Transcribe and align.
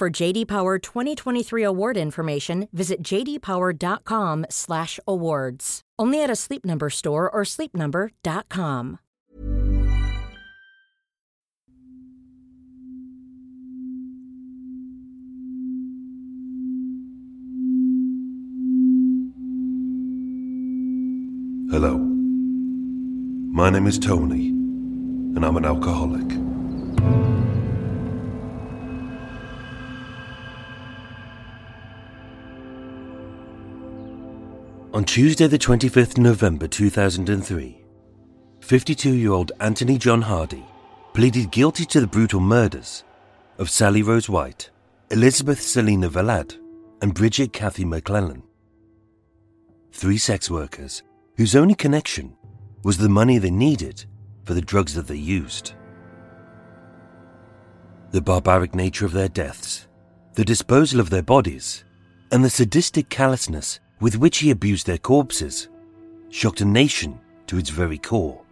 For 0.00 0.08
JD 0.08 0.48
Power 0.48 0.78
2023 0.78 1.62
award 1.62 1.98
information, 1.98 2.68
visit 2.72 3.02
jdpower.com/awards. 3.02 5.80
Only 5.98 6.22
at 6.22 6.30
a 6.30 6.36
Sleep 6.36 6.64
Number 6.64 6.88
store 6.88 7.28
or 7.28 7.42
sleepnumber.com. 7.42 8.98
Hello. 21.70 21.98
My 23.52 23.68
name 23.68 23.86
is 23.86 23.98
Tony, 23.98 24.48
and 24.48 25.44
I'm 25.44 25.58
an 25.58 25.66
alcoholic. 25.66 26.39
On 34.92 35.04
Tuesday, 35.04 35.46
the 35.46 35.56
25th 35.56 36.18
November 36.18 36.66
2003, 36.66 37.80
52 38.60 39.14
year 39.14 39.30
old 39.30 39.52
Anthony 39.60 39.96
John 39.96 40.20
Hardy 40.20 40.64
pleaded 41.14 41.52
guilty 41.52 41.84
to 41.84 42.00
the 42.00 42.08
brutal 42.08 42.40
murders 42.40 43.04
of 43.58 43.70
Sally 43.70 44.02
Rose 44.02 44.28
White, 44.28 44.70
Elizabeth 45.12 45.60
Selina 45.62 46.10
Valad, 46.10 46.58
and 47.00 47.14
Bridget 47.14 47.52
Kathy 47.52 47.84
MacClennan. 47.84 48.42
Three 49.92 50.18
sex 50.18 50.50
workers 50.50 51.04
whose 51.36 51.54
only 51.54 51.76
connection 51.76 52.36
was 52.82 52.98
the 52.98 53.08
money 53.08 53.38
they 53.38 53.52
needed 53.52 54.04
for 54.44 54.54
the 54.54 54.60
drugs 54.60 54.94
that 54.94 55.06
they 55.06 55.14
used. 55.14 55.74
The 58.10 58.20
barbaric 58.20 58.74
nature 58.74 59.06
of 59.06 59.12
their 59.12 59.28
deaths, 59.28 59.86
the 60.34 60.44
disposal 60.44 60.98
of 60.98 61.10
their 61.10 61.22
bodies, 61.22 61.84
and 62.32 62.44
the 62.44 62.50
sadistic 62.50 63.08
callousness 63.08 63.78
with 64.00 64.16
which 64.16 64.38
he 64.38 64.50
abused 64.50 64.86
their 64.86 64.98
corpses 64.98 65.68
shocked 66.30 66.60
a 66.60 66.64
nation 66.64 67.20
to 67.46 67.58
its 67.58 67.70
very 67.70 67.98
core. 67.98 68.42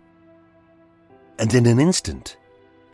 And 1.39 1.53
in 1.55 1.67
an 1.67 1.81
instant, 1.81 2.37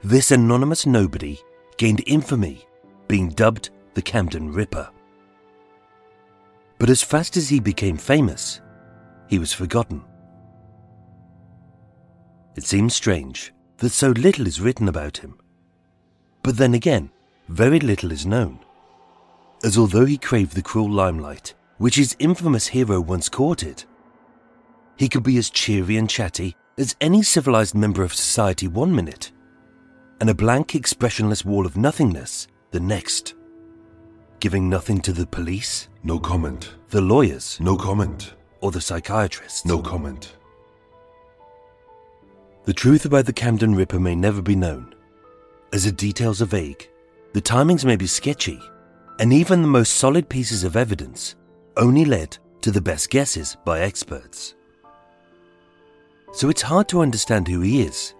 this 0.02 0.30
anonymous 0.30 0.86
nobody 0.86 1.38
gained 1.78 2.02
infamy, 2.06 2.66
being 3.08 3.30
dubbed 3.30 3.70
the 3.94 4.02
Camden 4.02 4.52
Ripper. 4.52 4.88
But 6.78 6.90
as 6.90 7.02
fast 7.02 7.36
as 7.36 7.48
he 7.48 7.60
became 7.60 7.96
famous, 7.96 8.60
he 9.28 9.38
was 9.38 9.52
forgotten. 9.52 10.04
It 12.56 12.64
seems 12.64 12.94
strange 12.94 13.52
that 13.78 13.90
so 13.90 14.10
little 14.10 14.46
is 14.46 14.60
written 14.60 14.88
about 14.88 15.16
him. 15.16 15.38
But 16.42 16.56
then 16.58 16.74
again, 16.74 17.10
very 17.48 17.80
little 17.80 18.12
is 18.12 18.26
known. 18.26 18.60
As 19.64 19.78
although 19.78 20.04
he 20.04 20.18
craved 20.18 20.54
the 20.54 20.62
cruel 20.62 20.90
limelight 20.90 21.54
which 21.78 21.96
his 21.96 22.16
infamous 22.18 22.68
hero 22.68 23.00
once 23.00 23.28
courted, 23.28 23.84
he 24.96 25.08
could 25.08 25.22
be 25.22 25.36
as 25.38 25.50
cheery 25.50 25.96
and 25.96 26.08
chatty 26.08 26.56
as 26.78 26.96
any 27.00 27.22
civilized 27.22 27.74
member 27.74 28.02
of 28.02 28.14
society 28.14 28.68
one 28.68 28.94
minute, 28.94 29.32
and 30.20 30.30
a 30.30 30.34
blank, 30.34 30.74
expressionless 30.74 31.44
wall 31.44 31.66
of 31.66 31.76
nothingness 31.76 32.46
the 32.70 32.80
next. 32.80 33.34
Giving 34.40 34.68
nothing 34.68 35.00
to 35.02 35.12
the 35.12 35.26
police, 35.26 35.88
No 36.02 36.18
comment. 36.18 36.74
the 36.90 37.00
lawyers, 37.00 37.58
No 37.60 37.76
comment. 37.76 38.34
or 38.60 38.70
the 38.70 38.80
psychiatrists. 38.80 39.64
No 39.64 39.78
comment. 39.80 40.36
The 42.64 42.72
truth 42.72 43.04
about 43.04 43.26
the 43.26 43.32
Camden 43.32 43.74
Ripper 43.74 44.00
may 44.00 44.14
never 44.14 44.42
be 44.42 44.56
known, 44.56 44.94
as 45.72 45.84
the 45.84 45.92
details 45.92 46.40
are 46.40 46.46
vague, 46.46 46.88
the 47.32 47.42
timings 47.42 47.84
may 47.84 47.96
be 47.96 48.06
sketchy, 48.06 48.60
and 49.18 49.32
even 49.32 49.62
the 49.62 49.68
most 49.68 49.94
solid 49.94 50.28
pieces 50.28 50.64
of 50.64 50.76
evidence 50.76 51.36
only 51.76 52.04
led 52.04 52.36
to 52.62 52.70
the 52.70 52.80
best 52.80 53.10
guesses 53.10 53.56
by 53.64 53.80
experts. 53.80 54.54
So 56.32 56.48
it's 56.48 56.62
hard 56.62 56.88
to 56.88 57.00
understand 57.00 57.46
who 57.46 57.60
he 57.60 57.82
is, 57.82 58.14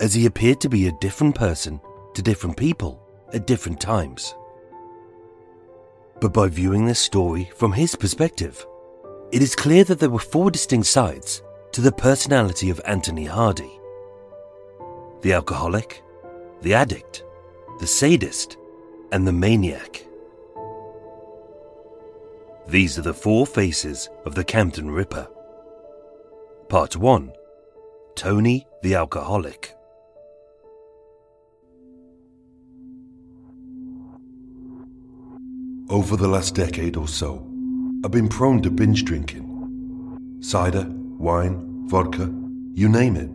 as 0.00 0.14
he 0.14 0.26
appeared 0.26 0.60
to 0.60 0.68
be 0.68 0.86
a 0.86 0.98
different 1.00 1.34
person 1.34 1.80
to 2.14 2.22
different 2.22 2.56
people 2.56 3.02
at 3.32 3.46
different 3.46 3.80
times. 3.80 4.34
But 6.20 6.32
by 6.32 6.48
viewing 6.48 6.86
this 6.86 6.98
story 6.98 7.50
from 7.56 7.72
his 7.72 7.94
perspective, 7.94 8.66
it 9.32 9.42
is 9.42 9.54
clear 9.54 9.84
that 9.84 9.98
there 9.98 10.10
were 10.10 10.18
four 10.18 10.50
distinct 10.50 10.86
sides 10.86 11.42
to 11.72 11.80
the 11.80 11.92
personality 11.92 12.70
of 12.70 12.80
Anthony 12.84 13.24
Hardy 13.24 13.78
the 15.22 15.32
alcoholic, 15.32 16.02
the 16.62 16.74
addict, 16.74 17.24
the 17.80 17.86
sadist, 17.86 18.56
and 19.10 19.26
the 19.26 19.32
maniac. 19.32 20.06
These 22.68 22.98
are 22.98 23.02
the 23.02 23.14
four 23.14 23.46
faces 23.46 24.10
of 24.26 24.34
the 24.34 24.44
Camden 24.44 24.90
Ripper. 24.90 25.26
Part 26.68 26.96
1 26.96 27.32
Tony 28.14 28.66
the 28.82 28.94
Alcoholic. 28.94 29.74
Over 35.88 36.18
the 36.18 36.28
last 36.28 36.54
decade 36.54 36.98
or 36.98 37.08
so, 37.08 37.36
I've 38.04 38.10
been 38.10 38.28
prone 38.28 38.60
to 38.60 38.70
binge 38.70 39.06
drinking. 39.06 40.38
Cider, 40.42 40.86
wine, 40.90 41.88
vodka, 41.88 42.30
you 42.74 42.90
name 42.90 43.16
it. 43.16 43.30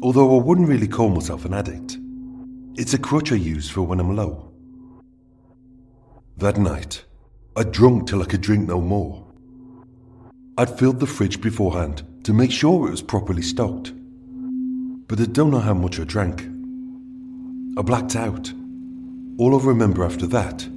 Although 0.00 0.38
I 0.38 0.40
wouldn't 0.40 0.68
really 0.68 0.86
call 0.86 1.08
myself 1.08 1.44
an 1.44 1.54
addict. 1.54 1.98
It's 2.76 2.94
a 2.94 2.98
crutch 2.98 3.32
I 3.32 3.34
use 3.34 3.68
for 3.68 3.82
when 3.82 3.98
I'm 3.98 4.14
low. 4.14 4.52
That 6.36 6.56
night, 6.56 7.04
I 7.56 7.62
drunk 7.62 8.08
till 8.08 8.20
I 8.20 8.24
could 8.24 8.40
drink 8.40 8.66
no 8.66 8.80
more. 8.80 9.24
I'd 10.58 10.76
filled 10.76 10.98
the 10.98 11.06
fridge 11.06 11.40
beforehand 11.40 12.02
to 12.24 12.32
make 12.32 12.50
sure 12.50 12.88
it 12.88 12.90
was 12.90 13.00
properly 13.00 13.42
stocked. 13.42 13.92
But 15.06 15.20
I 15.20 15.26
don't 15.26 15.52
know 15.52 15.60
how 15.60 15.74
much 15.74 16.00
I 16.00 16.04
drank. 16.04 16.42
I 17.78 17.82
blacked 17.82 18.16
out. 18.16 18.52
All 19.38 19.56
I 19.56 19.64
remember 19.64 20.04
after 20.04 20.26
that 20.28 20.68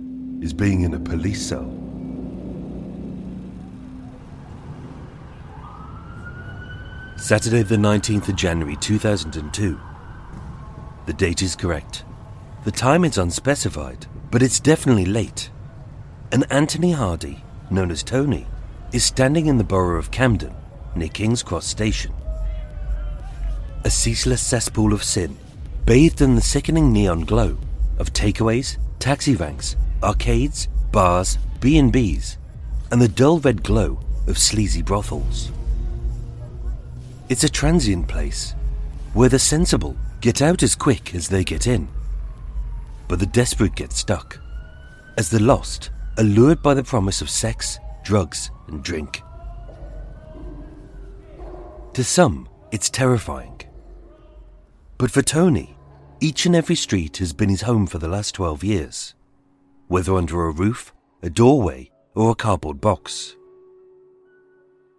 is 0.41 0.53
being 0.53 0.81
in 0.81 0.93
a 0.93 0.99
police 0.99 1.43
cell. 1.47 1.73
Saturday, 7.17 7.63
the 7.63 7.75
19th 7.75 8.29
of 8.29 8.35
January 8.35 8.75
2002. 8.75 9.79
The 11.07 11.13
date 11.13 11.41
is 11.41 11.55
correct. 11.55 12.03
The 12.65 12.71
time 12.71 13.03
is 13.03 13.17
unspecified, 13.17 14.05
but 14.29 14.43
it's 14.43 14.59
definitely 14.59 15.05
late. 15.05 15.49
And 16.31 16.45
Anthony 16.51 16.91
Hardy, 16.91 17.43
known 17.69 17.89
as 17.89 18.03
Tony, 18.03 18.45
is 18.91 19.03
standing 19.03 19.45
in 19.45 19.57
the 19.57 19.63
borough 19.63 19.97
of 19.97 20.11
Camden, 20.11 20.53
near 20.95 21.07
King's 21.07 21.41
Cross 21.41 21.67
Station. 21.67 22.13
A 23.85 23.89
ceaseless 23.89 24.41
cesspool 24.41 24.93
of 24.93 25.03
sin, 25.03 25.37
bathed 25.85 26.21
in 26.21 26.35
the 26.35 26.41
sickening 26.41 26.91
neon 26.91 27.21
glow 27.21 27.57
of 27.97 28.11
takeaways, 28.11 28.77
taxi 28.99 29.35
ranks, 29.35 29.77
arcades, 30.03 30.67
bars, 30.91 31.37
B&Bs, 31.61 32.35
and 32.91 33.01
the 33.01 33.07
dull 33.07 33.39
red 33.39 33.63
glow 33.63 33.99
of 34.27 34.37
sleazy 34.37 34.81
brothels. 34.81 35.51
It's 37.29 37.43
a 37.43 37.49
transient 37.49 38.07
place 38.07 38.53
where 39.13 39.29
the 39.29 39.39
sensible 39.39 39.95
get 40.19 40.41
out 40.41 40.61
as 40.61 40.75
quick 40.75 41.15
as 41.15 41.29
they 41.29 41.43
get 41.43 41.67
in, 41.67 41.87
but 43.07 43.19
the 43.19 43.25
desperate 43.25 43.75
get 43.75 43.93
stuck. 43.93 44.39
as 45.17 45.29
the 45.29 45.41
lost 45.41 45.89
are 46.17 46.23
lured 46.23 46.63
by 46.63 46.73
the 46.73 46.83
promise 46.83 47.21
of 47.21 47.29
sex, 47.29 47.79
drugs, 48.03 48.51
and 48.67 48.83
drink. 48.83 49.21
To 51.93 52.03
some, 52.03 52.47
it's 52.71 52.89
terrifying. 52.89 53.61
But 54.97 55.11
for 55.11 55.21
Tony, 55.21 55.77
each 56.19 56.45
and 56.45 56.55
every 56.55 56.75
street 56.75 57.17
has 57.17 57.33
been 57.33 57.49
his 57.49 57.61
home 57.61 57.85
for 57.85 57.99
the 57.99 58.07
last 58.07 58.33
12 58.33 58.63
years, 58.63 59.13
whether 59.87 60.15
under 60.15 60.45
a 60.45 60.51
roof, 60.51 60.93
a 61.21 61.29
doorway, 61.29 61.91
or 62.15 62.31
a 62.31 62.35
cardboard 62.35 62.81
box. 62.81 63.35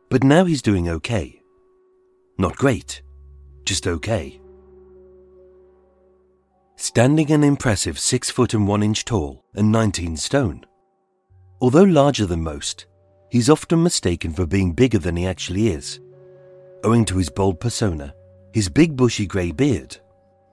But 0.08 0.22
now 0.22 0.44
he's 0.44 0.62
doing 0.62 0.88
okay. 0.88 1.42
Not 2.38 2.56
great, 2.56 3.02
just 3.64 3.86
okay. 3.86 4.40
Standing 6.76 7.32
an 7.32 7.42
impressive 7.42 7.98
6 7.98 8.30
foot 8.30 8.54
and 8.54 8.68
1 8.68 8.82
inch 8.84 9.04
tall 9.04 9.44
and 9.54 9.72
19 9.72 10.16
stone. 10.16 10.64
Although 11.60 11.84
larger 11.84 12.26
than 12.26 12.42
most, 12.42 12.86
he's 13.30 13.50
often 13.50 13.82
mistaken 13.82 14.32
for 14.32 14.46
being 14.46 14.72
bigger 14.72 14.98
than 14.98 15.16
he 15.16 15.26
actually 15.26 15.68
is, 15.68 16.00
owing 16.84 17.04
to 17.06 17.18
his 17.18 17.28
bold 17.28 17.58
persona, 17.60 18.14
his 18.52 18.68
big 18.68 18.96
bushy 18.96 19.26
grey 19.26 19.50
beard, 19.50 19.96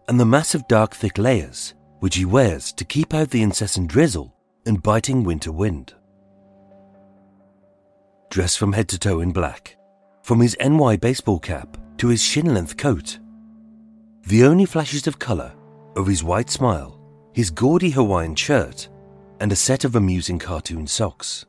and 0.08 0.20
the 0.20 0.26
massive 0.26 0.68
dark 0.68 0.96
thick 0.96 1.18
layers 1.18 1.74
which 2.00 2.16
he 2.16 2.26
wears 2.26 2.72
to 2.74 2.86
keep 2.86 3.14
out 3.14 3.30
the 3.30 3.42
incessant 3.42 3.88
drizzle 3.88 4.34
and 4.66 4.84
biting 4.84 5.24
winter 5.24 5.52
wind. 5.52 5.94
Dressed 8.30 8.60
from 8.60 8.74
head 8.74 8.90
to 8.90 9.00
toe 9.00 9.22
in 9.22 9.32
black, 9.32 9.78
from 10.22 10.40
his 10.40 10.58
NY 10.60 10.98
baseball 10.98 11.40
cap 11.40 11.78
to 11.98 12.08
his 12.08 12.22
shin 12.22 12.54
length 12.54 12.78
coat, 12.78 13.20
the 14.28 14.44
only 14.44 14.66
flashes 14.66 15.08
of 15.08 15.20
colour 15.20 15.54
are 15.96 16.06
his 16.06 16.24
white 16.24 16.50
smile, 16.50 17.00
his 17.34 17.50
gaudy 17.50 17.92
Hawaiian 17.92 18.36
shirt, 18.36 18.90
and 19.40 19.52
a 19.52 19.56
set 19.56 19.84
of 19.84 19.96
amusing 19.96 20.40
cartoon 20.40 20.88
socks. 20.88 21.46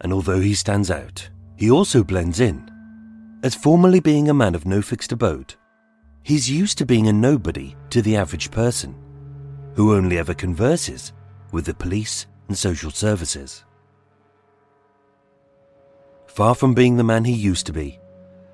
And 0.00 0.12
although 0.12 0.40
he 0.40 0.54
stands 0.54 0.90
out, 0.90 1.28
he 1.56 1.70
also 1.70 2.04
blends 2.04 2.40
in. 2.40 2.70
As 3.42 3.54
formerly 3.54 4.00
being 4.00 4.28
a 4.28 4.34
man 4.34 4.54
of 4.54 4.66
no 4.66 4.82
fixed 4.82 5.12
abode, 5.12 5.54
he's 6.22 6.50
used 6.50 6.78
to 6.78 6.86
being 6.86 7.08
a 7.08 7.12
nobody 7.12 7.76
to 7.90 8.02
the 8.02 8.16
average 8.16 8.50
person, 8.50 8.94
who 9.74 9.94
only 9.94 10.18
ever 10.18 10.34
converses 10.34 11.12
with 11.52 11.64
the 11.64 11.74
police 11.74 12.26
and 12.48 12.56
social 12.56 12.90
services. 12.90 13.64
Far 16.26 16.54
from 16.54 16.74
being 16.74 16.96
the 16.96 17.04
man 17.04 17.24
he 17.24 17.32
used 17.32 17.66
to 17.66 17.72
be, 17.72 17.98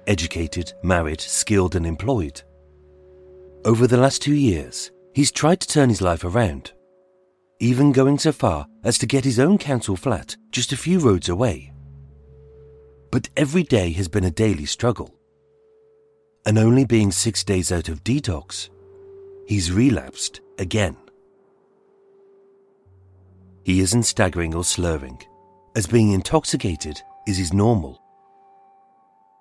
educated, 0.06 0.72
married, 0.82 1.20
skilled, 1.20 1.75
and 1.75 1.87
employed, 1.87 2.43
over 3.64 3.87
the 3.87 3.96
last 3.96 4.22
two 4.22 4.34
years, 4.34 4.90
he's 5.14 5.31
tried 5.31 5.60
to 5.60 5.69
turn 5.69 5.88
his 5.88 6.02
life 6.02 6.25
around 6.25 6.72
even 7.62 7.93
going 7.93 8.19
so 8.19 8.32
far 8.32 8.67
as 8.82 8.99
to 8.99 9.06
get 9.06 9.25
his 9.25 9.38
own 9.38 9.56
council 9.56 9.94
flat 9.94 10.37
just 10.50 10.73
a 10.73 10.76
few 10.76 10.99
roads 10.99 11.29
away. 11.29 11.73
But 13.12 13.29
every 13.37 13.62
day 13.62 13.93
has 13.93 14.09
been 14.09 14.25
a 14.25 14.32
daily 14.32 14.67
struggle. 14.67 15.14
And 16.44 16.59
only 16.59 16.85
being 16.85 17.12
six 17.12 17.44
days 17.44 17.70
out 17.70 17.88
of 17.88 18.03
detox, 18.03 18.69
he's 19.47 19.70
relapsed 19.70 20.41
again. 20.59 20.97
He 23.62 23.79
isn't 23.79 24.03
staggering 24.03 24.56
or 24.56 24.64
slurring, 24.64 25.23
as 25.76 25.87
being 25.87 26.11
intoxicated 26.11 27.00
is 27.29 27.38
his 27.38 27.53
normal. 27.53 28.03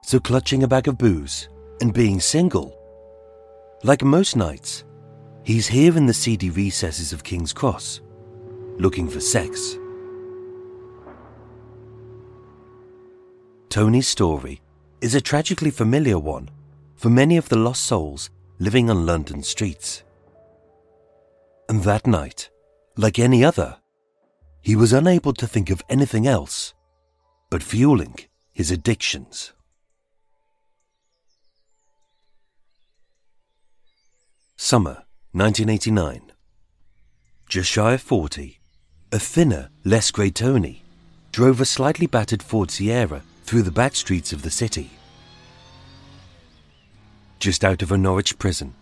So 0.04 0.20
clutching 0.20 0.62
a 0.62 0.68
bag 0.68 0.88
of 0.88 1.00
booze 1.00 1.50
and 1.82 1.92
being 1.92 2.20
single, 2.20 2.78
like 3.84 4.04
most 4.04 4.36
nights, 4.36 4.84
he's 5.44 5.66
here 5.66 5.98
in 5.98 6.06
the 6.06 6.14
seedy 6.14 6.52
recesses 6.52 7.14
of 7.14 7.24
King's 7.24 7.52
Cross, 7.52 8.02
looking 8.78 9.08
for 9.08 9.20
sex. 9.20 9.78
Tony's 13.70 14.08
story 14.08 14.62
is 15.02 15.16
a 15.16 15.22
tragically 15.22 15.72
familiar 15.72 16.20
one 16.20 16.50
for 16.96 17.10
many 17.10 17.38
of 17.38 17.50
the 17.50 17.58
lost 17.58 17.86
souls 17.86 18.30
living 18.60 18.90
on 18.90 19.06
London 19.06 19.42
streets. 19.44 20.04
And 21.70 21.82
that 21.84 22.06
night, 22.06 22.50
like 22.98 23.18
any 23.18 23.44
other, 23.44 23.78
he 24.62 24.76
was 24.76 24.94
unable 24.94 25.34
to 25.34 25.48
think 25.48 25.70
of 25.70 25.82
anything 25.90 26.28
else 26.28 26.74
but 27.50 27.64
fueling 27.64 28.16
his 28.54 28.72
addictions. 28.72 29.54
Summer 34.56 35.04
1989. 35.34 36.32
Just 37.50 37.70
shy 37.70 37.94
of 37.94 38.02
40, 38.02 38.61
a 39.14 39.20
thinner, 39.20 39.70
less 39.84 40.10
grey 40.10 40.30
Tony 40.30 40.84
drove 41.34 41.60
a 41.60 41.66
slightly 41.66 42.08
battered 42.08 42.42
Ford 42.42 42.72
Sierra 42.72 43.22
through 43.44 43.62
the 43.64 43.72
back 43.72 43.96
streets 43.96 44.32
of 44.32 44.42
the 44.42 44.50
city. 44.50 44.92
Just 47.40 47.64
out 47.66 47.82
of 47.82 47.92
a 47.92 47.98
Norwich 47.98 48.38
prison, 48.38 48.74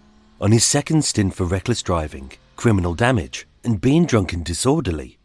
on 0.41 0.51
his 0.51 0.63
second 0.63 1.03
stint 1.03 1.33
for 1.33 1.45
reckless 1.45 1.81
driving, 1.81 2.31
criminal 2.55 2.93
damage, 2.93 3.47
and 3.63 3.81
being 3.81 4.05
drunk 4.05 4.33
and 4.33 4.43
disorderly. 4.43 5.17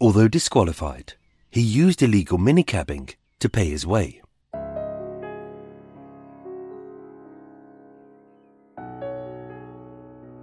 Although 0.00 0.28
disqualified, 0.28 1.14
he 1.50 1.60
used 1.60 2.02
illegal 2.02 2.38
minicabbing 2.38 3.14
to 3.40 3.48
pay 3.48 3.70
his 3.70 3.86
way. 3.86 4.22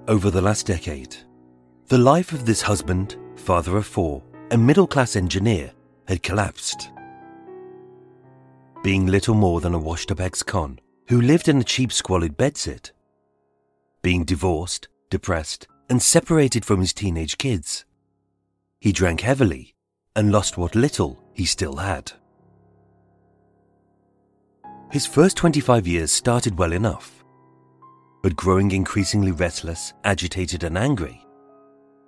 Over 0.07 0.31
the 0.31 0.41
last 0.41 0.65
decade, 0.65 1.17
the 1.87 1.97
life 1.97 2.31
of 2.31 2.45
this 2.45 2.61
husband, 2.61 3.17
father 3.39 3.77
of 3.77 3.85
four, 3.85 4.21
and 4.51 4.65
middle 4.65 4.87
class 4.87 5.15
engineer 5.15 5.71
had 6.07 6.23
collapsed. 6.23 6.91
Being 8.83 9.07
little 9.07 9.35
more 9.35 9.61
than 9.61 9.73
a 9.73 9.79
washed 9.79 10.11
up 10.11 10.19
ex 10.19 10.43
con 10.43 10.79
who 11.07 11.21
lived 11.21 11.47
in 11.47 11.59
a 11.59 11.63
cheap, 11.63 11.91
squalid 11.91 12.37
bedsit. 12.37 12.91
Being 14.01 14.23
divorced, 14.25 14.87
depressed, 15.09 15.67
and 15.89 16.01
separated 16.01 16.65
from 16.65 16.79
his 16.79 16.93
teenage 16.93 17.37
kids. 17.37 17.85
He 18.79 18.91
drank 18.91 19.21
heavily 19.21 19.73
and 20.15 20.31
lost 20.31 20.57
what 20.57 20.75
little 20.75 21.23
he 21.33 21.45
still 21.45 21.77
had. 21.77 22.11
His 24.91 25.05
first 25.05 25.37
25 25.37 25.85
years 25.85 26.11
started 26.11 26.57
well 26.57 26.71
enough, 26.71 27.23
but 28.23 28.35
growing 28.35 28.71
increasingly 28.71 29.31
restless, 29.31 29.93
agitated, 30.03 30.63
and 30.63 30.77
angry, 30.77 31.25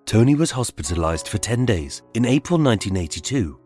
Tony 0.09 0.33
was 0.33 0.50
hospitalized 0.50 1.27
for 1.27 1.38
10 1.38 1.67
days 1.67 2.01
in 2.15 2.25
April 2.25 2.57
1982 2.57 3.59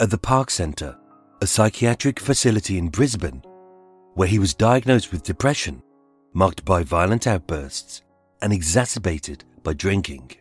at 0.00 0.10
the 0.10 0.18
Park 0.18 0.50
Centre, 0.50 0.98
a 1.42 1.46
psychiatric 1.46 2.18
facility 2.18 2.76
in 2.76 2.88
Brisbane, 2.88 3.40
where 4.14 4.26
he 4.26 4.40
was 4.40 4.52
diagnosed 4.52 5.12
with 5.12 5.22
depression 5.22 5.80
marked 6.34 6.64
by 6.64 6.82
violent 6.82 7.28
outbursts 7.28 8.02
and 8.42 8.52
exacerbated 8.52 9.44
by 9.62 9.74
drinking. 9.74 10.32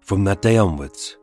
From 0.00 0.24
that 0.24 0.40
day 0.40 0.56
onwards, 0.56 1.18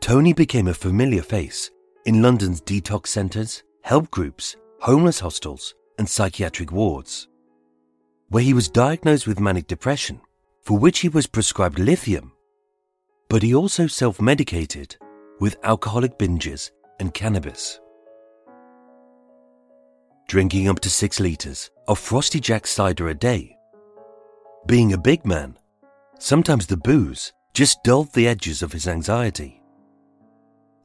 Tony 0.00 0.32
became 0.32 0.66
a 0.66 0.74
familiar 0.74 1.22
face 1.22 1.70
in 2.04 2.20
London's 2.20 2.60
detox 2.60 3.06
centres, 3.06 3.62
help 3.82 4.10
groups, 4.10 4.56
homeless 4.80 5.20
hostels, 5.20 5.72
and 5.98 6.08
psychiatric 6.08 6.72
wards, 6.72 7.28
where 8.30 8.42
he 8.42 8.52
was 8.52 8.68
diagnosed 8.68 9.28
with 9.28 9.38
manic 9.38 9.68
depression 9.68 10.20
for 10.66 10.76
which 10.76 10.98
he 10.98 11.08
was 11.08 11.28
prescribed 11.28 11.78
lithium, 11.78 12.32
but 13.28 13.40
he 13.40 13.54
also 13.54 13.86
self 13.86 14.20
medicated 14.20 14.96
with 15.38 15.56
alcoholic 15.62 16.18
binges 16.18 16.72
and 16.98 17.14
cannabis. 17.14 17.78
Drinking 20.26 20.68
up 20.68 20.80
to 20.80 20.90
six 20.90 21.20
litres 21.20 21.70
of 21.86 22.00
Frosty 22.00 22.40
Jack 22.40 22.66
cider 22.66 23.08
a 23.08 23.14
day. 23.14 23.56
Being 24.66 24.92
a 24.92 24.98
big 24.98 25.24
man, 25.24 25.56
sometimes 26.18 26.66
the 26.66 26.76
booze 26.76 27.32
just 27.54 27.84
dulled 27.84 28.12
the 28.12 28.26
edges 28.26 28.60
of 28.60 28.72
his 28.72 28.88
anxiety. 28.88 29.62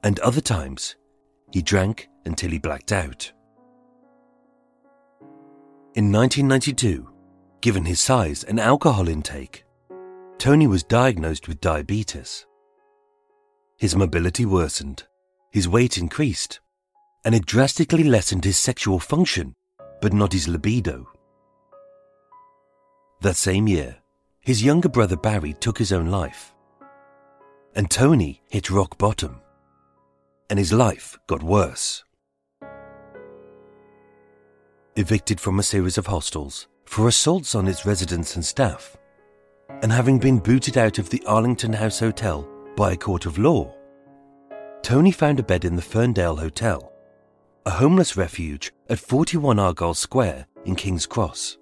And 0.04 0.20
other 0.20 0.42
times, 0.42 0.96
he 1.52 1.64
drank 1.64 2.08
until 2.28 2.52
he 2.52 2.60
blacked 2.60 2.92
out. 2.92 3.32
In 5.96 6.12
1992, 6.12 7.10
given 7.62 7.84
his 7.84 8.00
size 8.00 8.44
and 8.44 8.60
alcohol 8.60 9.08
intake, 9.08 9.66
Tony 10.42 10.66
was 10.66 10.82
diagnosed 10.82 11.48
with 11.48 11.62
diabetes. 11.62 12.48
His 13.78 13.96
mobility 13.96 14.44
worsened, 14.44 15.04
his 15.52 15.70
weight 15.70 16.00
increased, 16.00 16.60
and 17.24 17.36
it 17.36 17.46
drastically 17.46 18.04
lessened 18.04 18.44
his 18.44 18.58
sexual 18.58 18.98
function, 18.98 19.54
but 20.02 20.14
not 20.14 20.34
his 20.34 20.48
libido. 20.48 21.08
That 23.22 23.36
same 23.36 23.68
year, 23.68 23.98
his 24.40 24.64
younger 24.64 24.90
brother 24.90 25.16
Barry 25.16 25.54
took 25.54 25.78
his 25.78 25.94
own 25.94 26.08
life. 26.08 26.56
And 27.76 27.92
Tony 27.92 28.42
hit 28.50 28.72
rock 28.72 28.98
bottom. 28.98 29.42
And 30.50 30.58
his 30.58 30.74
life 30.74 31.20
got 31.28 31.44
worse. 31.44 32.04
Evicted 34.96 35.40
from 35.40 35.60
a 35.60 35.70
series 35.72 36.00
of 36.00 36.08
hostels 36.08 36.68
for 36.86 37.08
assaults 37.08 37.54
on 37.54 37.68
its 37.68 37.86
residents 37.86 38.36
and 38.36 38.44
staff, 38.44 38.98
and 39.82 39.92
having 39.92 40.20
been 40.20 40.40
booted 40.40 40.78
out 40.78 41.00
of 41.00 41.10
the 41.10 41.24
Arlington 41.26 41.74
House 41.74 42.00
Hotel 42.00 42.48
by 42.76 42.94
a 42.94 42.98
court 42.98 43.26
of 43.26 43.38
law, 43.38 43.74
Tony 44.84 45.12
found 45.12 45.40
a 45.40 45.44
bed 45.44 45.66
in 45.66 45.76
the 45.76 45.82
Ferndale 45.82 46.38
Hotel, 46.38 46.92
a 47.66 47.72
homeless 47.72 48.16
refuge 48.16 48.72
at 48.90 49.00
41 49.00 49.60
Argyle 49.60 49.94
Square 49.94 50.48
in 50.66 50.76
King's 50.76 51.06
Cross. 51.06 51.58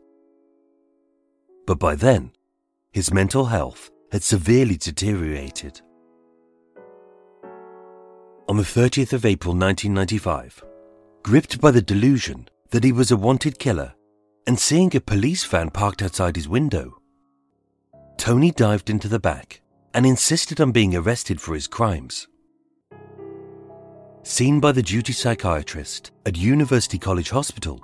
But 1.65 1.79
by 1.79 1.95
then, 1.95 2.31
his 2.91 3.13
mental 3.13 3.45
health 3.45 3.91
had 4.11 4.23
severely 4.23 4.77
deteriorated. 4.77 5.81
On 8.47 8.57
the 8.57 8.63
30th 8.63 9.13
of 9.13 9.25
April 9.25 9.53
1995, 9.53 10.63
gripped 11.23 11.61
by 11.61 11.71
the 11.71 11.81
delusion 11.81 12.47
that 12.71 12.83
he 12.83 12.91
was 12.91 13.11
a 13.11 13.17
wanted 13.17 13.59
killer 13.59 13.93
and 14.47 14.57
seeing 14.57 14.95
a 14.95 14.99
police 14.99 15.45
van 15.45 15.69
parked 15.69 16.01
outside 16.01 16.35
his 16.35 16.49
window, 16.49 16.98
Tony 18.19 18.51
dived 18.51 18.89
into 18.89 19.07
the 19.07 19.17
back 19.17 19.61
and 19.93 20.05
insisted 20.05 20.59
on 20.59 20.73
being 20.73 20.93
arrested 20.93 21.39
for 21.39 21.55
his 21.55 21.67
crimes. 21.67 22.27
Seen 24.23 24.59
by 24.59 24.73
the 24.73 24.83
duty 24.83 25.13
psychiatrist 25.13 26.11
at 26.25 26.37
University 26.37 26.99
College 26.99 27.29
Hospital, 27.29 27.81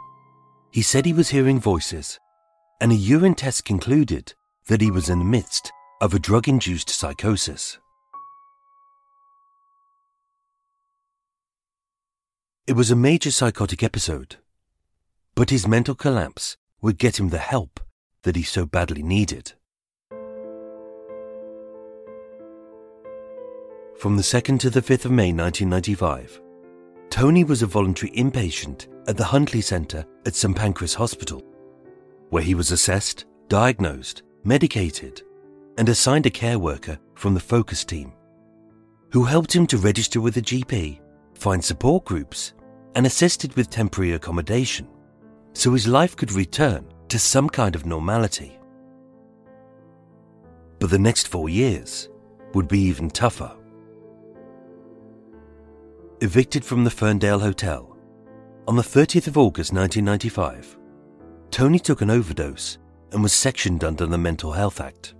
he 0.71 0.81
said 0.81 1.05
he 1.05 1.13
was 1.13 1.29
hearing 1.29 1.57
voices, 1.57 2.19
and 2.81 2.91
a 2.91 2.95
urine 2.95 3.33
test 3.33 3.63
concluded 3.63 4.33
that 4.67 4.81
he 4.81 4.91
was 4.91 5.09
in 5.09 5.19
the 5.19 5.25
midst 5.25 5.71
of 6.01 6.13
a 6.13 6.19
drug 6.19 6.49
induced 6.49 6.89
psychosis. 6.89 7.79
It 12.67 12.73
was 12.73 12.91
a 12.91 12.95
major 12.95 13.31
psychotic 13.31 13.83
episode, 13.83 14.35
but 15.33 15.49
his 15.49 15.65
mental 15.65 15.95
collapse 15.95 16.57
would 16.81 16.97
get 16.97 17.21
him 17.21 17.29
the 17.29 17.37
help 17.37 17.79
that 18.23 18.35
he 18.35 18.43
so 18.43 18.65
badly 18.65 19.01
needed. 19.01 19.53
From 23.97 24.17
the 24.17 24.23
2nd 24.23 24.59
to 24.59 24.69
the 24.69 24.81
5th 24.81 25.05
of 25.05 25.11
May 25.11 25.31
1995, 25.31 26.41
Tony 27.09 27.45
was 27.45 27.61
a 27.61 27.67
voluntary 27.67 28.11
inpatient 28.11 28.87
at 29.07 29.15
the 29.15 29.23
Huntley 29.23 29.61
Centre 29.61 30.05
at 30.25 30.35
St 30.35 30.53
Pancras 30.53 30.93
Hospital, 30.93 31.41
where 32.29 32.43
he 32.43 32.55
was 32.55 32.71
assessed, 32.71 33.25
diagnosed, 33.47 34.23
medicated, 34.43 35.21
and 35.77 35.87
assigned 35.87 36.25
a 36.25 36.29
care 36.29 36.59
worker 36.59 36.99
from 37.15 37.33
the 37.33 37.39
focus 37.39 37.85
team, 37.85 38.11
who 39.11 39.23
helped 39.23 39.55
him 39.55 39.65
to 39.67 39.77
register 39.77 40.19
with 40.19 40.35
a 40.35 40.41
GP, 40.41 40.99
find 41.33 41.63
support 41.63 42.03
groups, 42.03 42.53
and 42.95 43.05
assisted 43.05 43.55
with 43.55 43.69
temporary 43.69 44.11
accommodation 44.11 44.89
so 45.53 45.71
his 45.71 45.87
life 45.87 46.17
could 46.17 46.33
return 46.33 46.85
to 47.07 47.17
some 47.17 47.49
kind 47.49 47.75
of 47.75 47.85
normality. 47.85 48.59
But 50.79 50.89
the 50.89 50.99
next 50.99 51.29
four 51.29 51.47
years 51.47 52.09
would 52.53 52.67
be 52.67 52.79
even 52.79 53.09
tougher. 53.09 53.55
Evicted 56.21 56.63
from 56.63 56.85
the 56.85 56.89
Ferndale 56.89 57.39
Hotel, 57.39 57.93
on 58.69 58.77
the 58.77 58.81
30th 58.81 59.27
of 59.27 59.37
August 59.37 59.73
1995, 59.73 60.77
Tony 61.51 61.77
took 61.77 62.01
an 62.01 62.09
overdose 62.09 62.77
and 63.11 63.21
was 63.21 63.33
sectioned 63.33 63.83
under 63.83 64.05
the 64.05 64.17
Mental 64.17 64.53
Health 64.53 64.79
Act. 64.79 65.13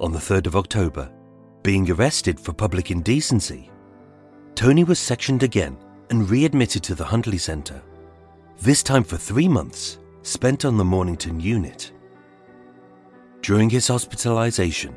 On 0.00 0.12
the 0.12 0.18
3rd 0.18 0.48
of 0.48 0.56
October, 0.56 1.10
being 1.62 1.90
arrested 1.90 2.38
for 2.38 2.52
public 2.52 2.90
indecency, 2.90 3.70
Tony 4.54 4.84
was 4.84 4.98
sectioned 4.98 5.42
again 5.42 5.78
and 6.10 6.28
readmitted 6.28 6.82
to 6.82 6.94
the 6.94 7.04
Huntley 7.04 7.38
Centre, 7.38 7.82
this 8.60 8.82
time 8.82 9.02
for 9.02 9.16
three 9.16 9.48
months 9.48 9.98
spent 10.20 10.66
on 10.66 10.76
the 10.76 10.84
Mornington 10.84 11.40
unit. 11.40 11.90
During 13.40 13.70
his 13.70 13.88
hospitalisation, 13.88 14.94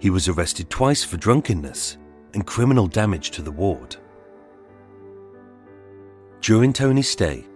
he 0.00 0.10
was 0.10 0.26
arrested 0.26 0.68
twice 0.70 1.04
for 1.04 1.18
drunkenness 1.18 1.98
and 2.34 2.46
criminal 2.46 2.86
damage 2.86 3.30
to 3.32 3.42
the 3.42 3.52
ward. 3.52 3.96
During 6.40 6.72
Tony's 6.72 7.08
stay, 7.08 7.46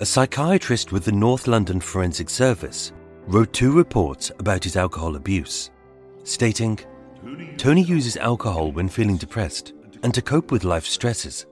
a 0.00 0.06
psychiatrist 0.06 0.92
with 0.92 1.04
the 1.04 1.12
North 1.12 1.46
London 1.46 1.80
Forensic 1.80 2.28
Service 2.28 2.92
wrote 3.26 3.52
two 3.52 3.72
reports 3.72 4.30
about 4.38 4.64
his 4.64 4.76
alcohol 4.76 5.16
abuse, 5.16 5.70
stating 6.24 6.78
Tony 7.56 7.82
uses 7.82 8.16
alcohol 8.16 8.70
when 8.72 8.88
feeling 8.88 9.16
depressed 9.16 9.72
and 10.02 10.12
to 10.12 10.20
cope 10.20 10.50
with 10.50 10.64
life 10.64 10.84
stresses. 10.84 11.46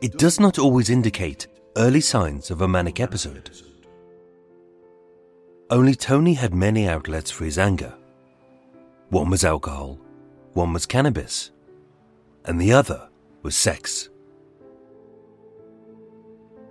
It 0.00 0.18
does 0.18 0.40
not 0.40 0.58
always 0.58 0.90
indicate 0.90 1.46
early 1.76 2.00
signs 2.00 2.50
of 2.50 2.62
a 2.62 2.68
manic 2.68 2.98
episode. 2.98 3.50
Only 5.70 5.94
Tony 5.94 6.34
had 6.34 6.52
many 6.52 6.88
outlets 6.88 7.30
for 7.30 7.44
his 7.44 7.58
anger. 7.58 7.94
One 9.10 9.30
was 9.30 9.44
alcohol, 9.44 10.00
one 10.54 10.72
was 10.72 10.86
cannabis, 10.86 11.50
and 12.44 12.60
the 12.60 12.72
other 12.72 13.08
was 13.42 13.56
sex. 13.56 14.10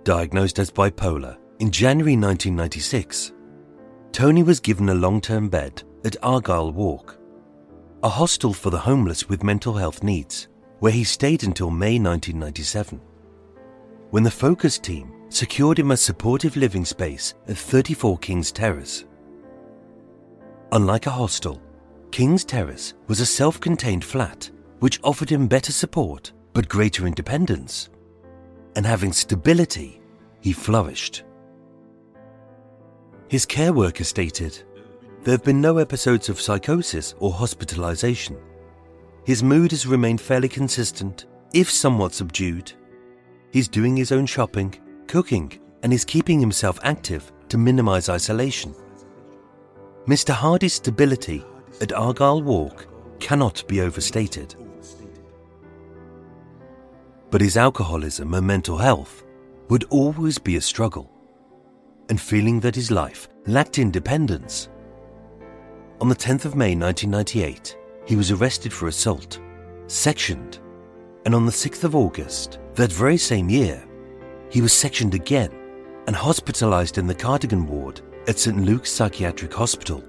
Diagnosed 0.04 0.58
as 0.58 0.70
bipolar 0.70 1.36
in 1.60 1.70
January 1.70 2.16
1996, 2.16 3.32
Tony 4.10 4.42
was 4.42 4.60
given 4.60 4.88
a 4.88 4.94
long 4.94 5.20
term 5.20 5.48
bed 5.48 5.82
at 6.04 6.16
Argyle 6.22 6.72
Walk, 6.72 7.18
a 8.02 8.08
hostel 8.08 8.52
for 8.52 8.70
the 8.70 8.78
homeless 8.78 9.28
with 9.28 9.44
mental 9.44 9.74
health 9.74 10.02
needs, 10.02 10.48
where 10.80 10.92
he 10.92 11.04
stayed 11.04 11.44
until 11.44 11.70
May 11.70 11.98
1997, 11.98 13.00
when 14.10 14.24
the 14.24 14.30
Focus 14.30 14.78
team 14.78 15.12
secured 15.28 15.78
him 15.78 15.92
a 15.92 15.96
supportive 15.96 16.56
living 16.56 16.84
space 16.84 17.34
at 17.48 17.56
34 17.56 18.18
King's 18.18 18.52
Terrace. 18.52 19.04
Unlike 20.72 21.06
a 21.06 21.10
hostel, 21.10 21.62
King's 22.10 22.44
Terrace 22.44 22.94
was 23.06 23.20
a 23.20 23.26
self 23.26 23.60
contained 23.60 24.04
flat 24.04 24.50
which 24.82 24.98
offered 25.04 25.30
him 25.30 25.46
better 25.46 25.70
support 25.70 26.32
but 26.54 26.68
greater 26.68 27.06
independence. 27.06 27.88
And 28.74 28.84
having 28.84 29.12
stability, 29.12 30.00
he 30.40 30.52
flourished. 30.52 31.22
His 33.28 33.46
care 33.46 33.72
worker 33.72 34.02
stated, 34.02 34.60
There 35.22 35.34
have 35.34 35.44
been 35.44 35.60
no 35.60 35.78
episodes 35.78 36.28
of 36.28 36.40
psychosis 36.40 37.14
or 37.20 37.32
hospitalization. 37.32 38.36
His 39.24 39.44
mood 39.44 39.70
has 39.70 39.86
remained 39.86 40.20
fairly 40.20 40.48
consistent, 40.48 41.26
if 41.54 41.70
somewhat 41.70 42.12
subdued. 42.12 42.72
He's 43.52 43.68
doing 43.68 43.96
his 43.96 44.10
own 44.10 44.26
shopping, 44.26 44.74
cooking, 45.06 45.60
and 45.84 45.92
is 45.92 46.04
keeping 46.04 46.40
himself 46.40 46.80
active 46.82 47.30
to 47.50 47.56
minimize 47.56 48.08
isolation. 48.08 48.74
Mr. 50.08 50.34
Hardy's 50.34 50.74
stability 50.74 51.44
at 51.80 51.92
Argyle 51.92 52.42
Walk 52.42 52.88
cannot 53.20 53.64
be 53.68 53.80
overstated 53.80 54.56
but 57.32 57.40
his 57.40 57.56
alcoholism 57.56 58.34
and 58.34 58.46
mental 58.46 58.76
health 58.76 59.24
would 59.70 59.84
always 59.84 60.38
be 60.38 60.56
a 60.56 60.60
struggle, 60.60 61.10
and 62.10 62.20
feeling 62.20 62.60
that 62.60 62.74
his 62.74 62.90
life 62.90 63.26
lacked 63.46 63.78
independence. 63.78 64.68
On 66.02 66.10
the 66.10 66.14
10th 66.14 66.44
of 66.44 66.56
May 66.56 66.76
1998, 66.76 67.78
he 68.06 68.16
was 68.16 68.30
arrested 68.30 68.70
for 68.70 68.88
assault, 68.88 69.40
sectioned, 69.86 70.58
and 71.24 71.34
on 71.34 71.46
the 71.46 71.52
6th 71.52 71.84
of 71.84 71.96
August, 71.96 72.58
that 72.74 72.92
very 72.92 73.16
same 73.16 73.48
year, 73.48 73.82
he 74.50 74.60
was 74.60 74.74
sectioned 74.74 75.14
again 75.14 75.52
and 76.06 76.14
hospitalized 76.14 76.98
in 76.98 77.06
the 77.06 77.14
Cardigan 77.14 77.66
ward 77.66 78.02
at 78.28 78.38
St. 78.38 78.60
Luke's 78.60 78.92
Psychiatric 78.92 79.54
Hospital. 79.54 80.04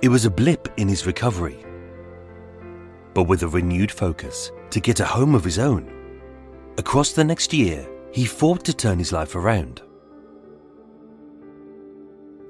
It 0.00 0.08
was 0.08 0.24
a 0.24 0.30
blip 0.30 0.72
in 0.78 0.88
his 0.88 1.04
recovery, 1.04 1.66
but 3.12 3.24
with 3.24 3.42
a 3.42 3.48
renewed 3.48 3.92
focus 3.92 4.52
to 4.70 4.80
get 4.80 5.00
a 5.00 5.04
home 5.04 5.34
of 5.34 5.44
his 5.44 5.58
own. 5.58 5.92
Across 6.78 7.12
the 7.12 7.24
next 7.24 7.52
year, 7.52 7.88
he 8.12 8.24
fought 8.24 8.64
to 8.64 8.74
turn 8.74 8.98
his 8.98 9.12
life 9.12 9.34
around. 9.34 9.82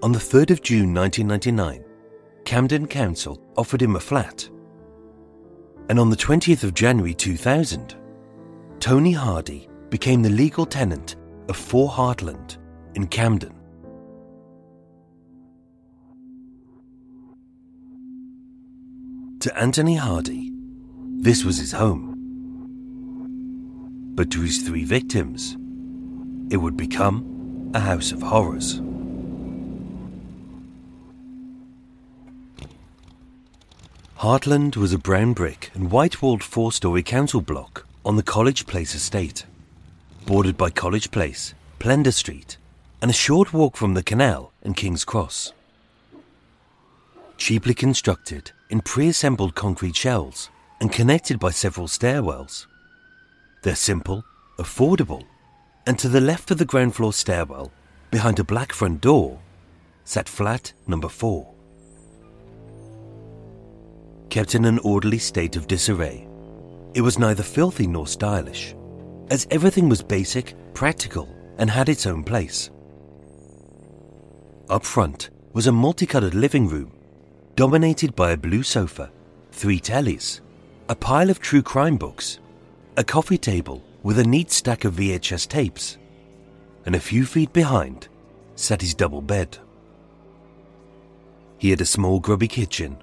On 0.02 0.12
the 0.12 0.18
3rd 0.18 0.50
of 0.50 0.62
June 0.62 0.92
1999, 0.94 1.84
Camden 2.44 2.86
Council 2.86 3.42
offered 3.56 3.82
him 3.82 3.96
a 3.96 4.00
flat. 4.00 4.48
And 5.88 5.98
on 5.98 6.10
the 6.10 6.16
20th 6.16 6.64
of 6.64 6.74
January 6.74 7.14
2000, 7.14 7.96
Tony 8.80 9.12
Hardy 9.12 9.68
became 9.90 10.22
the 10.22 10.30
legal 10.30 10.66
tenant 10.66 11.16
of 11.48 11.56
4 11.56 11.88
Hartland 11.88 12.58
in 12.94 13.06
Camden. 13.06 13.54
To 19.40 19.58
Anthony 19.58 19.94
Hardy, 19.94 20.52
this 21.26 21.44
was 21.44 21.58
his 21.58 21.72
home. 21.72 22.14
But 24.14 24.30
to 24.30 24.42
his 24.42 24.62
three 24.62 24.84
victims, 24.84 25.56
it 26.52 26.56
would 26.56 26.76
become 26.76 27.72
a 27.74 27.80
house 27.80 28.12
of 28.12 28.22
horrors. 28.22 28.80
Hartland 34.18 34.76
was 34.76 34.92
a 34.92 34.98
brown 34.98 35.32
brick 35.32 35.72
and 35.74 35.90
white 35.90 36.22
walled 36.22 36.44
four 36.44 36.70
story 36.70 37.02
council 37.02 37.40
block 37.40 37.88
on 38.04 38.14
the 38.14 38.22
College 38.22 38.64
Place 38.68 38.94
estate, 38.94 39.46
bordered 40.26 40.56
by 40.56 40.70
College 40.70 41.10
Place, 41.10 41.54
Plender 41.80 42.12
Street, 42.12 42.56
and 43.02 43.10
a 43.10 43.22
short 43.24 43.52
walk 43.52 43.76
from 43.76 43.94
the 43.94 44.04
canal 44.04 44.52
and 44.62 44.76
King's 44.76 45.04
Cross. 45.04 45.52
Cheaply 47.36 47.74
constructed 47.74 48.52
in 48.70 48.80
pre 48.80 49.08
assembled 49.08 49.56
concrete 49.56 49.96
shells 49.96 50.50
and 50.80 50.92
connected 50.92 51.38
by 51.38 51.50
several 51.50 51.86
stairwells. 51.86 52.66
They're 53.62 53.74
simple, 53.74 54.24
affordable, 54.58 55.24
and 55.86 55.98
to 55.98 56.08
the 56.08 56.20
left 56.20 56.50
of 56.50 56.58
the 56.58 56.64
ground 56.64 56.94
floor 56.94 57.12
stairwell, 57.12 57.72
behind 58.10 58.38
a 58.38 58.44
black 58.44 58.72
front 58.72 59.00
door, 59.00 59.38
sat 60.04 60.28
flat 60.28 60.72
number 60.86 61.08
four. 61.08 61.52
Kept 64.28 64.54
in 64.54 64.64
an 64.64 64.78
orderly 64.80 65.18
state 65.18 65.56
of 65.56 65.66
disarray, 65.66 66.26
it 66.94 67.00
was 67.00 67.18
neither 67.18 67.42
filthy 67.42 67.86
nor 67.86 68.06
stylish, 68.06 68.74
as 69.30 69.46
everything 69.50 69.88
was 69.88 70.02
basic, 70.02 70.54
practical, 70.74 71.28
and 71.58 71.70
had 71.70 71.88
its 71.88 72.06
own 72.06 72.22
place. 72.22 72.70
Up 74.68 74.84
front 74.84 75.30
was 75.52 75.66
a 75.66 75.72
multicolored 75.72 76.34
living 76.34 76.68
room, 76.68 76.92
dominated 77.54 78.14
by 78.14 78.32
a 78.32 78.36
blue 78.36 78.62
sofa, 78.62 79.10
three 79.52 79.80
tellies, 79.80 80.40
a 80.88 80.94
pile 80.94 81.30
of 81.30 81.40
true 81.40 81.62
crime 81.62 81.96
books, 81.96 82.38
a 82.96 83.02
coffee 83.02 83.38
table 83.38 83.82
with 84.02 84.18
a 84.20 84.24
neat 84.24 84.52
stack 84.52 84.84
of 84.84 84.94
VHS 84.94 85.48
tapes, 85.48 85.98
and 86.84 86.94
a 86.94 87.00
few 87.00 87.26
feet 87.26 87.52
behind 87.52 88.08
sat 88.54 88.80
his 88.80 88.94
double 88.94 89.20
bed. 89.20 89.58
He 91.58 91.70
had 91.70 91.80
a 91.80 91.86
small 91.86 92.20
grubby 92.20 92.46
kitchen, 92.46 92.98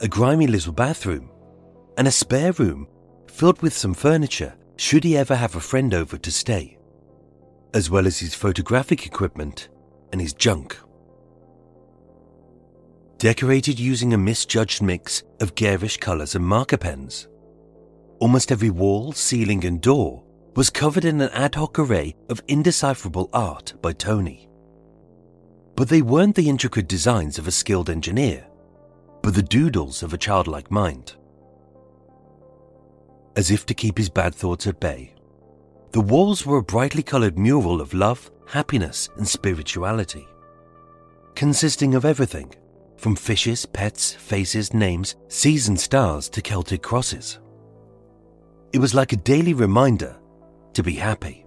a 0.00 0.08
grimy 0.08 0.46
little 0.46 0.72
bathroom, 0.72 1.28
and 1.98 2.08
a 2.08 2.12
spare 2.12 2.52
room 2.52 2.88
filled 3.26 3.60
with 3.60 3.74
some 3.74 3.92
furniture 3.92 4.54
should 4.76 5.04
he 5.04 5.16
ever 5.16 5.34
have 5.34 5.56
a 5.56 5.60
friend 5.60 5.92
over 5.92 6.16
to 6.16 6.30
stay, 6.30 6.78
as 7.74 7.90
well 7.90 8.06
as 8.06 8.18
his 8.18 8.34
photographic 8.34 9.04
equipment 9.04 9.68
and 10.10 10.20
his 10.22 10.32
junk. 10.32 10.78
Decorated 13.18 13.80
using 13.80 14.12
a 14.12 14.18
misjudged 14.18 14.82
mix 14.82 15.22
of 15.40 15.54
garish 15.54 15.96
colours 15.96 16.34
and 16.34 16.44
marker 16.44 16.76
pens, 16.76 17.28
almost 18.18 18.52
every 18.52 18.68
wall, 18.68 19.12
ceiling, 19.12 19.64
and 19.64 19.80
door 19.80 20.22
was 20.54 20.68
covered 20.68 21.06
in 21.06 21.22
an 21.22 21.30
ad 21.30 21.54
hoc 21.54 21.78
array 21.78 22.14
of 22.28 22.42
indecipherable 22.46 23.30
art 23.32 23.72
by 23.80 23.94
Tony. 23.94 24.50
But 25.76 25.88
they 25.88 26.02
weren't 26.02 26.36
the 26.36 26.50
intricate 26.50 26.88
designs 26.88 27.38
of 27.38 27.48
a 27.48 27.52
skilled 27.52 27.88
engineer, 27.88 28.46
but 29.22 29.34
the 29.34 29.42
doodles 29.42 30.02
of 30.02 30.12
a 30.12 30.18
childlike 30.18 30.70
mind. 30.70 31.16
As 33.34 33.50
if 33.50 33.64
to 33.66 33.74
keep 33.74 33.96
his 33.96 34.10
bad 34.10 34.34
thoughts 34.34 34.66
at 34.66 34.78
bay, 34.78 35.14
the 35.92 36.02
walls 36.02 36.44
were 36.44 36.58
a 36.58 36.62
brightly 36.62 37.02
coloured 37.02 37.38
mural 37.38 37.80
of 37.80 37.94
love, 37.94 38.30
happiness, 38.46 39.08
and 39.16 39.26
spirituality, 39.26 40.26
consisting 41.34 41.94
of 41.94 42.04
everything 42.04 42.54
from 42.96 43.16
fishes, 43.16 43.66
pets, 43.66 44.12
faces, 44.12 44.72
names, 44.72 45.16
seas, 45.28 45.68
and 45.68 45.78
stars 45.78 46.28
to 46.30 46.42
Celtic 46.42 46.82
crosses. 46.82 47.38
It 48.72 48.78
was 48.78 48.94
like 48.94 49.12
a 49.12 49.16
daily 49.16 49.54
reminder 49.54 50.16
to 50.74 50.82
be 50.82 50.94
happy. 50.94 51.44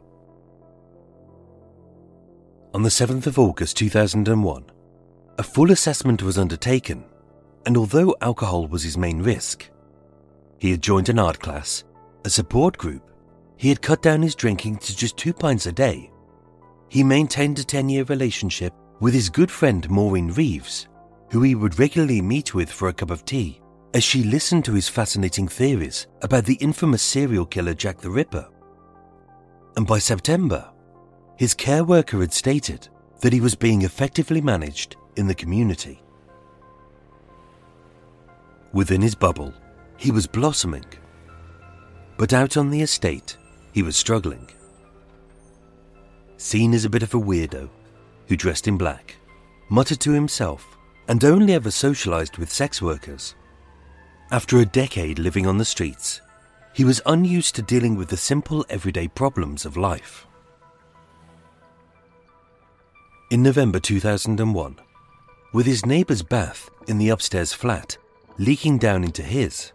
On 2.73 2.83
the 2.83 2.89
7th 2.89 3.25
of 3.27 3.39
August 3.39 3.77
2001, 3.77 4.65
a 5.39 5.43
full 5.43 5.71
assessment 5.71 6.21
was 6.21 6.37
undertaken, 6.37 7.03
and 7.65 7.77
although 7.77 8.15
alcohol 8.21 8.67
was 8.67 8.83
his 8.83 8.97
main 8.97 9.21
risk, 9.21 9.69
he 10.59 10.71
had 10.71 10.81
joined 10.81 11.09
an 11.09 11.17
art 11.17 11.39
class, 11.39 11.85
a 12.25 12.29
support 12.29 12.77
group, 12.77 13.09
he 13.55 13.69
had 13.69 13.81
cut 13.81 14.01
down 14.01 14.21
his 14.21 14.35
drinking 14.35 14.77
to 14.77 14.95
just 14.95 15.17
two 15.17 15.33
pints 15.33 15.65
a 15.65 15.71
day. 15.71 16.11
He 16.89 17.03
maintained 17.03 17.57
a 17.59 17.63
10 17.63 17.89
year 17.89 18.03
relationship 18.03 18.73
with 18.99 19.13
his 19.13 19.29
good 19.29 19.49
friend 19.49 19.89
Maureen 19.89 20.31
Reeves, 20.31 20.88
who 21.31 21.41
he 21.41 21.55
would 21.55 21.79
regularly 21.79 22.21
meet 22.21 22.53
with 22.53 22.71
for 22.71 22.87
a 22.87 22.93
cup 22.93 23.11
of 23.11 23.25
tea 23.25 23.61
as 23.93 24.03
she 24.03 24.23
listened 24.23 24.65
to 24.65 24.73
his 24.73 24.89
fascinating 24.89 25.47
theories 25.47 26.07
about 26.21 26.45
the 26.45 26.55
infamous 26.55 27.01
serial 27.01 27.45
killer 27.45 27.73
Jack 27.73 27.99
the 27.99 28.09
Ripper. 28.09 28.47
And 29.75 29.87
by 29.87 29.99
September, 29.99 30.71
his 31.37 31.53
care 31.53 31.83
worker 31.83 32.19
had 32.19 32.33
stated 32.33 32.87
that 33.21 33.33
he 33.33 33.41
was 33.41 33.55
being 33.55 33.81
effectively 33.81 34.41
managed 34.41 34.95
in 35.15 35.27
the 35.27 35.35
community. 35.35 36.01
Within 38.73 39.01
his 39.01 39.15
bubble, 39.15 39.53
he 39.97 40.11
was 40.11 40.27
blossoming. 40.27 40.85
But 42.17 42.33
out 42.33 42.57
on 42.57 42.69
the 42.69 42.81
estate, 42.81 43.37
he 43.71 43.81
was 43.81 43.95
struggling. 43.95 44.49
Seen 46.37 46.73
as 46.73 46.85
a 46.85 46.89
bit 46.89 47.03
of 47.03 47.13
a 47.13 47.19
weirdo 47.19 47.69
who 48.27 48.35
dressed 48.35 48.67
in 48.67 48.77
black, 48.77 49.15
muttered 49.69 49.99
to 50.01 50.11
himself, 50.11 50.77
and 51.09 51.25
only 51.25 51.53
ever 51.53 51.71
socialized 51.71 52.37
with 52.37 52.53
sex 52.53 52.81
workers. 52.83 53.35
After 54.31 54.59
a 54.59 54.65
decade 54.65 55.17
living 55.17 55.47
on 55.47 55.57
the 55.57 55.65
streets, 55.65 56.21
he 56.71 56.85
was 56.85 57.01
unused 57.07 57.55
to 57.55 57.63
dealing 57.63 57.95
with 57.95 58.09
the 58.09 58.15
simple 58.15 58.63
everyday 58.69 59.07
problems 59.07 59.65
of 59.65 59.75
life. 59.75 60.27
In 63.31 63.41
November 63.41 63.79
2001, 63.79 64.79
with 65.51 65.65
his 65.65 65.83
neighbour's 65.83 66.21
bath 66.21 66.69
in 66.87 66.99
the 66.99 67.09
upstairs 67.09 67.53
flat 67.53 67.97
leaking 68.37 68.77
down 68.77 69.03
into 69.03 69.23
his, 69.23 69.71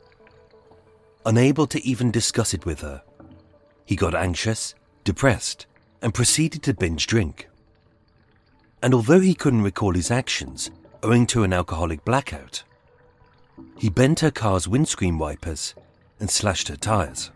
unable 1.26 1.66
to 1.66 1.84
even 1.84 2.12
discuss 2.12 2.54
it 2.54 2.64
with 2.64 2.80
her, 2.80 3.02
he 3.84 3.96
got 3.96 4.14
anxious, 4.14 4.74
depressed, 5.02 5.66
and 6.00 6.14
proceeded 6.14 6.62
to 6.62 6.74
binge 6.74 7.08
drink. 7.08 7.48
And 8.80 8.94
although 8.94 9.20
he 9.20 9.34
couldn't 9.34 9.62
recall 9.62 9.94
his 9.94 10.12
actions 10.12 10.70
owing 11.04 11.26
to 11.26 11.44
an 11.44 11.52
alcoholic 11.52 12.04
blackout, 12.04 12.64
he 13.78 13.90
bent 13.90 14.20
her 14.20 14.30
car's 14.30 14.66
windscreen 14.66 15.18
wipers 15.18 15.74
and 16.18 16.30
slashed 16.30 16.68
her 16.68 16.76
tyres. 16.76 17.30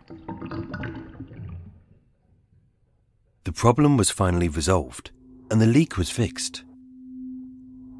The 3.43 3.51
problem 3.53 3.95
was 3.95 4.09
finally 4.09 4.49
resolved 4.49 5.11
and 5.51 5.61
the 5.61 5.67
leak 5.67 5.97
was 5.97 6.09
fixed. 6.09 6.63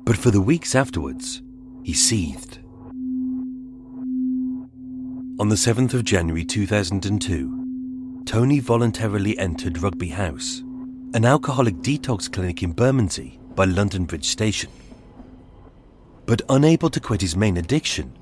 But 0.04 0.18
for 0.18 0.32
the 0.32 0.42
weeks 0.42 0.74
afterwards, 0.74 1.42
he 1.84 1.94
seethed. 1.94 2.58
On 5.40 5.50
the 5.50 5.56
7th 5.56 5.94
of 5.94 6.04
January 6.04 6.44
2002, 6.44 8.24
Tony 8.26 8.60
voluntarily 8.60 9.38
entered 9.38 9.82
Rugby 9.82 10.10
House, 10.10 10.62
an 11.14 11.26
alcoholic 11.26 11.76
detox 11.76 12.32
clinic 12.32 12.62
in 12.62 12.74
Bermondsey 12.74 13.40
by 13.56 13.66
London 13.66 14.06
Bridge 14.06 14.28
Station. 14.28 14.70
But 16.30 16.44
unable 16.48 16.92
to 16.92 17.00
quit 17.00 17.22
his 17.22 17.36
main 17.36 17.58
addiction, 17.58 18.16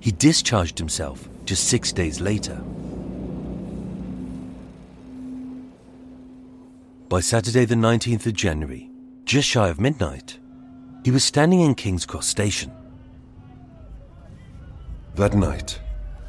he 0.00 0.10
discharged 0.10 0.78
himself 0.78 1.28
just 1.44 1.68
six 1.68 1.92
days 1.92 2.18
later. 2.18 2.54
By 7.10 7.20
Saturday, 7.20 7.66
the 7.66 7.74
19th 7.74 8.24
of 8.24 8.32
January, 8.32 8.90
just 9.26 9.46
shy 9.46 9.68
of 9.68 9.78
midnight, 9.78 10.38
he 11.04 11.10
was 11.10 11.22
standing 11.22 11.60
in 11.60 11.74
King's 11.74 12.06
Cross 12.06 12.28
Station. 12.28 12.72
That 15.16 15.34
night, 15.34 15.78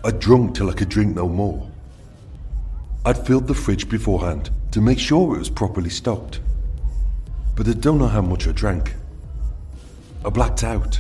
I'd 0.03 0.19
drunk 0.19 0.53
till 0.53 0.69
I 0.69 0.73
could 0.73 0.89
drink 0.89 1.15
no 1.15 1.29
more. 1.29 1.71
I'd 3.05 3.25
filled 3.25 3.47
the 3.47 3.53
fridge 3.53 3.87
beforehand 3.87 4.49
to 4.71 4.81
make 4.81 4.99
sure 4.99 5.33
it 5.33 5.39
was 5.39 5.49
properly 5.49 5.91
stocked. 5.91 6.41
But 7.55 7.69
I 7.69 7.71
don't 7.71 7.99
know 7.99 8.07
how 8.07 8.21
much 8.21 8.49
I 8.49 8.51
drank. 8.51 8.95
I 10.25 10.29
blacked 10.29 10.63
out. 10.63 10.99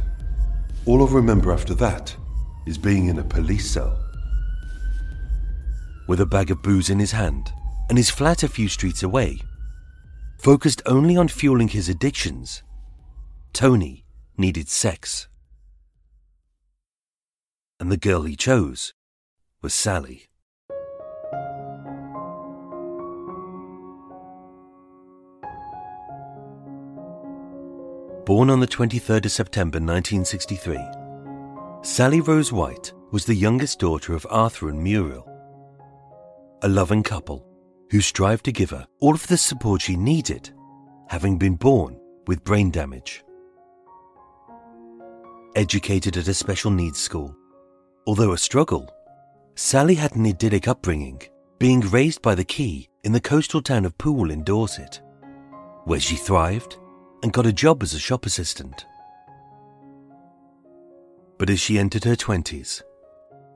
All 0.85 1.03
I 1.03 1.11
remember 1.11 1.51
after 1.51 1.73
that 1.75 2.15
is 2.67 2.77
being 2.77 3.07
in 3.07 3.17
a 3.17 3.23
police 3.23 3.71
cell. 3.71 3.97
With 6.07 6.21
a 6.21 6.27
bag 6.27 6.51
of 6.51 6.61
booze 6.61 6.91
in 6.91 6.99
his 6.99 7.11
hand 7.11 7.51
and 7.89 7.97
his 7.97 8.11
flat 8.11 8.43
a 8.43 8.47
few 8.47 8.69
streets 8.69 9.01
away, 9.01 9.41
focused 10.37 10.83
only 10.85 11.17
on 11.17 11.27
fueling 11.27 11.69
his 11.69 11.89
addictions, 11.89 12.61
Tony 13.51 14.05
needed 14.37 14.69
sex. 14.69 15.27
And 17.79 17.91
the 17.91 17.97
girl 17.97 18.21
he 18.21 18.35
chose 18.35 18.93
was 19.63 19.73
Sally. 19.73 20.27
Born 28.25 28.49
on 28.49 28.59
the 28.59 28.65
23rd 28.65 29.25
of 29.25 29.31
September 29.31 29.77
1963, 29.77 30.79
Sally 31.83 32.21
Rose 32.21 32.51
White 32.51 32.91
was 33.11 33.23
the 33.23 33.35
youngest 33.35 33.77
daughter 33.77 34.15
of 34.15 34.25
Arthur 34.31 34.69
and 34.69 34.81
Muriel, 34.81 35.29
a 36.63 36.67
loving 36.67 37.03
couple 37.03 37.45
who 37.91 38.01
strived 38.01 38.43
to 38.45 38.51
give 38.51 38.71
her 38.71 38.87
all 38.99 39.13
of 39.13 39.27
the 39.27 39.37
support 39.37 39.83
she 39.83 39.95
needed, 39.95 40.49
having 41.07 41.37
been 41.37 41.55
born 41.55 41.99
with 42.25 42.43
brain 42.43 42.71
damage. 42.71 43.23
Educated 45.55 46.17
at 46.17 46.27
a 46.27 46.33
special 46.33 46.71
needs 46.71 46.99
school, 46.99 47.37
although 48.07 48.33
a 48.33 48.39
struggle, 48.39 48.89
Sally 49.53 49.93
had 49.93 50.15
an 50.15 50.25
idyllic 50.25 50.67
upbringing, 50.67 51.21
being 51.59 51.81
raised 51.81 52.23
by 52.23 52.33
the 52.33 52.43
Quay 52.43 52.89
in 53.03 53.11
the 53.11 53.21
coastal 53.21 53.61
town 53.61 53.85
of 53.85 53.95
Poole 53.99 54.31
in 54.31 54.43
Dorset. 54.43 54.99
where 55.83 55.99
she 55.99 56.15
thrived 56.15 56.79
and 57.25 57.33
got 57.33 57.47
a 57.47 57.51
job 57.51 57.81
as 57.81 57.95
a 57.95 57.99
shop 57.99 58.27
assistant. 58.27 58.85
But 61.39 61.49
as 61.49 61.59
she 61.59 61.79
entered 61.79 62.03
her 62.03 62.15
20s, 62.15 62.83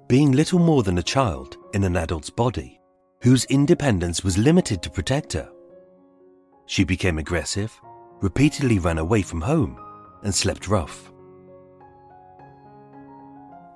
being 0.07 0.31
little 0.31 0.57
more 0.57 0.81
than 0.81 0.97
a 0.97 1.03
child 1.03 1.55
in 1.75 1.83
an 1.83 1.95
adult's 1.95 2.31
body, 2.31 2.81
whose 3.21 3.45
independence 3.45 4.23
was 4.23 4.39
limited 4.39 4.81
to 4.81 4.89
protect 4.89 5.33
her, 5.33 5.51
she 6.65 6.83
became 6.83 7.19
aggressive, 7.19 7.79
repeatedly 8.21 8.79
ran 8.79 8.97
away 8.97 9.21
from 9.21 9.39
home, 9.39 9.79
and 10.23 10.33
slept 10.33 10.67
rough. 10.67 11.11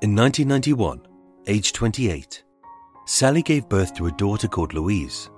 In 0.01 0.15
1991, 0.15 1.05
aged 1.45 1.75
28, 1.75 2.43
Sally 3.05 3.43
gave 3.43 3.69
birth 3.69 3.93
to 3.93 4.07
a 4.07 4.11
daughter 4.13 4.47
called 4.47 4.73
Louise. 4.73 5.29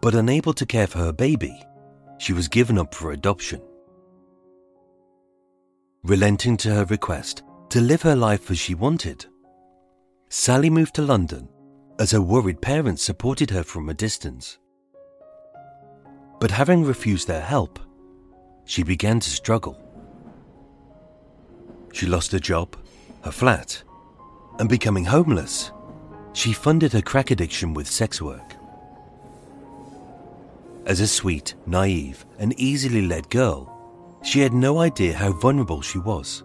But 0.00 0.16
unable 0.16 0.54
to 0.54 0.66
care 0.66 0.88
for 0.88 0.98
her 0.98 1.12
baby, 1.12 1.56
she 2.18 2.32
was 2.32 2.48
given 2.48 2.78
up 2.78 2.94
for 2.94 3.12
adoption. 3.12 3.60
Relenting 6.02 6.56
to 6.58 6.70
her 6.74 6.84
request 6.84 7.42
to 7.70 7.80
live 7.80 8.02
her 8.02 8.16
life 8.16 8.50
as 8.50 8.58
she 8.58 8.74
wanted, 8.74 9.26
Sally 10.28 10.70
moved 10.70 10.94
to 10.94 11.02
London 11.02 11.48
as 11.98 12.10
her 12.10 12.20
worried 12.20 12.60
parents 12.60 13.02
supported 13.02 13.50
her 13.50 13.62
from 13.62 13.88
a 13.88 13.94
distance. 13.94 14.58
But 16.40 16.50
having 16.50 16.84
refused 16.84 17.28
their 17.28 17.40
help, 17.40 17.78
she 18.64 18.82
began 18.82 19.20
to 19.20 19.30
struggle. 19.30 19.80
She 21.92 22.06
lost 22.06 22.32
her 22.32 22.38
job, 22.38 22.76
her 23.22 23.30
flat, 23.30 23.82
and 24.58 24.68
becoming 24.68 25.04
homeless, 25.04 25.70
she 26.32 26.52
funded 26.52 26.92
her 26.92 27.02
crack 27.02 27.30
addiction 27.30 27.74
with 27.74 27.86
sex 27.86 28.20
work. 28.20 28.53
As 30.86 31.00
a 31.00 31.06
sweet, 31.06 31.54
naive, 31.66 32.26
and 32.38 32.58
easily 32.60 33.06
led 33.06 33.30
girl, 33.30 33.70
she 34.22 34.40
had 34.40 34.52
no 34.52 34.80
idea 34.80 35.14
how 35.14 35.32
vulnerable 35.32 35.80
she 35.80 35.98
was, 35.98 36.44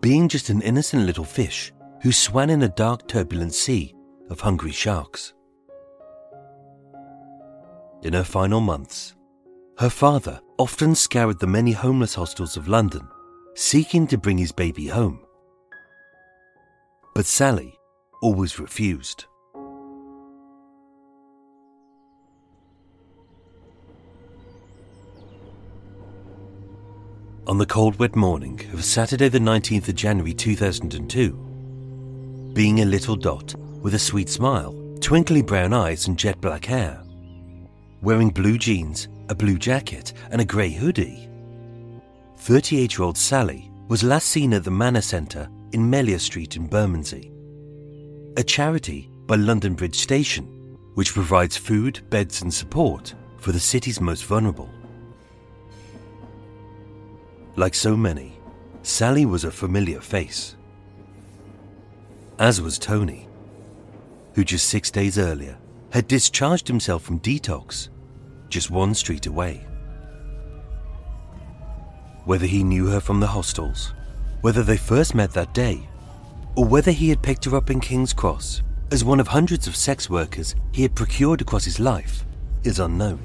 being 0.00 0.28
just 0.28 0.48
an 0.48 0.62
innocent 0.62 1.04
little 1.04 1.24
fish 1.24 1.72
who 2.02 2.10
swam 2.10 2.48
in 2.48 2.62
a 2.62 2.68
dark, 2.68 3.06
turbulent 3.08 3.52
sea 3.52 3.94
of 4.30 4.40
hungry 4.40 4.72
sharks. 4.72 5.34
In 8.02 8.14
her 8.14 8.24
final 8.24 8.60
months, 8.60 9.14
her 9.78 9.90
father 9.90 10.40
often 10.58 10.94
scoured 10.94 11.38
the 11.38 11.46
many 11.46 11.72
homeless 11.72 12.14
hostels 12.14 12.56
of 12.56 12.68
London, 12.68 13.06
seeking 13.54 14.06
to 14.06 14.16
bring 14.18 14.38
his 14.38 14.52
baby 14.52 14.86
home. 14.86 15.20
But 17.14 17.26
Sally 17.26 17.78
always 18.22 18.58
refused. 18.58 19.26
On 27.48 27.56
the 27.56 27.64
cold, 27.64 27.98
wet 27.98 28.14
morning 28.14 28.60
of 28.74 28.84
Saturday, 28.84 29.30
the 29.30 29.38
19th 29.38 29.88
of 29.88 29.94
January 29.94 30.34
2002, 30.34 31.32
being 32.52 32.80
a 32.80 32.84
little 32.84 33.16
dot 33.16 33.54
with 33.80 33.94
a 33.94 33.98
sweet 33.98 34.28
smile, 34.28 34.74
twinkly 35.00 35.40
brown 35.40 35.72
eyes, 35.72 36.08
and 36.08 36.18
jet 36.18 36.38
black 36.42 36.66
hair, 36.66 37.02
wearing 38.02 38.28
blue 38.28 38.58
jeans, 38.58 39.08
a 39.30 39.34
blue 39.34 39.56
jacket, 39.56 40.12
and 40.30 40.42
a 40.42 40.44
grey 40.44 40.68
hoodie, 40.68 41.30
38 42.36 42.98
year 42.98 43.02
old 43.02 43.16
Sally 43.16 43.70
was 43.88 44.04
last 44.04 44.28
seen 44.28 44.52
at 44.52 44.62
the 44.62 44.70
Manna 44.70 45.00
Centre 45.00 45.48
in 45.72 45.88
Melior 45.88 46.18
Street 46.18 46.54
in 46.54 46.66
Bermondsey, 46.66 47.32
a 48.36 48.44
charity 48.44 49.10
by 49.24 49.36
London 49.36 49.72
Bridge 49.72 49.98
Station, 49.98 50.44
which 50.96 51.14
provides 51.14 51.56
food, 51.56 52.02
beds, 52.10 52.42
and 52.42 52.52
support 52.52 53.14
for 53.38 53.52
the 53.52 53.58
city's 53.58 54.02
most 54.02 54.26
vulnerable. 54.26 54.68
Like 57.58 57.74
so 57.74 57.96
many, 57.96 58.38
Sally 58.84 59.26
was 59.26 59.42
a 59.42 59.50
familiar 59.50 60.00
face. 60.00 60.54
As 62.38 62.62
was 62.62 62.78
Tony, 62.78 63.28
who 64.34 64.44
just 64.44 64.68
six 64.68 64.92
days 64.92 65.18
earlier 65.18 65.58
had 65.90 66.06
discharged 66.06 66.68
himself 66.68 67.02
from 67.02 67.18
detox 67.18 67.88
just 68.48 68.70
one 68.70 68.94
street 68.94 69.26
away. 69.26 69.66
Whether 72.26 72.46
he 72.46 72.62
knew 72.62 72.86
her 72.86 73.00
from 73.00 73.18
the 73.18 73.26
hostels, 73.26 73.92
whether 74.40 74.62
they 74.62 74.76
first 74.76 75.16
met 75.16 75.32
that 75.32 75.52
day, 75.52 75.88
or 76.54 76.64
whether 76.64 76.92
he 76.92 77.08
had 77.08 77.24
picked 77.24 77.44
her 77.46 77.56
up 77.56 77.70
in 77.70 77.80
King's 77.80 78.12
Cross 78.12 78.62
as 78.92 79.02
one 79.02 79.18
of 79.18 79.26
hundreds 79.26 79.66
of 79.66 79.74
sex 79.74 80.08
workers 80.08 80.54
he 80.70 80.82
had 80.82 80.94
procured 80.94 81.40
across 81.40 81.64
his 81.64 81.80
life, 81.80 82.24
is 82.62 82.78
unknown. 82.78 83.18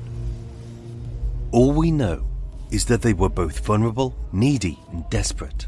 All 1.51 1.71
we 1.71 1.91
know 1.91 2.32
is 2.73 2.85
that 2.85 3.03
they 3.03 3.13
were 3.13 3.29
both 3.29 3.59
vulnerable, 3.59 4.15
needy, 4.31 4.79
and 4.91 5.07
desperate. 5.11 5.67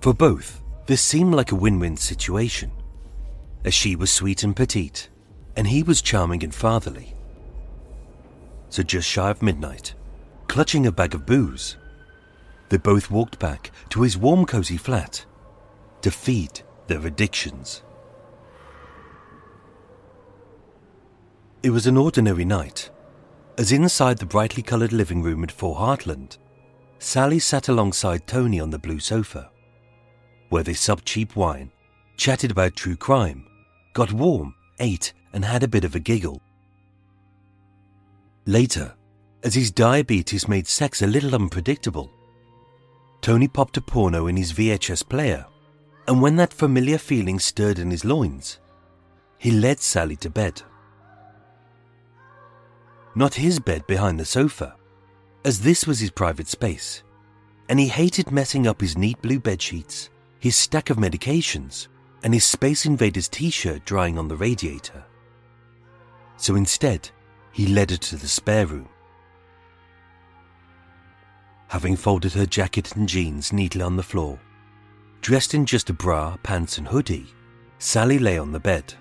For 0.00 0.14
both, 0.14 0.62
this 0.86 1.02
seemed 1.02 1.34
like 1.34 1.52
a 1.52 1.56
win 1.56 1.78
win 1.78 1.98
situation, 1.98 2.72
as 3.62 3.74
she 3.74 3.94
was 3.94 4.10
sweet 4.10 4.42
and 4.42 4.56
petite, 4.56 5.10
and 5.54 5.66
he 5.66 5.82
was 5.82 6.00
charming 6.00 6.42
and 6.42 6.54
fatherly. 6.54 7.14
So, 8.70 8.82
just 8.82 9.06
shy 9.06 9.28
of 9.28 9.42
midnight, 9.42 9.94
clutching 10.46 10.86
a 10.86 10.92
bag 10.92 11.14
of 11.14 11.26
booze, 11.26 11.76
they 12.70 12.78
both 12.78 13.10
walked 13.10 13.38
back 13.38 13.70
to 13.90 14.02
his 14.02 14.16
warm, 14.16 14.46
cozy 14.46 14.78
flat 14.78 15.26
to 16.00 16.10
feed 16.10 16.62
their 16.86 17.06
addictions. 17.06 17.82
It 21.62 21.70
was 21.70 21.86
an 21.86 21.98
ordinary 21.98 22.46
night 22.46 22.88
as 23.58 23.72
inside 23.72 24.18
the 24.18 24.26
brightly 24.26 24.62
coloured 24.62 24.92
living 24.92 25.20
room 25.20 25.42
at 25.42 25.50
Four 25.50 25.74
Hartland, 25.74 26.38
Sally 27.00 27.40
sat 27.40 27.68
alongside 27.68 28.24
Tony 28.24 28.60
on 28.60 28.70
the 28.70 28.78
blue 28.78 29.00
sofa, 29.00 29.50
where 30.48 30.62
they 30.62 30.74
supped 30.74 31.04
cheap 31.04 31.34
wine, 31.34 31.72
chatted 32.16 32.52
about 32.52 32.76
true 32.76 32.96
crime, 32.96 33.44
got 33.94 34.12
warm, 34.12 34.54
ate, 34.78 35.12
and 35.32 35.44
had 35.44 35.64
a 35.64 35.68
bit 35.68 35.82
of 35.82 35.96
a 35.96 36.00
giggle. 36.00 36.40
Later, 38.46 38.94
as 39.42 39.54
his 39.54 39.72
diabetes 39.72 40.48
made 40.48 40.68
sex 40.68 41.02
a 41.02 41.06
little 41.06 41.34
unpredictable, 41.34 42.12
Tony 43.20 43.48
popped 43.48 43.76
a 43.76 43.80
porno 43.80 44.28
in 44.28 44.36
his 44.36 44.52
VHS 44.52 45.08
player, 45.08 45.44
and 46.06 46.22
when 46.22 46.36
that 46.36 46.54
familiar 46.54 46.96
feeling 46.96 47.40
stirred 47.40 47.80
in 47.80 47.90
his 47.90 48.04
loins, 48.04 48.58
he 49.36 49.50
led 49.50 49.80
Sally 49.80 50.16
to 50.16 50.30
bed 50.30 50.62
not 53.14 53.34
his 53.34 53.58
bed 53.58 53.86
behind 53.86 54.18
the 54.18 54.24
sofa, 54.24 54.76
as 55.44 55.60
this 55.60 55.86
was 55.86 56.00
his 56.00 56.10
private 56.10 56.48
space, 56.48 57.02
and 57.68 57.78
he 57.78 57.88
hated 57.88 58.30
messing 58.30 58.66
up 58.66 58.80
his 58.80 58.96
neat 58.96 59.20
blue 59.22 59.40
bed 59.40 59.60
sheets, 59.60 60.10
his 60.40 60.56
stack 60.56 60.90
of 60.90 60.96
medications, 60.96 61.88
and 62.22 62.34
his 62.34 62.44
Space 62.44 62.86
Invaders 62.86 63.28
t 63.28 63.50
shirt 63.50 63.84
drying 63.84 64.18
on 64.18 64.28
the 64.28 64.36
radiator. 64.36 65.04
So 66.36 66.56
instead, 66.56 67.10
he 67.52 67.66
led 67.66 67.90
her 67.90 67.96
to 67.96 68.16
the 68.16 68.28
spare 68.28 68.66
room. 68.66 68.88
Having 71.68 71.96
folded 71.96 72.32
her 72.32 72.46
jacket 72.46 72.96
and 72.96 73.08
jeans 73.08 73.52
neatly 73.52 73.82
on 73.82 73.96
the 73.96 74.02
floor, 74.02 74.38
dressed 75.20 75.54
in 75.54 75.66
just 75.66 75.90
a 75.90 75.92
bra, 75.92 76.36
pants, 76.42 76.78
and 76.78 76.88
hoodie, 76.88 77.26
Sally 77.78 78.18
lay 78.18 78.38
on 78.38 78.52
the 78.52 78.60
bed. 78.60 78.94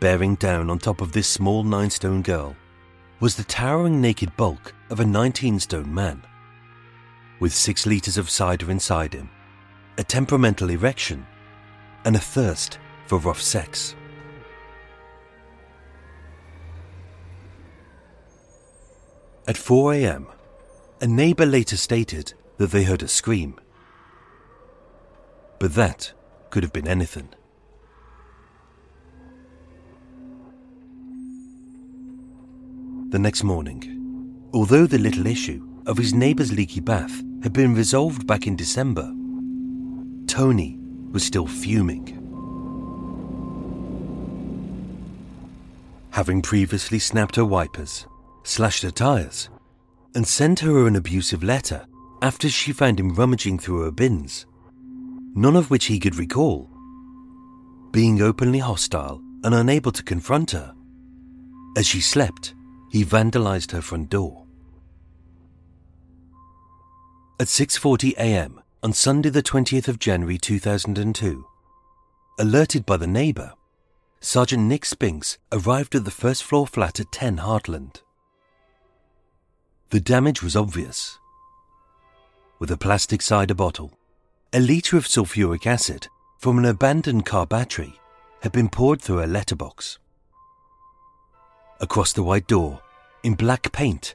Bearing 0.00 0.36
down 0.36 0.70
on 0.70 0.78
top 0.78 1.00
of 1.00 1.10
this 1.10 1.26
small 1.26 1.64
nine 1.64 1.90
stone 1.90 2.22
girl 2.22 2.54
was 3.18 3.34
the 3.34 3.42
towering 3.42 4.00
naked 4.00 4.36
bulk 4.36 4.72
of 4.90 5.00
a 5.00 5.04
19 5.04 5.58
stone 5.58 5.92
man. 5.92 6.22
With 7.40 7.52
six 7.52 7.84
litres 7.84 8.16
of 8.16 8.30
cider 8.30 8.70
inside 8.70 9.12
him, 9.12 9.28
a 9.96 10.04
temperamental 10.04 10.70
erection, 10.70 11.26
and 12.04 12.14
a 12.14 12.20
thirst 12.20 12.78
for 13.06 13.18
rough 13.18 13.42
sex. 13.42 13.96
At 19.48 19.56
4 19.56 19.94
am, 19.94 20.28
a 21.00 21.08
neighbour 21.08 21.46
later 21.46 21.76
stated 21.76 22.34
that 22.58 22.70
they 22.70 22.84
heard 22.84 23.02
a 23.02 23.08
scream. 23.08 23.58
But 25.58 25.74
that 25.74 26.12
could 26.50 26.62
have 26.62 26.72
been 26.72 26.86
anything. 26.86 27.30
The 33.10 33.18
next 33.18 33.42
morning. 33.42 34.48
Although 34.52 34.86
the 34.86 34.98
little 34.98 35.26
issue 35.26 35.66
of 35.86 35.96
his 35.96 36.12
neighbour's 36.12 36.52
leaky 36.52 36.80
bath 36.80 37.22
had 37.42 37.52
been 37.52 37.74
resolved 37.74 38.26
back 38.26 38.46
in 38.46 38.56
December, 38.56 39.12
Tony 40.26 40.78
was 41.10 41.24
still 41.24 41.46
fuming. 41.46 42.14
Having 46.10 46.42
previously 46.42 46.98
snapped 46.98 47.36
her 47.36 47.44
wipers, 47.44 48.06
slashed 48.42 48.82
her 48.82 48.90
tyres, 48.90 49.48
and 50.14 50.26
sent 50.26 50.60
her 50.60 50.86
an 50.86 50.96
abusive 50.96 51.42
letter 51.42 51.86
after 52.20 52.48
she 52.48 52.72
found 52.72 52.98
him 53.00 53.14
rummaging 53.14 53.58
through 53.58 53.84
her 53.84 53.90
bins, 53.90 54.44
none 55.34 55.56
of 55.56 55.70
which 55.70 55.86
he 55.86 55.98
could 55.98 56.16
recall. 56.16 56.68
Being 57.90 58.20
openly 58.20 58.58
hostile 58.58 59.22
and 59.44 59.54
unable 59.54 59.92
to 59.92 60.02
confront 60.02 60.50
her, 60.50 60.74
as 61.76 61.86
she 61.86 62.00
slept, 62.00 62.54
he 62.90 63.04
vandalized 63.04 63.72
her 63.72 63.82
front 63.82 64.10
door. 64.10 64.44
At 67.40 67.46
6:40 67.46 68.14
a.m. 68.14 68.60
on 68.82 68.92
Sunday 68.92 69.30
the 69.30 69.42
20th 69.42 69.88
of 69.88 69.98
January 69.98 70.38
2002, 70.38 71.46
alerted 72.38 72.84
by 72.84 72.96
the 72.96 73.06
neighbor, 73.06 73.52
Sergeant 74.20 74.64
Nick 74.64 74.84
Spinks 74.84 75.38
arrived 75.52 75.94
at 75.94 76.04
the 76.04 76.10
first 76.10 76.42
floor 76.42 76.66
flat 76.66 76.98
at 76.98 77.12
10 77.12 77.38
Hartland. 77.38 78.02
The 79.90 80.00
damage 80.00 80.42
was 80.42 80.56
obvious. 80.56 81.18
With 82.58 82.70
a 82.70 82.76
plastic 82.76 83.22
cider 83.22 83.54
bottle, 83.54 83.92
a 84.52 84.60
litre 84.60 84.96
of 84.96 85.06
sulfuric 85.06 85.66
acid 85.66 86.08
from 86.38 86.58
an 86.58 86.64
abandoned 86.64 87.24
car 87.24 87.46
battery 87.46 87.94
had 88.42 88.52
been 88.52 88.68
poured 88.68 89.00
through 89.00 89.22
a 89.22 89.26
letterbox. 89.26 89.98
Across 91.80 92.14
the 92.14 92.24
white 92.24 92.48
door, 92.48 92.82
in 93.22 93.34
black 93.34 93.70
paint, 93.72 94.14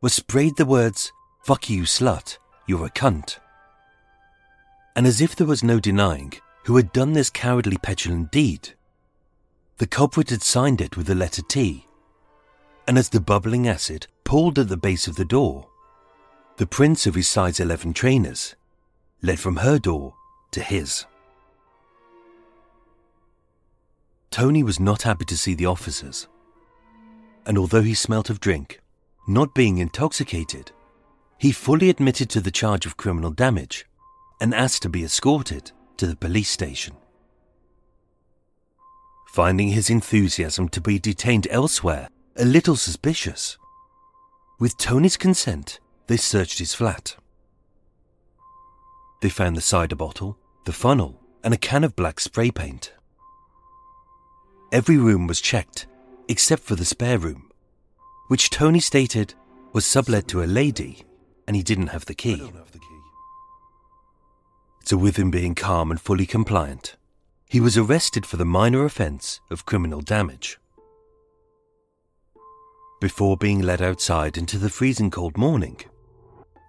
were 0.00 0.08
sprayed 0.08 0.56
the 0.56 0.64
words, 0.64 1.12
Fuck 1.42 1.68
you, 1.68 1.82
slut, 1.82 2.38
you're 2.66 2.86
a 2.86 2.90
cunt. 2.90 3.38
And 4.96 5.06
as 5.06 5.20
if 5.20 5.36
there 5.36 5.46
was 5.46 5.62
no 5.62 5.80
denying 5.80 6.32
who 6.64 6.76
had 6.76 6.92
done 6.92 7.12
this 7.12 7.28
cowardly, 7.28 7.76
petulant 7.76 8.32
deed, 8.32 8.70
the 9.76 9.86
culprit 9.86 10.30
had 10.30 10.42
signed 10.42 10.80
it 10.80 10.96
with 10.96 11.06
the 11.06 11.14
letter 11.14 11.42
T. 11.42 11.86
And 12.86 12.96
as 12.96 13.10
the 13.10 13.20
bubbling 13.20 13.68
acid 13.68 14.06
pulled 14.24 14.58
at 14.58 14.68
the 14.68 14.76
base 14.76 15.06
of 15.06 15.16
the 15.16 15.24
door, 15.24 15.66
the 16.56 16.66
prints 16.66 17.06
of 17.06 17.14
his 17.14 17.28
size 17.28 17.60
11 17.60 17.92
trainers 17.92 18.54
led 19.20 19.40
from 19.40 19.56
her 19.56 19.78
door 19.78 20.14
to 20.52 20.60
his. 20.60 21.04
Tony 24.30 24.62
was 24.62 24.80
not 24.80 25.02
happy 25.02 25.24
to 25.24 25.36
see 25.36 25.54
the 25.54 25.66
officers, 25.66 26.28
and 27.46 27.58
although 27.58 27.82
he 27.82 27.94
smelt 27.94 28.30
of 28.30 28.40
drink, 28.40 28.80
not 29.26 29.54
being 29.54 29.78
intoxicated, 29.78 30.72
he 31.38 31.52
fully 31.52 31.90
admitted 31.90 32.30
to 32.30 32.40
the 32.40 32.50
charge 32.50 32.86
of 32.86 32.96
criminal 32.96 33.30
damage 33.30 33.86
and 34.40 34.54
asked 34.54 34.82
to 34.82 34.88
be 34.88 35.04
escorted 35.04 35.72
to 35.96 36.06
the 36.06 36.16
police 36.16 36.50
station. 36.50 36.96
Finding 39.28 39.68
his 39.68 39.90
enthusiasm 39.90 40.68
to 40.68 40.80
be 40.80 40.98
detained 40.98 41.48
elsewhere 41.50 42.08
a 42.36 42.44
little 42.44 42.76
suspicious, 42.76 43.58
with 44.58 44.76
Tony's 44.76 45.16
consent, 45.16 45.80
they 46.06 46.16
searched 46.16 46.58
his 46.58 46.74
flat. 46.74 47.16
They 49.20 49.28
found 49.28 49.56
the 49.56 49.60
cider 49.60 49.96
bottle, 49.96 50.38
the 50.64 50.72
funnel, 50.72 51.20
and 51.42 51.52
a 51.52 51.58
can 51.58 51.84
of 51.84 51.96
black 51.96 52.20
spray 52.20 52.50
paint. 52.50 52.92
Every 54.72 54.96
room 54.96 55.26
was 55.26 55.40
checked 55.40 55.86
except 56.28 56.62
for 56.62 56.74
the 56.74 56.84
spare 56.84 57.18
room, 57.18 57.50
which 58.28 58.50
Tony 58.50 58.80
stated 58.80 59.34
was 59.72 59.84
sublet 59.84 60.28
to 60.28 60.42
a 60.42 60.46
lady 60.46 61.04
and 61.46 61.56
he 61.56 61.62
didn't 61.62 61.88
have 61.88 62.06
the 62.06 62.14
key. 62.14 62.38
Have 62.38 62.72
the 62.72 62.78
key. 62.78 63.00
So, 64.84 64.96
with 64.96 65.16
him 65.16 65.30
being 65.30 65.54
calm 65.54 65.90
and 65.90 66.00
fully 66.00 66.26
compliant, 66.26 66.96
he 67.48 67.60
was 67.60 67.76
arrested 67.76 68.26
for 68.26 68.36
the 68.36 68.44
minor 68.44 68.84
offence 68.84 69.40
of 69.50 69.66
criminal 69.66 70.00
damage. 70.00 70.58
Before 73.00 73.36
being 73.36 73.60
led 73.60 73.82
outside 73.82 74.36
into 74.36 74.58
the 74.58 74.70
freezing 74.70 75.10
cold 75.10 75.36
morning, 75.36 75.80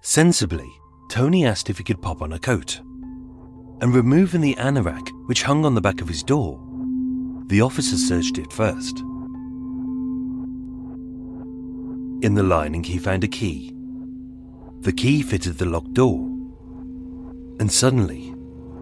sensibly, 0.01 0.69
Tony 1.09 1.45
asked 1.45 1.69
if 1.69 1.77
he 1.77 1.83
could 1.83 2.01
pop 2.01 2.21
on 2.21 2.33
a 2.33 2.39
coat. 2.39 2.79
And 3.81 3.93
removing 3.93 4.41
the 4.41 4.55
anorak 4.55 5.09
which 5.27 5.43
hung 5.43 5.65
on 5.65 5.75
the 5.75 5.81
back 5.81 6.01
of 6.01 6.07
his 6.07 6.23
door, 6.23 6.59
the 7.47 7.61
officer 7.61 7.97
searched 7.97 8.37
it 8.37 8.51
first. 8.51 9.03
In 12.21 12.33
the 12.33 12.43
lining, 12.43 12.83
he 12.83 12.97
found 12.97 13.23
a 13.23 13.27
key. 13.27 13.73
The 14.81 14.93
key 14.93 15.21
fitted 15.21 15.57
the 15.57 15.65
locked 15.65 15.93
door. 15.93 16.19
And 17.59 17.71
suddenly, 17.71 18.33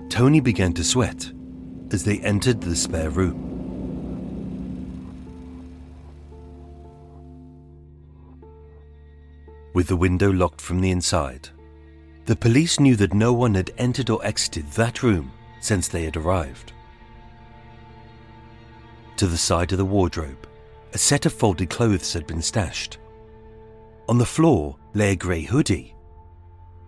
Tony 0.10 0.40
began 0.40 0.74
to 0.74 0.84
sweat 0.84 1.32
as 1.92 2.04
they 2.04 2.20
entered 2.20 2.62
the 2.62 2.76
spare 2.76 3.10
room. 3.10 3.50
With 9.74 9.88
the 9.88 9.98
window 9.98 10.32
locked 10.32 10.62
from 10.62 10.82
the 10.82 10.92
inside, 10.92 11.50
the 12.26 12.36
police 12.36 12.80
knew 12.80 12.96
that 12.98 13.14
no 13.14 13.34
one 13.34 13.56
had 13.56 13.72
entered 13.78 14.10
or 14.10 14.24
exited 14.26 14.70
that 14.72 15.02
room 15.02 15.32
since 15.62 15.88
they 15.88 16.04
had 16.04 16.16
arrived. 16.16 16.72
To 19.18 19.28
the 19.28 19.38
side 19.38 19.72
of 19.72 19.78
the 19.78 19.86
wardrobe, 19.86 20.48
a 20.94 20.98
set 20.98 21.26
of 21.26 21.34
folded 21.34 21.70
clothes 21.70 22.14
had 22.14 22.28
been 22.28 22.42
stashed. 22.42 23.00
On 24.10 24.18
the 24.18 24.26
floor 24.26 24.76
lay 24.94 25.12
a 25.12 25.16
grey 25.16 25.44
hoodie, 25.44 25.96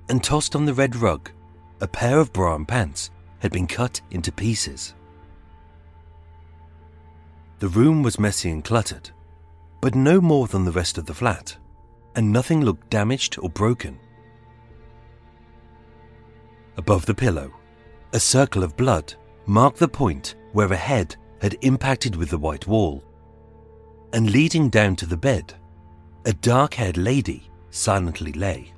and 0.09 0.23
tossed 0.23 0.55
on 0.55 0.65
the 0.65 0.73
red 0.73 0.95
rug, 0.95 1.31
a 1.79 1.87
pair 1.87 2.19
of 2.19 2.33
bra 2.33 2.55
and 2.55 2.67
pants 2.67 3.09
had 3.39 3.51
been 3.51 3.67
cut 3.67 4.01
into 4.11 4.31
pieces. 4.31 4.95
The 7.59 7.69
room 7.69 8.03
was 8.03 8.19
messy 8.19 8.51
and 8.51 8.63
cluttered, 8.63 9.11
but 9.81 9.95
no 9.95 10.19
more 10.19 10.47
than 10.47 10.65
the 10.65 10.71
rest 10.71 10.97
of 10.97 11.05
the 11.05 11.13
flat, 11.13 11.55
and 12.15 12.31
nothing 12.31 12.61
looked 12.61 12.89
damaged 12.89 13.37
or 13.39 13.49
broken. 13.49 13.97
Above 16.77 17.05
the 17.05 17.15
pillow, 17.15 17.51
a 18.11 18.19
circle 18.19 18.63
of 18.63 18.75
blood 18.75 19.13
marked 19.45 19.77
the 19.77 19.87
point 19.87 20.35
where 20.51 20.71
a 20.71 20.75
head 20.75 21.15
had 21.41 21.57
impacted 21.61 22.15
with 22.15 22.29
the 22.29 22.37
white 22.37 22.67
wall. 22.67 23.03
And 24.11 24.31
leading 24.31 24.69
down 24.69 24.95
to 24.97 25.05
the 25.05 25.17
bed, 25.17 25.53
a 26.25 26.33
dark 26.33 26.73
haired 26.73 26.97
lady 26.97 27.47
silently 27.69 28.33
lay. 28.33 28.73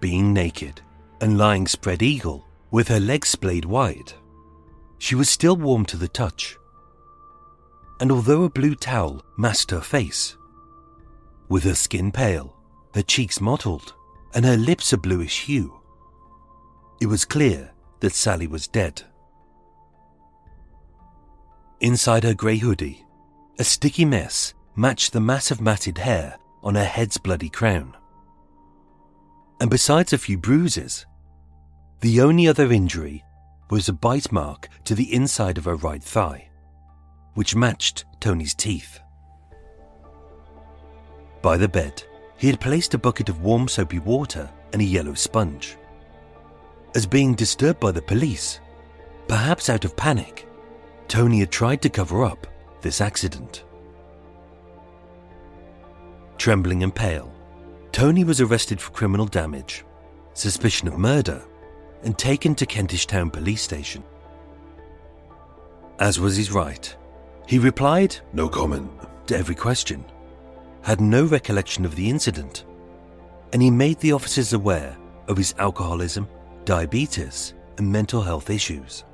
Being 0.00 0.34
naked 0.34 0.82
and 1.22 1.38
lying 1.38 1.66
spread 1.66 2.02
eagle 2.02 2.46
with 2.70 2.88
her 2.88 3.00
legs 3.00 3.30
splayed 3.30 3.64
wide, 3.64 4.12
she 4.98 5.14
was 5.14 5.30
still 5.30 5.56
warm 5.56 5.86
to 5.86 5.96
the 5.96 6.08
touch. 6.08 6.58
And 8.00 8.12
although 8.12 8.44
a 8.44 8.50
blue 8.50 8.74
towel 8.74 9.24
masked 9.38 9.70
her 9.70 9.80
face, 9.80 10.36
with 11.48 11.64
her 11.64 11.74
skin 11.74 12.12
pale, 12.12 12.54
her 12.94 13.02
cheeks 13.02 13.40
mottled, 13.40 13.94
and 14.34 14.44
her 14.44 14.56
lips 14.56 14.92
a 14.92 14.98
bluish 14.98 15.46
hue, 15.46 15.80
it 17.00 17.06
was 17.06 17.24
clear 17.24 17.70
that 18.00 18.12
Sally 18.12 18.46
was 18.46 18.68
dead. 18.68 19.02
Inside 21.80 22.24
her 22.24 22.34
grey 22.34 22.58
hoodie, 22.58 23.01
a 23.58 23.64
sticky 23.64 24.04
mess 24.04 24.54
matched 24.76 25.12
the 25.12 25.20
mass 25.20 25.50
of 25.50 25.60
matted 25.60 25.98
hair 25.98 26.38
on 26.62 26.74
her 26.74 26.84
head's 26.84 27.18
bloody 27.18 27.48
crown. 27.48 27.94
And 29.60 29.70
besides 29.70 30.12
a 30.12 30.18
few 30.18 30.38
bruises, 30.38 31.06
the 32.00 32.20
only 32.20 32.48
other 32.48 32.72
injury 32.72 33.22
was 33.70 33.88
a 33.88 33.92
bite 33.92 34.32
mark 34.32 34.68
to 34.84 34.94
the 34.94 35.12
inside 35.12 35.58
of 35.58 35.66
her 35.66 35.76
right 35.76 36.02
thigh, 36.02 36.48
which 37.34 37.54
matched 37.54 38.04
Tony's 38.20 38.54
teeth. 38.54 39.00
By 41.42 41.56
the 41.56 41.68
bed, 41.68 42.02
he 42.36 42.48
had 42.48 42.60
placed 42.60 42.94
a 42.94 42.98
bucket 42.98 43.28
of 43.28 43.42
warm 43.42 43.68
soapy 43.68 43.98
water 43.98 44.50
and 44.72 44.82
a 44.82 44.84
yellow 44.84 45.14
sponge. 45.14 45.76
As 46.94 47.06
being 47.06 47.34
disturbed 47.34 47.80
by 47.80 47.92
the 47.92 48.02
police, 48.02 48.60
perhaps 49.28 49.70
out 49.70 49.84
of 49.84 49.96
panic, 49.96 50.48
Tony 51.08 51.40
had 51.40 51.50
tried 51.50 51.82
to 51.82 51.88
cover 51.88 52.24
up 52.24 52.46
this 52.82 53.00
accident. 53.00 53.64
Trembling 56.36 56.82
and 56.82 56.94
pale, 56.94 57.32
Tony 57.92 58.24
was 58.24 58.40
arrested 58.40 58.80
for 58.80 58.90
criminal 58.92 59.26
damage, 59.26 59.84
suspicion 60.34 60.88
of 60.88 60.98
murder, 60.98 61.42
and 62.02 62.18
taken 62.18 62.54
to 62.56 62.66
Kentish 62.66 63.06
Town 63.06 63.30
Police 63.30 63.62
Station. 63.62 64.02
As 65.98 66.18
was 66.18 66.36
his 66.36 66.50
right, 66.50 66.94
he 67.46 67.58
replied 67.58 68.16
No 68.32 68.48
comment. 68.48 68.90
to 69.26 69.36
every 69.36 69.54
question, 69.54 70.04
had 70.82 71.00
no 71.00 71.24
recollection 71.24 71.84
of 71.84 71.94
the 71.94 72.10
incident, 72.10 72.64
and 73.52 73.62
he 73.62 73.70
made 73.70 74.00
the 74.00 74.12
officers 74.12 74.52
aware 74.52 74.96
of 75.28 75.36
his 75.36 75.54
alcoholism, 75.58 76.26
diabetes, 76.64 77.54
and 77.78 77.90
mental 77.90 78.20
health 78.20 78.50
issues. 78.50 79.04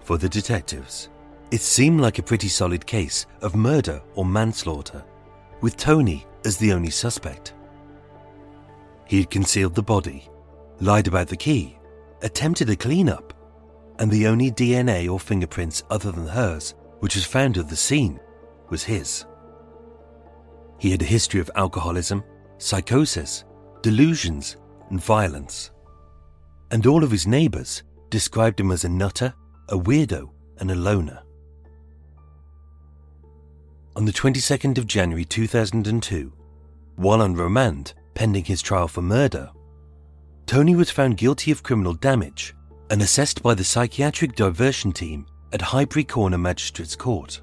For 0.00 0.18
the 0.18 0.28
detectives, 0.28 1.10
it 1.50 1.60
seemed 1.60 2.00
like 2.00 2.18
a 2.18 2.22
pretty 2.22 2.48
solid 2.48 2.86
case 2.86 3.26
of 3.40 3.54
murder 3.54 4.02
or 4.14 4.24
manslaughter, 4.24 5.04
with 5.60 5.76
Tony 5.76 6.26
as 6.44 6.56
the 6.56 6.72
only 6.72 6.90
suspect. 6.90 7.54
He 9.06 9.18
had 9.18 9.30
concealed 9.30 9.74
the 9.74 9.82
body, 9.82 10.28
lied 10.80 11.06
about 11.06 11.28
the 11.28 11.36
key, 11.36 11.78
attempted 12.22 12.70
a 12.70 12.76
cleanup, 12.76 13.32
and 13.98 14.10
the 14.10 14.26
only 14.26 14.50
DNA 14.50 15.10
or 15.10 15.20
fingerprints 15.20 15.84
other 15.90 16.12
than 16.12 16.26
hers 16.26 16.74
which 17.00 17.14
was 17.14 17.24
found 17.24 17.56
at 17.56 17.68
the 17.68 17.76
scene 17.76 18.18
was 18.68 18.82
his. 18.82 19.24
He 20.78 20.90
had 20.90 21.02
a 21.02 21.06
history 21.06 21.40
of 21.40 21.50
alcoholism, 21.54 22.24
psychosis, 22.58 23.44
delusions, 23.82 24.56
and 24.90 25.00
violence. 25.00 25.70
And 26.70 26.86
all 26.86 27.04
of 27.04 27.10
his 27.10 27.26
neighbours 27.26 27.82
described 28.10 28.60
him 28.60 28.70
as 28.72 28.84
a 28.84 28.88
nutter, 28.88 29.32
a 29.68 29.78
weirdo, 29.78 30.30
and 30.58 30.70
a 30.70 30.74
loner. 30.74 31.22
On 33.96 34.04
the 34.04 34.12
22nd 34.12 34.76
of 34.76 34.86
January 34.86 35.24
2002, 35.24 36.30
while 36.96 37.22
on 37.22 37.34
remand 37.34 37.94
pending 38.12 38.44
his 38.44 38.60
trial 38.60 38.88
for 38.88 39.00
murder, 39.00 39.50
Tony 40.44 40.76
was 40.76 40.90
found 40.90 41.16
guilty 41.16 41.50
of 41.50 41.62
criminal 41.62 41.94
damage 41.94 42.54
and 42.90 43.00
assessed 43.00 43.42
by 43.42 43.54
the 43.54 43.64
psychiatric 43.64 44.34
diversion 44.34 44.92
team 44.92 45.24
at 45.54 45.62
Highbury 45.62 46.04
Corner 46.04 46.36
Magistrates 46.36 46.94
Court. 46.94 47.40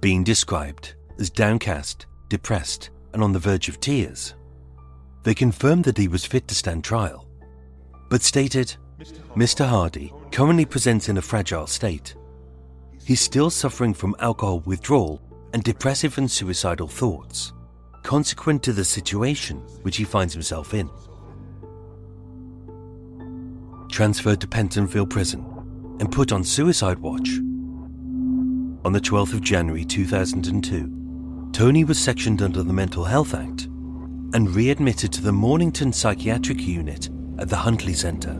Being 0.00 0.22
described 0.22 0.94
as 1.18 1.28
downcast, 1.28 2.06
depressed, 2.28 2.90
and 3.14 3.24
on 3.24 3.32
the 3.32 3.40
verge 3.40 3.68
of 3.68 3.80
tears, 3.80 4.34
they 5.24 5.34
confirmed 5.34 5.82
that 5.82 5.98
he 5.98 6.06
was 6.06 6.24
fit 6.24 6.46
to 6.46 6.54
stand 6.54 6.84
trial, 6.84 7.26
but 8.10 8.22
stated 8.22 8.76
Mr. 9.34 9.66
Hardy 9.66 10.12
currently 10.30 10.64
presents 10.64 11.08
in 11.08 11.18
a 11.18 11.22
fragile 11.22 11.66
state. 11.66 12.14
He's 13.06 13.20
still 13.20 13.50
suffering 13.50 13.94
from 13.94 14.16
alcohol 14.18 14.64
withdrawal 14.66 15.22
and 15.52 15.62
depressive 15.62 16.18
and 16.18 16.28
suicidal 16.28 16.88
thoughts, 16.88 17.52
consequent 18.02 18.64
to 18.64 18.72
the 18.72 18.84
situation 18.84 19.58
which 19.82 19.96
he 19.96 20.02
finds 20.02 20.32
himself 20.32 20.74
in. 20.74 20.90
Transferred 23.92 24.40
to 24.40 24.48
Pentonville 24.48 25.08
Prison 25.08 25.46
and 26.00 26.10
put 26.10 26.32
on 26.32 26.42
suicide 26.42 26.98
watch. 26.98 27.28
On 28.84 28.90
the 28.92 29.00
12th 29.00 29.34
of 29.34 29.40
January 29.40 29.84
2002, 29.84 31.50
Tony 31.52 31.84
was 31.84 32.00
sectioned 32.00 32.42
under 32.42 32.64
the 32.64 32.72
Mental 32.72 33.04
Health 33.04 33.34
Act 33.34 33.66
and 34.34 34.52
readmitted 34.52 35.12
to 35.12 35.22
the 35.22 35.30
Mornington 35.30 35.92
Psychiatric 35.92 36.60
Unit 36.66 37.08
at 37.38 37.48
the 37.48 37.56
Huntley 37.56 37.94
Centre. 37.94 38.36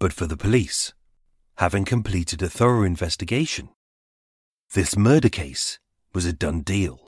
But 0.00 0.14
for 0.14 0.26
the 0.26 0.36
police, 0.36 0.94
having 1.58 1.84
completed 1.84 2.40
a 2.40 2.48
thorough 2.48 2.84
investigation, 2.84 3.68
this 4.72 4.96
murder 4.96 5.28
case 5.28 5.78
was 6.14 6.24
a 6.24 6.32
done 6.32 6.62
deal. 6.62 7.06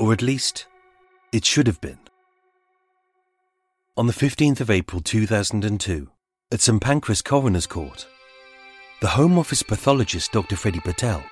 Or 0.00 0.14
at 0.14 0.22
least, 0.22 0.66
it 1.32 1.44
should 1.44 1.66
have 1.66 1.82
been. 1.82 1.98
On 3.94 4.06
the 4.06 4.14
15th 4.14 4.60
of 4.60 4.70
April 4.70 5.02
2002, 5.02 6.08
at 6.50 6.60
St 6.62 6.80
Pancras 6.80 7.20
Coroner's 7.20 7.66
Court, 7.66 8.06
the 9.02 9.08
Home 9.08 9.38
Office 9.38 9.62
pathologist 9.62 10.32
Dr. 10.32 10.56
Freddie 10.56 10.80
Patel 10.80 11.22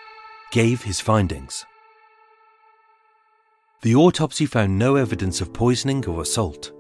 gave 0.51 0.83
his 0.83 1.01
findings. 1.01 1.65
The 3.87 3.95
autopsy 3.95 4.47
found 4.47 4.77
no 4.77 4.97
evidence 4.97 5.41
of 5.41 5.53
poisoning 5.53 6.05
or 6.07 6.21
assault. 6.21 6.73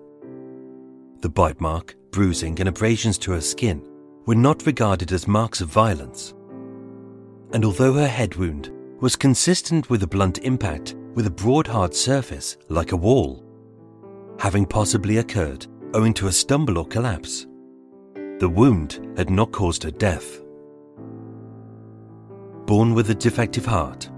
The 1.21 1.29
bite 1.29 1.61
mark, 1.61 1.95
bruising, 2.11 2.59
and 2.59 2.69
abrasions 2.69 3.16
to 3.19 3.31
her 3.31 3.40
skin 3.40 3.88
were 4.27 4.35
not 4.35 4.66
regarded 4.66 5.12
as 5.12 5.29
marks 5.29 5.61
of 5.61 5.69
violence. 5.69 6.35
And 7.53 7.64
although 7.64 7.92
her 7.92 8.09
head 8.09 8.35
wound 8.35 8.73
was 9.01 9.14
consistent 9.14 9.88
with 9.88 10.03
a 10.03 10.09
blunt 10.09 10.38
impact 10.38 10.97
with 11.14 11.29
a 11.29 11.31
broad 11.31 11.69
hard 11.69 11.95
surface 11.95 12.57
like 12.69 12.90
a 12.90 12.97
wall, 12.97 13.45
having 14.40 14.66
possibly 14.66 15.19
occurred 15.19 15.64
owing 15.95 16.12
to 16.14 16.27
a 16.27 16.33
stumble 16.33 16.77
or 16.77 16.87
collapse, 16.87 17.47
the 18.40 18.53
wound 18.53 19.14
had 19.16 19.31
not 19.31 19.53
caused 19.53 19.85
her 19.85 19.92
death. 19.92 20.40
Born 22.66 22.95
with 22.95 23.11
a 23.11 23.14
defective 23.14 23.64
heart, 23.64 24.11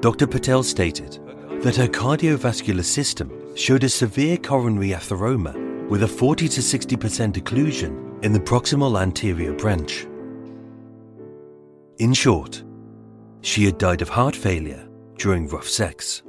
Dr. 0.00 0.26
Patel 0.26 0.64
stated 0.64 1.20
that 1.62 1.76
her 1.76 1.88
cardiovascular 1.88 2.84
system 2.84 3.56
showed 3.56 3.84
a 3.84 3.88
severe 3.88 4.36
coronary 4.36 4.90
atheroma 4.90 5.88
with 5.88 6.02
a 6.02 6.08
40 6.08 6.48
to 6.48 6.60
60% 6.60 7.34
occlusion 7.34 8.24
in 8.24 8.32
the 8.32 8.40
proximal 8.40 9.00
anterior 9.00 9.52
branch. 9.52 10.06
In 11.98 12.12
short, 12.12 12.64
she 13.42 13.64
had 13.64 13.78
died 13.78 14.02
of 14.02 14.08
heart 14.08 14.34
failure 14.34 14.88
during 15.18 15.46
rough 15.48 15.68
sex. 15.68 16.22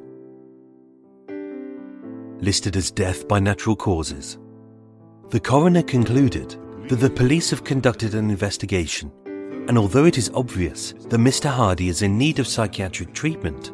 Listed 2.39 2.75
as 2.75 2.91
death 2.91 3.27
by 3.27 3.39
natural 3.39 3.75
causes, 3.75 4.37
the 5.29 5.39
coroner 5.39 5.81
concluded 5.81 6.57
that 6.89 6.97
the 6.97 7.09
police 7.09 7.49
have 7.49 7.63
conducted 7.63 8.13
an 8.13 8.29
investigation, 8.29 9.11
and 9.67 9.77
although 9.77 10.05
it 10.05 10.17
is 10.17 10.29
obvious 10.35 10.91
that 11.09 11.19
Mr. 11.19 11.49
Hardy 11.49 11.87
is 11.87 12.03
in 12.03 12.17
need 12.17 12.37
of 12.37 12.47
psychiatric 12.47 13.13
treatment, 13.13 13.71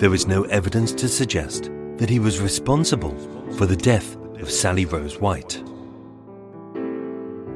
there 0.00 0.14
is 0.14 0.26
no 0.26 0.44
evidence 0.44 0.92
to 0.92 1.06
suggest 1.06 1.70
that 1.96 2.08
he 2.08 2.18
was 2.18 2.40
responsible 2.40 3.14
for 3.58 3.66
the 3.66 3.76
death 3.76 4.16
of 4.40 4.50
Sally 4.50 4.86
Rose 4.86 5.20
White. 5.20 5.62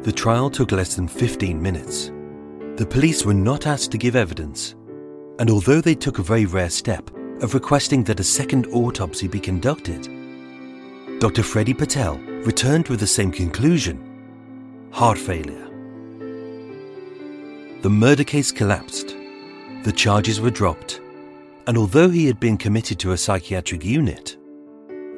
The 0.03 0.13
trial 0.13 0.51
took 0.51 0.71
less 0.71 0.95
than 0.95 1.09
15 1.09 1.61
minutes. 1.61 2.13
The 2.77 2.87
police 2.87 3.25
were 3.25 3.33
not 3.33 3.67
asked 3.67 3.93
to 3.93 3.99
give 3.99 4.15
evidence, 4.15 4.75
and 5.39 5.49
although 5.49 5.81
they 5.81 5.95
took 5.95 6.19
a 6.19 6.23
very 6.23 6.45
rare 6.45 6.69
step 6.69 7.11
of 7.41 7.55
requesting 7.55 8.05
that 8.05 8.21
a 8.21 8.25
second 8.25 8.67
autopsy 8.75 9.27
be 9.27 9.41
conducted, 9.41 10.03
Dr. 11.21 11.43
Freddie 11.43 11.73
Patel 11.73 12.19
returned 12.45 12.89
with 12.89 13.01
the 13.01 13.07
same 13.07 13.33
conclusion 13.33 14.11
heart 14.93 15.17
failure. 15.17 15.67
The 17.81 17.91
murder 17.91 18.23
case 18.23 18.53
collapsed, 18.53 19.17
the 19.85 19.93
charges 19.93 20.43
were 20.43 20.51
dropped, 20.51 21.01
and 21.67 21.79
although 21.79 22.11
he 22.11 22.27
had 22.27 22.39
been 22.39 22.57
committed 22.57 22.99
to 23.01 23.13
a 23.13 23.17
psychiatric 23.17 23.85
unit, 23.85 24.37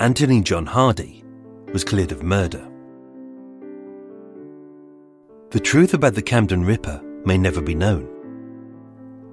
Anthony 0.00 0.40
John 0.42 0.66
Hardy 0.66 1.24
was 1.72 1.85
cleared 1.85 2.12
of 2.12 2.22
murder. 2.22 2.68
The 5.50 5.61
truth 5.61 5.94
about 5.94 6.14
the 6.14 6.22
Camden 6.22 6.64
Ripper 6.64 7.00
may 7.24 7.38
never 7.38 7.61
be 7.61 7.74
known, 7.74 8.09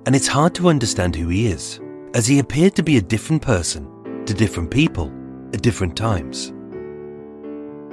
and 0.06 0.16
it's 0.16 0.28
hard 0.28 0.56
to 0.56 0.70
understand 0.70 1.16
who 1.16 1.28
he 1.30 1.48
is, 1.48 1.80
as 2.14 2.28
he 2.28 2.40
appeared 2.40 2.76
to 2.76 2.84
be 2.84 2.98
a 2.98 3.02
different 3.02 3.42
person 3.42 4.24
to 4.26 4.34
different 4.34 4.72
people 4.72 5.12
at 5.54 5.62
different 5.62 5.96
times. 5.96 6.54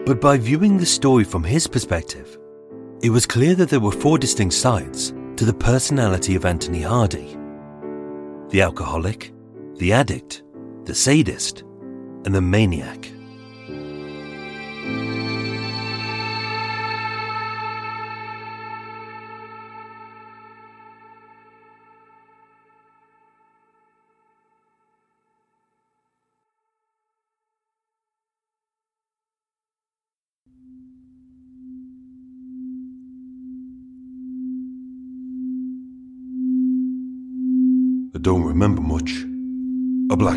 But 0.07 0.21
by 0.21 0.39
viewing 0.39 0.79
the 0.79 0.87
story 0.87 1.25
from 1.25 1.45
his 1.45 1.67
perspective, 1.67 2.39
it 3.03 3.11
was 3.11 3.27
clear 3.27 3.55
that 3.55 3.69
there 3.69 3.81
were 3.81 3.93
four 3.93 4.19
distinct 4.19 4.55
sides 4.55 5.13
to 5.37 5.45
the 5.45 5.55
personality 5.55 6.35
of 6.35 6.45
Anthony 6.45 6.83
Hardy 6.83 7.37
the 8.51 8.63
alcoholic, 8.63 9.33
the 9.77 9.93
addict, 9.93 10.43
the 10.85 10.95
sadist, 10.95 11.63
and 12.25 12.35
the 12.35 12.41
maniac. 12.41 13.10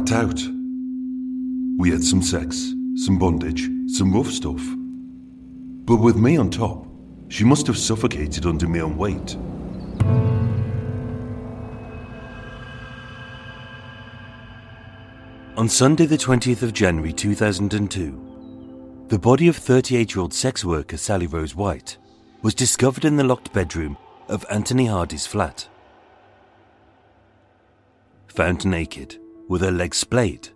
Blacked 0.04 0.24
out. 0.24 0.42
We 1.78 1.90
had 1.92 2.04
some 2.04 2.22
sex, 2.22 2.74
some 2.96 3.18
bondage, 3.18 3.70
some 3.88 4.14
rough 4.14 4.30
stuff. 4.30 4.62
But 5.86 5.98
with 5.98 6.16
me 6.18 6.38
on 6.38 6.50
top, 6.50 6.88
she 7.30 7.44
must 7.44 7.68
have 7.68 7.78
suffocated 7.78 8.46
under 8.46 8.68
my 8.68 8.80
own 8.80 8.98
weight. 8.98 9.38
On 15.56 15.70
Sunday, 15.70 16.06
the 16.06 16.18
20th 16.18 16.64
of 16.64 16.74
January 16.74 17.14
2002, 17.14 19.06
the 19.08 19.20
body 19.20 19.48
of 19.48 19.56
38 19.56 20.16
year 20.16 20.22
old 20.22 20.34
sex 20.34 20.66
worker 20.66 20.98
Sally 20.98 21.28
Rose 21.28 21.56
White 21.56 21.98
was 22.42 22.56
discovered 22.56 23.06
in 23.06 23.16
the 23.18 23.24
locked 23.24 23.54
bedroom 23.54 23.98
of 24.28 24.46
Anthony 24.50 24.88
Hardy's 24.88 25.28
flat. 25.28 25.68
Found 28.28 28.66
naked, 28.66 29.20
with 29.48 29.62
her 29.62 29.72
legs 29.72 29.98
splayed, 29.98 30.50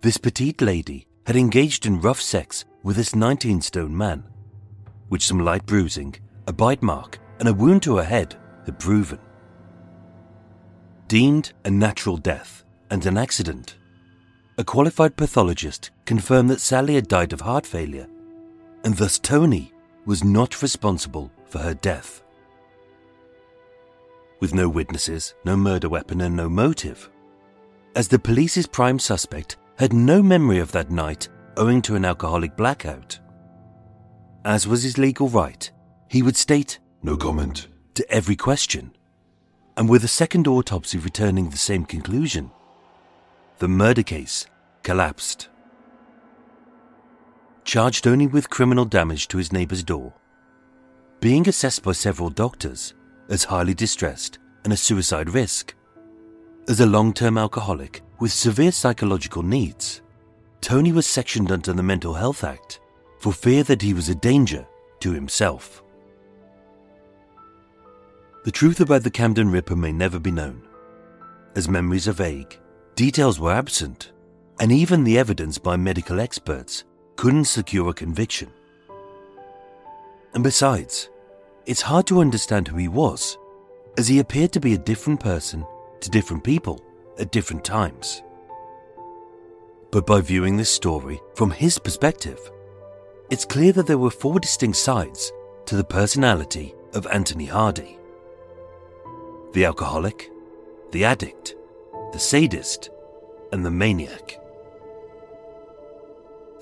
this 0.00 0.16
petite 0.18 0.60
lady 0.60 1.06
had 1.26 1.36
engaged 1.36 1.86
in 1.86 2.00
rough 2.00 2.20
sex 2.20 2.64
with 2.82 2.96
this 2.96 3.14
19 3.14 3.60
stone 3.60 3.96
man, 3.96 4.24
which 5.08 5.26
some 5.26 5.40
light 5.40 5.66
bruising, 5.66 6.14
a 6.46 6.52
bite 6.52 6.82
mark, 6.82 7.18
and 7.40 7.48
a 7.48 7.54
wound 7.54 7.82
to 7.82 7.96
her 7.96 8.04
head 8.04 8.36
had 8.64 8.78
proven. 8.78 9.18
Deemed 11.08 11.52
a 11.64 11.70
natural 11.70 12.16
death 12.16 12.64
and 12.90 13.04
an 13.06 13.18
accident, 13.18 13.76
a 14.58 14.64
qualified 14.64 15.16
pathologist 15.16 15.90
confirmed 16.04 16.48
that 16.50 16.60
Sally 16.60 16.94
had 16.94 17.08
died 17.08 17.32
of 17.32 17.40
heart 17.40 17.66
failure, 17.66 18.06
and 18.84 18.96
thus 18.96 19.18
Tony 19.18 19.72
was 20.06 20.24
not 20.24 20.62
responsible 20.62 21.30
for 21.46 21.58
her 21.58 21.74
death. 21.74 22.22
With 24.40 24.54
no 24.54 24.68
witnesses, 24.68 25.34
no 25.44 25.56
murder 25.56 25.88
weapon, 25.88 26.20
and 26.20 26.36
no 26.36 26.48
motive, 26.48 27.10
as 27.96 28.08
the 28.08 28.18
police's 28.18 28.66
prime 28.66 28.98
suspect 28.98 29.56
had 29.78 29.92
no 29.94 30.22
memory 30.22 30.58
of 30.58 30.70
that 30.70 30.90
night 30.90 31.28
owing 31.56 31.80
to 31.80 31.96
an 31.96 32.04
alcoholic 32.04 32.54
blackout. 32.54 33.18
As 34.44 34.68
was 34.68 34.82
his 34.82 34.98
legal 34.98 35.28
right, 35.28 35.68
he 36.08 36.22
would 36.22 36.36
state 36.36 36.78
No 37.02 37.16
comment. 37.16 37.68
to 37.94 38.08
every 38.10 38.36
question, 38.36 38.94
and 39.78 39.88
with 39.88 40.04
a 40.04 40.08
second 40.08 40.46
autopsy 40.46 40.98
returning 40.98 41.48
the 41.48 41.56
same 41.56 41.86
conclusion, 41.86 42.50
the 43.58 43.68
murder 43.68 44.02
case 44.02 44.46
collapsed. 44.82 45.48
Charged 47.64 48.06
only 48.06 48.26
with 48.26 48.50
criminal 48.50 48.84
damage 48.84 49.26
to 49.28 49.38
his 49.38 49.52
neighbour's 49.52 49.82
door, 49.82 50.12
being 51.20 51.48
assessed 51.48 51.82
by 51.82 51.92
several 51.92 52.28
doctors 52.28 52.92
as 53.30 53.44
highly 53.44 53.72
distressed 53.72 54.38
and 54.64 54.72
a 54.72 54.76
suicide 54.76 55.30
risk, 55.30 55.74
as 56.68 56.80
a 56.80 56.86
long 56.86 57.12
term 57.12 57.38
alcoholic 57.38 58.02
with 58.18 58.32
severe 58.32 58.72
psychological 58.72 59.42
needs, 59.42 60.02
Tony 60.60 60.92
was 60.92 61.06
sectioned 61.06 61.52
under 61.52 61.72
the 61.72 61.82
Mental 61.82 62.14
Health 62.14 62.42
Act 62.42 62.80
for 63.20 63.32
fear 63.32 63.62
that 63.64 63.82
he 63.82 63.94
was 63.94 64.08
a 64.08 64.14
danger 64.14 64.66
to 65.00 65.12
himself. 65.12 65.82
The 68.44 68.50
truth 68.50 68.80
about 68.80 69.02
the 69.02 69.10
Camden 69.10 69.50
Ripper 69.50 69.76
may 69.76 69.92
never 69.92 70.18
be 70.18 70.30
known, 70.30 70.66
as 71.54 71.68
memories 71.68 72.08
are 72.08 72.12
vague, 72.12 72.58
details 72.94 73.38
were 73.38 73.52
absent, 73.52 74.12
and 74.58 74.72
even 74.72 75.04
the 75.04 75.18
evidence 75.18 75.58
by 75.58 75.76
medical 75.76 76.20
experts 76.20 76.84
couldn't 77.16 77.44
secure 77.44 77.90
a 77.90 77.94
conviction. 77.94 78.50
And 80.34 80.42
besides, 80.42 81.10
it's 81.64 81.82
hard 81.82 82.06
to 82.08 82.20
understand 82.20 82.68
who 82.68 82.76
he 82.76 82.88
was, 82.88 83.38
as 83.98 84.08
he 84.08 84.18
appeared 84.18 84.52
to 84.52 84.60
be 84.60 84.74
a 84.74 84.78
different 84.78 85.20
person 85.20 85.66
to 86.00 86.10
different 86.10 86.44
people 86.44 86.80
at 87.18 87.32
different 87.32 87.64
times. 87.64 88.22
But 89.90 90.06
by 90.06 90.20
viewing 90.20 90.56
this 90.56 90.70
story 90.70 91.20
from 91.34 91.50
his 91.50 91.78
perspective, 91.78 92.38
it's 93.30 93.44
clear 93.44 93.72
that 93.72 93.86
there 93.86 93.98
were 93.98 94.10
four 94.10 94.38
distinct 94.40 94.76
sides 94.76 95.32
to 95.66 95.76
the 95.76 95.84
personality 95.84 96.74
of 96.94 97.06
Anthony 97.08 97.46
Hardy 97.46 97.98
the 99.52 99.64
alcoholic, 99.64 100.30
the 100.90 101.02
addict, 101.02 101.54
the 102.12 102.18
sadist, 102.18 102.90
and 103.52 103.64
the 103.64 103.70
maniac. 103.70 104.38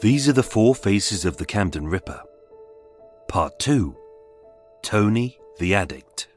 These 0.01 0.28
are 0.28 0.32
the 0.32 0.45
four 0.45 0.76
faces 0.76 1.24
of 1.24 1.37
the 1.37 1.45
Camden 1.45 1.89
Ripper. 1.89 2.22
Part 3.26 3.59
2 3.59 3.97
Tony 4.82 5.41
the 5.59 5.74
Addict. 5.74 6.28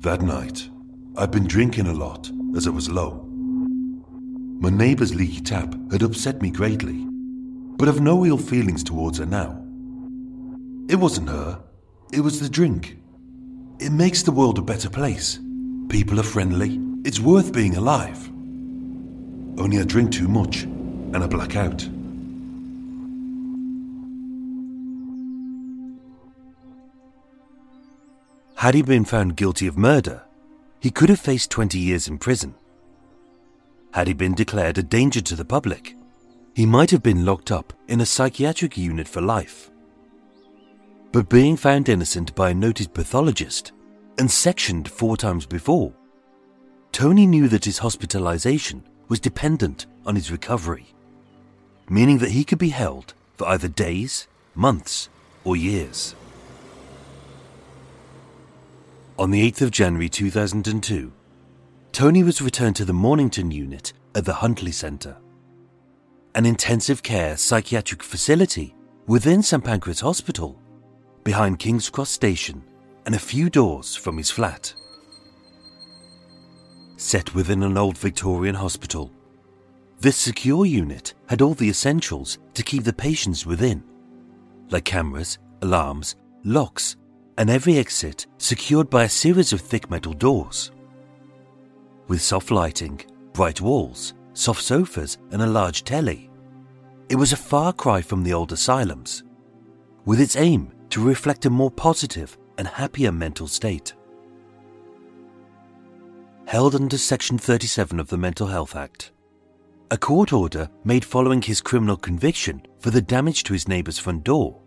That 0.00 0.22
night, 0.22 0.66
I'd 1.18 1.30
been 1.30 1.46
drinking 1.46 1.86
a 1.86 1.92
lot 1.92 2.32
as 2.56 2.66
it 2.66 2.70
was 2.70 2.88
low. 2.88 3.22
My 4.58 4.70
neighbour's 4.70 5.14
leaky 5.14 5.42
tap 5.42 5.74
had 5.92 6.02
upset 6.02 6.40
me 6.40 6.50
greatly, 6.50 7.04
but 7.76 7.86
I've 7.86 8.00
no 8.00 8.24
ill 8.24 8.38
feelings 8.38 8.82
towards 8.82 9.18
her 9.18 9.26
now. 9.26 9.62
It 10.88 10.96
wasn't 10.96 11.28
her, 11.28 11.62
it 12.14 12.20
was 12.20 12.40
the 12.40 12.48
drink. 12.48 12.96
It 13.78 13.92
makes 13.92 14.22
the 14.22 14.32
world 14.32 14.58
a 14.58 14.62
better 14.62 14.88
place. 14.88 15.38
People 15.90 16.18
are 16.18 16.22
friendly, 16.22 16.80
it's 17.04 17.20
worth 17.20 17.52
being 17.52 17.76
alive. 17.76 18.26
Only 19.60 19.80
I 19.80 19.84
drink 19.84 20.12
too 20.12 20.28
much 20.28 20.62
and 20.62 21.18
I 21.18 21.26
black 21.26 21.56
out. 21.56 21.86
Had 28.60 28.74
he 28.74 28.82
been 28.82 29.06
found 29.06 29.38
guilty 29.38 29.66
of 29.66 29.78
murder, 29.78 30.22
he 30.80 30.90
could 30.90 31.08
have 31.08 31.18
faced 31.18 31.50
20 31.50 31.78
years 31.78 32.08
in 32.08 32.18
prison. 32.18 32.54
Had 33.94 34.06
he 34.06 34.12
been 34.12 34.34
declared 34.34 34.76
a 34.76 34.82
danger 34.82 35.22
to 35.22 35.34
the 35.34 35.46
public, 35.46 35.96
he 36.54 36.66
might 36.66 36.90
have 36.90 37.02
been 37.02 37.24
locked 37.24 37.50
up 37.50 37.72
in 37.88 38.02
a 38.02 38.04
psychiatric 38.04 38.76
unit 38.76 39.08
for 39.08 39.22
life. 39.22 39.70
But 41.10 41.30
being 41.30 41.56
found 41.56 41.88
innocent 41.88 42.34
by 42.34 42.50
a 42.50 42.54
noted 42.54 42.92
pathologist 42.92 43.72
and 44.18 44.30
sectioned 44.30 44.90
four 44.90 45.16
times 45.16 45.46
before, 45.46 45.94
Tony 46.92 47.24
knew 47.24 47.48
that 47.48 47.64
his 47.64 47.78
hospitalization 47.78 48.82
was 49.08 49.20
dependent 49.20 49.86
on 50.04 50.16
his 50.16 50.30
recovery, 50.30 50.88
meaning 51.88 52.18
that 52.18 52.32
he 52.32 52.44
could 52.44 52.58
be 52.58 52.68
held 52.68 53.14
for 53.38 53.48
either 53.48 53.68
days, 53.68 54.28
months, 54.54 55.08
or 55.44 55.56
years. 55.56 56.14
On 59.20 59.30
the 59.30 59.50
8th 59.50 59.60
of 59.60 59.70
January 59.70 60.08
2002, 60.08 61.12
Tony 61.92 62.22
was 62.22 62.40
returned 62.40 62.74
to 62.76 62.86
the 62.86 62.94
Mornington 62.94 63.50
unit 63.50 63.92
at 64.14 64.24
the 64.24 64.32
Huntley 64.32 64.72
Centre, 64.72 65.14
an 66.34 66.46
intensive 66.46 67.02
care 67.02 67.36
psychiatric 67.36 68.02
facility 68.02 68.74
within 69.06 69.42
St 69.42 69.62
Pancras 69.62 70.00
Hospital, 70.00 70.58
behind 71.22 71.58
King's 71.58 71.90
Cross 71.90 72.08
Station 72.08 72.64
and 73.04 73.14
a 73.14 73.18
few 73.18 73.50
doors 73.50 73.94
from 73.94 74.16
his 74.16 74.30
flat. 74.30 74.72
Set 76.96 77.34
within 77.34 77.62
an 77.62 77.76
old 77.76 77.98
Victorian 77.98 78.54
hospital, 78.54 79.12
this 79.98 80.16
secure 80.16 80.64
unit 80.64 81.12
had 81.28 81.42
all 81.42 81.52
the 81.52 81.68
essentials 81.68 82.38
to 82.54 82.62
keep 82.62 82.84
the 82.84 82.92
patients 82.94 83.44
within, 83.44 83.84
like 84.70 84.86
cameras, 84.86 85.36
alarms, 85.60 86.16
locks, 86.42 86.96
and 87.40 87.48
every 87.48 87.78
exit 87.78 88.26
secured 88.36 88.90
by 88.90 89.04
a 89.04 89.08
series 89.08 89.54
of 89.54 89.62
thick 89.62 89.90
metal 89.90 90.12
doors. 90.12 90.72
With 92.06 92.20
soft 92.20 92.50
lighting, 92.50 93.00
bright 93.32 93.62
walls, 93.62 94.12
soft 94.34 94.62
sofas, 94.62 95.16
and 95.30 95.40
a 95.40 95.46
large 95.46 95.82
telly, 95.82 96.28
it 97.08 97.16
was 97.16 97.32
a 97.32 97.38
far 97.38 97.72
cry 97.72 98.02
from 98.02 98.22
the 98.22 98.34
old 98.34 98.52
asylums, 98.52 99.24
with 100.04 100.20
its 100.20 100.36
aim 100.36 100.70
to 100.90 101.02
reflect 101.02 101.46
a 101.46 101.50
more 101.50 101.70
positive 101.70 102.36
and 102.58 102.68
happier 102.68 103.10
mental 103.10 103.48
state. 103.48 103.94
Held 106.44 106.74
under 106.74 106.98
Section 106.98 107.38
37 107.38 107.98
of 107.98 108.08
the 108.08 108.18
Mental 108.18 108.48
Health 108.48 108.76
Act, 108.76 109.12
a 109.90 109.96
court 109.96 110.34
order 110.34 110.68
made 110.84 111.06
following 111.06 111.40
his 111.40 111.62
criminal 111.62 111.96
conviction 111.96 112.60
for 112.80 112.90
the 112.90 113.00
damage 113.00 113.44
to 113.44 113.54
his 113.54 113.66
neighbour's 113.66 113.98
front 113.98 114.24
door. 114.24 114.60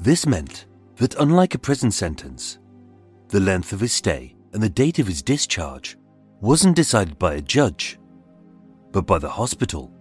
This 0.00 0.24
meant 0.26 0.64
that, 0.96 1.14
unlike 1.16 1.54
a 1.54 1.58
prison 1.58 1.90
sentence, 1.90 2.58
the 3.28 3.40
length 3.40 3.72
of 3.72 3.80
his 3.80 3.92
stay 3.92 4.36
and 4.52 4.62
the 4.62 4.68
date 4.68 4.98
of 4.98 5.06
his 5.06 5.22
discharge 5.22 5.96
wasn't 6.40 6.76
decided 6.76 7.18
by 7.18 7.34
a 7.34 7.40
judge, 7.40 7.98
but 8.92 9.06
by 9.06 9.18
the 9.18 9.28
hospital. 9.28 9.92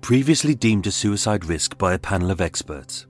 Previously 0.00 0.54
deemed 0.54 0.86
a 0.86 0.90
suicide 0.90 1.44
risk 1.44 1.76
by 1.78 1.94
a 1.94 1.98
panel 1.98 2.30
of 2.30 2.40
experts, 2.40 3.06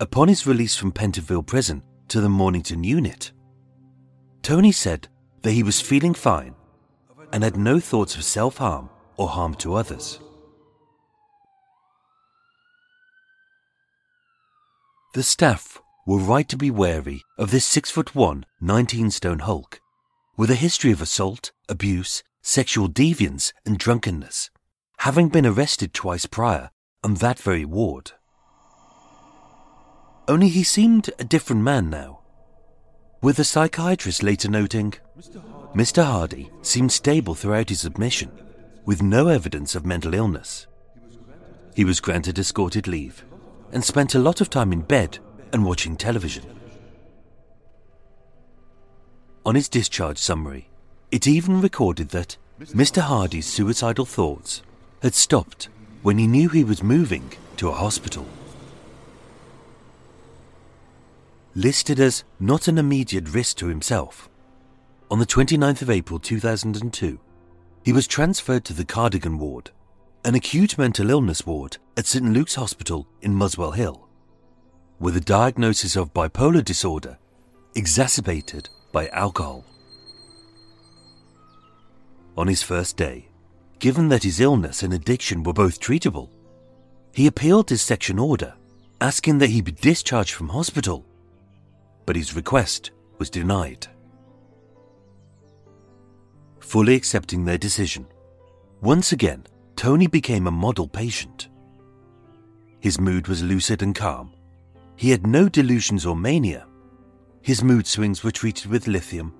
upon 0.00 0.28
his 0.28 0.46
release 0.46 0.76
from 0.76 0.92
Pentonville 0.92 1.46
Prison 1.46 1.82
to 2.08 2.20
the 2.20 2.28
Mornington 2.28 2.84
unit, 2.84 3.32
Tony 4.42 4.72
said 4.72 5.08
that 5.42 5.52
he 5.52 5.62
was 5.62 5.80
feeling 5.80 6.14
fine 6.14 6.54
and 7.32 7.44
had 7.44 7.56
no 7.56 7.80
thoughts 7.80 8.16
of 8.16 8.24
self 8.24 8.58
harm 8.58 8.88
or 9.16 9.28
harm 9.28 9.54
to 9.56 9.74
others. 9.74 10.20
The 15.18 15.24
staff 15.24 15.82
were 16.06 16.20
right 16.20 16.48
to 16.48 16.56
be 16.56 16.70
wary 16.70 17.24
of 17.38 17.50
this 17.50 17.64
6 17.64 17.90
foot 17.90 18.14
1, 18.14 18.46
19 18.60 19.10
stone 19.10 19.40
hulk 19.40 19.80
with 20.36 20.48
a 20.48 20.54
history 20.54 20.92
of 20.92 21.02
assault, 21.02 21.50
abuse, 21.68 22.22
sexual 22.40 22.88
deviance, 22.88 23.52
and 23.66 23.78
drunkenness, 23.78 24.50
having 24.98 25.28
been 25.28 25.44
arrested 25.44 25.92
twice 25.92 26.24
prior 26.24 26.70
on 27.02 27.14
that 27.14 27.40
very 27.40 27.64
ward. 27.64 28.12
Only 30.28 30.50
he 30.50 30.62
seemed 30.62 31.10
a 31.18 31.24
different 31.24 31.62
man 31.62 31.90
now, 31.90 32.20
with 33.20 33.38
the 33.38 33.44
psychiatrist 33.44 34.22
later 34.22 34.48
noting 34.48 34.94
Mr. 35.74 36.04
Hardy 36.04 36.48
seemed 36.62 36.92
stable 36.92 37.34
throughout 37.34 37.70
his 37.70 37.84
admission, 37.84 38.30
with 38.84 39.02
no 39.02 39.26
evidence 39.26 39.74
of 39.74 39.84
mental 39.84 40.14
illness. 40.14 40.68
He 41.74 41.84
was 41.84 41.98
granted 41.98 42.38
escorted 42.38 42.86
leave 42.86 43.24
and 43.72 43.84
spent 43.84 44.14
a 44.14 44.18
lot 44.18 44.40
of 44.40 44.50
time 44.50 44.72
in 44.72 44.80
bed 44.80 45.18
and 45.52 45.64
watching 45.64 45.96
television. 45.96 46.44
On 49.44 49.54
his 49.54 49.68
discharge 49.68 50.18
summary, 50.18 50.68
it 51.10 51.26
even 51.26 51.60
recorded 51.60 52.10
that 52.10 52.36
Mr. 52.60 53.02
Hardy's 53.02 53.46
suicidal 53.46 54.04
thoughts 54.04 54.62
had 55.02 55.14
stopped 55.14 55.68
when 56.02 56.18
he 56.18 56.26
knew 56.26 56.48
he 56.48 56.64
was 56.64 56.82
moving 56.82 57.32
to 57.56 57.68
a 57.68 57.72
hospital. 57.72 58.26
Listed 61.54 61.98
as 61.98 62.24
not 62.38 62.68
an 62.68 62.78
immediate 62.78 63.28
risk 63.28 63.56
to 63.56 63.68
himself, 63.68 64.28
on 65.10 65.18
the 65.18 65.26
29th 65.26 65.82
of 65.82 65.90
April 65.90 66.18
2002, 66.18 67.18
he 67.82 67.92
was 67.92 68.06
transferred 68.06 68.64
to 68.66 68.74
the 68.74 68.84
Cardigan 68.84 69.38
ward, 69.38 69.70
an 70.28 70.34
acute 70.34 70.76
mental 70.76 71.08
illness 71.08 71.46
ward 71.46 71.78
at 71.96 72.04
St 72.04 72.22
Luke's 72.34 72.56
Hospital 72.56 73.08
in 73.22 73.34
Muswell 73.34 73.70
Hill, 73.70 74.06
with 75.00 75.16
a 75.16 75.22
diagnosis 75.22 75.96
of 75.96 76.12
bipolar 76.12 76.62
disorder 76.62 77.16
exacerbated 77.74 78.68
by 78.92 79.08
alcohol. 79.08 79.64
On 82.36 82.46
his 82.46 82.62
first 82.62 82.98
day, 82.98 83.30
given 83.78 84.10
that 84.10 84.22
his 84.22 84.38
illness 84.38 84.82
and 84.82 84.92
addiction 84.92 85.44
were 85.44 85.54
both 85.54 85.80
treatable, 85.80 86.28
he 87.14 87.26
appealed 87.26 87.70
his 87.70 87.80
section 87.80 88.18
order, 88.18 88.52
asking 89.00 89.38
that 89.38 89.48
he 89.48 89.62
be 89.62 89.72
discharged 89.72 90.34
from 90.34 90.50
hospital, 90.50 91.06
but 92.04 92.16
his 92.16 92.36
request 92.36 92.90
was 93.16 93.30
denied. 93.30 93.86
Fully 96.60 96.96
accepting 96.96 97.46
their 97.46 97.56
decision, 97.56 98.06
once 98.82 99.12
again, 99.12 99.46
Tony 99.78 100.08
became 100.08 100.48
a 100.48 100.50
model 100.50 100.88
patient. 100.88 101.50
His 102.80 102.98
mood 103.00 103.28
was 103.28 103.44
lucid 103.44 103.80
and 103.80 103.94
calm. 103.94 104.34
He 104.96 105.10
had 105.10 105.24
no 105.24 105.48
delusions 105.48 106.04
or 106.04 106.16
mania. 106.16 106.66
His 107.42 107.62
mood 107.62 107.86
swings 107.86 108.24
were 108.24 108.32
treated 108.32 108.66
with 108.66 108.88
lithium. 108.88 109.32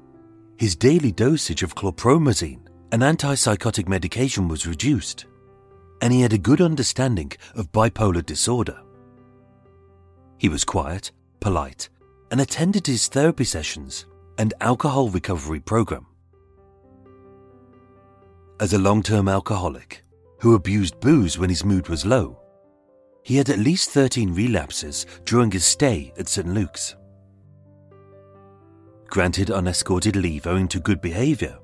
His 0.56 0.76
daily 0.76 1.10
dosage 1.10 1.64
of 1.64 1.74
chlorpromazine, 1.74 2.68
an 2.92 3.00
antipsychotic 3.00 3.88
medication, 3.88 4.46
was 4.46 4.64
reduced. 4.64 5.26
And 6.02 6.12
he 6.12 6.20
had 6.20 6.32
a 6.32 6.38
good 6.38 6.60
understanding 6.60 7.32
of 7.56 7.72
bipolar 7.72 8.24
disorder. 8.24 8.80
He 10.38 10.48
was 10.48 10.64
quiet, 10.64 11.10
polite, 11.40 11.88
and 12.30 12.40
attended 12.40 12.86
his 12.86 13.08
therapy 13.08 13.42
sessions 13.42 14.06
and 14.38 14.54
alcohol 14.60 15.08
recovery 15.08 15.58
program. 15.58 16.06
As 18.60 18.72
a 18.72 18.78
long 18.78 19.02
term 19.02 19.26
alcoholic 19.26 20.04
who 20.40 20.54
abused 20.54 21.00
booze 21.00 21.38
when 21.38 21.50
his 21.50 21.64
mood 21.64 21.88
was 21.88 22.06
low, 22.06 22.38
he 23.22 23.36
had 23.36 23.50
at 23.50 23.58
least 23.58 23.90
13 23.90 24.34
relapses 24.34 25.06
during 25.24 25.50
his 25.50 25.64
stay 25.64 26.12
at 26.18 26.28
St. 26.28 26.48
Luke's. 26.48 26.96
Granted 29.06 29.50
unescorted 29.50 30.16
leave 30.16 30.46
owing 30.46 30.68
to 30.68 30.80
good 30.80 31.00
behaviour, 31.00 31.58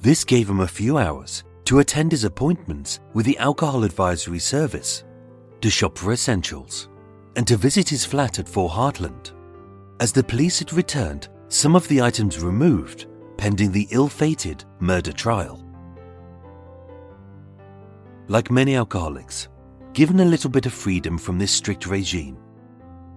this 0.00 0.24
gave 0.24 0.48
him 0.48 0.60
a 0.60 0.68
few 0.68 0.98
hours 0.98 1.44
to 1.64 1.78
attend 1.78 2.12
his 2.12 2.24
appointments 2.24 3.00
with 3.14 3.24
the 3.24 3.38
Alcohol 3.38 3.84
Advisory 3.84 4.38
Service, 4.38 5.04
to 5.60 5.70
shop 5.70 5.96
for 5.96 6.12
essentials, 6.12 6.88
and 7.36 7.46
to 7.48 7.56
visit 7.56 7.88
his 7.88 8.04
flat 8.04 8.38
at 8.38 8.48
4 8.48 8.68
Hartland, 8.68 9.32
as 10.00 10.12
the 10.12 10.22
police 10.22 10.58
had 10.58 10.72
returned 10.72 11.28
some 11.48 11.74
of 11.74 11.88
the 11.88 12.02
items 12.02 12.42
removed 12.42 13.06
pending 13.36 13.72
the 13.72 13.88
ill 13.90 14.08
fated 14.08 14.64
murder 14.80 15.12
trial. 15.12 15.60
Like 18.28 18.50
many 18.50 18.74
alcoholics, 18.74 19.48
given 19.92 20.20
a 20.20 20.24
little 20.24 20.50
bit 20.50 20.64
of 20.64 20.72
freedom 20.72 21.18
from 21.18 21.38
this 21.38 21.52
strict 21.52 21.86
regime, 21.86 22.38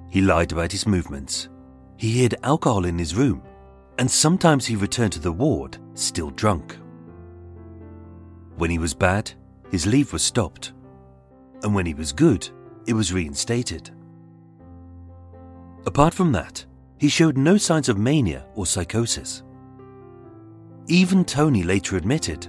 he 0.09 0.21
lied 0.21 0.51
about 0.51 0.71
his 0.71 0.85
movements. 0.85 1.47
He 1.95 2.21
hid 2.21 2.35
alcohol 2.43 2.85
in 2.85 2.97
his 2.97 3.15
room, 3.15 3.41
and 3.97 4.09
sometimes 4.09 4.65
he 4.65 4.75
returned 4.75 5.13
to 5.13 5.19
the 5.19 5.31
ward 5.31 5.77
still 5.93 6.29
drunk. 6.31 6.77
When 8.57 8.69
he 8.69 8.79
was 8.79 8.93
bad, 8.93 9.31
his 9.71 9.87
leave 9.87 10.11
was 10.11 10.23
stopped, 10.23 10.73
and 11.63 11.73
when 11.73 11.85
he 11.85 11.93
was 11.93 12.11
good, 12.11 12.49
it 12.85 12.93
was 12.93 13.13
reinstated. 13.13 13.89
Apart 15.85 16.13
from 16.13 16.33
that, 16.33 16.65
he 16.97 17.07
showed 17.07 17.37
no 17.37 17.57
signs 17.57 17.87
of 17.87 17.97
mania 17.97 18.45
or 18.55 18.65
psychosis. 18.65 19.43
Even 20.87 21.23
Tony 21.23 21.63
later 21.63 21.95
admitted 21.95 22.47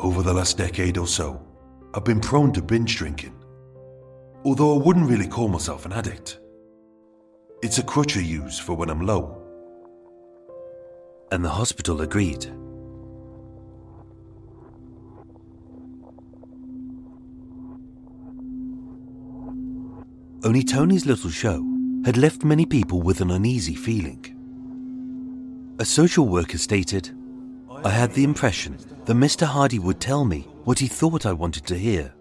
Over 0.00 0.22
the 0.22 0.34
last 0.34 0.58
decade 0.58 0.98
or 0.98 1.06
so, 1.06 1.40
I've 1.94 2.04
been 2.04 2.20
prone 2.20 2.52
to 2.54 2.62
binge 2.62 2.96
drinking. 2.96 3.34
Although 4.44 4.74
I 4.78 4.82
wouldn't 4.84 5.10
really 5.10 5.28
call 5.28 5.48
myself 5.48 5.84
an 5.86 5.92
addict. 5.92 6.40
It's 7.62 7.78
a 7.78 7.82
crutch 7.82 8.16
I 8.16 8.20
use 8.20 8.58
for 8.58 8.74
when 8.74 8.90
I'm 8.90 9.06
low. 9.06 9.38
and 11.32 11.42
the 11.42 11.48
hospital 11.48 12.02
agreed. 12.02 12.44
Only 20.44 20.62
Tony's 20.62 21.06
little 21.06 21.30
show 21.30 21.64
had 22.04 22.18
left 22.18 22.44
many 22.44 22.66
people 22.66 23.00
with 23.00 23.22
an 23.22 23.30
uneasy 23.30 23.74
feeling. 23.74 24.26
A 25.78 25.86
social 25.86 26.28
worker 26.28 26.58
stated, 26.58 27.10
I 27.84 27.90
had 27.90 28.12
the 28.12 28.24
impression 28.24 28.78
that 29.06 29.14
Mr. 29.14 29.44
Hardy 29.44 29.80
would 29.80 30.00
tell 30.00 30.24
me 30.24 30.46
what 30.64 30.78
he 30.78 30.86
thought 30.86 31.26
I 31.26 31.32
wanted 31.32 31.66
to 31.66 31.78
hear, 31.78 32.14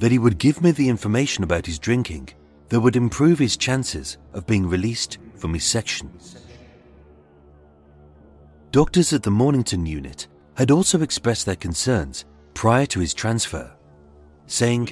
that 0.00 0.10
he 0.10 0.18
would 0.18 0.38
give 0.38 0.62
me 0.62 0.72
the 0.72 0.88
information 0.88 1.44
about 1.44 1.66
his 1.66 1.78
drinking 1.78 2.30
that 2.70 2.80
would 2.80 2.96
improve 2.96 3.38
his 3.38 3.56
chances 3.56 4.18
of 4.32 4.46
being 4.46 4.68
released 4.68 5.18
from 5.36 5.54
his 5.54 5.64
section. 5.64 6.10
Doctors 8.72 9.12
at 9.12 9.22
the 9.22 9.30
Mornington 9.30 9.86
unit 9.86 10.26
had 10.54 10.72
also 10.72 11.02
expressed 11.02 11.46
their 11.46 11.54
concerns 11.54 12.24
prior 12.54 12.86
to 12.86 13.00
his 13.00 13.14
transfer, 13.14 13.72
saying, 14.46 14.88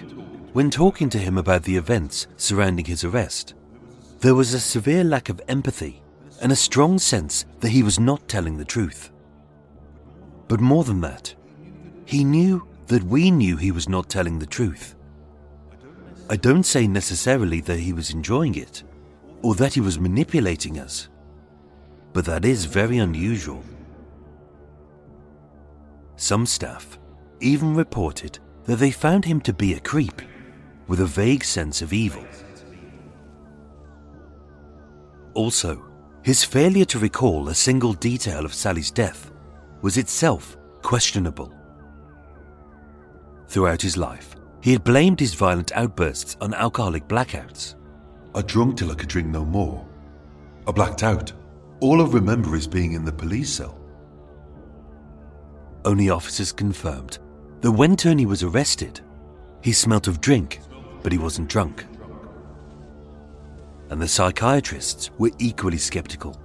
when 0.53 0.71
talking 0.71 1.09
to 1.11 1.19
him 1.19 1.39
about 1.39 1.65
the 1.65 1.77
events 1.77 2.29
surrounding 2.37 2.85
his 2.85 3.03
arrest, 3.03 3.55
there 4.21 4.35
was 4.35 4.55
a 4.55 4.61
severe 4.61 5.03
lack 5.03 5.29
of 5.29 5.41
empathy 5.49 6.03
and 6.41 6.53
a 6.53 6.57
strong 6.57 6.99
sense 6.99 7.47
that 7.61 7.71
he 7.71 7.83
was 7.83 7.99
not 7.99 8.29
telling 8.29 8.57
the 8.57 8.65
truth. 8.65 9.12
But 10.53 10.61
more 10.61 10.85
than 10.85 11.01
that, 11.01 11.35
he 12.05 12.25
knew 12.25 12.69
that 12.89 13.03
we 13.05 13.31
knew 13.31 13.57
he 13.57 13.71
was 13.71 13.89
not 13.89 14.11
telling 14.11 14.39
the 14.39 14.45
truth. 14.45 14.97
I 16.29 16.37
don't 16.37 16.65
say 16.65 16.87
necessarily 16.87 17.63
that 17.63 17.79
he 17.79 17.95
was 17.95 18.11
enjoying 18.11 18.57
it 18.57 18.83
or 19.41 19.55
that 19.55 19.73
he 19.73 19.81
was 19.81 19.99
manipulating 19.99 20.79
us, 20.79 21.09
but 22.13 22.27
that 22.27 22.45
is 22.45 22.67
very 22.67 22.99
unusual. 22.99 23.65
Some 26.17 26.45
staff 26.45 26.99
even 27.41 27.75
reported 27.75 28.39
that 28.65 28.77
they 28.77 28.91
found 28.91 29.25
him 29.25 29.41
to 29.41 29.55
be 29.55 29.73
a 29.73 29.81
creep 29.81 30.21
with 30.87 31.01
a 31.01 31.07
vague 31.07 31.45
sense 31.45 31.81
of 31.81 31.95
evil. 31.95 32.27
Also, 35.33 35.83
his 36.23 36.45
failure 36.45 36.85
to 36.85 36.99
recall 36.99 37.49
a 37.49 37.55
single 37.55 37.95
detail 37.95 38.45
of 38.45 38.53
Sally's 38.53 38.91
death 38.91 39.32
was 39.83 39.99
itself 39.99 40.57
questionable. 40.83 41.55
Throughout 43.49 43.83
his 43.83 43.97
life, 43.97 44.35
he 44.61 44.73
had 44.73 44.85
blamed 44.85 45.21
his 45.21 45.35
violent 45.35 45.73
outbursts 45.73 46.37
on 46.41 46.55
alcoholic 46.55 47.07
blackouts. 47.09 47.75
I 48.35 48.43
drunk 48.43 48.79
till 48.79 48.91
I 48.91 48.95
could 48.95 49.09
drink 49.09 49.29
no 49.29 49.45
more. 49.45 49.87
I 50.67 50.73
blacked 50.73 51.03
out. 51.03 51.33
All 51.81 52.01
I 52.01 52.09
remember 52.09 52.57
is 52.57 52.67
being 52.67 52.93
in 52.93 53.05
the 53.05 53.13
police 53.13 53.53
cell. 53.53 53.79
Only 55.85 56.11
officers 56.11 56.53
confirmed 56.53 57.19
that 57.61 57.73
when 57.73 57.97
Tony 57.97 58.25
was 58.25 58.43
arrested, 58.43 59.01
he 59.63 59.73
smelt 59.73 60.07
of 60.07 60.21
drink, 60.21 60.61
but 61.03 61.13
he 61.13 61.19
wasn't 61.19 61.49
drunk. 61.49 61.85
And 63.91 64.01
the 64.01 64.09
psychiatrists 64.09 65.11
were 65.19 65.33
equally 65.39 65.77
skeptical. 65.77 66.41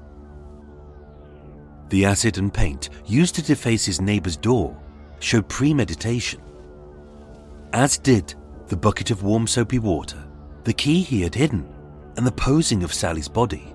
The 1.89 2.05
acid 2.05 2.38
and 2.38 2.53
paint 2.53 2.89
used 3.05 3.35
to 3.35 3.41
deface 3.41 3.85
his 3.85 4.01
neighbor's 4.01 4.38
door 4.38 4.77
showed 5.19 5.47
premeditation, 5.47 6.41
as 7.73 7.97
did 7.97 8.35
the 8.67 8.77
bucket 8.77 9.11
of 9.11 9.23
warm 9.23 9.47
soapy 9.47 9.79
water, 9.79 10.23
the 10.63 10.73
key 10.73 11.01
he 11.01 11.21
had 11.21 11.33
hidden, 11.33 11.67
and 12.17 12.25
the 12.25 12.31
posing 12.31 12.83
of 12.83 12.93
Sally's 12.93 13.27
body. 13.27 13.73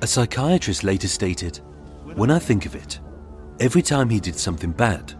A 0.00 0.06
psychiatrist 0.06 0.84
later 0.84 1.08
stated, 1.08 1.60
When 2.14 2.30
I 2.30 2.38
think 2.38 2.66
of 2.66 2.74
it, 2.74 3.00
every 3.60 3.82
time 3.82 4.08
he 4.08 4.20
did 4.20 4.36
something 4.36 4.72
bad, 4.72 5.14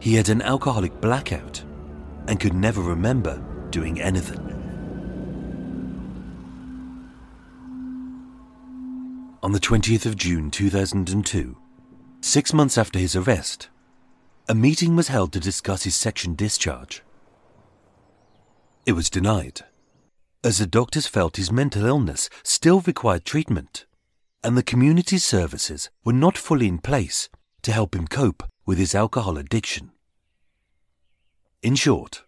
he 0.00 0.14
had 0.14 0.28
an 0.28 0.42
alcoholic 0.42 1.00
blackout 1.00 1.62
and 2.28 2.40
could 2.40 2.54
never 2.54 2.80
remember 2.80 3.42
doing 3.70 4.00
anything. 4.00 4.55
On 9.46 9.52
the 9.52 9.60
20th 9.60 10.06
of 10.06 10.16
June 10.16 10.50
2002, 10.50 11.56
six 12.20 12.52
months 12.52 12.76
after 12.76 12.98
his 12.98 13.14
arrest, 13.14 13.68
a 14.48 14.56
meeting 14.56 14.96
was 14.96 15.06
held 15.06 15.32
to 15.32 15.38
discuss 15.38 15.84
his 15.84 15.94
section 15.94 16.34
discharge. 16.34 17.04
It 18.86 18.94
was 18.94 19.08
denied, 19.08 19.60
as 20.42 20.58
the 20.58 20.66
doctors 20.66 21.06
felt 21.06 21.36
his 21.36 21.52
mental 21.52 21.86
illness 21.86 22.28
still 22.42 22.80
required 22.80 23.24
treatment, 23.24 23.86
and 24.42 24.56
the 24.56 24.64
community 24.64 25.16
services 25.16 25.90
were 26.04 26.12
not 26.12 26.36
fully 26.36 26.66
in 26.66 26.78
place 26.78 27.28
to 27.62 27.70
help 27.70 27.94
him 27.94 28.08
cope 28.08 28.42
with 28.66 28.78
his 28.78 28.96
alcohol 28.96 29.38
addiction. 29.38 29.92
In 31.62 31.76
short, 31.76 32.24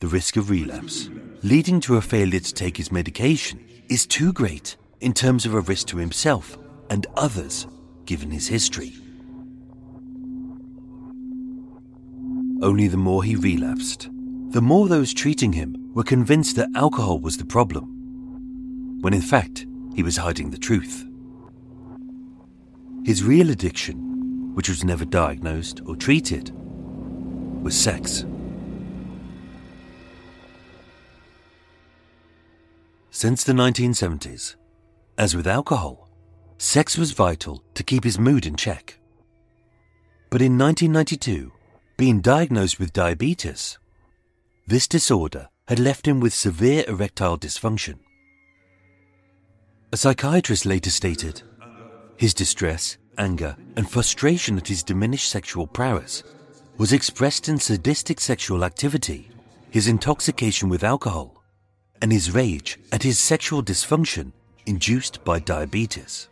the 0.00 0.06
risk 0.06 0.36
of 0.36 0.50
relapse, 0.50 1.08
leading 1.42 1.80
to 1.80 1.96
a 1.96 2.02
failure 2.02 2.40
to 2.40 2.52
take 2.52 2.76
his 2.76 2.92
medication, 2.92 3.66
is 3.88 4.04
too 4.04 4.34
great 4.34 4.76
in 5.02 5.12
terms 5.12 5.44
of 5.44 5.54
a 5.54 5.60
risk 5.60 5.88
to 5.88 5.96
himself 5.98 6.56
and 6.88 7.06
others, 7.16 7.66
given 8.06 8.30
his 8.30 8.46
history. 8.46 8.94
Only 12.62 12.86
the 12.86 12.96
more 12.96 13.24
he 13.24 13.34
relapsed, 13.34 14.08
the 14.50 14.62
more 14.62 14.86
those 14.86 15.12
treating 15.12 15.52
him 15.52 15.90
were 15.92 16.04
convinced 16.04 16.54
that 16.56 16.70
alcohol 16.76 17.18
was 17.18 17.36
the 17.36 17.44
problem, 17.44 19.00
when 19.00 19.12
in 19.12 19.20
fact 19.20 19.66
he 19.94 20.04
was 20.04 20.16
hiding 20.16 20.50
the 20.50 20.58
truth. 20.58 21.04
His 23.04 23.24
real 23.24 23.50
addiction, 23.50 24.54
which 24.54 24.68
was 24.68 24.84
never 24.84 25.04
diagnosed 25.04 25.80
or 25.84 25.96
treated, 25.96 26.52
was 27.60 27.76
sex. 27.76 28.24
Since 33.10 33.42
the 33.44 33.52
1970s, 33.52 34.54
as 35.18 35.36
with 35.36 35.46
alcohol, 35.46 36.08
sex 36.58 36.96
was 36.96 37.12
vital 37.12 37.62
to 37.74 37.82
keep 37.82 38.04
his 38.04 38.18
mood 38.18 38.46
in 38.46 38.56
check. 38.56 38.98
But 40.30 40.42
in 40.42 40.56
1992, 40.58 41.52
being 41.96 42.20
diagnosed 42.20 42.78
with 42.78 42.92
diabetes, 42.92 43.78
this 44.66 44.88
disorder 44.88 45.48
had 45.68 45.78
left 45.78 46.06
him 46.06 46.20
with 46.20 46.32
severe 46.32 46.84
erectile 46.88 47.38
dysfunction. 47.38 47.98
A 49.92 49.96
psychiatrist 49.96 50.64
later 50.64 50.90
stated 50.90 51.42
his 52.16 52.34
distress, 52.34 52.96
anger, 53.18 53.56
and 53.76 53.90
frustration 53.90 54.56
at 54.56 54.68
his 54.68 54.82
diminished 54.82 55.28
sexual 55.28 55.66
prowess 55.66 56.22
was 56.78 56.92
expressed 56.92 57.48
in 57.48 57.58
sadistic 57.58 58.20
sexual 58.20 58.64
activity, 58.64 59.28
his 59.70 59.88
intoxication 59.88 60.68
with 60.68 60.84
alcohol, 60.84 61.42
and 62.00 62.10
his 62.12 62.30
rage 62.30 62.78
at 62.90 63.02
his 63.02 63.18
sexual 63.18 63.62
dysfunction 63.62 64.32
induced 64.66 65.24
by 65.24 65.38
diabetes. 65.38 66.28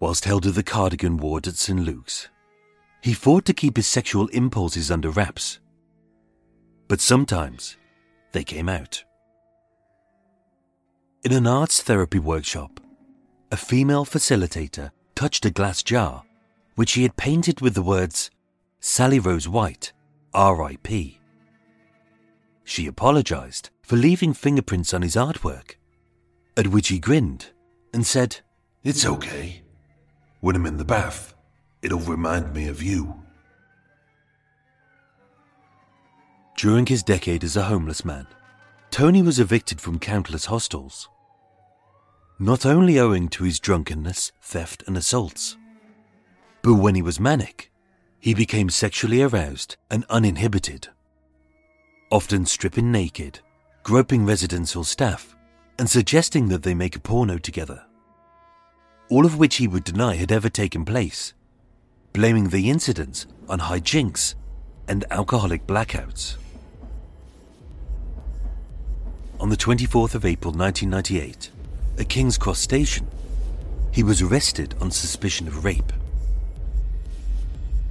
Whilst 0.00 0.24
held 0.24 0.46
at 0.46 0.54
the 0.54 0.62
Cardigan 0.62 1.16
ward 1.16 1.46
at 1.46 1.56
St. 1.56 1.78
Luke's, 1.78 2.28
he 3.02 3.14
fought 3.14 3.44
to 3.44 3.54
keep 3.54 3.76
his 3.76 3.86
sexual 3.86 4.28
impulses 4.28 4.90
under 4.90 5.10
wraps. 5.10 5.60
But 6.88 7.00
sometimes 7.00 7.76
they 8.32 8.44
came 8.44 8.68
out. 8.68 9.04
In 11.24 11.32
an 11.32 11.46
arts 11.46 11.80
therapy 11.82 12.18
workshop, 12.18 12.80
a 13.52 13.56
female 13.56 14.04
facilitator 14.04 14.90
touched 15.14 15.46
a 15.46 15.50
glass 15.50 15.82
jar 15.82 16.24
which 16.74 16.92
he 16.92 17.02
had 17.02 17.16
painted 17.16 17.60
with 17.60 17.74
the 17.74 17.82
words 17.82 18.30
Sally 18.80 19.20
Rose 19.20 19.48
White, 19.48 19.92
R.I.P. 20.34 21.20
She 22.64 22.86
apologized 22.86 23.70
for 23.82 23.96
leaving 23.96 24.34
fingerprints 24.34 24.94
on 24.94 25.02
his 25.02 25.16
artwork, 25.16 25.76
at 26.56 26.68
which 26.68 26.88
he 26.88 26.98
grinned 26.98 27.46
and 27.92 28.06
said, 28.06 28.38
It's 28.82 29.04
okay. 29.04 29.62
When 30.40 30.56
I'm 30.56 30.66
in 30.66 30.76
the 30.76 30.84
bath, 30.84 31.34
it'll 31.82 32.00
remind 32.00 32.54
me 32.54 32.68
of 32.68 32.82
you. 32.82 33.22
During 36.56 36.86
his 36.86 37.02
decade 37.02 37.44
as 37.44 37.56
a 37.56 37.64
homeless 37.64 38.04
man, 38.04 38.26
Tony 38.90 39.22
was 39.22 39.40
evicted 39.40 39.80
from 39.80 39.98
countless 39.98 40.46
hostels. 40.46 41.08
Not 42.38 42.66
only 42.66 42.98
owing 42.98 43.28
to 43.28 43.44
his 43.44 43.58
drunkenness, 43.58 44.32
theft, 44.40 44.84
and 44.86 44.96
assaults, 44.96 45.56
but 46.62 46.74
when 46.74 46.94
he 46.94 47.02
was 47.02 47.18
manic, 47.18 47.70
he 48.20 48.34
became 48.34 48.68
sexually 48.68 49.22
aroused 49.22 49.76
and 49.90 50.04
uninhibited, 50.08 50.88
often 52.12 52.44
stripping 52.44 52.92
naked, 52.92 53.40
groping 53.82 54.26
residents 54.26 54.76
or 54.76 54.84
staff, 54.84 55.34
and 55.78 55.88
suggesting 55.88 56.48
that 56.48 56.62
they 56.62 56.74
make 56.74 56.94
a 56.94 57.00
porno 57.00 57.38
together. 57.38 57.82
All 59.08 59.24
of 59.24 59.38
which 59.38 59.56
he 59.56 59.66
would 59.66 59.82
deny 59.82 60.16
had 60.16 60.30
ever 60.30 60.50
taken 60.50 60.84
place, 60.84 61.32
blaming 62.12 62.50
the 62.50 62.68
incidents 62.68 63.26
on 63.48 63.60
hijinks 63.60 64.34
and 64.86 65.06
alcoholic 65.10 65.66
blackouts. 65.66 66.36
On 69.40 69.48
the 69.48 69.56
24th 69.56 70.14
of 70.14 70.26
April 70.26 70.52
1998, 70.52 71.50
at 71.98 72.08
King's 72.10 72.36
Cross 72.36 72.58
Station, 72.58 73.08
he 73.90 74.02
was 74.02 74.20
arrested 74.20 74.74
on 74.82 74.90
suspicion 74.90 75.48
of 75.48 75.64
rape. 75.64 75.92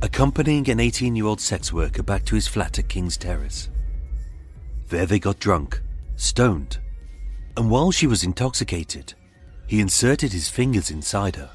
Accompanying 0.03 0.69
an 0.69 0.79
18 0.79 1.15
year 1.15 1.25
old 1.25 1.41
sex 1.41 1.73
worker 1.73 2.03
back 2.03 2.23
to 2.25 2.35
his 2.35 2.47
flat 2.47 2.77
at 2.77 2.87
King's 2.87 3.17
Terrace. 3.17 3.67
There 4.91 5.07
they 5.07 5.17
got 5.17 5.39
drunk, 5.39 5.81
stoned, 6.15 6.77
and 7.57 7.71
while 7.71 7.91
she 7.91 8.05
was 8.05 8.23
intoxicated, 8.23 9.15
he 9.65 9.79
inserted 9.79 10.31
his 10.31 10.49
fingers 10.49 10.91
inside 10.91 11.35
her. 11.37 11.49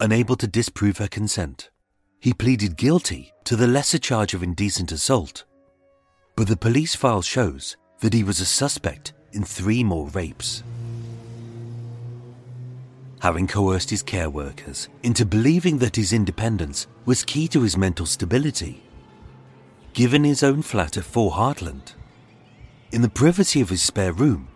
Unable 0.00 0.36
to 0.36 0.46
disprove 0.46 0.98
her 0.98 1.08
consent, 1.08 1.70
he 2.20 2.34
pleaded 2.34 2.76
guilty 2.76 3.32
to 3.44 3.56
the 3.56 3.66
lesser 3.66 3.98
charge 3.98 4.34
of 4.34 4.42
indecent 4.42 4.92
assault 4.92 5.44
but 6.38 6.46
the 6.46 6.56
police 6.56 6.94
file 6.94 7.20
shows 7.20 7.76
that 7.98 8.14
he 8.14 8.22
was 8.22 8.38
a 8.38 8.46
suspect 8.46 9.12
in 9.32 9.42
three 9.42 9.82
more 9.82 10.06
rapes. 10.10 10.62
Having 13.18 13.48
coerced 13.48 13.90
his 13.90 14.04
care 14.04 14.30
workers 14.30 14.88
into 15.02 15.26
believing 15.26 15.78
that 15.78 15.96
his 15.96 16.12
independence 16.12 16.86
was 17.06 17.24
key 17.24 17.48
to 17.48 17.62
his 17.62 17.76
mental 17.76 18.06
stability, 18.06 18.84
given 19.98 20.22
his 20.22 20.44
own 20.44 20.62
flat 20.62 20.96
at 20.96 21.02
4 21.02 21.32
Hartland, 21.32 21.94
in 22.92 23.02
the 23.02 23.08
privacy 23.08 23.60
of 23.60 23.68
his 23.68 23.82
spare 23.82 24.12
room, 24.12 24.46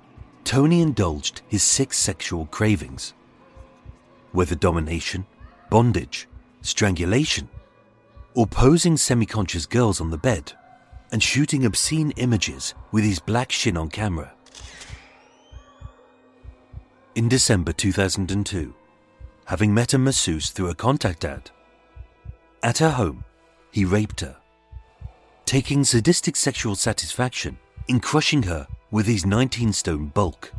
Tony 0.44 0.80
indulged 0.80 1.42
his 1.48 1.64
six 1.64 1.98
sexual 1.98 2.46
cravings. 2.46 3.12
Whether 4.30 4.54
domination, 4.54 5.26
bondage, 5.68 6.28
strangulation, 6.60 7.48
or 8.34 8.46
posing 8.46 8.96
semi 8.96 9.26
conscious 9.26 9.66
girls 9.66 10.00
on 10.00 10.10
the 10.10 10.16
bed 10.16 10.52
and 11.10 11.20
shooting 11.20 11.64
obscene 11.64 12.12
images 12.18 12.74
with 12.92 13.02
his 13.02 13.18
black 13.18 13.50
shin 13.50 13.76
on 13.76 13.88
camera. 13.88 14.32
In 17.16 17.28
December 17.28 17.72
2002, 17.72 18.72
having 19.46 19.74
met 19.74 19.92
a 19.92 19.98
masseuse 19.98 20.50
through 20.50 20.70
a 20.70 20.76
contact 20.76 21.24
ad, 21.24 21.50
at 22.62 22.78
her 22.78 22.90
home, 22.90 23.24
he 23.72 23.84
raped 23.84 24.20
her, 24.20 24.36
taking 25.44 25.84
sadistic 25.84 26.36
sexual 26.36 26.74
satisfaction 26.74 27.58
in 27.88 28.00
crushing 28.00 28.42
her 28.44 28.66
with 28.90 29.06
his 29.06 29.26
19 29.26 29.72
stone 29.72 30.06
bulk. 30.06 30.52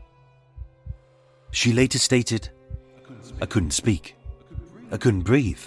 She 1.52 1.72
later 1.72 2.00
stated, 2.00 2.50
I 3.42 3.46
couldn't 3.46 3.72
speak. 3.72 4.16
I 4.92 4.98
couldn't 4.98 5.22
breathe. 5.22 5.62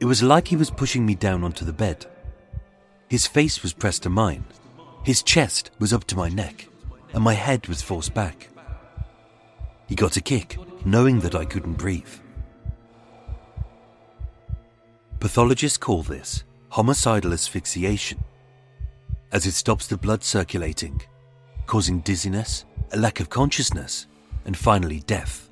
It 0.00 0.04
was 0.04 0.22
like 0.22 0.48
he 0.48 0.56
was 0.56 0.70
pushing 0.70 1.06
me 1.06 1.14
down 1.14 1.44
onto 1.44 1.64
the 1.64 1.72
bed. 1.72 2.06
His 3.08 3.26
face 3.26 3.62
was 3.62 3.72
pressed 3.72 4.02
to 4.04 4.10
mine. 4.10 4.44
His 5.04 5.22
chest 5.22 5.70
was 5.78 5.92
up 5.92 6.04
to 6.04 6.16
my 6.16 6.28
neck, 6.28 6.68
and 7.12 7.22
my 7.22 7.34
head 7.34 7.66
was 7.68 7.82
forced 7.82 8.14
back. 8.14 8.48
He 9.86 9.94
got 9.94 10.16
a 10.16 10.20
kick, 10.20 10.56
knowing 10.84 11.20
that 11.20 11.34
I 11.34 11.44
couldn't 11.44 11.74
breathe. 11.74 12.14
Pathologists 15.20 15.78
call 15.78 16.02
this 16.02 16.44
homicidal 16.72 17.32
asphyxiation, 17.32 18.18
as 19.30 19.46
it 19.46 19.52
stops 19.52 19.86
the 19.86 19.96
blood 19.96 20.24
circulating, 20.24 21.00
causing 21.66 22.00
dizziness, 22.00 22.64
a 22.92 22.96
lack 22.96 23.20
of 23.20 23.28
consciousness, 23.28 24.06
and 24.46 24.56
finally 24.56 25.00
death, 25.00 25.50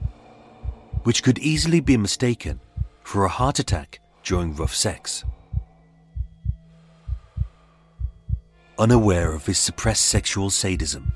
which 1.02 1.22
could 1.22 1.38
easily 1.38 1.80
be 1.80 1.96
mistaken 1.96 2.58
for 3.02 3.24
a 3.24 3.28
heart 3.28 3.58
attack 3.58 4.00
during 4.24 4.56
rough 4.56 4.74
sex. 4.74 5.24
unaware 8.78 9.34
of 9.34 9.44
his 9.44 9.58
suppressed 9.58 10.06
sexual 10.06 10.48
sadism, 10.48 11.12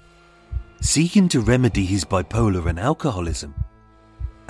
seeking 0.83 1.27
to 1.31 1.41
remedy 1.41 1.87
his 1.87 2.05
bipolar 2.05 2.67
and 2.67 2.79
alcoholism. 2.79 3.55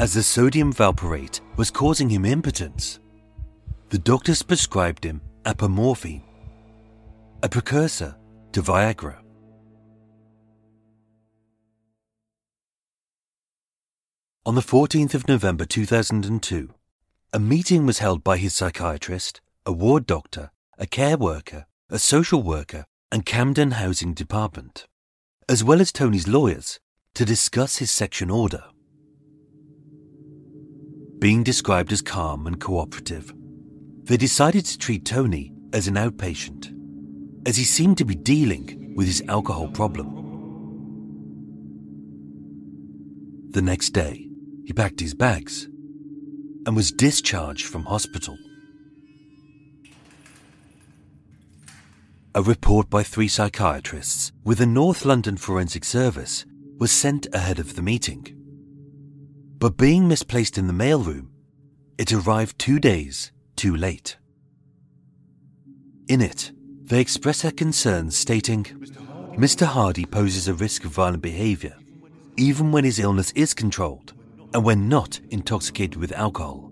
As 0.00 0.14
the 0.14 0.22
sodium 0.24 0.72
valproate 0.72 1.40
was 1.56 1.70
causing 1.70 2.08
him 2.08 2.24
impotence, 2.24 2.98
the 3.90 3.98
doctors 3.98 4.42
prescribed 4.42 5.04
him 5.04 5.20
apomorphine, 5.44 6.22
a 7.42 7.48
precursor 7.48 8.16
to 8.52 8.62
Viagra. 8.62 9.18
On 14.46 14.54
the 14.54 14.62
14th 14.62 15.12
of 15.12 15.28
November 15.28 15.66
2002, 15.66 16.70
a 17.34 17.38
meeting 17.38 17.84
was 17.84 17.98
held 17.98 18.24
by 18.24 18.38
his 18.38 18.54
psychiatrist, 18.54 19.42
a 19.66 19.72
ward 19.72 20.06
doctor, 20.06 20.50
a 20.78 20.86
care 20.86 21.18
worker, 21.18 21.66
a 21.90 21.98
social 21.98 22.42
worker, 22.42 22.86
and 23.12 23.26
Camden 23.26 23.72
Housing 23.72 24.14
Department, 24.14 24.86
as 25.46 25.62
well 25.62 25.80
as 25.80 25.92
Tony's 25.92 26.26
lawyers, 26.26 26.80
to 27.14 27.24
discuss 27.26 27.76
his 27.76 27.90
section 27.90 28.30
order. 28.30 28.64
Being 31.18 31.42
described 31.42 31.92
as 31.92 32.00
calm 32.00 32.46
and 32.46 32.58
cooperative, 32.58 33.34
they 34.04 34.16
decided 34.16 34.64
to 34.66 34.78
treat 34.78 35.04
Tony 35.04 35.52
as 35.72 35.88
an 35.88 35.94
outpatient, 35.94 36.72
as 37.46 37.56
he 37.56 37.64
seemed 37.64 37.98
to 37.98 38.04
be 38.04 38.14
dealing 38.14 38.94
with 38.96 39.06
his 39.06 39.22
alcohol 39.28 39.68
problem. 39.68 40.08
The 43.50 43.62
next 43.62 43.90
day, 43.90 44.28
he 44.64 44.72
packed 44.72 45.00
his 45.00 45.14
bags 45.14 45.68
and 46.66 46.76
was 46.76 46.92
discharged 46.92 47.66
from 47.66 47.84
hospital. 47.84 48.36
A 52.34 52.42
report 52.42 52.90
by 52.90 53.02
three 53.02 53.28
psychiatrists 53.28 54.32
with 54.42 54.58
the 54.58 54.66
North 54.66 55.04
London 55.04 55.36
Forensic 55.36 55.84
Service 55.84 56.44
was 56.78 56.90
sent 56.90 57.26
ahead 57.32 57.58
of 57.58 57.76
the 57.76 57.82
meeting. 57.82 58.26
but 59.64 59.78
being 59.78 60.06
misplaced 60.06 60.58
in 60.58 60.66
the 60.66 60.74
mailroom, 60.74 61.28
it 61.96 62.12
arrived 62.12 62.58
two 62.58 62.78
days 62.78 63.32
too 63.64 63.74
late. 63.74 64.18
In 66.06 66.20
it, 66.20 66.52
they 66.82 67.00
express 67.00 67.40
their 67.40 67.50
concerns, 67.50 68.14
stating 68.14 68.64
Mr. 69.38 69.64
Hardy 69.64 70.04
poses 70.04 70.48
a 70.48 70.52
risk 70.52 70.84
of 70.84 70.90
violent 70.90 71.22
behaviour, 71.22 71.74
even 72.36 72.72
when 72.72 72.84
his 72.84 72.98
illness 72.98 73.30
is 73.30 73.54
controlled 73.54 74.12
and 74.52 74.62
when 74.62 74.86
not 74.86 75.18
intoxicated 75.30 75.96
with 75.96 76.12
alcohol, 76.12 76.70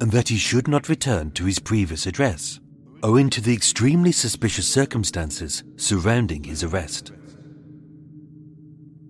and 0.00 0.12
that 0.12 0.28
he 0.28 0.36
should 0.36 0.68
not 0.68 0.88
return 0.88 1.32
to 1.32 1.44
his 1.44 1.58
previous 1.58 2.06
address, 2.06 2.60
owing 3.02 3.28
to 3.28 3.40
the 3.40 3.52
extremely 3.52 4.12
suspicious 4.12 4.68
circumstances 4.68 5.64
surrounding 5.74 6.44
his 6.44 6.62
arrest. 6.62 7.10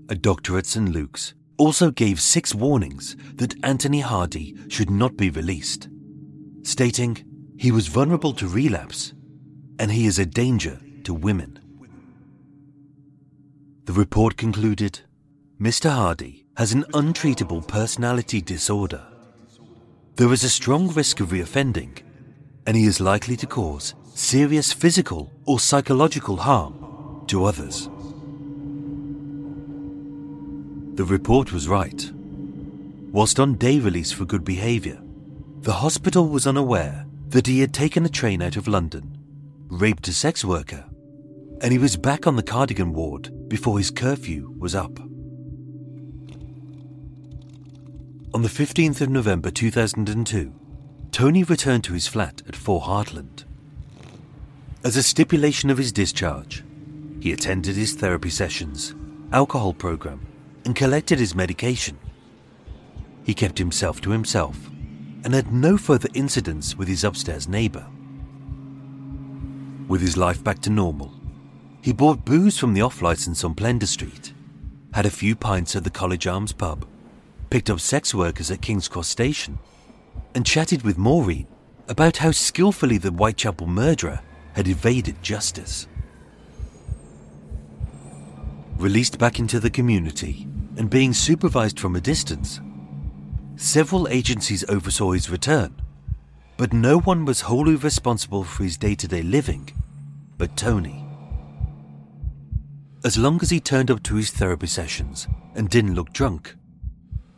A 0.08 0.14
doctor 0.14 0.56
at 0.56 0.64
St. 0.64 0.88
Luke's 0.88 1.34
also 1.58 1.90
gave 1.90 2.22
six 2.22 2.54
warnings 2.54 3.16
that 3.34 3.62
Anthony 3.62 4.00
Hardy 4.00 4.56
should 4.70 4.88
not 4.88 5.18
be 5.18 5.28
released, 5.28 5.88
stating 6.66 7.24
he 7.56 7.70
was 7.70 7.86
vulnerable 7.86 8.32
to 8.32 8.48
relapse 8.48 9.12
and 9.78 9.92
he 9.92 10.06
is 10.06 10.18
a 10.18 10.26
danger 10.26 10.80
to 11.04 11.14
women. 11.14 11.60
The 13.84 13.92
report 13.92 14.36
concluded 14.36 15.00
Mr. 15.60 15.90
Hardy 15.90 16.44
has 16.56 16.72
an 16.72 16.82
untreatable 16.92 17.66
personality 17.66 18.40
disorder. 18.40 19.06
There 20.16 20.32
is 20.32 20.42
a 20.42 20.50
strong 20.50 20.88
risk 20.92 21.20
of 21.20 21.28
reoffending, 21.28 22.02
and 22.66 22.76
he 22.76 22.84
is 22.84 23.00
likely 23.00 23.36
to 23.36 23.46
cause 23.46 23.94
serious 24.14 24.72
physical 24.72 25.30
or 25.44 25.60
psychological 25.60 26.36
harm 26.36 27.24
to 27.28 27.44
others. 27.44 27.88
The 30.96 31.04
report 31.04 31.52
was 31.52 31.68
right. 31.68 32.10
Whilst 33.12 33.38
on 33.38 33.54
day 33.54 33.78
release 33.78 34.10
for 34.10 34.24
good 34.24 34.44
behaviour, 34.44 35.00
the 35.66 35.72
hospital 35.72 36.28
was 36.28 36.46
unaware 36.46 37.04
that 37.30 37.48
he 37.48 37.58
had 37.58 37.74
taken 37.74 38.06
a 38.06 38.08
train 38.08 38.40
out 38.40 38.54
of 38.54 38.68
London, 38.68 39.18
raped 39.66 40.06
a 40.06 40.12
sex 40.12 40.44
worker, 40.44 40.84
and 41.60 41.72
he 41.72 41.78
was 41.78 41.96
back 41.96 42.24
on 42.24 42.36
the 42.36 42.42
cardigan 42.44 42.92
ward 42.92 43.48
before 43.48 43.76
his 43.76 43.90
curfew 43.90 44.54
was 44.60 44.76
up. 44.76 45.00
On 48.32 48.42
the 48.42 48.48
15th 48.48 49.00
of 49.00 49.10
November 49.10 49.50
2002, 49.50 50.54
Tony 51.10 51.42
returned 51.42 51.82
to 51.82 51.94
his 51.94 52.06
flat 52.06 52.42
at 52.46 52.54
Four 52.54 52.82
Hartland. 52.82 53.44
As 54.84 54.96
a 54.96 55.02
stipulation 55.02 55.68
of 55.68 55.78
his 55.78 55.90
discharge, 55.90 56.62
he 57.18 57.32
attended 57.32 57.74
his 57.74 57.94
therapy 57.94 58.30
sessions, 58.30 58.94
alcohol 59.32 59.74
program, 59.74 60.24
and 60.64 60.76
collected 60.76 61.18
his 61.18 61.34
medication. 61.34 61.98
He 63.24 63.34
kept 63.34 63.58
himself 63.58 64.00
to 64.02 64.12
himself 64.12 64.70
and 65.26 65.34
had 65.34 65.52
no 65.52 65.76
further 65.76 66.08
incidents 66.14 66.76
with 66.76 66.86
his 66.86 67.02
upstairs 67.02 67.48
neighbour. 67.48 67.84
With 69.88 70.00
his 70.00 70.16
life 70.16 70.44
back 70.44 70.60
to 70.60 70.70
normal, 70.70 71.12
he 71.82 71.92
bought 71.92 72.24
booze 72.24 72.56
from 72.56 72.74
the 72.74 72.82
off 72.82 73.02
licence 73.02 73.42
on 73.42 73.56
Plender 73.56 73.88
Street, 73.88 74.32
had 74.94 75.04
a 75.04 75.10
few 75.10 75.34
pints 75.34 75.74
at 75.74 75.82
the 75.82 75.90
College 75.90 76.28
Arms 76.28 76.52
pub, 76.52 76.86
picked 77.50 77.68
up 77.68 77.80
sex 77.80 78.14
workers 78.14 78.52
at 78.52 78.62
King's 78.62 78.86
Cross 78.86 79.08
Station, 79.08 79.58
and 80.36 80.46
chatted 80.46 80.82
with 80.82 80.96
Maureen 80.96 81.48
about 81.88 82.18
how 82.18 82.30
skillfully 82.30 82.96
the 82.96 83.10
Whitechapel 83.10 83.66
murderer 83.66 84.20
had 84.52 84.68
evaded 84.68 85.20
justice. 85.24 85.88
Released 88.76 89.18
back 89.18 89.40
into 89.40 89.58
the 89.58 89.70
community 89.70 90.46
and 90.76 90.88
being 90.88 91.12
supervised 91.12 91.80
from 91.80 91.96
a 91.96 92.00
distance, 92.00 92.60
several 93.56 94.06
agencies 94.08 94.64
oversaw 94.68 95.12
his 95.12 95.30
return, 95.30 95.74
but 96.56 96.72
no 96.72 97.00
one 97.00 97.24
was 97.24 97.42
wholly 97.42 97.74
responsible 97.74 98.44
for 98.44 98.62
his 98.62 98.76
day 98.76 98.94
to 98.94 99.08
day 99.08 99.22
living 99.22 99.70
but 100.38 100.56
Tony. 100.56 101.04
As 103.04 103.16
long 103.16 103.38
as 103.40 103.50
he 103.50 103.60
turned 103.60 103.90
up 103.90 104.02
to 104.04 104.16
his 104.16 104.30
therapy 104.30 104.66
sessions 104.66 105.26
and 105.54 105.68
didn't 105.68 105.94
look 105.94 106.12
drunk, 106.12 106.56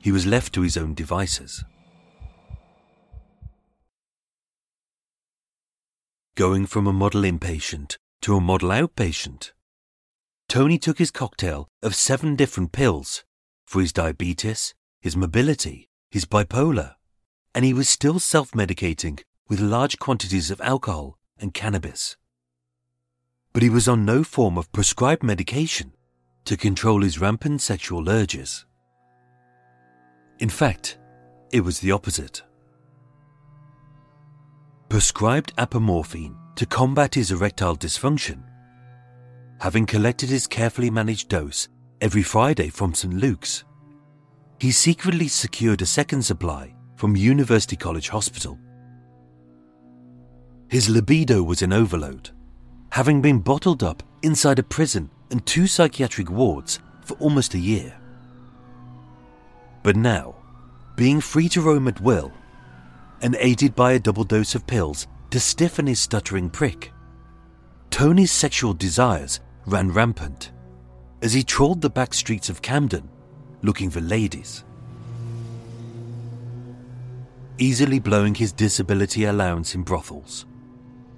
he 0.01 0.13
was 0.13 0.27
left 0.27 0.53
to 0.55 0.63
his 0.63 0.77
own 0.77 0.95
devices. 0.95 1.65
Going 6.35 6.67
from 6.67 6.87
a 6.87 6.93
model 6.93 7.23
inpatient 7.23 7.97
to 8.23 8.37
a 8.37 8.41
model 8.41 8.71
outpatient, 8.71 9.53
Tony 10.49 10.79
took 10.79 10.99
his 10.99 11.11
cocktail 11.11 11.69
of 11.83 11.95
seven 11.95 12.37
different 12.37 12.73
pills 12.73 13.25
for 13.67 13.81
his 13.81 13.93
diabetes, 13.93 14.75
his 15.01 15.17
mobility, 15.17 15.89
his 16.11 16.25
bipolar, 16.25 16.95
and 17.55 17.65
he 17.65 17.75
was 17.75 17.89
still 17.89 18.19
self 18.19 18.53
medicating 18.53 19.23
with 19.49 19.61
large 19.61 19.99
quantities 19.99 20.51
of 20.51 20.61
alcohol 20.61 21.19
and 21.39 21.55
cannabis 21.55 22.17
but 23.53 23.63
he 23.65 23.71
was 23.71 23.89
on 23.89 24.05
no 24.05 24.23
form 24.23 24.57
of 24.57 24.71
prescribed 24.71 25.23
medication 25.23 25.93
to 26.45 26.57
control 26.57 27.03
his 27.03 27.21
rampant 27.21 27.61
sexual 27.61 28.09
urges. 28.09 28.65
In 30.39 30.49
fact, 30.49 30.99
it 31.53 31.63
was 31.63 31.81
the 31.81 31.91
opposite. 31.91 32.43
Prescribed 34.89 35.55
apomorphine 35.57 36.37
to 36.55 36.67
combat 36.67 37.15
his 37.15 37.33
erectile 37.33 37.77
dysfunction. 37.77 38.45
Having 39.61 39.87
collected 39.87 40.29
his 40.29 40.47
carefully 40.47 40.91
managed 40.91 41.29
dose 41.29 41.69
every 42.01 42.23
Friday 42.23 42.69
from 42.69 42.95
St. 42.95 43.13
Luke's, 43.13 43.65
he 44.61 44.71
secretly 44.71 45.29
secured 45.29 45.83
a 45.83 45.87
second 45.87 46.23
supply 46.23 46.75
from 46.97 47.17
University 47.17 47.77
College 47.77 48.09
Hospital. 48.09 48.59
His 50.69 50.89
libido 50.89 51.43
was 51.43 51.63
in 51.63 51.73
overload 51.73 52.31
having 52.91 53.21
been 53.21 53.39
bottled 53.39 53.83
up 53.83 54.03
inside 54.23 54.59
a 54.59 54.63
prison 54.63 55.11
and 55.31 55.45
two 55.47 55.67
psychiatric 55.67 56.31
wards 56.31 56.81
for 57.03 57.17
almost 57.19 57.55
a 57.55 57.59
year. 57.59 57.95
But 59.83 59.97
now, 59.97 60.35
being 60.97 61.21
free 61.21 61.49
to 61.51 61.61
roam 61.61 61.87
at 61.89 62.01
will, 62.01 62.33
and 63.21 63.37
aided 63.39 63.75
by 63.75 63.93
a 63.93 63.99
double 63.99 64.25
dose 64.25 64.55
of 64.55 64.67
pills 64.67 65.07
to 65.31 65.41
stiffen 65.41 65.87
his 65.87 66.01
stuttering 66.01 66.51
prick, 66.51 66.93
Tony's 67.91 68.33
sexual 68.33 68.75
desires 68.75 69.41
ran 69.67 69.91
rampant 69.91 70.53
as 71.21 71.33
he 71.33 71.43
trawled 71.43 71.81
the 71.81 71.91
back 71.91 72.15
streets 72.15 72.49
of 72.49 72.63
Camden 72.63 73.09
looking 73.63 73.91
for 73.91 74.01
ladies. 74.01 74.65
Easily 77.59 77.99
blowing 77.99 78.35
his 78.35 78.53
disability 78.53 79.25
allowance 79.25 79.75
in 79.75 79.83
brothels, 79.83 80.47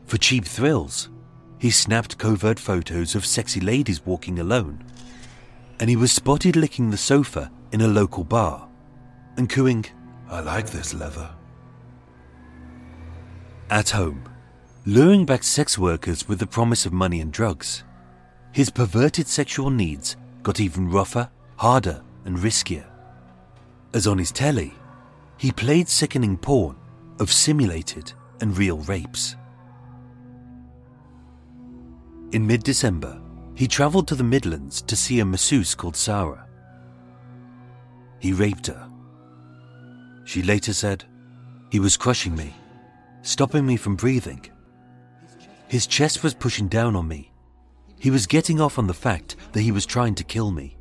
for 0.06 0.16
cheap 0.16 0.44
thrills 0.44 1.10
he 1.58 1.70
snapped 1.70 2.16
covert 2.16 2.58
photos 2.58 3.14
of 3.14 3.26
sexy 3.26 3.60
ladies 3.60 4.04
walking 4.06 4.38
alone, 4.38 4.82
and 5.78 5.90
he 5.90 5.96
was 5.96 6.10
spotted 6.10 6.56
licking 6.56 6.90
the 6.90 6.96
sofa 6.96 7.50
in 7.72 7.82
a 7.82 7.88
local 7.88 8.24
bar 8.24 8.66
and 9.36 9.48
cooing, 9.48 9.84
I 10.28 10.40
like 10.40 10.70
this 10.70 10.94
leather. 10.94 11.30
At 13.70 13.90
home, 13.90 14.24
luring 14.84 15.24
back 15.24 15.42
sex 15.42 15.78
workers 15.78 16.28
with 16.28 16.38
the 16.38 16.46
promise 16.46 16.86
of 16.86 16.92
money 16.92 17.20
and 17.20 17.32
drugs, 17.32 17.84
his 18.52 18.70
perverted 18.70 19.28
sexual 19.28 19.70
needs 19.70 20.16
got 20.42 20.60
even 20.60 20.90
rougher, 20.90 21.30
harder, 21.56 22.02
and 22.24 22.36
riskier. 22.38 22.86
As 23.92 24.06
on 24.06 24.18
his 24.18 24.32
telly, 24.32 24.74
he 25.36 25.52
played 25.52 25.88
sickening 25.88 26.36
porn 26.36 26.76
of 27.18 27.32
simulated 27.32 28.12
and 28.40 28.56
real 28.56 28.78
rapes. 28.78 29.36
In 32.32 32.46
mid 32.46 32.62
December, 32.62 33.20
he 33.54 33.66
travelled 33.66 34.06
to 34.08 34.14
the 34.14 34.24
Midlands 34.24 34.82
to 34.82 34.96
see 34.96 35.20
a 35.20 35.24
masseuse 35.24 35.74
called 35.74 35.96
Sarah. 35.96 36.46
He 38.20 38.32
raped 38.32 38.66
her. 38.68 38.88
She 40.24 40.42
later 40.42 40.72
said, 40.72 41.04
He 41.70 41.80
was 41.80 41.96
crushing 41.96 42.36
me, 42.36 42.54
stopping 43.22 43.66
me 43.66 43.76
from 43.76 43.96
breathing. 43.96 44.46
His 45.68 45.86
chest 45.86 46.22
was 46.22 46.34
pushing 46.34 46.68
down 46.68 46.96
on 46.96 47.08
me. 47.08 47.32
He 47.98 48.10
was 48.10 48.26
getting 48.26 48.60
off 48.60 48.78
on 48.78 48.86
the 48.86 48.94
fact 48.94 49.36
that 49.52 49.60
he 49.60 49.72
was 49.72 49.86
trying 49.86 50.14
to 50.16 50.24
kill 50.24 50.50
me. 50.50 50.76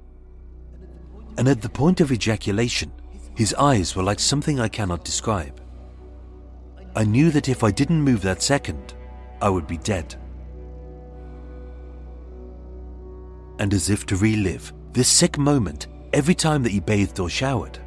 And 1.40 1.48
at 1.48 1.62
the 1.62 1.70
point 1.70 2.02
of 2.02 2.12
ejaculation, 2.12 2.92
his 3.34 3.56
eyes 3.56 3.96
were 3.96 4.04
like 4.04 4.20
something 4.20 4.60
I 4.60 4.68
cannot 4.68 5.04
describe. 5.04 5.60
I 6.96 7.04
knew 7.06 7.32
that 7.32 7.50
if 7.50 7.64
I 7.64 7.72
didn't 7.72 8.04
move 8.04 8.22
that 8.22 8.44
second, 8.44 8.94
I 9.42 9.50
would 9.50 9.66
be 9.66 9.78
dead. 9.78 10.16
and 13.60 13.74
as 13.74 13.90
if 13.90 14.06
to 14.06 14.16
relive 14.16 14.74
this 14.94 15.10
sick 15.10 15.38
moment 15.38 15.88
every 16.14 16.34
time 16.34 16.64
that 16.64 16.72
he 16.72 16.80
bathed 16.80 17.20
or 17.20 17.30
showered. 17.30 17.78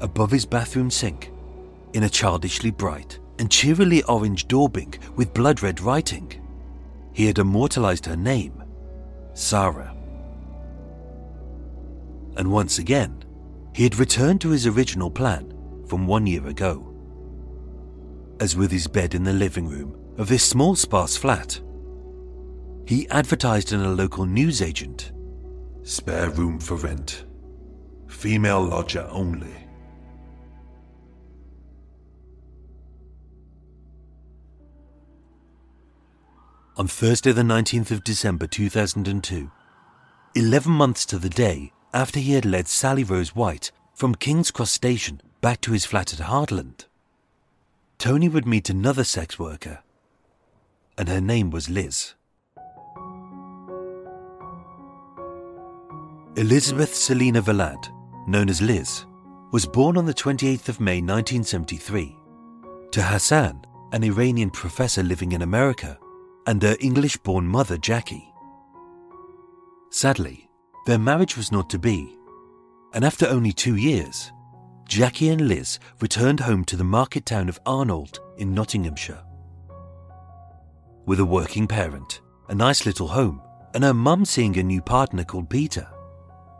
Above 0.00 0.30
his 0.30 0.44
bathroom 0.44 0.90
sink, 0.90 1.32
in 1.94 2.02
a 2.02 2.08
childishly 2.08 2.70
bright 2.70 3.18
and 3.38 3.50
cheerily 3.50 4.02
orange 4.02 4.46
daubing 4.48 4.94
with 5.14 5.32
blood 5.32 5.62
red 5.62 5.80
writing, 5.80 6.30
he 7.14 7.26
had 7.26 7.38
immortalized 7.38 8.04
her 8.04 8.16
name, 8.16 8.62
Sarah. 9.32 9.95
And 12.36 12.50
once 12.52 12.78
again, 12.78 13.24
he 13.74 13.84
had 13.84 13.98
returned 13.98 14.40
to 14.42 14.50
his 14.50 14.66
original 14.66 15.10
plan 15.10 15.52
from 15.88 16.06
one 16.06 16.26
year 16.26 16.46
ago. 16.46 16.92
As 18.40 18.56
with 18.56 18.70
his 18.70 18.86
bed 18.86 19.14
in 19.14 19.24
the 19.24 19.32
living 19.32 19.68
room 19.68 19.96
of 20.18 20.28
this 20.28 20.44
small 20.44 20.76
sparse 20.76 21.16
flat, 21.16 21.60
he 22.86 23.08
advertised 23.10 23.72
in 23.72 23.80
a 23.80 23.88
local 23.88 24.26
newsagent 24.26 25.12
Spare 25.86 26.30
room 26.30 26.58
for 26.58 26.74
rent. 26.74 27.26
Female 28.08 28.60
lodger 28.60 29.06
only. 29.08 29.54
On 36.76 36.88
Thursday, 36.88 37.30
the 37.30 37.42
19th 37.42 37.92
of 37.92 38.02
December 38.02 38.48
2002, 38.48 39.48
11 40.34 40.72
months 40.72 41.06
to 41.06 41.20
the 41.20 41.28
day 41.28 41.72
after 41.96 42.20
he 42.20 42.34
had 42.34 42.44
led 42.44 42.68
Sally 42.68 43.02
Rose 43.02 43.34
White 43.34 43.72
from 43.94 44.14
King's 44.14 44.50
Cross 44.50 44.70
Station 44.70 45.22
back 45.40 45.62
to 45.62 45.72
his 45.72 45.86
flat 45.86 46.12
at 46.12 46.26
Hartland, 46.26 46.84
Tony 47.96 48.28
would 48.28 48.46
meet 48.46 48.68
another 48.68 49.02
sex 49.02 49.38
worker, 49.38 49.78
and 50.98 51.08
her 51.08 51.22
name 51.22 51.50
was 51.50 51.70
Liz. 51.70 52.12
Elizabeth 56.36 56.94
Selina 56.94 57.40
Valad, 57.40 57.88
known 58.28 58.50
as 58.50 58.60
Liz, 58.60 59.06
was 59.50 59.64
born 59.64 59.96
on 59.96 60.04
the 60.04 60.12
28th 60.12 60.68
of 60.68 60.80
May 60.80 61.00
1973 61.00 62.14
to 62.90 63.02
Hassan, 63.02 63.64
an 63.92 64.04
Iranian 64.04 64.50
professor 64.50 65.02
living 65.02 65.32
in 65.32 65.40
America, 65.40 65.98
and 66.46 66.60
their 66.60 66.76
English 66.78 67.16
born 67.16 67.46
mother 67.46 67.78
Jackie. 67.78 68.30
Sadly, 69.88 70.45
their 70.86 70.98
marriage 70.98 71.36
was 71.36 71.50
not 71.50 71.68
to 71.68 71.78
be, 71.78 72.16
and 72.94 73.04
after 73.04 73.26
only 73.26 73.52
two 73.52 73.74
years, 73.74 74.32
Jackie 74.88 75.30
and 75.30 75.48
Liz 75.48 75.80
returned 76.00 76.38
home 76.38 76.64
to 76.64 76.76
the 76.76 76.84
market 76.84 77.26
town 77.26 77.48
of 77.48 77.58
Arnold 77.66 78.20
in 78.38 78.54
Nottinghamshire. 78.54 79.22
With 81.04 81.18
a 81.18 81.24
working 81.24 81.66
parent, 81.66 82.20
a 82.48 82.54
nice 82.54 82.86
little 82.86 83.08
home, 83.08 83.42
and 83.74 83.82
her 83.82 83.92
mum 83.92 84.24
seeing 84.24 84.56
a 84.58 84.62
new 84.62 84.80
partner 84.80 85.24
called 85.24 85.50
Peter, 85.50 85.88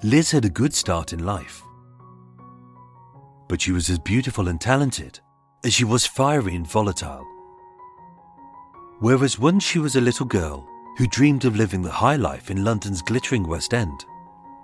Liz 0.02 0.32
had 0.32 0.44
a 0.44 0.50
good 0.50 0.74
start 0.74 1.12
in 1.12 1.24
life. 1.24 1.62
But 3.48 3.60
she 3.60 3.70
was 3.70 3.88
as 3.88 4.00
beautiful 4.00 4.48
and 4.48 4.60
talented 4.60 5.20
as 5.64 5.72
she 5.72 5.84
was 5.84 6.04
fiery 6.04 6.56
and 6.56 6.66
volatile. 6.66 7.24
Whereas 8.98 9.38
once 9.38 9.62
she 9.62 9.78
was 9.78 9.94
a 9.94 10.00
little 10.00 10.26
girl 10.26 10.68
who 10.98 11.06
dreamed 11.06 11.44
of 11.44 11.56
living 11.56 11.82
the 11.82 11.90
high 11.90 12.16
life 12.16 12.50
in 12.50 12.64
London's 12.64 13.02
glittering 13.02 13.46
West 13.46 13.72
End, 13.72 14.04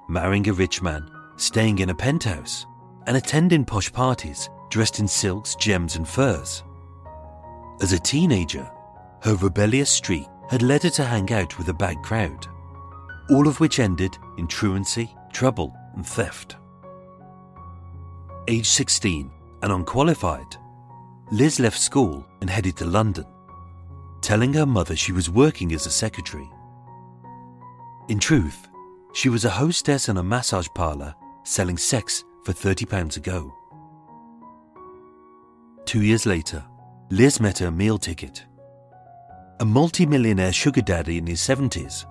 marrying 0.09 0.48
a 0.48 0.53
rich 0.53 0.82
man, 0.82 1.11
staying 1.36 1.78
in 1.78 1.90
a 1.90 1.94
penthouse, 1.94 2.66
and 3.07 3.16
attending 3.16 3.64
posh 3.64 3.92
parties 3.92 4.48
dressed 4.70 5.00
in 5.00 5.09
silks, 5.09 5.55
gems, 5.57 5.96
and 5.96 6.09
furs. 6.09 6.62
As 7.80 7.92
a 7.92 7.98
teenager, 7.98 8.70
her 9.22 9.34
rebellious 9.36 9.90
streak 9.90 10.26
had 10.50 10.62
led 10.62 10.82
her 10.82 10.90
to 10.90 11.05
hang 11.05 11.32
out 11.32 11.59
with 11.59 11.68
a 11.68 11.74
bad 11.74 11.96
crowd, 12.03 12.46
all 13.30 13.48
of 13.48 13.61
which 13.61 13.78
ended 13.78 14.16
in 14.38 14.46
truancy, 14.46 15.14
trouble, 15.32 15.74
and 15.94 16.07
theft. 16.07 16.57
Age 18.48 18.68
16 18.68 19.30
and 19.62 19.72
unqualified, 19.72 20.57
Liz 21.30 21.61
left 21.61 21.78
school 21.78 22.26
and 22.40 22.50
headed 22.50 22.76
to 22.76 22.84
London, 22.84 23.24
telling 24.20 24.53
her 24.55 24.66
mother 24.66 24.96
she 24.96 25.12
was 25.12 25.30
working 25.30 25.72
as 25.72 25.86
a 25.86 25.90
secretary. 25.90 26.48
In 28.09 28.18
truth, 28.18 28.68
she 29.12 29.28
was 29.28 29.44
a 29.44 29.50
hostess 29.50 30.08
in 30.08 30.16
a 30.16 30.22
massage 30.22 30.68
parlour 30.74 31.14
selling 31.44 31.76
sex 31.76 32.24
for 32.44 32.52
£30 32.52 33.16
a 33.16 33.20
go. 33.20 33.54
Two 35.84 36.02
years 36.02 36.26
later, 36.26 36.64
Liz 37.10 37.40
met 37.40 37.58
her 37.58 37.70
meal 37.70 37.98
ticket. 37.98 38.44
A 39.60 39.64
multi 39.64 40.06
millionaire 40.06 40.52
sugar 40.52 40.80
daddy 40.80 41.18
in 41.18 41.26
his 41.26 41.40
70s 41.40 42.06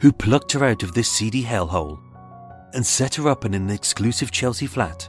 who 0.00 0.12
plucked 0.12 0.52
her 0.52 0.64
out 0.64 0.82
of 0.82 0.92
this 0.92 1.10
seedy 1.10 1.42
hellhole 1.42 2.00
and 2.74 2.84
set 2.84 3.14
her 3.14 3.28
up 3.28 3.44
in 3.44 3.54
an 3.54 3.70
exclusive 3.70 4.30
Chelsea 4.30 4.66
flat 4.66 5.08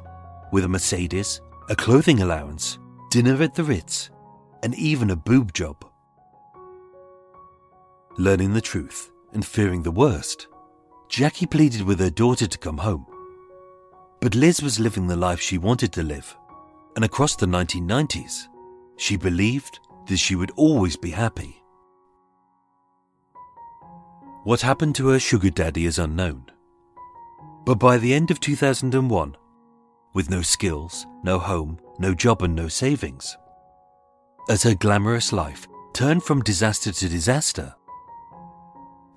with 0.52 0.64
a 0.64 0.68
Mercedes, 0.68 1.42
a 1.70 1.76
clothing 1.76 2.22
allowance, 2.22 2.80
dinner 3.12 3.42
at 3.44 3.56
the 3.56 3.64
Ritz, 3.64 4.10
and 4.64 4.74
even 4.76 5.12
a 5.12 5.16
boob 5.16 5.54
job. 5.54 5.86
Learning 8.18 8.54
the 8.54 8.62
truth 8.62 9.12
and 9.34 9.46
fearing 9.46 9.84
the 9.84 9.92
worst, 9.92 10.48
Jackie 11.10 11.46
pleaded 11.46 11.82
with 11.82 12.00
her 12.00 12.10
daughter 12.10 12.48
to 12.48 12.58
come 12.58 12.78
home. 12.78 13.06
But 14.20 14.36
Liz 14.36 14.62
was 14.62 14.80
living 14.80 15.08
the 15.08 15.16
life 15.16 15.40
she 15.40 15.58
wanted 15.58 15.94
to 15.94 16.04
live, 16.04 16.36
and 16.96 17.06
across 17.06 17.36
the 17.36 17.46
1990s, 17.46 18.48
she 18.98 19.16
believed 19.16 19.80
that 20.08 20.18
she 20.18 20.36
would 20.36 20.52
always 20.56 20.96
be 20.96 21.12
happy. 21.12 21.64
What 24.44 24.62
happened 24.62 24.96
to 24.96 25.10
her 25.10 25.20
sugar 25.20 25.50
daddy 25.50 25.86
is 25.86 26.00
unknown. 26.00 26.46
But 27.66 27.76
by 27.76 27.98
the 27.98 28.14
end 28.14 28.32
of 28.32 28.40
2001, 28.40 29.36
with 30.14 30.30
no 30.30 30.42
skills, 30.42 31.06
no 31.24 31.38
home, 31.38 31.80
no 32.00 32.14
job, 32.14 32.42
and 32.42 32.56
no 32.56 32.68
savings, 32.68 33.38
as 34.50 34.64
her 34.64 34.74
glamorous 34.74 35.34
life 35.34 35.68
turned 35.94 36.24
from 36.24 36.42
disaster 36.42 36.92
to 36.92 37.10
disaster, 37.10 37.76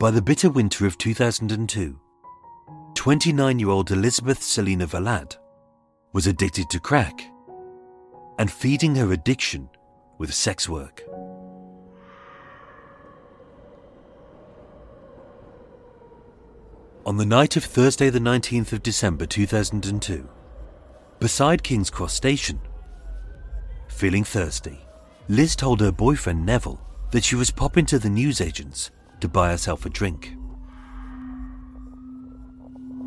by 0.00 0.10
the 0.10 0.22
bitter 0.22 0.48
winter 0.48 0.86
of 0.86 0.96
2002, 0.96 2.00
29 2.94 3.58
year 3.58 3.68
old 3.68 3.90
Elizabeth 3.90 4.42
Selina 4.42 4.86
Valad 4.86 5.36
was 6.14 6.26
addicted 6.26 6.70
to 6.70 6.80
crack 6.80 7.30
and 8.38 8.50
feeding 8.50 8.96
her 8.96 9.12
addiction 9.12 9.68
with 10.16 10.32
sex 10.32 10.70
work. 10.70 11.02
On 17.04 17.18
the 17.18 17.26
night 17.26 17.56
of 17.56 17.64
Thursday, 17.64 18.08
the 18.08 18.18
19th 18.18 18.72
of 18.72 18.82
December 18.82 19.26
2002, 19.26 20.26
beside 21.18 21.62
King's 21.62 21.90
Cross 21.90 22.14
Station, 22.14 22.58
feeling 23.88 24.24
thirsty, 24.24 24.80
Liz 25.28 25.54
told 25.54 25.82
her 25.82 25.92
boyfriend 25.92 26.46
Neville 26.46 26.80
that 27.10 27.22
she 27.22 27.36
was 27.36 27.50
popping 27.50 27.84
to 27.84 27.98
the 27.98 28.08
newsagents 28.08 28.90
to 29.20 29.28
buy 29.28 29.50
herself 29.50 29.86
a 29.86 29.90
drink. 29.90 30.34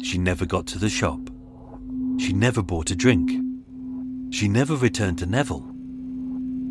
She 0.02 0.18
never 0.18 0.46
got 0.46 0.68
to 0.68 0.80
the 0.80 0.90
shop. 0.90 1.30
She 2.20 2.34
never 2.34 2.62
bought 2.62 2.92
a 2.92 2.96
drink. 2.96 3.32
She 4.34 4.48
never 4.48 4.76
returned 4.76 5.20
to 5.20 5.26
Neville. 5.26 5.68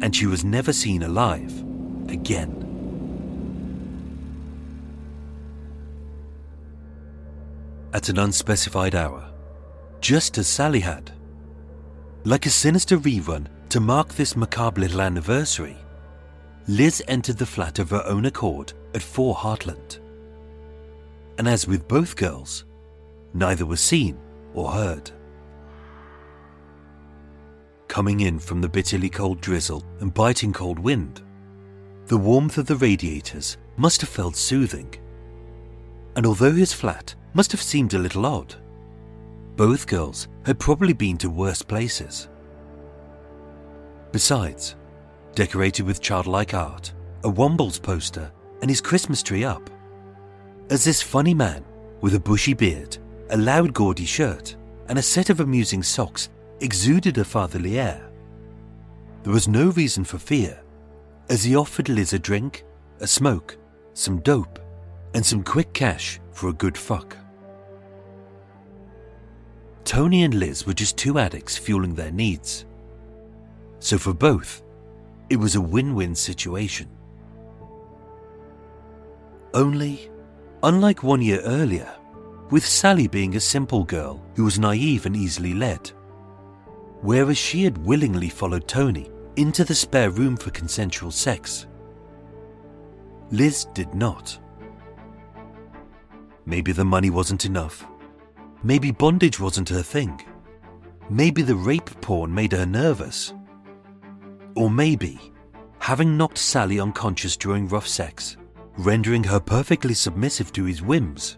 And 0.02 0.14
she 0.14 0.26
was 0.26 0.44
never 0.44 0.72
seen 0.72 1.02
alive 1.02 1.52
again. 2.08 2.62
at 7.92 8.08
an 8.08 8.18
unspecified 8.18 8.94
hour, 8.94 9.30
just 10.00 10.38
as 10.38 10.48
Sally 10.48 10.80
had. 10.80 11.12
Like 12.24 12.46
a 12.46 12.50
sinister 12.50 12.98
rerun 12.98 13.46
to 13.68 13.80
mark 13.80 14.14
this 14.14 14.36
macabre 14.36 14.80
little 14.80 15.00
anniversary, 15.00 15.76
Liz 16.68 17.02
entered 17.08 17.38
the 17.38 17.46
flat 17.46 17.78
of 17.78 17.90
her 17.90 18.02
own 18.06 18.26
accord 18.26 18.72
at 18.94 19.02
4 19.02 19.34
Hartland. 19.34 19.98
And 21.38 21.48
as 21.48 21.66
with 21.66 21.88
both 21.88 22.16
girls, 22.16 22.64
neither 23.34 23.66
was 23.66 23.80
seen 23.80 24.18
or 24.54 24.70
heard. 24.70 25.10
Coming 27.88 28.20
in 28.20 28.38
from 28.38 28.60
the 28.60 28.68
bitterly 28.68 29.10
cold 29.10 29.40
drizzle 29.40 29.82
and 30.00 30.14
biting 30.14 30.52
cold 30.52 30.78
wind, 30.78 31.22
the 32.06 32.16
warmth 32.16 32.58
of 32.58 32.66
the 32.66 32.76
radiators 32.76 33.56
must 33.76 34.00
have 34.00 34.10
felt 34.10 34.36
soothing. 34.36 34.94
And 36.16 36.26
although 36.26 36.52
his 36.52 36.72
flat 36.72 37.14
must 37.34 37.52
have 37.52 37.62
seemed 37.62 37.94
a 37.94 37.98
little 37.98 38.26
odd. 38.26 38.54
Both 39.56 39.86
girls 39.86 40.28
had 40.44 40.58
probably 40.58 40.92
been 40.92 41.16
to 41.18 41.30
worse 41.30 41.62
places. 41.62 42.28
Besides, 44.10 44.76
decorated 45.34 45.86
with 45.86 46.00
childlike 46.00 46.54
art, 46.54 46.92
a 47.24 47.30
Wombles 47.30 47.80
poster, 47.80 48.30
and 48.62 48.70
his 48.70 48.80
Christmas 48.80 49.22
tree 49.22 49.44
up. 49.44 49.68
As 50.70 50.84
this 50.84 51.02
funny 51.02 51.34
man, 51.34 51.64
with 52.00 52.14
a 52.14 52.20
bushy 52.20 52.54
beard, 52.54 52.96
a 53.30 53.36
loud 53.36 53.74
gaudy 53.74 54.06
shirt, 54.06 54.56
and 54.88 54.98
a 54.98 55.02
set 55.02 55.28
of 55.28 55.40
amusing 55.40 55.82
socks 55.82 56.30
exuded 56.60 57.18
a 57.18 57.24
fatherly 57.24 57.78
air. 57.78 58.10
There 59.24 59.32
was 59.32 59.48
no 59.48 59.70
reason 59.70 60.04
for 60.04 60.18
fear, 60.18 60.62
as 61.28 61.44
he 61.44 61.56
offered 61.56 61.88
Liz 61.88 62.12
a 62.12 62.18
drink, 62.18 62.64
a 63.00 63.06
smoke, 63.06 63.58
some 63.94 64.20
dope, 64.20 64.58
and 65.14 65.24
some 65.24 65.42
quick 65.42 65.72
cash 65.72 66.20
for 66.30 66.48
a 66.48 66.54
good 66.54 66.78
fuck. 66.78 67.16
Tony 69.84 70.22
and 70.22 70.34
Liz 70.34 70.66
were 70.66 70.72
just 70.72 70.96
two 70.96 71.18
addicts 71.18 71.58
fueling 71.58 71.94
their 71.94 72.12
needs. 72.12 72.64
So 73.80 73.98
for 73.98 74.14
both, 74.14 74.62
it 75.28 75.36
was 75.36 75.56
a 75.56 75.60
win 75.60 75.94
win 75.94 76.14
situation. 76.14 76.88
Only, 79.54 80.10
unlike 80.62 81.02
one 81.02 81.20
year 81.20 81.40
earlier, 81.42 81.92
with 82.50 82.64
Sally 82.64 83.06
being 83.06 83.36
a 83.36 83.40
simple 83.40 83.84
girl 83.84 84.24
who 84.34 84.44
was 84.44 84.58
naive 84.58 85.06
and 85.06 85.16
easily 85.16 85.52
led. 85.54 85.90
Whereas 87.02 87.36
she 87.36 87.64
had 87.64 87.78
willingly 87.78 88.28
followed 88.28 88.66
Tony 88.66 89.10
into 89.36 89.64
the 89.64 89.74
spare 89.74 90.10
room 90.10 90.36
for 90.36 90.50
consensual 90.50 91.10
sex. 91.10 91.66
Liz 93.30 93.66
did 93.74 93.94
not. 93.94 94.38
Maybe 96.46 96.72
the 96.72 96.84
money 96.84 97.10
wasn't 97.10 97.44
enough. 97.44 97.86
Maybe 98.62 98.90
bondage 98.90 99.40
wasn't 99.40 99.68
her 99.68 99.82
thing. 99.82 100.20
Maybe 101.10 101.42
the 101.42 101.56
rape 101.56 101.90
porn 102.00 102.32
made 102.34 102.52
her 102.52 102.66
nervous. 102.66 103.34
Or 104.54 104.70
maybe 104.70 105.18
having 105.78 106.16
knocked 106.16 106.38
Sally 106.38 106.78
unconscious 106.78 107.36
during 107.36 107.68
rough 107.68 107.88
sex, 107.88 108.36
rendering 108.76 109.24
her 109.24 109.40
perfectly 109.40 109.94
submissive 109.94 110.52
to 110.52 110.64
his 110.64 110.82
whims. 110.82 111.36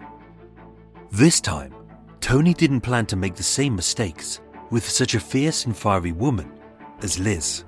This 1.11 1.41
time, 1.41 1.75
Tony 2.21 2.55
didn't 2.55 2.81
plan 2.81 3.07
to 3.07 3.17
make 3.17 3.35
the 3.35 3.43
same 3.43 3.77
mistakes 3.77 4.41
with 4.71 4.89
such 4.89 5.15
a 5.15 5.21
fierce 5.21 5.67
and 5.67 5.77
fiery 5.77 6.13
woman 6.13 6.51
as 7.03 7.19
Liz. 7.19 7.65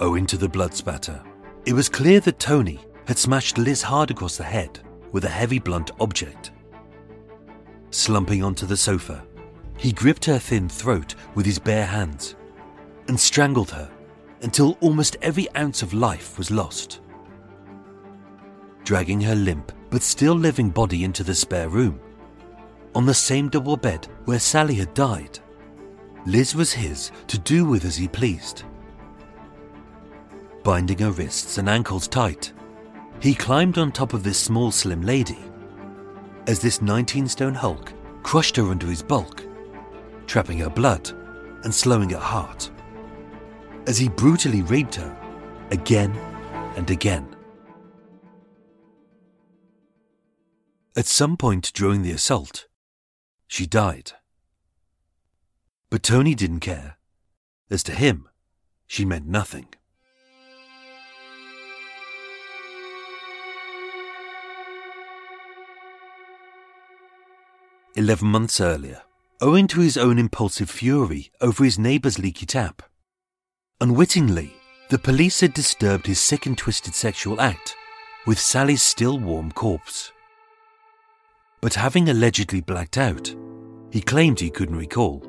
Owing 0.00 0.26
to 0.26 0.36
the 0.36 0.48
blood 0.48 0.74
spatter, 0.74 1.22
it 1.64 1.72
was 1.72 1.88
clear 1.88 2.20
that 2.20 2.38
Tony 2.38 2.80
had 3.06 3.18
smashed 3.18 3.58
Liz 3.58 3.82
hard 3.82 4.10
across 4.10 4.36
the 4.36 4.44
head 4.44 4.80
with 5.12 5.24
a 5.24 5.28
heavy 5.28 5.58
blunt 5.58 5.90
object. 6.00 6.50
Slumping 7.90 8.42
onto 8.42 8.66
the 8.66 8.76
sofa, 8.76 9.24
he 9.78 9.92
gripped 9.92 10.24
her 10.24 10.38
thin 10.38 10.68
throat 10.68 11.14
with 11.34 11.46
his 11.46 11.58
bare 11.58 11.86
hands 11.86 12.34
and 13.08 13.18
strangled 13.18 13.70
her 13.70 13.90
until 14.42 14.76
almost 14.80 15.16
every 15.22 15.46
ounce 15.56 15.82
of 15.82 15.94
life 15.94 16.38
was 16.38 16.50
lost. 16.50 17.00
Dragging 18.86 19.20
her 19.22 19.34
limp 19.34 19.72
but 19.90 20.00
still 20.00 20.34
living 20.34 20.70
body 20.70 21.02
into 21.02 21.24
the 21.24 21.34
spare 21.34 21.68
room, 21.68 21.98
on 22.94 23.04
the 23.04 23.14
same 23.14 23.48
double 23.48 23.76
bed 23.76 24.06
where 24.26 24.38
Sally 24.38 24.74
had 24.74 24.94
died, 24.94 25.40
Liz 26.24 26.54
was 26.54 26.72
his 26.72 27.10
to 27.26 27.36
do 27.36 27.64
with 27.64 27.84
as 27.84 27.96
he 27.96 28.06
pleased. 28.06 28.62
Binding 30.62 30.98
her 30.98 31.10
wrists 31.10 31.58
and 31.58 31.68
ankles 31.68 32.06
tight, 32.06 32.52
he 33.18 33.34
climbed 33.34 33.76
on 33.76 33.90
top 33.90 34.14
of 34.14 34.22
this 34.22 34.38
small, 34.38 34.70
slim 34.70 35.02
lady 35.02 35.38
as 36.46 36.60
this 36.60 36.80
19 36.80 37.26
stone 37.26 37.54
hulk 37.54 37.92
crushed 38.22 38.54
her 38.54 38.70
under 38.70 38.86
his 38.86 39.02
bulk, 39.02 39.42
trapping 40.28 40.58
her 40.58 40.70
blood 40.70 41.10
and 41.64 41.74
slowing 41.74 42.10
her 42.10 42.18
heart. 42.18 42.70
As 43.88 43.98
he 43.98 44.08
brutally 44.08 44.62
raped 44.62 44.94
her 44.94 45.16
again 45.72 46.12
and 46.76 46.88
again. 46.88 47.35
At 50.98 51.04
some 51.04 51.36
point 51.36 51.72
during 51.74 52.00
the 52.00 52.12
assault, 52.12 52.68
she 53.46 53.66
died. 53.66 54.12
But 55.90 56.02
Tony 56.02 56.34
didn't 56.34 56.60
care. 56.60 56.96
As 57.68 57.82
to 57.82 57.92
him, 57.92 58.30
she 58.86 59.04
meant 59.04 59.26
nothing. 59.26 59.66
Eleven 67.94 68.28
months 68.28 68.58
earlier, 68.58 69.02
owing 69.42 69.66
to 69.68 69.80
his 69.80 69.98
own 69.98 70.18
impulsive 70.18 70.70
fury 70.70 71.30
over 71.42 71.62
his 71.62 71.78
neighbour's 71.78 72.18
leaky 72.18 72.46
tap, 72.46 72.82
unwittingly, 73.82 74.54
the 74.88 74.98
police 74.98 75.40
had 75.40 75.52
disturbed 75.52 76.06
his 76.06 76.20
sick 76.20 76.46
and 76.46 76.56
twisted 76.56 76.94
sexual 76.94 77.38
act 77.38 77.76
with 78.26 78.38
Sally's 78.38 78.82
still 78.82 79.18
warm 79.18 79.52
corpse. 79.52 80.12
But 81.60 81.74
having 81.74 82.08
allegedly 82.08 82.60
blacked 82.60 82.98
out, 82.98 83.34
he 83.90 84.00
claimed 84.00 84.40
he 84.40 84.50
couldn't 84.50 84.76
recall. 84.76 85.24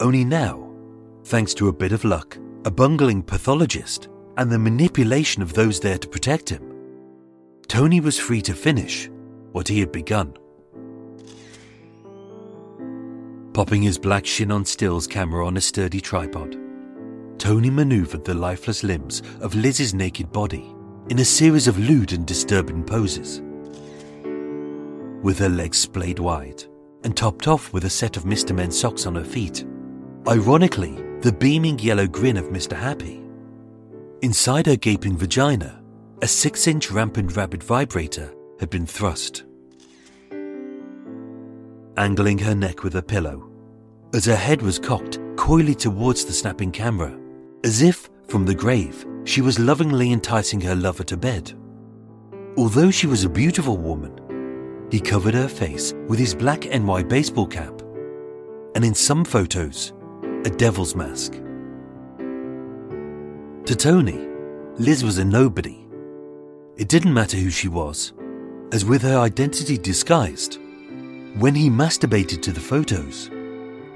Only 0.00 0.24
now, 0.24 0.72
thanks 1.24 1.54
to 1.54 1.68
a 1.68 1.72
bit 1.72 1.92
of 1.92 2.04
luck, 2.04 2.38
a 2.64 2.70
bungling 2.70 3.22
pathologist, 3.22 4.08
and 4.36 4.50
the 4.50 4.58
manipulation 4.58 5.42
of 5.42 5.52
those 5.52 5.80
there 5.80 5.98
to 5.98 6.08
protect 6.08 6.48
him, 6.48 6.74
Tony 7.66 8.00
was 8.00 8.18
free 8.18 8.40
to 8.42 8.54
finish 8.54 9.10
what 9.52 9.68
he 9.68 9.80
had 9.80 9.92
begun. 9.92 10.34
Popping 13.52 13.82
his 13.82 13.98
black 13.98 14.24
Chinon 14.24 14.64
stills 14.64 15.06
camera 15.06 15.46
on 15.46 15.56
a 15.56 15.60
sturdy 15.60 16.00
tripod, 16.00 16.56
Tony 17.38 17.70
maneuvered 17.70 18.24
the 18.24 18.34
lifeless 18.34 18.82
limbs 18.84 19.22
of 19.40 19.54
Liz's 19.54 19.94
naked 19.94 20.30
body 20.32 20.74
in 21.08 21.18
a 21.18 21.24
series 21.24 21.66
of 21.68 21.78
lewd 21.78 22.12
and 22.12 22.26
disturbing 22.26 22.84
poses. 22.84 23.42
With 25.22 25.38
her 25.40 25.48
legs 25.48 25.78
splayed 25.78 26.18
wide 26.18 26.64
and 27.04 27.16
topped 27.16 27.48
off 27.48 27.72
with 27.72 27.84
a 27.84 27.90
set 27.90 28.16
of 28.16 28.24
Mr. 28.24 28.54
Men 28.54 28.70
socks 28.70 29.06
on 29.06 29.14
her 29.14 29.24
feet, 29.24 29.64
ironically, 30.26 31.02
the 31.20 31.32
beaming 31.32 31.78
yellow 31.78 32.06
grin 32.06 32.36
of 32.36 32.46
Mr. 32.46 32.76
Happy. 32.76 33.22
Inside 34.22 34.66
her 34.66 34.76
gaping 34.76 35.16
vagina, 35.16 35.82
a 36.22 36.28
six 36.28 36.66
inch 36.66 36.90
rampant 36.90 37.36
rabbit 37.36 37.62
vibrator 37.62 38.32
had 38.60 38.70
been 38.70 38.86
thrust. 38.86 39.44
Angling 41.96 42.38
her 42.38 42.54
neck 42.54 42.84
with 42.84 42.94
a 42.94 43.02
pillow, 43.02 43.50
as 44.14 44.24
her 44.24 44.36
head 44.36 44.62
was 44.62 44.78
cocked 44.78 45.18
coyly 45.36 45.74
towards 45.74 46.24
the 46.24 46.32
snapping 46.32 46.70
camera, 46.70 47.18
as 47.64 47.82
if, 47.82 48.08
from 48.28 48.44
the 48.44 48.54
grave, 48.54 49.04
she 49.24 49.40
was 49.40 49.58
lovingly 49.58 50.12
enticing 50.12 50.60
her 50.60 50.74
lover 50.74 51.04
to 51.04 51.16
bed. 51.16 51.52
Although 52.56 52.90
she 52.90 53.06
was 53.06 53.24
a 53.24 53.28
beautiful 53.28 53.76
woman, 53.76 54.18
he 54.90 55.00
covered 55.00 55.34
her 55.34 55.48
face 55.48 55.92
with 56.08 56.18
his 56.18 56.34
black 56.34 56.64
NY 56.64 57.02
baseball 57.04 57.46
cap, 57.46 57.82
and 58.74 58.84
in 58.84 58.94
some 58.94 59.24
photos, 59.24 59.92
a 60.44 60.50
devil's 60.50 60.94
mask. 60.94 61.32
To 63.66 63.76
Tony, 63.76 64.26
Liz 64.78 65.04
was 65.04 65.18
a 65.18 65.24
nobody. 65.24 65.86
It 66.76 66.88
didn't 66.88 67.12
matter 67.12 67.36
who 67.36 67.50
she 67.50 67.68
was, 67.68 68.14
as 68.72 68.84
with 68.84 69.02
her 69.02 69.18
identity 69.18 69.76
disguised, 69.76 70.58
when 71.38 71.54
he 71.54 71.68
masturbated 71.68 72.40
to 72.42 72.52
the 72.52 72.60
photos, 72.60 73.30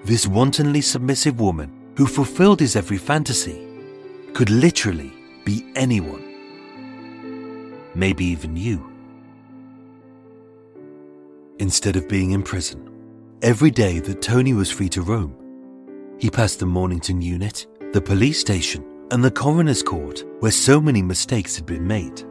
this 0.04 0.26
wantonly 0.26 0.80
submissive 0.80 1.40
woman 1.40 1.72
who 1.96 2.06
fulfilled 2.06 2.60
his 2.60 2.76
every 2.76 2.98
fantasy 2.98 3.66
could 4.34 4.50
literally 4.50 5.12
be 5.44 5.64
anyone. 5.74 6.22
Maybe 7.94 8.24
even 8.26 8.56
you. 8.56 8.91
Instead 11.62 11.94
of 11.94 12.08
being 12.08 12.32
in 12.32 12.42
prison, 12.42 12.90
every 13.40 13.70
day 13.70 14.00
that 14.00 14.20
Tony 14.20 14.52
was 14.52 14.68
free 14.68 14.88
to 14.88 15.00
roam, 15.00 15.32
he 16.18 16.28
passed 16.28 16.58
the 16.58 16.66
Mornington 16.66 17.22
unit, 17.22 17.68
the 17.92 18.00
police 18.00 18.40
station, 18.40 18.84
and 19.12 19.22
the 19.22 19.30
coroner's 19.30 19.80
court 19.80 20.24
where 20.40 20.50
so 20.50 20.80
many 20.80 21.00
mistakes 21.00 21.54
had 21.54 21.64
been 21.64 21.86
made. 21.86 22.22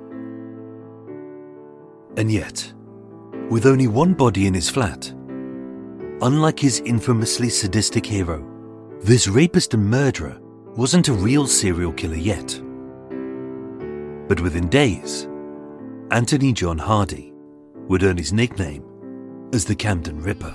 And 2.17 2.29
yet, 2.29 2.73
with 3.49 3.65
only 3.65 3.87
one 3.87 4.13
body 4.15 4.47
in 4.47 4.53
his 4.53 4.69
flat, 4.69 5.13
Unlike 6.21 6.59
his 6.59 6.81
infamously 6.81 7.49
sadistic 7.49 8.05
hero, 8.05 8.45
this 8.99 9.29
rapist 9.29 9.73
and 9.73 9.89
murderer 9.89 10.37
wasn't 10.75 11.07
a 11.07 11.13
real 11.13 11.47
serial 11.47 11.93
killer 11.93 12.15
yet. 12.15 12.61
But 14.27 14.41
within 14.41 14.67
days, 14.67 15.29
Anthony 16.11 16.51
John 16.51 16.77
Hardy 16.77 17.33
would 17.87 18.03
earn 18.03 18.17
his 18.17 18.33
nickname 18.33 18.90
as 19.53 19.65
the 19.65 19.75
Camden 19.75 20.21
Ripper. 20.21 20.53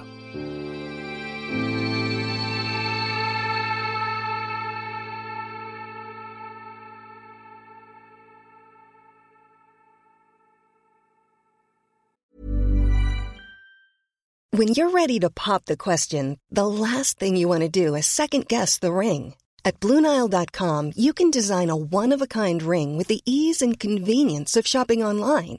When 14.57 14.69
you're 14.69 14.89
ready 14.89 15.21
to 15.21 15.29
pop 15.29 15.67
the 15.67 15.77
question, 15.77 16.39
the 16.51 16.67
last 16.67 17.19
thing 17.19 17.37
you 17.37 17.47
want 17.47 17.61
to 17.61 17.69
do 17.69 17.95
is 17.95 18.07
second 18.07 18.49
guess 18.49 18.79
the 18.79 18.91
ring. 18.91 19.35
At 19.67 19.81
Bluenile.com, 19.81 20.93
you 20.97 21.13
can 21.13 21.31
design 21.31 21.69
a 21.69 21.77
one 21.77 22.13
of 22.15 22.23
a 22.23 22.27
kind 22.27 22.63
ring 22.63 22.97
with 22.97 23.09
the 23.09 23.21
ease 23.27 23.61
and 23.61 23.79
convenience 23.79 24.57
of 24.57 24.67
shopping 24.67 25.03
online. 25.03 25.59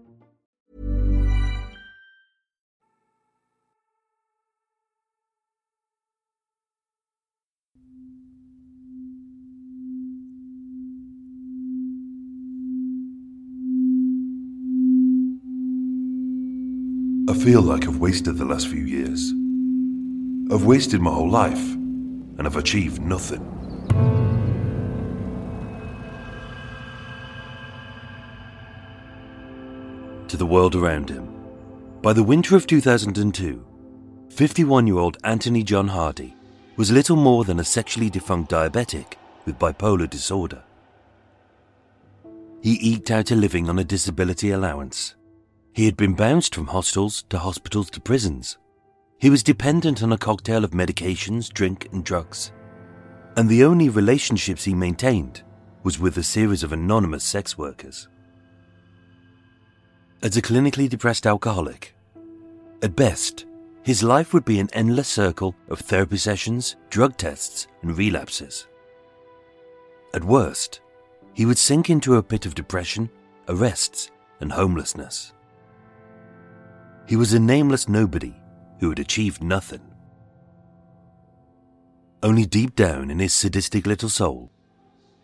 Feel 17.43 17.63
like 17.63 17.87
I've 17.87 17.97
wasted 17.97 18.37
the 18.37 18.45
last 18.45 18.67
few 18.67 18.83
years. 18.83 19.33
I've 20.53 20.63
wasted 20.63 21.01
my 21.01 21.09
whole 21.11 21.29
life, 21.29 21.73
and 21.73 22.45
I've 22.45 22.55
achieved 22.55 23.01
nothing. 23.01 23.41
To 30.27 30.37
the 30.37 30.45
world 30.45 30.75
around 30.75 31.09
him. 31.09 31.33
By 32.03 32.13
the 32.13 32.21
winter 32.21 32.55
of 32.55 32.67
2002, 32.67 33.65
51 34.29 34.85
year 34.85 34.99
old 34.99 35.17
Anthony 35.23 35.63
John 35.63 35.87
Hardy 35.87 36.35
was 36.77 36.91
little 36.91 37.15
more 37.15 37.43
than 37.43 37.59
a 37.59 37.63
sexually 37.63 38.11
defunct 38.11 38.51
diabetic 38.51 39.13
with 39.45 39.57
bipolar 39.57 40.07
disorder. 40.07 40.61
He 42.61 42.77
eked 42.93 43.09
out 43.09 43.31
a 43.31 43.35
living 43.35 43.67
on 43.67 43.79
a 43.79 43.83
disability 43.83 44.51
allowance 44.51 45.15
he 45.73 45.85
had 45.85 45.95
been 45.95 46.13
bounced 46.13 46.53
from 46.53 46.67
hostels 46.67 47.23
to 47.29 47.39
hospitals 47.39 47.89
to 47.91 48.01
prisons. 48.01 48.57
He 49.19 49.29
was 49.29 49.43
dependent 49.43 50.03
on 50.03 50.11
a 50.11 50.17
cocktail 50.17 50.63
of 50.63 50.71
medications, 50.71 51.51
drink, 51.51 51.87
and 51.91 52.03
drugs. 52.03 52.51
And 53.37 53.47
the 53.47 53.63
only 53.63 53.87
relationships 53.87 54.63
he 54.63 54.73
maintained 54.73 55.43
was 55.83 55.99
with 55.99 56.17
a 56.17 56.23
series 56.23 56.63
of 56.63 56.73
anonymous 56.73 57.23
sex 57.23 57.57
workers. 57.57 58.07
As 60.21 60.37
a 60.37 60.41
clinically 60.41 60.89
depressed 60.89 61.25
alcoholic, 61.25 61.95
at 62.83 62.95
best, 62.95 63.45
his 63.83 64.03
life 64.03 64.33
would 64.33 64.45
be 64.45 64.59
an 64.59 64.69
endless 64.73 65.07
circle 65.07 65.55
of 65.69 65.79
therapy 65.79 66.17
sessions, 66.17 66.75
drug 66.89 67.17
tests, 67.17 67.67
and 67.81 67.97
relapses. 67.97 68.67
At 70.13 70.23
worst, 70.23 70.81
he 71.33 71.45
would 71.45 71.57
sink 71.57 71.89
into 71.89 72.17
a 72.17 72.23
pit 72.23 72.45
of 72.45 72.55
depression, 72.55 73.09
arrests, 73.47 74.11
and 74.39 74.51
homelessness. 74.51 75.33
He 77.07 77.15
was 77.15 77.33
a 77.33 77.39
nameless 77.39 77.89
nobody 77.89 78.35
who 78.79 78.89
had 78.89 78.99
achieved 78.99 79.43
nothing. 79.43 79.81
Only 82.23 82.45
deep 82.45 82.75
down 82.75 83.09
in 83.09 83.19
his 83.19 83.33
sadistic 83.33 83.85
little 83.85 84.09
soul, 84.09 84.51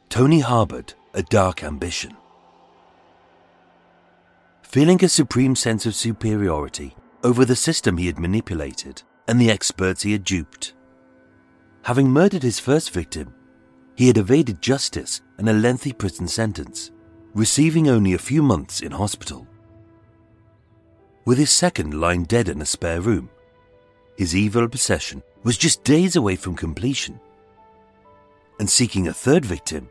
Tony 0.09 0.39
harbored 0.39 0.93
a 1.13 1.23
dark 1.23 1.63
ambition. 1.63 2.15
Feeling 4.63 5.03
a 5.03 5.09
supreme 5.09 5.55
sense 5.55 5.85
of 5.85 5.95
superiority 5.95 6.95
over 7.23 7.45
the 7.45 7.55
system 7.55 7.97
he 7.97 8.07
had 8.07 8.19
manipulated 8.19 9.03
and 9.27 9.39
the 9.39 9.51
experts 9.51 10.03
he 10.03 10.11
had 10.11 10.23
duped. 10.23 10.73
Having 11.83 12.09
murdered 12.09 12.43
his 12.43 12.59
first 12.59 12.91
victim, 12.91 13.33
he 13.95 14.07
had 14.07 14.17
evaded 14.17 14.61
justice 14.61 15.21
and 15.37 15.49
a 15.49 15.53
lengthy 15.53 15.93
prison 15.93 16.27
sentence, 16.27 16.91
receiving 17.33 17.87
only 17.87 18.13
a 18.13 18.19
few 18.19 18.43
months 18.43 18.81
in 18.81 18.91
hospital 18.91 19.47
with 21.27 21.37
his 21.37 21.51
second 21.51 21.93
lying 21.93 22.23
dead 22.23 22.47
in 22.47 22.61
a 22.61 22.65
spare 22.65 23.01
room. 23.01 23.29
His 24.15 24.33
evil 24.33 24.63
obsession 24.63 25.21
was 25.43 25.57
just 25.57 25.83
days 25.83 26.15
away 26.15 26.37
from 26.37 26.55
completion. 26.55 27.19
And 28.61 28.69
seeking 28.69 29.09
a 29.09 29.13
third 29.13 29.43
victim, 29.43 29.89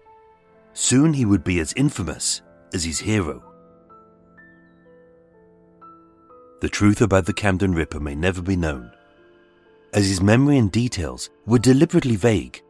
soon 0.73 1.13
he 1.13 1.27
would 1.27 1.45
be 1.45 1.61
as 1.61 1.75
infamous 1.75 2.41
as 2.73 2.85
his 2.85 2.99
hero. 2.99 3.45
The 6.63 6.71
truth 6.71 7.03
about 7.03 7.27
the 7.27 7.35
Camden 7.35 7.75
Ripper 7.75 8.01
may 8.01 8.15
never 8.15 8.41
be 8.41 8.57
known, 8.57 8.91
as 9.93 10.09
his 10.09 10.23
memory 10.23 10.57
and 10.57 10.73
details 10.73 11.29
were 11.45 11.59
deliberately 11.59 12.17
vague, 12.17 12.63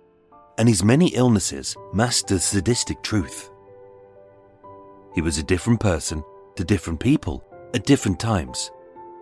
and 0.59 0.69
his 0.69 0.83
many 0.83 1.14
illnesses 1.14 1.77
masked 1.95 2.31
the 2.31 2.41
sadistic 2.41 3.01
truth. 3.05 3.49
He 5.14 5.21
was 5.21 5.39
a 5.39 5.45
different 5.45 5.79
person 5.79 6.25
to 6.57 6.64
different 6.64 6.99
people 6.99 7.45
at 7.75 7.85
different 7.85 8.21
times 8.21 8.71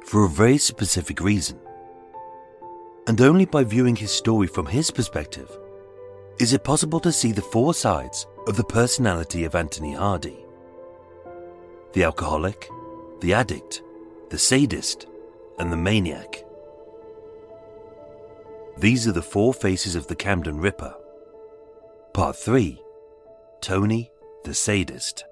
for 0.06 0.24
a 0.24 0.28
very 0.28 0.58
specific 0.58 1.20
reason. 1.20 1.58
And 3.06 3.20
only 3.20 3.44
by 3.44 3.64
viewing 3.64 3.96
his 3.96 4.10
story 4.10 4.46
from 4.46 4.66
his 4.66 4.90
perspective 4.90 5.50
is 6.40 6.52
it 6.52 6.64
possible 6.64 7.00
to 7.00 7.12
see 7.12 7.32
the 7.32 7.42
four 7.42 7.74
sides 7.74 8.26
of 8.46 8.56
the 8.56 8.64
personality 8.64 9.44
of 9.44 9.54
Anthony 9.54 9.94
Hardy 9.94 10.44
the 11.92 12.02
alcoholic, 12.02 12.68
the 13.20 13.32
addict, 13.32 13.80
the 14.30 14.38
sadist, 14.38 15.06
and 15.60 15.70
the 15.70 15.76
maniac. 15.76 16.44
These 18.78 19.06
are 19.06 19.12
the 19.12 19.22
four 19.22 19.54
faces 19.54 19.94
of 19.94 20.08
the 20.08 20.16
Camden 20.16 20.58
Ripper. 20.58 20.92
Part 22.12 22.34
3 22.34 22.82
Tony 23.60 24.10
the 24.44 24.54
Sadist. 24.54 25.24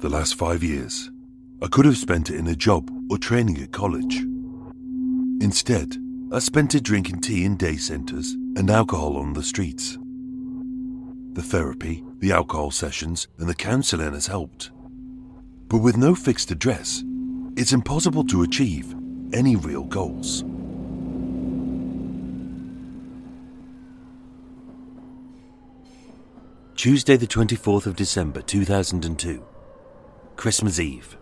The 0.00 0.08
last 0.08 0.36
five 0.36 0.62
years, 0.62 1.10
I 1.60 1.66
could 1.66 1.84
have 1.84 1.98
spent 1.98 2.30
it 2.30 2.36
in 2.36 2.46
a 2.46 2.54
job 2.54 2.88
or 3.10 3.18
training 3.18 3.60
at 3.60 3.72
college. 3.72 4.18
Instead, 5.42 5.96
I 6.30 6.38
spent 6.38 6.76
it 6.76 6.84
drinking 6.84 7.18
tea 7.18 7.44
in 7.44 7.56
day 7.56 7.76
centres 7.78 8.34
and 8.54 8.70
alcohol 8.70 9.16
on 9.16 9.32
the 9.32 9.42
streets. 9.42 9.98
The 11.32 11.42
therapy, 11.42 12.04
the 12.20 12.30
alcohol 12.30 12.70
sessions, 12.70 13.26
and 13.38 13.48
the 13.48 13.56
counselling 13.56 14.12
has 14.12 14.28
helped. 14.28 14.70
But 15.66 15.78
with 15.78 15.96
no 15.96 16.14
fixed 16.14 16.52
address, 16.52 17.02
it's 17.56 17.72
impossible 17.72 18.22
to 18.26 18.44
achieve 18.44 18.94
any 19.32 19.56
real 19.56 19.82
goals. 19.82 20.44
Tuesday, 26.76 27.16
the 27.16 27.26
24th 27.26 27.86
of 27.86 27.96
December 27.96 28.42
2002. 28.42 29.44
Christmas 30.38 30.78
Eve. 30.78 31.16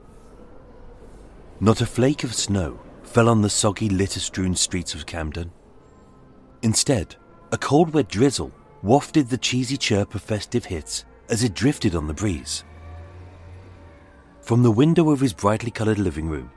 Not 1.59 1.80
a 1.80 1.86
flake 1.86 2.22
of 2.22 2.34
snow 2.34 2.78
fell 3.02 3.30
on 3.30 3.40
the 3.40 3.48
soggy, 3.48 3.88
litter 3.88 4.20
strewn 4.20 4.55
streets 4.55 4.94
of 4.94 5.06
Camden. 5.06 5.51
Instead, 6.60 7.16
a 7.51 7.56
cold, 7.56 7.94
wet 7.94 8.10
drizzle 8.10 8.52
wafted 8.82 9.30
the 9.30 9.38
cheesy 9.38 9.78
chirp 9.78 10.14
of 10.14 10.20
festive 10.20 10.66
hits 10.66 11.06
as 11.30 11.43
it 11.43 11.55
drifted 11.55 11.94
on 11.94 12.09
the 12.09 12.12
breeze. 12.12 12.62
From 14.43 14.62
the 14.62 14.70
window 14.70 15.09
of 15.09 15.20
his 15.20 15.32
brightly 15.32 15.70
coloured 15.70 15.98
living 15.98 16.28
room, 16.28 16.51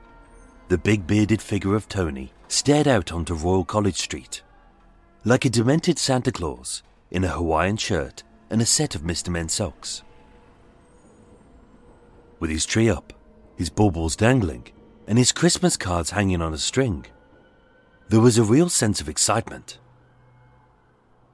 the 0.68 0.76
big 0.76 1.06
bearded 1.06 1.40
figure 1.40 1.74
of 1.74 1.88
Tony 1.88 2.30
stared 2.48 2.86
out 2.86 3.10
onto 3.10 3.32
Royal 3.32 3.64
College 3.64 3.96
Street, 3.96 4.42
like 5.24 5.46
a 5.46 5.50
demented 5.50 5.98
Santa 5.98 6.30
Claus 6.30 6.82
in 7.10 7.24
a 7.24 7.28
Hawaiian 7.28 7.78
shirt 7.78 8.22
and 8.50 8.60
a 8.60 8.66
set 8.66 8.94
of 8.94 9.00
Mr. 9.00 9.30
Men 9.30 9.48
socks 9.48 10.02
with 12.40 12.50
his 12.50 12.66
tree 12.66 12.90
up, 12.90 13.12
his 13.56 13.70
baubles 13.70 14.16
dangling, 14.16 14.66
and 15.06 15.16
his 15.16 15.30
Christmas 15.30 15.76
cards 15.76 16.10
hanging 16.10 16.42
on 16.42 16.52
a 16.52 16.58
string. 16.58 17.06
There 18.08 18.20
was 18.20 18.38
a 18.38 18.42
real 18.42 18.68
sense 18.68 19.00
of 19.00 19.08
excitement. 19.08 19.78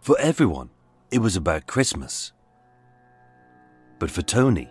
For 0.02 0.18
everyone, 0.20 0.68
it 1.10 1.20
was 1.20 1.36
about 1.36 1.66
Christmas. 1.66 2.32
But 3.98 4.10
for 4.10 4.20
Tony, 4.20 4.68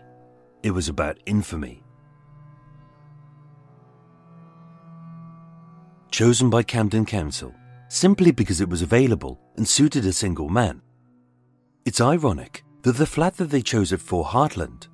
it 0.61 0.71
was 0.71 0.87
about 0.87 1.17
infamy. 1.25 1.85
chosen 6.15 6.49
by 6.49 6.63
Camden 6.63 7.05
Council 7.05 7.53
simply 7.89 8.31
because 8.31 8.61
it 8.61 8.69
was 8.69 8.81
available 8.81 9.37
and 9.57 9.67
suited 9.67 10.05
a 10.05 10.13
single 10.13 10.47
man. 10.47 10.81
It's 11.83 11.99
ironic 11.99 12.63
that 12.83 12.93
the 12.93 13.05
flat 13.05 13.35
that 13.35 13.49
they 13.49 13.61
chose 13.61 13.91
at 13.91 13.99
Four 13.99 14.23
Hartland 14.23 14.87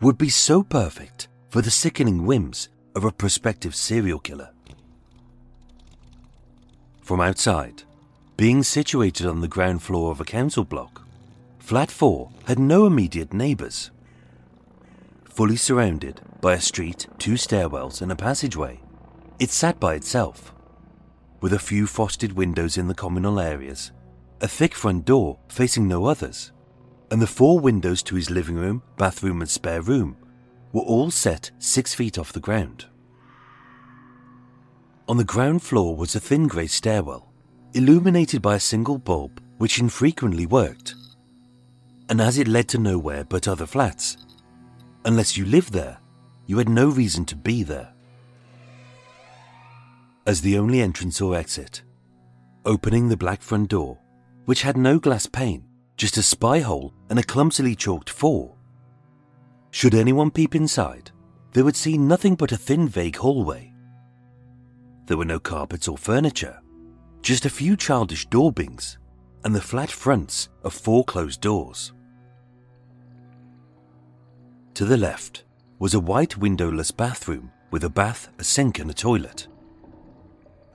would 0.00 0.16
be 0.16 0.30
so 0.30 0.62
perfect 0.62 1.28
for 1.50 1.60
the 1.60 1.70
sickening 1.70 2.24
whims 2.24 2.68
of 2.94 3.04
a 3.04 3.12
prospective 3.12 3.74
serial 3.74 4.18
killer. 4.18 4.50
From 7.02 7.20
outside, 7.20 7.82
being 8.36 8.62
situated 8.62 9.26
on 9.26 9.40
the 9.40 9.48
ground 9.48 9.82
floor 9.82 10.10
of 10.10 10.20
a 10.20 10.24
council 10.24 10.64
block, 10.64 11.06
Flat 11.58 11.90
4 11.90 12.30
had 12.46 12.58
no 12.58 12.86
immediate 12.86 13.34
neighbours. 13.34 13.90
Fully 15.24 15.56
surrounded 15.56 16.20
by 16.40 16.54
a 16.54 16.60
street, 16.60 17.06
two 17.18 17.34
stairwells, 17.34 18.00
and 18.00 18.10
a 18.10 18.16
passageway, 18.16 18.80
it 19.38 19.50
sat 19.50 19.78
by 19.78 19.94
itself, 19.94 20.54
with 21.40 21.52
a 21.52 21.58
few 21.58 21.86
frosted 21.86 22.32
windows 22.32 22.78
in 22.78 22.88
the 22.88 22.94
communal 22.94 23.38
areas, 23.38 23.92
a 24.40 24.48
thick 24.48 24.74
front 24.74 25.04
door 25.04 25.38
facing 25.48 25.86
no 25.86 26.06
others, 26.06 26.52
and 27.10 27.20
the 27.20 27.26
four 27.26 27.58
windows 27.58 28.02
to 28.04 28.14
his 28.14 28.30
living 28.30 28.56
room, 28.56 28.82
bathroom, 28.96 29.40
and 29.40 29.50
spare 29.50 29.82
room 29.82 30.16
were 30.72 30.82
all 30.82 31.10
set 31.10 31.50
six 31.58 31.94
feet 31.94 32.18
off 32.18 32.32
the 32.32 32.40
ground. 32.40 32.86
On 35.08 35.16
the 35.16 35.24
ground 35.24 35.62
floor 35.62 35.96
was 35.96 36.14
a 36.14 36.20
thin 36.20 36.46
grey 36.46 36.68
stairwell, 36.68 37.32
illuminated 37.74 38.40
by 38.40 38.54
a 38.54 38.60
single 38.60 38.98
bulb 38.98 39.42
which 39.58 39.80
infrequently 39.80 40.46
worked. 40.46 40.94
And 42.08 42.20
as 42.20 42.38
it 42.38 42.48
led 42.48 42.68
to 42.68 42.78
nowhere 42.78 43.24
but 43.24 43.48
other 43.48 43.66
flats, 43.66 44.16
unless 45.04 45.36
you 45.36 45.44
lived 45.44 45.72
there, 45.72 45.98
you 46.46 46.58
had 46.58 46.68
no 46.68 46.88
reason 46.88 47.24
to 47.26 47.36
be 47.36 47.62
there. 47.62 47.92
As 50.26 50.42
the 50.42 50.58
only 50.58 50.80
entrance 50.80 51.20
or 51.20 51.34
exit, 51.34 51.82
opening 52.64 53.08
the 53.08 53.16
black 53.16 53.42
front 53.42 53.70
door, 53.70 53.98
which 54.44 54.62
had 54.62 54.76
no 54.76 54.98
glass 54.98 55.26
pane, 55.26 55.64
just 56.00 56.16
a 56.16 56.22
spy 56.22 56.60
hole 56.60 56.94
and 57.10 57.18
a 57.18 57.22
clumsily 57.22 57.76
chalked 57.76 58.08
four. 58.08 58.56
Should 59.70 59.94
anyone 59.94 60.30
peep 60.30 60.54
inside, 60.54 61.10
they 61.52 61.62
would 61.62 61.76
see 61.76 61.98
nothing 61.98 62.36
but 62.36 62.52
a 62.52 62.56
thin, 62.56 62.88
vague 62.88 63.16
hallway. 63.16 63.74
There 65.04 65.18
were 65.18 65.26
no 65.26 65.38
carpets 65.38 65.88
or 65.88 65.98
furniture, 65.98 66.58
just 67.20 67.44
a 67.44 67.50
few 67.50 67.76
childish 67.76 68.26
daubings 68.28 68.96
and 69.44 69.54
the 69.54 69.60
flat 69.60 69.90
fronts 69.90 70.48
of 70.64 70.72
four 70.72 71.04
closed 71.04 71.42
doors. 71.42 71.92
To 74.76 74.86
the 74.86 74.96
left 74.96 75.44
was 75.80 75.92
a 75.92 76.00
white 76.00 76.38
windowless 76.38 76.92
bathroom 76.92 77.52
with 77.70 77.84
a 77.84 77.90
bath, 77.90 78.30
a 78.38 78.44
sink, 78.44 78.78
and 78.78 78.90
a 78.90 78.94
toilet. 78.94 79.48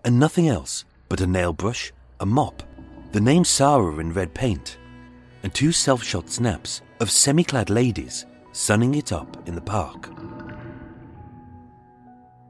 And 0.04 0.20
nothing 0.20 0.50
else 0.50 0.86
but 1.10 1.20
a 1.20 1.26
nail 1.26 1.52
brush, 1.52 1.92
a 2.20 2.28
mop, 2.28 2.62
the 3.12 3.22
name 3.22 3.44
Sarah 3.44 3.98
in 3.98 4.14
red 4.14 4.32
paint, 4.36 4.78
and 5.46 5.54
two 5.54 5.72
self 5.72 6.04
shot 6.04 6.28
snaps 6.28 6.82
of 7.00 7.12
semi 7.12 7.44
clad 7.44 7.70
ladies 7.70 8.26
sunning 8.52 8.96
it 8.96 9.12
up 9.12 9.48
in 9.48 9.54
the 9.54 9.62
park. 9.62 10.10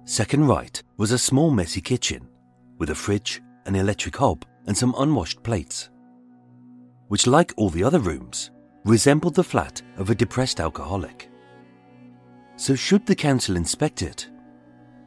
Second 0.06 0.48
right 0.48 0.82
was 0.96 1.12
a 1.12 1.18
small 1.18 1.52
messy 1.52 1.82
kitchen 1.82 2.26
with 2.78 2.92
a 2.92 2.96
fridge, 2.96 3.42
an 3.66 3.76
electric 3.76 4.16
hob, 4.16 4.46
and 4.68 4.78
some 4.78 4.96
unwashed 4.98 5.44
plates, 5.44 5.90
which, 7.10 7.28
like 7.28 7.54
all 7.58 7.70
the 7.70 7.84
other 7.84 8.00
rooms, 8.00 8.52
resembled 8.86 9.36
the 9.36 9.44
flat 9.44 9.82
of 9.98 10.10
a 10.10 10.16
depressed 10.16 10.62
alcoholic. 10.62 11.30
So, 12.56 12.76
should 12.76 13.06
the 13.06 13.16
council 13.16 13.58
inspect 13.58 14.04
it? 14.04 14.30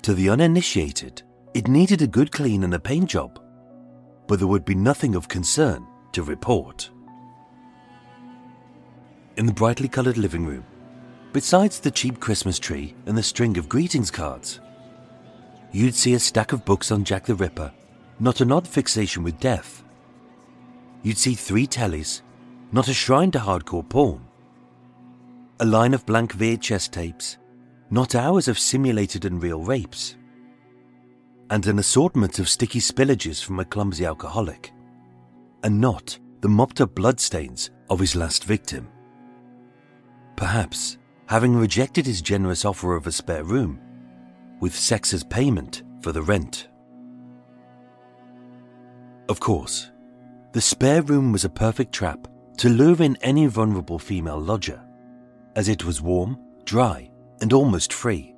To 0.02 0.12
the 0.12 0.28
uninitiated, 0.28 1.22
it 1.54 1.68
needed 1.68 2.02
a 2.02 2.06
good 2.06 2.32
clean 2.32 2.64
and 2.64 2.74
a 2.74 2.78
paint 2.78 3.08
job, 3.08 3.42
but 4.26 4.38
there 4.40 4.48
would 4.48 4.66
be 4.66 4.74
nothing 4.74 5.14
of 5.14 5.26
concern 5.26 5.86
to 6.12 6.22
report. 6.22 6.90
In 9.38 9.46
the 9.46 9.52
brightly 9.52 9.86
coloured 9.86 10.18
living 10.18 10.44
room, 10.44 10.64
besides 11.32 11.78
the 11.78 11.92
cheap 11.92 12.18
Christmas 12.18 12.58
tree 12.58 12.96
and 13.06 13.16
the 13.16 13.22
string 13.22 13.56
of 13.56 13.68
greetings 13.68 14.10
cards, 14.10 14.58
you'd 15.70 15.94
see 15.94 16.14
a 16.14 16.18
stack 16.18 16.52
of 16.52 16.64
books 16.64 16.90
on 16.90 17.04
Jack 17.04 17.26
the 17.26 17.36
Ripper, 17.36 17.72
not 18.18 18.40
an 18.40 18.50
odd 18.50 18.66
fixation 18.66 19.22
with 19.22 19.38
death. 19.38 19.84
You'd 21.04 21.18
see 21.18 21.34
three 21.34 21.68
tellies, 21.68 22.22
not 22.72 22.88
a 22.88 22.92
shrine 22.92 23.30
to 23.30 23.38
hardcore 23.38 23.88
porn. 23.88 24.26
A 25.60 25.64
line 25.64 25.94
of 25.94 26.04
blank 26.04 26.36
VHS 26.36 26.90
tapes, 26.90 27.38
not 27.90 28.16
hours 28.16 28.48
of 28.48 28.58
simulated 28.58 29.24
and 29.24 29.40
real 29.40 29.62
rapes. 29.62 30.16
And 31.50 31.64
an 31.68 31.78
assortment 31.78 32.40
of 32.40 32.48
sticky 32.48 32.80
spillages 32.80 33.40
from 33.40 33.60
a 33.60 33.64
clumsy 33.64 34.04
alcoholic. 34.04 34.72
And 35.62 35.80
not 35.80 36.18
the 36.40 36.48
mopped 36.48 36.80
up 36.80 36.96
bloodstains 36.96 37.70
of 37.88 38.00
his 38.00 38.16
last 38.16 38.42
victim. 38.42 38.88
Perhaps, 40.38 40.98
having 41.26 41.56
rejected 41.56 42.06
his 42.06 42.22
generous 42.22 42.64
offer 42.64 42.94
of 42.94 43.08
a 43.08 43.12
spare 43.12 43.42
room, 43.42 43.80
with 44.60 44.72
sex 44.72 45.12
as 45.12 45.24
payment 45.24 45.82
for 46.00 46.12
the 46.12 46.22
rent. 46.22 46.68
Of 49.28 49.40
course, 49.40 49.90
the 50.52 50.60
spare 50.60 51.02
room 51.02 51.32
was 51.32 51.44
a 51.44 51.50
perfect 51.50 51.92
trap 51.92 52.28
to 52.58 52.68
lure 52.68 53.02
in 53.02 53.16
any 53.16 53.46
vulnerable 53.46 53.98
female 53.98 54.38
lodger, 54.38 54.80
as 55.56 55.68
it 55.68 55.84
was 55.84 56.00
warm, 56.00 56.38
dry, 56.64 57.10
and 57.40 57.52
almost 57.52 57.92
free. 57.92 58.32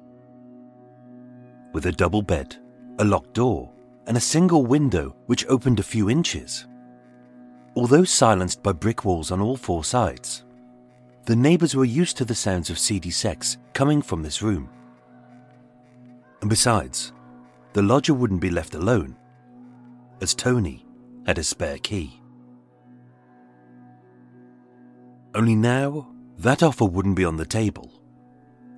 With 1.75 1.85
a 1.85 1.93
double 1.93 2.23
bed, 2.23 2.57
a 2.99 3.05
locked 3.05 3.35
door, 3.35 3.71
and 4.07 4.17
a 4.17 4.21
single 4.21 4.65
window 4.65 5.15
which 5.27 5.47
opened 5.49 5.79
a 5.79 5.83
few 5.83 6.09
inches. 6.09 6.67
Although 7.77 8.05
silenced 8.05 8.63
by 8.63 8.73
brick 8.73 9.05
walls 9.05 9.31
on 9.31 9.43
all 9.43 9.59
four 9.59 9.85
sides, 9.85 10.45
the 11.27 11.37
neighbours 11.37 11.75
were 11.75 11.85
used 11.85 12.17
to 12.17 12.25
the 12.25 12.35
sounds 12.35 12.71
of 12.71 12.79
seedy 12.79 13.11
sex 13.11 13.59
coming 13.73 14.03
from 14.03 14.23
this 14.23 14.43
room. 14.43 14.69
And 16.41 16.49
besides, 16.49 17.13
the 17.73 17.83
lodger 17.83 18.15
wouldn't 18.15 18.41
be 18.41 18.51
left 18.51 18.75
alone, 18.75 19.17
as 20.21 20.35
Tony 20.35 20.87
had 21.27 21.39
a 21.39 21.45
spare 21.45 21.79
key. 21.79 22.21
Only 25.35 25.55
now, 25.55 26.09
that 26.39 26.63
offer 26.63 26.87
wouldn't 26.87 27.17
be 27.17 27.25
on 27.25 27.37
the 27.37 27.47
table, 27.47 27.93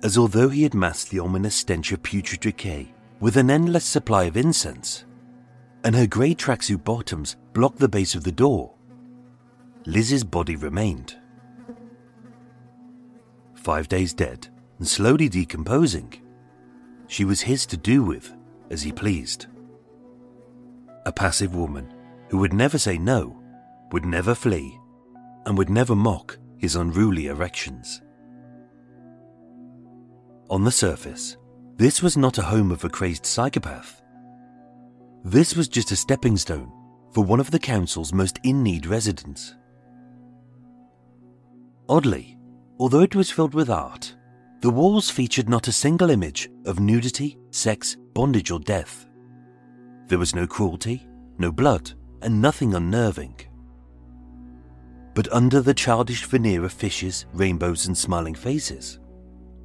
as 0.03 0.17
although 0.17 0.49
he 0.49 0.63
had 0.63 0.73
masked 0.73 1.09
the 1.09 1.19
ominous 1.19 1.55
stench 1.55 1.91
of 1.91 2.03
putrid 2.03 2.41
decay 2.41 2.93
with 3.19 3.37
an 3.37 3.49
endless 3.49 3.85
supply 3.85 4.25
of 4.25 4.35
incense, 4.35 5.05
and 5.85 5.95
her 5.95 6.05
grey 6.05 6.35
tracksuit 6.35 6.83
bottoms 6.83 7.37
blocked 7.53 7.79
the 7.79 7.87
base 7.87 8.15
of 8.15 8.23
the 8.23 8.31
door, 8.31 8.73
Liz's 9.85 10.23
body 10.23 10.55
remained. 10.55 11.15
Five 13.63 13.87
days 13.87 14.13
dead 14.13 14.49
and 14.77 14.85
slowly 14.87 15.29
decomposing, 15.29 16.13
she 17.07 17.23
was 17.23 17.39
his 17.39 17.65
to 17.67 17.77
do 17.77 18.03
with 18.03 18.35
as 18.69 18.81
he 18.81 18.91
pleased. 18.91 19.45
A 21.05 21.13
passive 21.13 21.55
woman 21.55 21.93
who 22.27 22.39
would 22.39 22.51
never 22.51 22.77
say 22.77 22.97
no, 22.97 23.41
would 23.91 24.03
never 24.05 24.35
flee, 24.35 24.77
and 25.45 25.57
would 25.57 25.69
never 25.69 25.95
mock 25.95 26.37
his 26.57 26.75
unruly 26.75 27.27
erections. 27.27 28.01
On 30.49 30.65
the 30.65 30.71
surface, 30.71 31.37
this 31.77 32.01
was 32.01 32.17
not 32.17 32.37
a 32.37 32.43
home 32.43 32.71
of 32.71 32.83
a 32.83 32.89
crazed 32.89 33.25
psychopath. 33.25 34.01
This 35.23 35.55
was 35.55 35.69
just 35.69 35.91
a 35.91 35.95
stepping 35.95 36.35
stone 36.35 36.71
for 37.13 37.23
one 37.23 37.39
of 37.39 37.51
the 37.51 37.59
council's 37.59 38.11
most 38.13 38.39
in 38.43 38.61
need 38.61 38.87
residents. 38.87 39.55
Oddly, 41.87 42.37
although 42.83 42.99
it 42.99 43.15
was 43.15 43.31
filled 43.31 43.53
with 43.53 43.69
art, 43.69 44.13
the 44.59 44.69
walls 44.69 45.09
featured 45.09 45.47
not 45.47 45.69
a 45.69 45.71
single 45.71 46.09
image 46.09 46.49
of 46.65 46.81
nudity, 46.81 47.37
sex, 47.49 47.95
bondage, 48.13 48.51
or 48.51 48.59
death. 48.59 49.07
There 50.07 50.19
was 50.19 50.35
no 50.35 50.45
cruelty, 50.45 51.07
no 51.37 51.49
blood, 51.49 51.93
and 52.21 52.41
nothing 52.41 52.73
unnerving. 52.73 53.39
But 55.13 55.31
under 55.31 55.61
the 55.61 55.73
childish 55.73 56.25
veneer 56.25 56.65
of 56.65 56.73
fishes, 56.73 57.25
rainbows, 57.31 57.87
and 57.87 57.97
smiling 57.97 58.35
faces, 58.35 58.99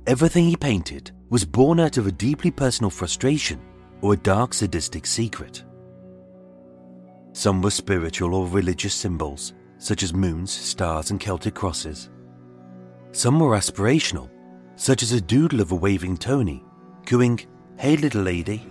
everything 0.06 0.44
he 0.44 0.56
painted 0.56 1.10
was 1.28 1.44
born 1.44 1.80
out 1.80 1.96
of 1.96 2.06
a 2.06 2.12
deeply 2.12 2.52
personal 2.52 2.88
frustration 2.88 3.60
or 4.00 4.12
a 4.12 4.18
dark 4.18 4.54
sadistic 4.54 5.06
secret. 5.06 5.64
Some 7.32 7.62
were 7.62 7.72
spiritual 7.72 8.36
or 8.36 8.46
religious 8.46 8.94
symbols, 8.94 9.54
such 9.78 10.04
as 10.04 10.14
moons, 10.14 10.52
stars, 10.52 11.10
and 11.10 11.18
Celtic 11.18 11.56
crosses. 11.56 12.10
Some 13.12 13.40
were 13.40 13.56
aspirational, 13.56 14.30
such 14.76 15.02
as 15.02 15.12
a 15.12 15.20
doodle 15.20 15.60
of 15.60 15.72
a 15.72 15.74
waving 15.74 16.18
Tony, 16.18 16.64
cooing, 17.06 17.40
Hey 17.76 17.96
little 17.96 18.22
lady. 18.22 18.66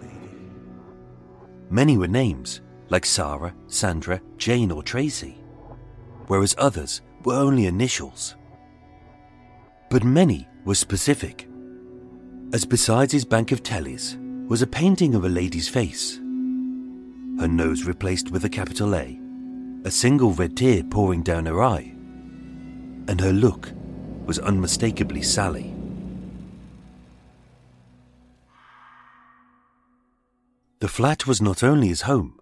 Many 1.69 1.97
were 1.97 2.07
names, 2.07 2.61
like 2.89 3.05
Sarah, 3.05 3.53
Sandra, 3.67 4.21
Jane, 4.37 4.71
or 4.71 4.83
Tracy, 4.83 5.37
whereas 6.27 6.55
others 6.57 7.01
were 7.23 7.33
only 7.35 7.65
initials. 7.65 8.35
But 9.89 10.03
many 10.03 10.47
were 10.65 10.75
specific, 10.75 11.47
as 12.53 12.65
besides 12.65 13.11
his 13.11 13.25
bank 13.25 13.51
of 13.51 13.63
tellies 13.63 14.17
was 14.47 14.61
a 14.61 14.67
painting 14.67 15.15
of 15.15 15.25
a 15.25 15.29
lady's 15.29 15.67
face, 15.67 16.17
her 17.39 17.47
nose 17.47 17.83
replaced 17.83 18.31
with 18.31 18.45
a 18.45 18.49
capital 18.49 18.95
A, 18.95 19.19
a 19.83 19.91
single 19.91 20.31
red 20.31 20.55
tear 20.55 20.83
pouring 20.83 21.23
down 21.23 21.45
her 21.45 21.61
eye, 21.63 21.93
and 23.07 23.19
her 23.19 23.33
look 23.33 23.71
was 24.27 24.37
unmistakably 24.39 25.21
Sally. 25.21 25.73
The 30.79 30.87
flat 30.87 31.25
was 31.25 31.41
not 31.41 31.63
only 31.63 31.87
his 31.87 32.01
home, 32.01 32.39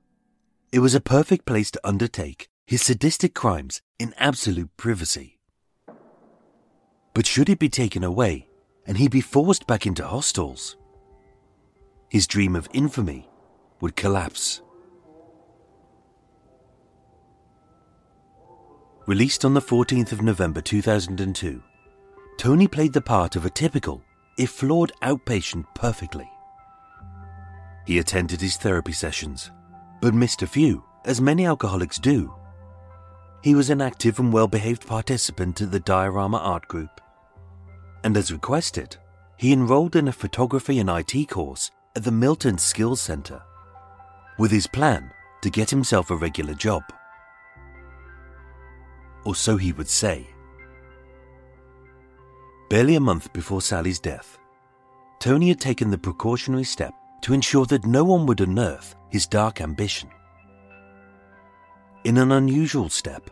it 0.72 0.80
was 0.80 0.96
a 0.96 1.00
perfect 1.00 1.46
place 1.46 1.72
to 1.72 1.88
undertake 1.88 2.50
his 2.66 2.82
sadistic 2.82 3.34
crimes 3.34 3.82
in 4.00 4.14
absolute 4.18 4.76
privacy. 4.76 5.38
But 7.14 7.26
should 7.26 7.48
it 7.48 7.60
be 7.60 7.70
taken 7.70 8.04
away 8.04 8.50
and 8.86 8.98
he 8.98 9.08
be 9.08 9.22
forced 9.22 9.68
back 9.68 9.86
into 9.86 10.06
hostels, 10.06 10.76
his 12.10 12.28
dream 12.28 12.56
of 12.56 12.68
infamy 12.74 13.30
would 13.80 13.96
collapse. 13.96 14.62
Released 19.06 19.46
on 19.46 19.54
the 19.54 19.62
14th 19.62 20.12
of 20.12 20.22
November 20.24 20.62
2002, 20.62 21.62
Tony 22.38 22.68
played 22.68 22.94
the 22.94 23.02
part 23.02 23.36
of 23.36 23.46
a 23.46 23.50
typical, 23.50 24.04
if 24.38 24.52
flawed, 24.52 24.92
outpatient 25.02 25.66
perfectly. 25.74 26.30
He 27.86 28.00
attended 28.00 28.42
his 28.42 28.58
therapy 28.58 28.92
sessions, 28.92 29.52
but 30.02 30.14
missed 30.14 30.42
a 30.42 30.48
few, 30.48 30.84
as 31.06 31.22
many 31.22 31.46
alcoholics 31.46 32.00
do. 32.00 32.34
He 33.44 33.56
was 33.56 33.70
an 33.70 33.82
active 33.82 34.20
and 34.20 34.34
well 34.34 34.48
behaved 34.48 34.88
participant 34.88 35.62
at 35.62 35.72
the 35.72 35.80
Diorama 35.80 36.38
Art 36.38 36.68
Group. 36.68 37.00
And 38.04 38.18
as 38.18 38.32
requested, 38.32 38.98
he 39.38 39.54
enrolled 39.54 39.96
in 39.96 40.08
a 40.08 40.12
photography 40.12 40.80
and 40.80 40.90
IT 40.90 41.30
course 41.30 41.72
at 41.96 42.04
the 42.04 42.12
Milton 42.12 42.58
Skills 42.58 43.02
Center, 43.02 43.42
with 44.38 44.52
his 44.52 44.68
plan 44.68 45.12
to 45.42 45.50
get 45.50 45.70
himself 45.70 46.10
a 46.10 46.16
regular 46.16 46.54
job. 46.54 46.84
Or 49.26 49.36
so 49.36 49.58
he 49.58 49.72
would 49.72 49.90
say. 49.90 50.35
Barely 52.70 52.96
a 52.96 53.00
month 53.00 53.32
before 53.32 53.62
Sally's 53.62 54.00
death, 54.00 54.40
Tony 55.20 55.50
had 55.50 55.60
taken 55.60 55.92
the 55.92 55.98
precautionary 55.98 56.64
step 56.64 56.94
to 57.22 57.34
ensure 57.34 57.66
that 57.68 57.86
no 57.86 58.04
one 58.04 58.26
would 58.26 58.42
unearth 58.42 58.96
his 59.10 59.28
dark 59.28 59.62
ambition. 59.62 60.10
In 62.04 62.18
an 62.18 62.32
unusual 62.32 62.90
step, 62.90 63.30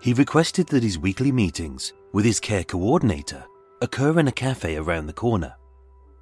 he 0.00 0.14
requested 0.14 0.66
that 0.68 0.82
his 0.82 0.98
weekly 0.98 1.30
meetings 1.30 1.92
with 2.12 2.24
his 2.24 2.40
care 2.40 2.64
coordinator 2.64 3.44
occur 3.82 4.18
in 4.18 4.28
a 4.28 4.32
cafe 4.32 4.76
around 4.76 5.06
the 5.06 5.12
corner, 5.12 5.54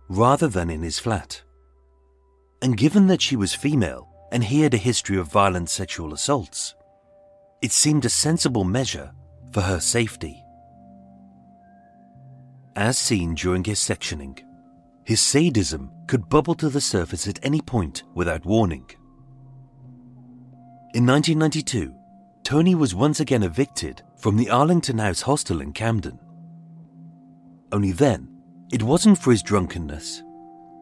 rather 0.09 0.49
than 0.49 0.69
in 0.69 0.83
his 0.83 0.99
flat. 0.99 1.43
And 2.61 2.77
given 2.77 3.07
that 3.07 3.23
she 3.23 3.37
was 3.37 3.55
female 3.55 4.09
and 4.33 4.43
he 4.43 4.63
had 4.63 4.75
a 4.75 4.79
history 4.79 5.17
of 5.17 5.31
violent 5.31 5.71
sexual 5.71 6.13
assaults, 6.13 6.75
it 7.63 7.73
seemed 7.73 8.05
a 8.05 8.11
sensible 8.11 8.65
measure 8.65 9.13
for 9.53 9.61
her 9.61 9.81
safety. 9.81 10.43
As 12.79 12.97
seen 12.97 13.35
during 13.35 13.65
his 13.65 13.81
sectioning, 13.81 14.39
his 15.05 15.21
sadism 15.21 15.91
could 16.07 16.29
bubble 16.29 16.55
to 16.55 16.69
the 16.69 16.81
surface 16.81 17.27
at 17.27 17.45
any 17.45 17.61
point 17.61 18.05
without 18.15 18.47
warning. 18.47 18.89
In 20.95 21.05
1992, 21.05 21.93
Tony 22.45 22.77
was 22.77 22.95
once 22.95 23.19
again 23.19 23.43
evicted 23.43 24.03
from 24.17 24.37
the 24.37 24.49
Arlington 24.49 24.99
House 24.99 25.23
hostel 25.23 25.61
in 25.61 25.73
Camden. 25.73 26.21
Only 27.73 27.91
then, 27.91 28.29
it 28.73 28.85
wasn't 28.85 29.19
for 29.19 29.33
his 29.33 29.43
drunkenness, 29.43 30.23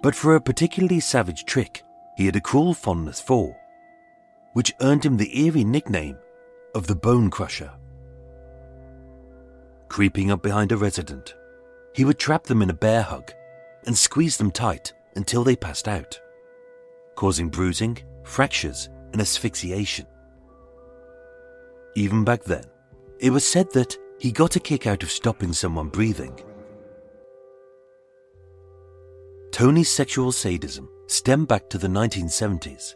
but 0.02 0.14
for 0.14 0.36
a 0.36 0.40
particularly 0.40 1.00
savage 1.00 1.46
trick 1.46 1.82
he 2.18 2.26
had 2.26 2.36
a 2.36 2.42
cruel 2.42 2.74
fondness 2.74 3.22
for, 3.22 3.56
which 4.52 4.74
earned 4.82 5.06
him 5.06 5.16
the 5.16 5.46
eerie 5.46 5.64
nickname 5.64 6.18
of 6.74 6.88
the 6.88 6.94
Bone 6.94 7.30
Crusher. 7.30 7.72
Creeping 9.88 10.30
up 10.30 10.42
behind 10.42 10.72
a 10.72 10.76
resident, 10.76 11.34
he 11.96 12.04
would 12.04 12.18
trap 12.18 12.44
them 12.44 12.60
in 12.60 12.68
a 12.68 12.74
bear 12.74 13.00
hug 13.00 13.32
and 13.86 13.96
squeeze 13.96 14.36
them 14.36 14.50
tight 14.50 14.92
until 15.14 15.42
they 15.42 15.56
passed 15.56 15.88
out, 15.88 16.20
causing 17.14 17.48
bruising, 17.48 17.96
fractures, 18.22 18.90
and 19.12 19.20
asphyxiation. 19.22 20.06
Even 21.94 22.22
back 22.22 22.44
then, 22.44 22.64
it 23.18 23.30
was 23.30 23.48
said 23.48 23.72
that 23.72 23.96
he 24.20 24.30
got 24.30 24.56
a 24.56 24.60
kick 24.60 24.86
out 24.86 25.02
of 25.02 25.10
stopping 25.10 25.54
someone 25.54 25.88
breathing. 25.88 26.38
Tony's 29.50 29.90
sexual 29.90 30.32
sadism 30.32 30.90
stemmed 31.06 31.48
back 31.48 31.70
to 31.70 31.78
the 31.78 31.88
1970s 31.88 32.94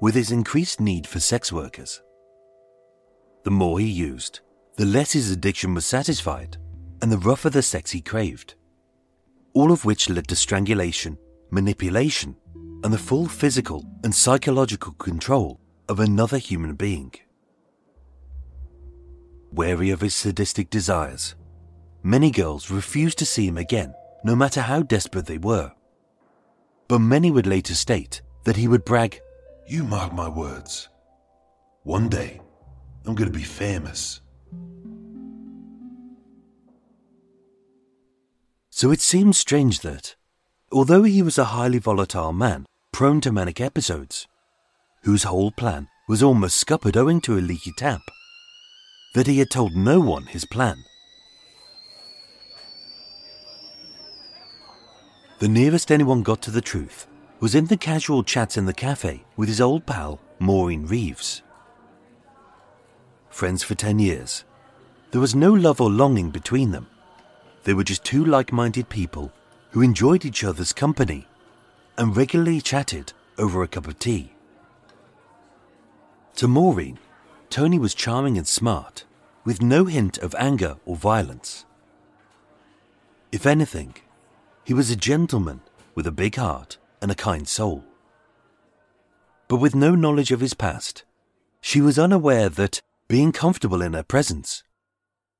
with 0.00 0.14
his 0.14 0.30
increased 0.30 0.80
need 0.80 1.06
for 1.06 1.20
sex 1.20 1.52
workers. 1.52 2.00
The 3.42 3.50
more 3.50 3.78
he 3.78 3.88
used, 3.88 4.40
the 4.76 4.86
less 4.86 5.12
his 5.12 5.30
addiction 5.30 5.74
was 5.74 5.84
satisfied 5.84 6.56
and 7.02 7.12
the 7.12 7.18
rougher 7.18 7.50
the 7.50 7.62
sex 7.62 7.90
he 7.90 8.00
craved 8.00 8.54
all 9.58 9.72
of 9.72 9.84
which 9.84 10.08
led 10.08 10.28
to 10.28 10.36
strangulation, 10.36 11.18
manipulation, 11.50 12.36
and 12.84 12.92
the 12.92 12.98
full 12.98 13.26
physical 13.26 13.84
and 14.04 14.14
psychological 14.14 14.92
control 14.92 15.60
of 15.88 15.98
another 15.98 16.38
human 16.38 16.74
being. 16.74 17.12
Wary 19.50 19.90
of 19.90 20.00
his 20.00 20.14
sadistic 20.14 20.70
desires, 20.70 21.34
many 22.04 22.30
girls 22.30 22.70
refused 22.70 23.18
to 23.18 23.26
see 23.26 23.48
him 23.48 23.58
again, 23.58 23.92
no 24.22 24.36
matter 24.36 24.60
how 24.60 24.80
desperate 24.80 25.26
they 25.26 25.38
were. 25.38 25.72
But 26.86 27.00
many 27.00 27.32
would 27.32 27.46
later 27.46 27.74
state 27.74 28.22
that 28.44 28.56
he 28.56 28.68
would 28.68 28.84
brag, 28.84 29.20
You 29.66 29.82
mark 29.82 30.12
my 30.12 30.28
words. 30.28 30.88
One 31.82 32.08
day, 32.08 32.40
I'm 33.04 33.16
going 33.16 33.30
to 33.30 33.36
be 33.36 33.44
famous. 33.44 34.20
So 38.78 38.92
it 38.92 39.00
seems 39.00 39.36
strange 39.36 39.80
that, 39.80 40.14
although 40.70 41.02
he 41.02 41.20
was 41.20 41.36
a 41.36 41.46
highly 41.46 41.80
volatile 41.80 42.32
man, 42.32 42.64
prone 42.92 43.20
to 43.22 43.32
manic 43.32 43.60
episodes, 43.60 44.28
whose 45.02 45.24
whole 45.24 45.50
plan 45.50 45.88
was 46.08 46.22
almost 46.22 46.58
scuppered 46.58 46.96
owing 46.96 47.20
to 47.22 47.36
a 47.36 47.40
leaky 47.40 47.72
tap, 47.76 48.02
that 49.16 49.26
he 49.26 49.40
had 49.40 49.50
told 49.50 49.74
no 49.74 49.98
one 49.98 50.26
his 50.26 50.44
plan. 50.44 50.76
The 55.40 55.48
nearest 55.48 55.90
anyone 55.90 56.22
got 56.22 56.40
to 56.42 56.52
the 56.52 56.60
truth 56.60 57.08
was 57.40 57.56
in 57.56 57.66
the 57.66 57.76
casual 57.76 58.22
chats 58.22 58.56
in 58.56 58.66
the 58.66 58.72
cafe 58.72 59.24
with 59.36 59.48
his 59.48 59.60
old 59.60 59.86
pal, 59.86 60.20
Maureen 60.38 60.86
Reeves. 60.86 61.42
Friends 63.28 63.64
for 63.64 63.74
10 63.74 63.98
years, 63.98 64.44
there 65.10 65.20
was 65.20 65.34
no 65.34 65.52
love 65.52 65.80
or 65.80 65.90
longing 65.90 66.30
between 66.30 66.70
them 66.70 66.86
they 67.68 67.74
were 67.74 67.84
just 67.84 68.02
two 68.02 68.24
like 68.24 68.50
minded 68.50 68.88
people 68.88 69.30
who 69.72 69.82
enjoyed 69.82 70.24
each 70.24 70.42
other's 70.42 70.72
company 70.72 71.26
and 71.98 72.16
regularly 72.16 72.62
chatted 72.62 73.12
over 73.36 73.62
a 73.62 73.68
cup 73.68 73.86
of 73.86 73.98
tea. 73.98 74.32
To 76.36 76.48
Maureen, 76.48 76.98
Tony 77.50 77.78
was 77.78 77.92
charming 77.92 78.38
and 78.38 78.48
smart, 78.48 79.04
with 79.44 79.60
no 79.60 79.84
hint 79.84 80.16
of 80.16 80.34
anger 80.38 80.78
or 80.86 80.96
violence. 80.96 81.66
If 83.32 83.44
anything, 83.44 83.96
he 84.64 84.72
was 84.72 84.90
a 84.90 84.96
gentleman 84.96 85.60
with 85.94 86.06
a 86.06 86.10
big 86.10 86.36
heart 86.36 86.78
and 87.02 87.10
a 87.10 87.14
kind 87.14 87.46
soul. 87.46 87.84
But 89.46 89.56
with 89.56 89.74
no 89.74 89.94
knowledge 89.94 90.32
of 90.32 90.40
his 90.40 90.54
past, 90.54 91.04
she 91.60 91.82
was 91.82 91.98
unaware 91.98 92.48
that, 92.48 92.80
being 93.08 93.30
comfortable 93.30 93.82
in 93.82 93.92
her 93.92 94.02
presence, 94.02 94.62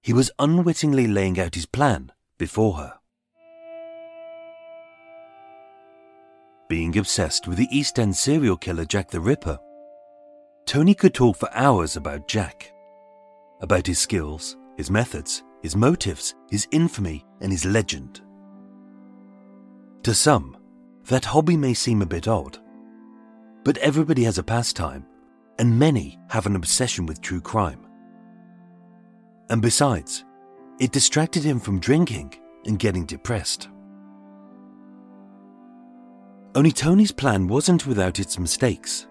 he 0.02 0.12
was 0.12 0.30
unwittingly 0.38 1.06
laying 1.06 1.40
out 1.40 1.54
his 1.54 1.64
plan 1.64 2.12
before 2.38 2.74
her. 2.74 2.94
Being 6.68 6.98
obsessed 6.98 7.48
with 7.48 7.58
the 7.58 7.68
East 7.70 7.98
End 7.98 8.14
serial 8.14 8.56
killer 8.56 8.84
Jack 8.84 9.10
the 9.10 9.20
Ripper, 9.20 9.58
Tony 10.66 10.94
could 10.94 11.14
talk 11.14 11.36
for 11.36 11.48
hours 11.54 11.96
about 11.96 12.28
Jack. 12.28 12.72
About 13.60 13.86
his 13.86 13.98
skills, 13.98 14.56
his 14.76 14.90
methods, 14.90 15.42
his 15.62 15.74
motives, 15.74 16.34
his 16.50 16.68
infamy, 16.70 17.24
and 17.40 17.50
his 17.50 17.64
legend. 17.64 18.20
To 20.04 20.14
some, 20.14 20.56
that 21.06 21.24
hobby 21.24 21.56
may 21.56 21.74
seem 21.74 22.02
a 22.02 22.06
bit 22.06 22.28
odd, 22.28 22.58
but 23.64 23.78
everybody 23.78 24.24
has 24.24 24.38
a 24.38 24.42
pastime, 24.42 25.06
and 25.58 25.78
many 25.78 26.18
have 26.30 26.46
an 26.46 26.54
obsession 26.54 27.06
with 27.06 27.20
true 27.20 27.40
crime. 27.40 27.80
And 29.50 29.60
besides, 29.62 30.24
it 30.78 30.92
distracted 30.92 31.42
him 31.42 31.58
from 31.58 31.80
drinking 31.80 32.34
and 32.64 32.78
getting 32.78 33.04
depressed. 33.04 33.68
Only 36.54 36.72
Tony's 36.72 37.12
plan 37.12 37.46
wasn't 37.46 37.86
without 37.86 38.18
its 38.18 38.38
mistakes. 38.38 39.06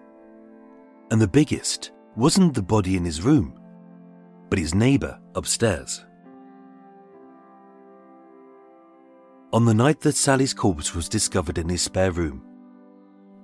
And 1.10 1.20
the 1.20 1.28
biggest 1.28 1.92
wasn't 2.16 2.54
the 2.54 2.62
body 2.62 2.96
in 2.96 3.04
his 3.04 3.22
room, 3.22 3.58
but 4.50 4.58
his 4.58 4.74
neighbour 4.74 5.18
upstairs. 5.34 6.04
On 9.52 9.64
the 9.64 9.74
night 9.74 10.00
that 10.00 10.16
Sally's 10.16 10.52
corpse 10.52 10.94
was 10.94 11.08
discovered 11.08 11.56
in 11.56 11.68
his 11.68 11.82
spare 11.82 12.10
room, 12.10 12.42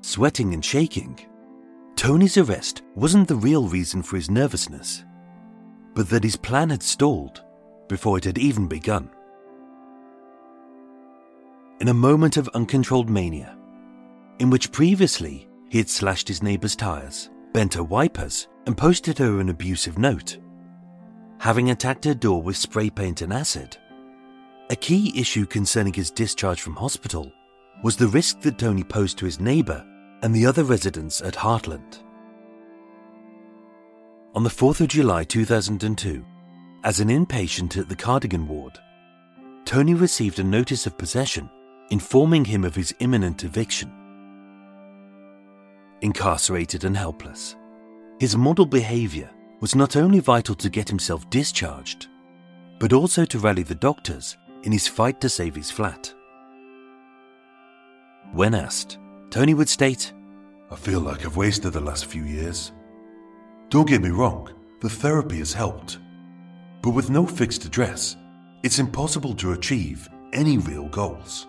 sweating 0.03 0.53
and 0.53 0.63
shaking, 0.63 1.19
Tony's 1.97 2.37
arrest 2.37 2.83
wasn't 2.95 3.29
the 3.29 3.37
real 3.37 3.69
reason 3.69 4.03
for 4.03 4.17
his 4.17 4.31
nervousness, 4.31 5.05
but 5.95 6.11
that 6.11 6.25
his 6.25 6.37
plan 6.37 6.69
had 6.69 6.83
stalled 6.83 7.44
before 7.89 8.19
it 8.19 8.25
had 8.25 8.39
even 8.39 8.67
begun. 8.67 9.11
In 11.81 11.89
a 11.89 11.95
moment 11.95 12.37
of 12.37 12.49
uncontrolled 12.55 13.11
mania, 13.11 13.57
in 14.39 14.51
which 14.51 14.73
previously 14.73 15.49
he 15.69 15.79
had 15.79 15.91
slashed 15.91 16.29
his 16.29 16.43
neighbour's 16.43 16.77
tyres, 16.77 17.31
bent 17.53 17.75
her 17.75 17.85
wipers, 17.85 18.49
and 18.67 18.77
posted 18.77 19.19
her 19.19 19.41
an 19.41 19.49
abusive 19.49 19.99
note, 19.99 20.39
having 21.39 21.71
attacked 21.71 22.05
her 22.05 22.15
door 22.15 22.43
with 22.43 22.57
spray 22.57 22.89
paint 22.89 23.23
and 23.23 23.33
acid, 23.33 23.77
a 24.71 24.77
key 24.77 25.13
issue 25.19 25.45
concerning 25.45 25.93
his 25.93 26.11
discharge 26.11 26.63
from 26.63 26.75
hospital 26.75 27.31
was 27.83 27.97
the 27.97 28.09
risk 28.09 28.41
that 28.41 28.59
Tony 28.59 28.83
posed 28.83 29.19
to 29.19 29.27
his 29.27 29.39
neighbour 29.39 29.85
and 30.23 30.35
the 30.35 30.47
other 30.47 30.65
residents 30.65 31.21
at 31.21 31.35
Hartland. 31.35 31.99
On 34.35 34.43
the 34.43 34.51
4th 34.51 34.81
of 34.81 34.89
July 34.89 35.23
2002, 35.23 36.25
as 36.85 37.01
an 37.01 37.09
inpatient 37.09 37.79
at 37.79 37.89
the 37.89 37.97
Cardigan 37.97 38.47
ward, 38.47 38.79
Tony 39.65 39.95
received 39.95 40.39
a 40.39 40.45
notice 40.45 40.87
of 40.87 40.99
possession 40.99 41.49
informing 41.91 42.45
him 42.45 42.65
of 42.65 42.75
his 42.75 42.95
imminent 43.01 43.43
eviction. 43.43 43.91
Incarcerated 46.03 46.85
and 46.85 46.97
helpless, 46.97 47.57
his 48.21 48.37
model 48.37 48.67
behaviour 48.67 49.31
was 49.61 49.75
not 49.75 49.97
only 49.97 50.21
vital 50.21 50.55
to 50.57 50.69
get 50.69 50.89
himself 50.89 51.29
discharged, 51.31 52.09
but 52.79 52.93
also 52.93 53.25
to 53.25 53.39
rally 53.39 53.63
the 53.63 53.75
doctors 53.75 54.37
in 54.65 54.73
his 54.73 54.87
fight 54.87 55.21
to 55.23 55.29
save 55.29 55.55
his 55.55 55.71
flat. 55.71 56.13
When 58.33 58.55
asked, 58.55 58.99
Tony 59.31 59.55
would 59.55 59.69
state, 59.69 60.13
I 60.71 60.77
feel 60.77 61.01
like 61.01 61.25
I've 61.25 61.37
wasted 61.37 61.73
the 61.73 61.81
last 61.81 62.07
few 62.07 62.25
years. 62.25 62.73
Don't 63.71 63.89
get 63.89 64.03
me 64.03 64.11
wrong, 64.11 64.51
the 64.81 64.91
therapy 64.91 65.39
has 65.39 65.53
helped. 65.53 65.99
But 66.85 66.91
with 66.91 67.09
no 67.09 67.25
fixed 67.25 67.65
address, 67.65 68.19
it's 68.63 68.79
impossible 68.79 69.33
to 69.37 69.53
achieve 69.53 70.07
any 70.35 70.59
real 70.59 70.87
goals. 70.91 71.47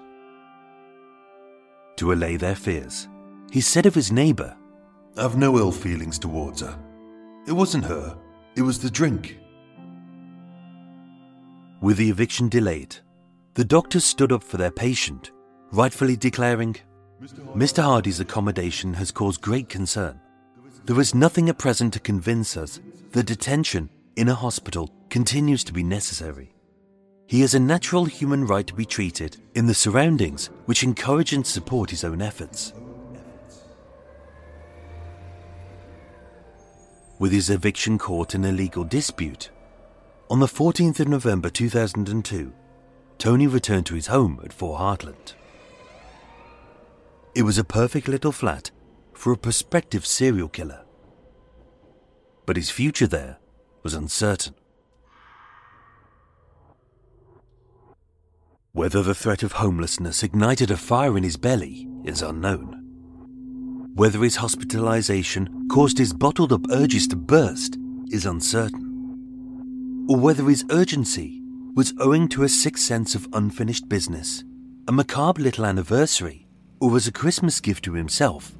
To 1.97 2.13
allay 2.13 2.37
their 2.37 2.55
fears, 2.55 3.09
he 3.51 3.59
said 3.59 3.85
of 3.85 3.93
his 3.93 4.13
neighbour, 4.13 4.55
I've 5.17 5.35
no 5.35 5.57
ill 5.57 5.73
feelings 5.73 6.17
towards 6.17 6.61
her. 6.61 6.79
It 7.49 7.51
wasn't 7.51 7.83
her, 7.83 8.17
it 8.55 8.61
was 8.61 8.79
the 8.79 8.89
drink. 8.89 9.37
With 11.81 11.97
the 11.97 12.09
eviction 12.09 12.47
delayed, 12.47 12.95
the 13.55 13.65
doctors 13.65 14.05
stood 14.05 14.31
up 14.31 14.41
for 14.41 14.55
their 14.55 14.71
patient, 14.71 15.31
rightfully 15.73 16.15
declaring, 16.15 16.77
Mr. 17.21 17.83
Hardy's 17.83 18.21
accommodation 18.21 18.93
has 18.93 19.11
caused 19.11 19.41
great 19.41 19.67
concern. 19.67 20.17
There 20.85 21.01
is 21.01 21.13
nothing 21.13 21.49
at 21.49 21.57
present 21.57 21.91
to 21.91 21.99
convince 21.99 22.55
us 22.55 22.79
that 23.11 23.25
detention 23.25 23.89
in 24.15 24.29
a 24.29 24.35
hospital 24.35 24.89
continues 25.09 25.63
to 25.65 25.73
be 25.73 25.83
necessary. 25.83 26.53
He 27.27 27.41
has 27.41 27.53
a 27.53 27.59
natural 27.59 28.05
human 28.05 28.45
right 28.45 28.65
to 28.67 28.73
be 28.73 28.85
treated 28.85 29.37
in 29.55 29.65
the 29.65 29.73
surroundings 29.73 30.49
which 30.65 30.83
encourage 30.83 31.33
and 31.33 31.45
support 31.45 31.89
his 31.89 32.03
own 32.03 32.21
efforts. 32.21 32.73
With 37.17 37.31
his 37.31 37.49
eviction 37.49 37.97
caught 37.97 38.35
in 38.35 38.45
a 38.45 38.51
legal 38.51 38.83
dispute, 38.83 39.49
on 40.29 40.39
the 40.39 40.47
14th 40.47 40.99
of 40.99 41.07
November 41.07 41.49
2002, 41.49 42.53
Tony 43.17 43.47
returned 43.47 43.85
to 43.85 43.95
his 43.95 44.07
home 44.07 44.39
at 44.43 44.53
4 44.53 44.77
Hartland. 44.77 45.33
It 47.33 47.43
was 47.43 47.57
a 47.57 47.63
perfect 47.63 48.07
little 48.07 48.31
flat 48.31 48.71
for 49.13 49.31
a 49.31 49.37
prospective 49.37 50.05
serial 50.05 50.49
killer. 50.49 50.83
But 52.45 52.57
his 52.57 52.69
future 52.69 53.07
there 53.07 53.37
was 53.85 53.93
uncertain. 53.93 54.55
Whether 58.71 59.03
the 59.03 59.13
threat 59.13 59.43
of 59.43 59.51
homelessness 59.51 60.23
ignited 60.23 60.71
a 60.71 60.75
fire 60.75 61.15
in 61.15 61.23
his 61.23 61.37
belly 61.37 61.87
is 62.03 62.23
unknown. 62.23 63.91
Whether 63.93 64.23
his 64.23 64.37
hospitalization 64.37 65.67
caused 65.69 65.99
his 65.99 66.13
bottled 66.13 66.51
up 66.51 66.65
urges 66.71 67.07
to 67.09 67.15
burst 67.15 67.77
is 68.09 68.25
uncertain. 68.25 70.07
Or 70.09 70.17
whether 70.17 70.45
his 70.45 70.65
urgency 70.71 71.43
was 71.75 71.93
owing 71.99 72.27
to 72.29 72.41
a 72.41 72.49
sick 72.49 72.79
sense 72.79 73.13
of 73.13 73.29
unfinished 73.33 73.87
business, 73.87 74.43
a 74.87 74.91
macabre 74.91 75.43
little 75.43 75.65
anniversary, 75.65 76.47
or 76.81 76.95
as 76.95 77.05
a 77.05 77.11
Christmas 77.11 77.61
gift 77.61 77.83
to 77.83 77.93
himself, 77.93 78.57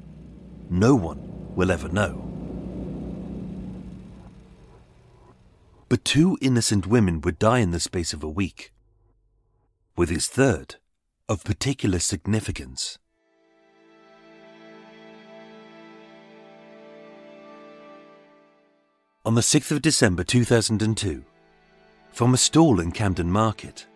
no 0.70 0.94
one 0.94 1.18
will 1.56 1.72
ever 1.72 1.88
know. 1.88 2.25
But 5.88 6.04
two 6.04 6.36
innocent 6.40 6.86
women 6.86 7.20
would 7.20 7.38
die 7.38 7.60
in 7.60 7.70
the 7.70 7.80
space 7.80 8.12
of 8.12 8.22
a 8.22 8.28
week, 8.28 8.72
with 9.96 10.08
his 10.08 10.26
third 10.26 10.76
of 11.28 11.44
particular 11.44 12.00
significance. 12.00 12.98
On 19.24 19.34
the 19.34 19.40
6th 19.40 19.72
of 19.72 19.82
December 19.82 20.22
2002, 20.22 21.24
from 22.12 22.32
a 22.32 22.36
stall 22.36 22.80
in 22.80 22.92
Camden 22.92 23.30
Market, 23.30 23.86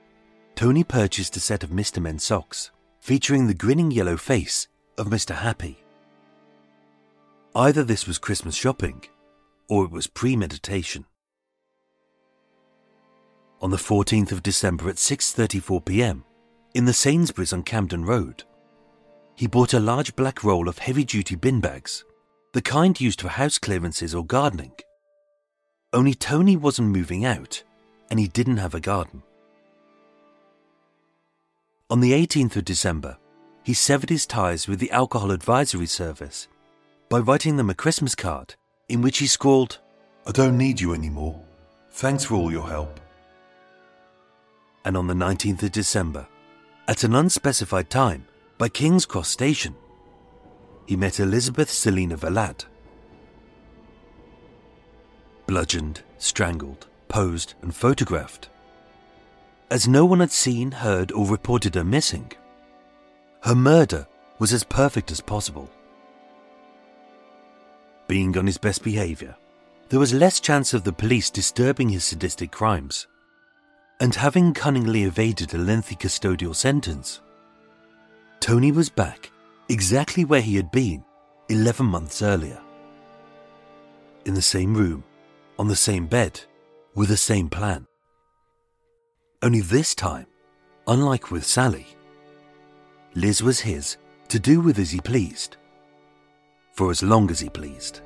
Tony 0.57 0.85
purchased 0.85 1.37
a 1.37 1.41
set 1.41 1.65
of 1.65 1.71
Mr. 1.71 2.03
Men 2.03 2.19
socks 2.19 2.71
featuring 3.01 3.47
the 3.47 3.55
grinning 3.55 3.91
yellow 3.91 4.17
face 4.17 4.69
of 4.99 5.07
Mr. 5.07 5.35
Happy. 5.35 5.83
Either 7.55 7.83
this 7.83 8.07
was 8.07 8.19
Christmas 8.19 8.55
shopping 8.55 9.05
or 9.69 9.85
it 9.85 9.91
was 9.91 10.07
premeditation. 10.07 11.07
On 13.63 13.71
the 13.71 13.77
14th 13.77 14.33
of 14.33 14.43
December 14.43 14.89
at 14.89 14.97
6:34 14.97 15.85
p.m., 15.85 16.25
in 16.75 16.87
the 16.87 16.93
Sainsbury's 16.93 17.53
on 17.53 17.63
Camden 17.63 18.05
Road, 18.05 18.45
he 19.35 19.47
bought 19.47 19.75
a 19.75 19.81
large 19.81 20.17
black 20.17 20.43
roll 20.45 20.69
of 20.69 20.79
heavy-duty 20.79 21.35
bin 21.35 21.61
bags, 21.61 22.05
the 22.53 22.63
kind 22.63 23.01
used 23.01 23.21
for 23.21 23.29
house 23.29 23.59
clearances 23.59 24.15
or 24.15 24.25
gardening. 24.25 24.73
Only 25.93 26.15
Tony 26.15 26.57
wasn't 26.57 26.89
moving 26.89 27.25
out 27.25 27.63
and 28.11 28.19
he 28.19 28.29
didn't 28.29 28.59
have 28.59 28.75
a 28.75 28.81
garden. 28.81 29.23
On 31.91 32.01
the 32.01 32.13
18th 32.13 32.57
of 32.57 32.65
December, 32.65 33.19
he 33.65 33.75
severed 33.75 34.11
his 34.11 34.27
ties 34.27 34.69
with 34.69 34.79
the 34.79 34.91
Alcohol 34.91 35.31
Advisory 35.31 35.87
Service 35.87 36.49
by 37.09 37.19
writing 37.19 37.57
them 37.57 37.71
a 37.71 37.75
Christmas 37.75 38.15
card 38.15 38.55
in 38.89 39.03
which 39.03 39.19
he 39.19 39.27
scrawled, 39.27 39.79
I 40.27 40.33
don't 40.33 40.57
need 40.57 40.81
you 40.81 40.95
anymore. 40.95 41.43
Thanks 41.93 42.25
for 42.25 42.35
all 42.35 42.51
your 42.51 42.69
help. 42.69 43.00
And 44.85 44.97
on 44.97 45.07
the 45.07 45.15
19th 45.15 45.63
of 45.63 45.73
December, 45.73 46.27
at 46.89 47.05
an 47.05 47.15
unspecified 47.15 47.91
time 47.91 48.27
by 48.59 48.69
King's 48.69 49.07
Cross 49.07 49.29
Station, 49.29 49.75
he 50.87 50.97
met 50.97 51.21
Elizabeth 51.21 51.71
Selina 51.71 52.17
Valad. 52.17 52.65
Bludgeoned, 55.47 56.03
strangled, 56.19 56.87
posed, 57.09 57.55
and 57.63 57.75
photographed. 57.75 58.49
As 59.71 59.87
no 59.87 60.05
one 60.05 60.21
had 60.21 60.33
seen, 60.33 60.73
heard, 60.73 61.13
or 61.13 61.27
reported 61.27 61.75
her 61.75 61.85
missing, 61.85 62.33
her 63.43 63.55
murder 63.55 64.07
was 64.39 64.53
as 64.53 64.65
perfect 64.65 65.11
as 65.11 65.21
possible. 65.21 65.71
Being 68.09 68.37
on 68.37 68.47
his 68.47 68.59
best 68.59 68.83
behaviour, 68.83 69.37
there 69.91 70.01
was 70.01 70.13
less 70.13 70.41
chance 70.41 70.75
of 70.75 70.85
the 70.85 70.93
police 70.93 71.31
disturbing 71.31 71.89
his 71.89 72.03
sadistic 72.03 72.51
crimes. 72.51 73.07
And 74.01 74.15
having 74.15 74.55
cunningly 74.55 75.03
evaded 75.03 75.53
a 75.53 75.59
lengthy 75.59 75.95
custodial 75.95 76.57
sentence, 76.57 77.21
Tony 78.41 78.73
was 78.73 78.89
back 78.89 79.31
exactly 79.69 80.25
where 80.25 80.41
he 80.41 80.57
had 80.57 80.71
been 80.71 81.05
11 81.51 81.85
months 81.85 82.23
earlier. 82.23 82.59
In 84.25 84.33
the 84.33 84.43
same 84.43 84.75
room, 84.75 85.05
on 85.59 85.69
the 85.69 85.77
same 85.77 86.07
bed, 86.07 86.41
with 86.95 87.11
the 87.11 87.17
same 87.17 87.51
plan. 87.51 87.87
Only 89.43 89.61
this 89.61 89.95
time, 89.95 90.27
unlike 90.87 91.31
with 91.31 91.45
Sally, 91.45 91.87
Liz 93.15 93.43
was 93.43 93.61
his 93.61 93.99
to 94.29 94.39
do 94.39 94.63
with 94.63 94.79
as 94.79 94.91
he 94.91 95.01
pleased, 95.01 95.59
for 96.73 96.91
as 96.91 97.03
long 97.03 97.31
as 97.31 97.41
he 97.41 97.51
pleased. 97.51 98.01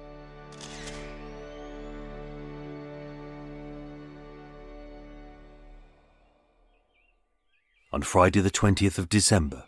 On 7.94 8.02
Friday, 8.02 8.40
the 8.40 8.50
20th 8.50 8.98
of 8.98 9.08
December, 9.08 9.62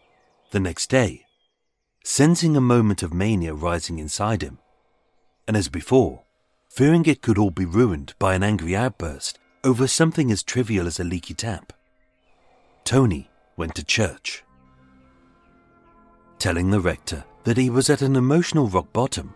the 0.50 0.58
next 0.58 0.90
day, 0.90 1.26
sensing 2.02 2.56
a 2.56 2.60
moment 2.60 3.04
of 3.04 3.14
mania 3.14 3.54
rising 3.54 4.00
inside 4.00 4.42
him, 4.42 4.58
and 5.46 5.56
as 5.56 5.68
before, 5.68 6.24
fearing 6.68 7.06
it 7.06 7.22
could 7.22 7.38
all 7.38 7.52
be 7.52 7.64
ruined 7.64 8.14
by 8.18 8.34
an 8.34 8.42
angry 8.42 8.74
outburst 8.74 9.38
over 9.62 9.86
something 9.86 10.32
as 10.32 10.42
trivial 10.42 10.88
as 10.88 10.98
a 10.98 11.04
leaky 11.04 11.34
tap. 11.34 11.72
Tony 12.82 13.30
went 13.56 13.76
to 13.76 13.84
church, 13.84 14.42
telling 16.40 16.70
the 16.70 16.80
rector 16.80 17.22
that 17.44 17.56
he 17.56 17.70
was 17.70 17.88
at 17.90 18.02
an 18.02 18.16
emotional 18.16 18.66
rock 18.66 18.92
bottom 18.92 19.32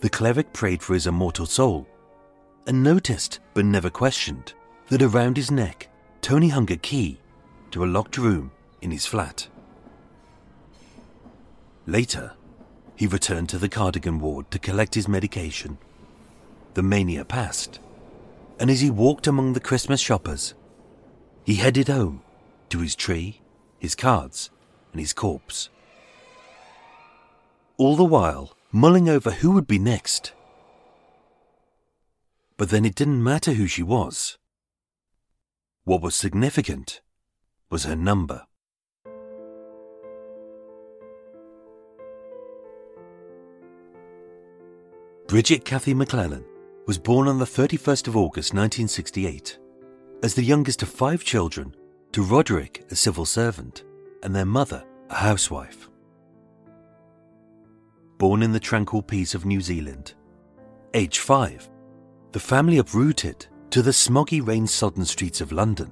the 0.00 0.10
cleric 0.10 0.52
prayed 0.52 0.82
for 0.82 0.92
his 0.92 1.06
immortal 1.06 1.46
soul 1.46 1.88
and 2.66 2.82
noticed, 2.82 3.40
but 3.54 3.64
never 3.64 3.88
questioned, 3.88 4.52
that 4.90 5.00
around 5.00 5.38
his 5.38 5.50
neck, 5.50 5.88
Tony 6.20 6.50
hung 6.50 6.70
a 6.70 6.76
key 6.76 7.18
to 7.74 7.82
a 7.82 7.86
locked 7.86 8.16
room 8.16 8.52
in 8.82 8.92
his 8.92 9.04
flat. 9.04 9.48
Later, 11.88 12.34
he 12.94 13.08
returned 13.08 13.48
to 13.48 13.58
the 13.58 13.68
cardigan 13.68 14.20
ward 14.20 14.48
to 14.52 14.60
collect 14.60 14.94
his 14.94 15.08
medication. 15.08 15.78
The 16.74 16.84
mania 16.84 17.24
passed, 17.24 17.80
and 18.60 18.70
as 18.70 18.80
he 18.80 18.92
walked 18.92 19.26
among 19.26 19.54
the 19.54 19.66
Christmas 19.68 20.00
shoppers, 20.00 20.54
he 21.42 21.56
headed 21.56 21.88
home 21.88 22.22
to 22.68 22.78
his 22.78 22.94
tree, 22.94 23.40
his 23.80 23.96
cards, 23.96 24.50
and 24.92 25.00
his 25.00 25.12
corpse. 25.12 25.68
All 27.76 27.96
the 27.96 28.04
while, 28.04 28.56
mulling 28.70 29.08
over 29.08 29.32
who 29.32 29.50
would 29.50 29.66
be 29.66 29.80
next. 29.80 30.32
But 32.56 32.70
then 32.70 32.84
it 32.84 32.94
didn't 32.94 33.24
matter 33.24 33.54
who 33.54 33.66
she 33.66 33.82
was. 33.82 34.38
What 35.82 36.02
was 36.02 36.14
significant 36.14 37.00
was 37.74 37.82
her 37.82 37.96
number. 37.96 38.40
Bridget 45.26 45.64
Cathy 45.64 45.92
MacClennan 45.92 46.44
was 46.86 46.98
born 46.98 47.26
on 47.26 47.40
the 47.40 47.44
31st 47.44 48.06
of 48.06 48.16
August 48.16 48.54
1968 48.54 49.58
as 50.22 50.36
the 50.36 50.44
youngest 50.44 50.84
of 50.84 50.88
five 50.88 51.24
children 51.24 51.74
to 52.12 52.22
Roderick, 52.22 52.84
a 52.92 52.94
civil 52.94 53.24
servant, 53.24 53.82
and 54.22 54.32
their 54.32 54.46
mother, 54.46 54.84
a 55.10 55.16
housewife. 55.16 55.90
Born 58.18 58.44
in 58.44 58.52
the 58.52 58.60
tranquil 58.60 59.02
peace 59.02 59.34
of 59.34 59.46
New 59.46 59.60
Zealand, 59.60 60.14
age 60.94 61.18
five, 61.18 61.68
the 62.30 62.38
family 62.38 62.78
uprooted 62.78 63.48
to 63.70 63.82
the 63.82 63.90
smoggy 63.90 64.46
rain 64.46 64.68
sodden 64.68 65.04
streets 65.04 65.40
of 65.40 65.50
London. 65.50 65.90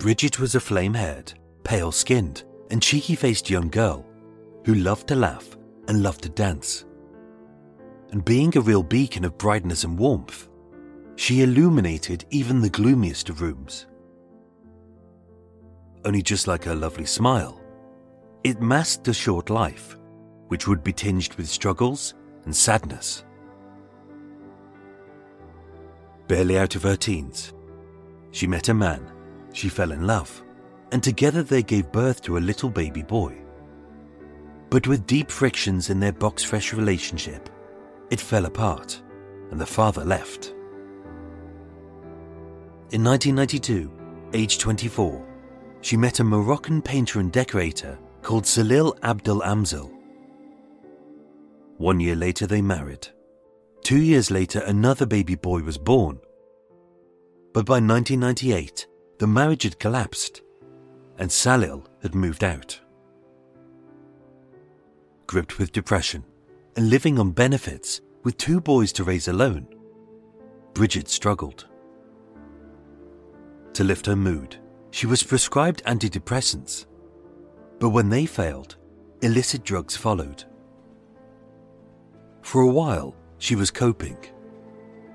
Bridget 0.00 0.40
was 0.40 0.54
a 0.54 0.60
flame 0.60 0.94
haired, 0.94 1.34
pale 1.62 1.92
skinned, 1.92 2.44
and 2.70 2.80
cheeky 2.80 3.14
faced 3.14 3.50
young 3.50 3.68
girl 3.68 4.06
who 4.64 4.76
loved 4.76 5.08
to 5.08 5.14
laugh 5.14 5.58
and 5.88 6.02
loved 6.02 6.22
to 6.22 6.30
dance. 6.30 6.86
And 8.10 8.24
being 8.24 8.56
a 8.56 8.62
real 8.62 8.82
beacon 8.82 9.26
of 9.26 9.36
brightness 9.36 9.84
and 9.84 9.98
warmth, 9.98 10.48
she 11.16 11.42
illuminated 11.42 12.24
even 12.30 12.62
the 12.62 12.70
gloomiest 12.70 13.28
of 13.28 13.42
rooms. 13.42 13.88
Only 16.06 16.22
just 16.22 16.46
like 16.46 16.64
her 16.64 16.74
lovely 16.74 17.04
smile, 17.04 17.60
it 18.42 18.62
masked 18.62 19.06
a 19.08 19.12
short 19.12 19.50
life, 19.50 19.98
which 20.48 20.66
would 20.66 20.82
be 20.82 20.94
tinged 20.94 21.34
with 21.34 21.46
struggles 21.46 22.14
and 22.46 22.56
sadness. 22.56 23.22
Barely 26.26 26.58
out 26.58 26.74
of 26.74 26.84
her 26.84 26.96
teens, 26.96 27.52
she 28.30 28.46
met 28.46 28.70
a 28.70 28.74
man, 28.74 29.06
she 29.52 29.68
fell 29.68 29.92
in 29.92 30.06
love, 30.06 30.42
and 30.92 31.02
together 31.02 31.42
they 31.42 31.62
gave 31.62 31.92
birth 31.92 32.22
to 32.22 32.36
a 32.36 32.46
little 32.50 32.70
baby 32.70 33.02
boy. 33.02 33.36
But 34.70 34.86
with 34.86 35.06
deep 35.06 35.30
frictions 35.30 35.90
in 35.90 36.00
their 36.00 36.12
box 36.12 36.42
fresh 36.42 36.72
relationship, 36.72 37.48
it 38.10 38.20
fell 38.20 38.46
apart 38.46 39.02
and 39.50 39.60
the 39.60 39.66
father 39.66 40.04
left. 40.04 40.54
In 42.92 43.04
1992, 43.04 43.90
age 44.32 44.58
24, 44.58 45.26
she 45.80 45.96
met 45.96 46.20
a 46.20 46.24
Moroccan 46.24 46.82
painter 46.82 47.20
and 47.20 47.32
decorator 47.32 47.98
called 48.22 48.44
Salil 48.44 48.96
Abdel 49.02 49.40
Amzil. 49.40 49.92
One 51.78 51.98
year 52.00 52.16
later, 52.16 52.46
they 52.46 52.60
married. 52.60 53.08
Two 53.82 54.00
years 54.00 54.30
later, 54.30 54.60
another 54.66 55.06
baby 55.06 55.34
boy 55.34 55.60
was 55.62 55.78
born. 55.78 56.20
But 57.54 57.64
by 57.64 57.80
1998, 57.80 58.86
the 59.20 59.26
marriage 59.26 59.62
had 59.62 59.78
collapsed 59.78 60.42
and 61.18 61.30
Salil 61.30 61.86
had 62.02 62.14
moved 62.14 62.42
out 62.42 62.80
gripped 65.30 65.60
with 65.60 65.70
depression 65.70 66.24
and 66.74 66.90
living 66.90 67.16
on 67.16 67.30
benefits 67.30 68.00
with 68.24 68.36
two 68.36 68.60
boys 68.60 68.90
to 68.90 69.04
raise 69.04 69.28
alone, 69.28 69.64
Bridget 70.74 71.08
struggled. 71.08 71.68
To 73.74 73.84
lift 73.84 74.06
her 74.06 74.16
mood, 74.16 74.56
she 74.90 75.06
was 75.06 75.22
prescribed 75.22 75.84
antidepressants. 75.84 76.86
But 77.78 77.90
when 77.90 78.08
they 78.08 78.26
failed, 78.26 78.74
illicit 79.22 79.62
drugs 79.62 79.96
followed. 79.96 80.42
For 82.42 82.62
a 82.62 82.72
while, 82.72 83.14
she 83.38 83.54
was 83.54 83.70
coping, 83.70 84.18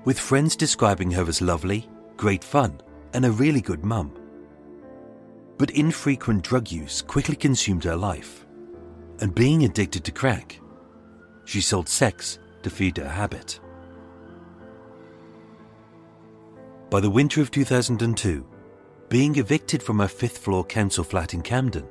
with 0.06 0.18
friends 0.18 0.56
describing 0.56 1.10
her 1.10 1.28
as 1.28 1.42
lovely, 1.42 1.90
great 2.16 2.42
fun, 2.42 2.80
and 3.12 3.24
a 3.24 3.30
really 3.32 3.60
good 3.60 3.84
mum. 3.84 4.12
But 5.58 5.70
infrequent 5.70 6.42
drug 6.42 6.70
use 6.70 7.02
quickly 7.02 7.36
consumed 7.36 7.84
her 7.84 7.96
life 7.96 8.46
and 9.20 9.34
being 9.34 9.64
addicted 9.64 10.04
to 10.04 10.12
crack, 10.12 10.60
she 11.44 11.60
sold 11.60 11.88
sex 11.88 12.38
to 12.62 12.70
feed 12.70 12.96
her 12.96 13.08
habit. 13.08 13.60
By 16.90 17.00
the 17.00 17.10
winter 17.10 17.40
of 17.40 17.50
2002, 17.50 18.46
being 19.08 19.36
evicted 19.36 19.82
from 19.82 19.98
her 20.00 20.08
fifth 20.08 20.38
floor 20.38 20.64
council 20.64 21.04
flat 21.04 21.34
in 21.34 21.42
Camden, 21.42 21.88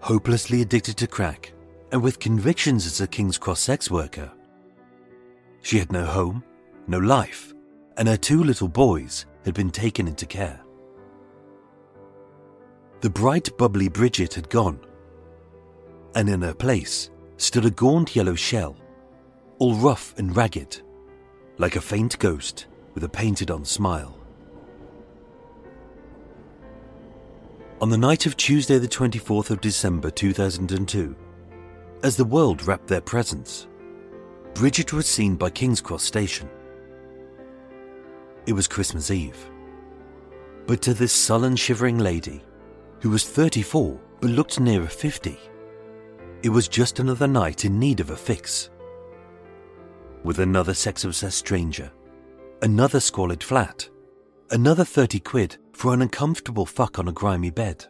hopelessly 0.00 0.62
addicted 0.62 0.96
to 0.98 1.06
crack, 1.06 1.52
and 1.92 2.02
with 2.02 2.18
convictions 2.18 2.86
as 2.86 3.00
a 3.00 3.06
King's 3.06 3.38
Cross 3.38 3.60
sex 3.60 3.90
worker, 3.90 4.30
she 5.62 5.78
had 5.78 5.90
no 5.90 6.04
home, 6.04 6.44
no 6.86 6.98
life, 6.98 7.54
and 7.96 8.06
her 8.08 8.16
two 8.16 8.44
little 8.44 8.68
boys 8.68 9.26
had 9.46 9.54
been 9.54 9.70
taken 9.70 10.06
into 10.06 10.26
care. 10.26 10.60
The 13.00 13.08
bright, 13.08 13.56
bubbly 13.56 13.88
Bridget 13.88 14.34
had 14.34 14.50
gone, 14.50 14.80
and 16.14 16.28
in 16.28 16.42
her 16.42 16.52
place 16.52 17.10
stood 17.36 17.64
a 17.64 17.70
gaunt 17.70 18.16
yellow 18.16 18.34
shell, 18.34 18.76
all 19.58 19.76
rough 19.76 20.14
and 20.18 20.36
ragged, 20.36 20.82
like 21.58 21.76
a 21.76 21.80
faint 21.80 22.18
ghost 22.18 22.66
with 22.94 23.04
a 23.04 23.08
painted 23.08 23.50
on 23.50 23.64
smile. 23.64 24.18
On 27.80 27.88
the 27.88 27.98
night 27.98 28.26
of 28.26 28.36
Tuesday, 28.36 28.78
the 28.78 28.88
24th 28.88 29.50
of 29.50 29.60
December 29.60 30.10
2002, 30.10 31.14
as 32.02 32.16
the 32.16 32.24
world 32.24 32.66
wrapped 32.66 32.88
their 32.88 33.00
presents, 33.00 33.68
Bridget 34.54 34.92
was 34.92 35.06
seen 35.06 35.36
by 35.36 35.50
King's 35.50 35.82
Cross 35.82 36.02
Station. 36.02 36.48
It 38.46 38.52
was 38.52 38.68
Christmas 38.68 39.10
Eve. 39.10 39.50
But 40.66 40.80
to 40.82 40.94
this 40.94 41.12
sullen, 41.12 41.56
shivering 41.56 41.98
lady, 41.98 42.42
who 43.00 43.10
was 43.10 43.28
34 43.28 44.00
but 44.20 44.30
looked 44.30 44.60
nearer 44.60 44.86
50, 44.86 45.38
it 46.42 46.48
was 46.48 46.68
just 46.68 47.00
another 47.00 47.26
night 47.26 47.64
in 47.64 47.78
need 47.78 48.00
of 48.00 48.10
a 48.10 48.16
fix. 48.16 48.70
With 50.22 50.38
another 50.38 50.74
sex 50.74 51.04
obsessed 51.04 51.38
stranger, 51.38 51.90
another 52.62 53.00
squalid 53.00 53.42
flat, 53.42 53.88
another 54.50 54.84
30 54.84 55.20
quid 55.20 55.56
for 55.72 55.92
an 55.92 56.02
uncomfortable 56.02 56.66
fuck 56.66 56.98
on 56.98 57.08
a 57.08 57.12
grimy 57.12 57.50
bed. 57.50 57.84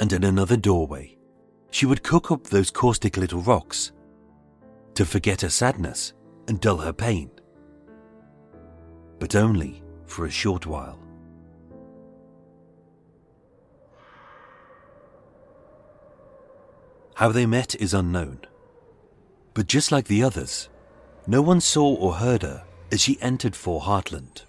And 0.00 0.12
in 0.12 0.24
another 0.24 0.56
doorway, 0.56 1.16
she 1.70 1.86
would 1.86 2.02
cook 2.02 2.30
up 2.30 2.44
those 2.44 2.70
caustic 2.70 3.16
little 3.16 3.40
rocks 3.42 3.92
to 4.94 5.04
forget 5.04 5.42
her 5.42 5.50
sadness 5.50 6.14
and 6.48 6.60
dull 6.60 6.78
her 6.78 6.92
pain. 6.92 7.30
But 9.18 9.34
only 9.34 9.82
for 10.06 10.26
a 10.26 10.30
short 10.30 10.66
while. 10.66 10.98
How 17.14 17.32
they 17.32 17.46
met 17.46 17.74
is 17.74 17.94
unknown. 17.94 18.40
But 19.54 19.66
just 19.66 19.90
like 19.90 20.06
the 20.06 20.22
others, 20.22 20.68
no 21.26 21.42
one 21.42 21.60
saw 21.60 21.94
or 21.96 22.14
heard 22.14 22.42
her 22.42 22.64
as 22.92 23.00
she 23.00 23.20
entered 23.20 23.56
4 23.56 23.80
Hartland. 23.80 24.42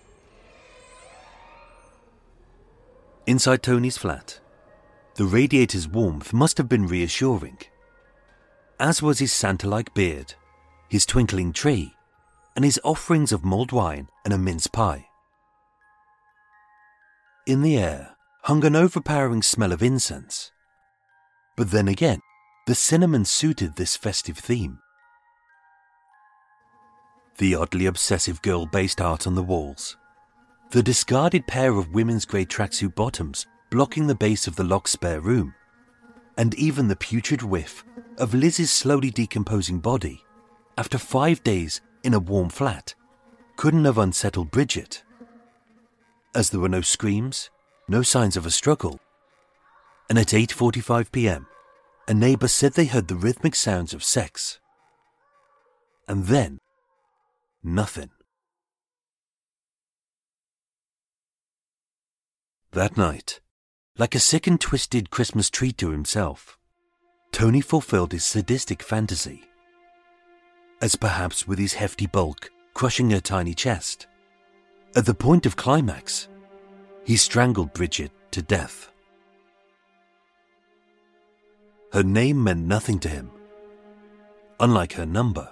Inside 3.26 3.64
Tony's 3.64 3.98
flat, 3.98 4.40
the 5.16 5.26
radiator's 5.26 5.88
warmth 5.88 6.32
must 6.32 6.58
have 6.58 6.70
been 6.70 6.86
reassuring, 6.86 7.58
as 8.80 9.02
was 9.02 9.20
his 9.20 9.34
Santa 9.34 9.68
like 9.68 9.94
beard, 9.94 10.36
his 10.88 11.06
twinkling 11.06 11.52
tree, 11.52 11.94
and 12.60 12.66
his 12.66 12.82
offerings 12.84 13.32
of 13.32 13.46
mulled 13.46 13.72
wine 13.72 14.10
and 14.26 14.34
a 14.34 14.38
mince 14.38 14.68
pie. 14.68 15.06
In 17.48 17.62
the 17.62 17.78
air 17.78 18.18
hung 18.44 18.66
an 18.66 18.76
overpowering 18.76 19.42
smell 19.42 19.72
of 19.72 19.82
incense. 19.82 20.52
But 21.56 21.72
then 21.72 21.88
again, 21.88 22.20
the 22.68 22.76
cinnamon 22.76 23.24
suited 23.24 23.78
this 23.78 23.96
festive 23.96 24.38
theme. 24.38 24.80
The 27.38 27.56
oddly 27.56 27.86
obsessive 27.86 28.42
girl 28.42 28.66
based 28.66 29.00
art 29.00 29.26
on 29.26 29.36
the 29.36 29.42
walls. 29.42 29.96
The 30.72 30.84
discarded 30.84 31.48
pair 31.48 31.72
of 31.72 31.94
women's 31.94 32.26
grey 32.26 32.44
tracksuit 32.44 32.94
bottoms 32.94 33.48
blocking 33.70 34.08
the 34.08 34.16
base 34.16 34.48
of 34.48 34.58
the 34.58 34.66
locked 34.66 34.90
spare 34.90 35.22
room. 35.22 35.56
And 36.38 36.54
even 36.56 36.90
the 36.90 36.98
putrid 36.98 37.42
whiff 37.42 37.86
of 38.18 38.34
Liz's 38.34 38.70
slowly 38.70 39.12
decomposing 39.12 39.80
body 39.80 40.26
after 40.78 40.98
five 40.98 41.42
days 41.46 41.80
in 42.04 42.14
a 42.14 42.20
warm 42.20 42.50
flat 42.50 42.96
couldn't 43.60 43.84
have 43.84 43.98
unsettled 43.98 44.52
Bridget. 44.52 45.04
As 46.34 46.50
there 46.50 46.62
were 46.62 46.70
no 46.70 46.80
screams, 46.80 47.50
no 47.90 48.04
signs 48.04 48.38
of 48.38 48.46
a 48.46 48.52
struggle, 48.52 49.02
and 50.10 50.18
at 50.18 50.28
8:45 50.28 51.12
p.m., 51.12 51.48
a 52.08 52.14
neighbor 52.14 52.48
said 52.48 52.74
they 52.74 52.86
heard 52.86 53.10
the 53.10 53.18
rhythmic 53.18 53.56
sounds 53.56 53.94
of 53.94 54.04
sex. 54.04 54.60
And 56.08 56.28
then 56.28 56.60
nothing. 57.62 58.12
That 62.72 62.96
night, 62.96 63.42
like 63.98 64.16
a 64.16 64.20
sick 64.20 64.48
and 64.48 64.62
twisted 64.62 65.10
Christmas 65.10 65.50
treat 65.50 65.78
to 65.80 65.90
himself, 65.90 66.58
Tony 67.34 67.60
fulfilled 67.60 68.14
his 68.14 68.24
sadistic 68.24 68.82
fantasy. 68.82 69.49
As 70.82 70.96
perhaps 70.96 71.48
with 71.48 71.60
his 71.60 71.74
hefty 71.74 72.08
bulk 72.08 72.52
crushing 72.74 73.10
her 73.12 73.20
tiny 73.20 73.54
chest, 73.54 74.08
at 74.96 75.06
the 75.06 75.14
point 75.14 75.46
of 75.46 75.58
climax, 75.58 76.30
he 77.04 77.18
strangled 77.18 77.74
Bridget 77.74 78.12
to 78.32 78.42
death. 78.42 78.90
Her 81.92 82.04
name 82.04 82.44
meant 82.44 82.66
nothing 82.66 83.00
to 83.00 83.10
him, 83.10 83.30
unlike 84.60 84.94
her 84.94 85.06
number. 85.06 85.50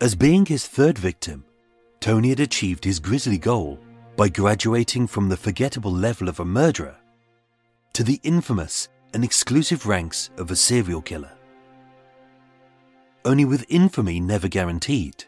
As 0.00 0.14
being 0.14 0.46
his 0.46 0.66
third 0.66 0.98
victim, 0.98 1.44
Tony 2.00 2.30
had 2.30 2.40
achieved 2.40 2.84
his 2.84 2.98
grisly 2.98 3.38
goal 3.38 3.78
by 4.16 4.28
graduating 4.28 5.06
from 5.06 5.28
the 5.28 5.36
forgettable 5.36 5.92
level 5.92 6.28
of 6.28 6.40
a 6.40 6.44
murderer 6.44 6.96
to 7.92 8.02
the 8.02 8.18
infamous 8.22 8.88
and 9.14 9.22
exclusive 9.22 9.86
ranks 9.86 10.30
of 10.38 10.50
a 10.50 10.56
serial 10.56 11.02
killer. 11.02 11.32
Only 13.24 13.44
with 13.44 13.66
infamy 13.68 14.18
never 14.18 14.48
guaranteed, 14.48 15.24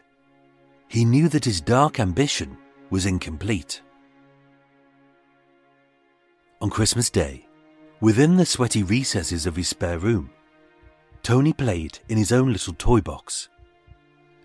he 0.87 1.05
knew 1.05 1.29
that 1.29 1.45
his 1.45 1.61
dark 1.61 1.99
ambition 1.99 2.57
was 2.89 3.05
incomplete. 3.05 3.81
On 6.61 6.69
Christmas 6.69 7.09
Day, 7.09 7.45
within 8.01 8.37
the 8.37 8.45
sweaty 8.45 8.83
recesses 8.83 9.45
of 9.45 9.55
his 9.55 9.67
spare 9.67 9.99
room, 9.99 10.29
Tony 11.21 11.53
played 11.53 11.99
in 12.09 12.17
his 12.17 12.31
own 12.31 12.51
little 12.51 12.73
toy 12.73 12.99
box. 12.99 13.49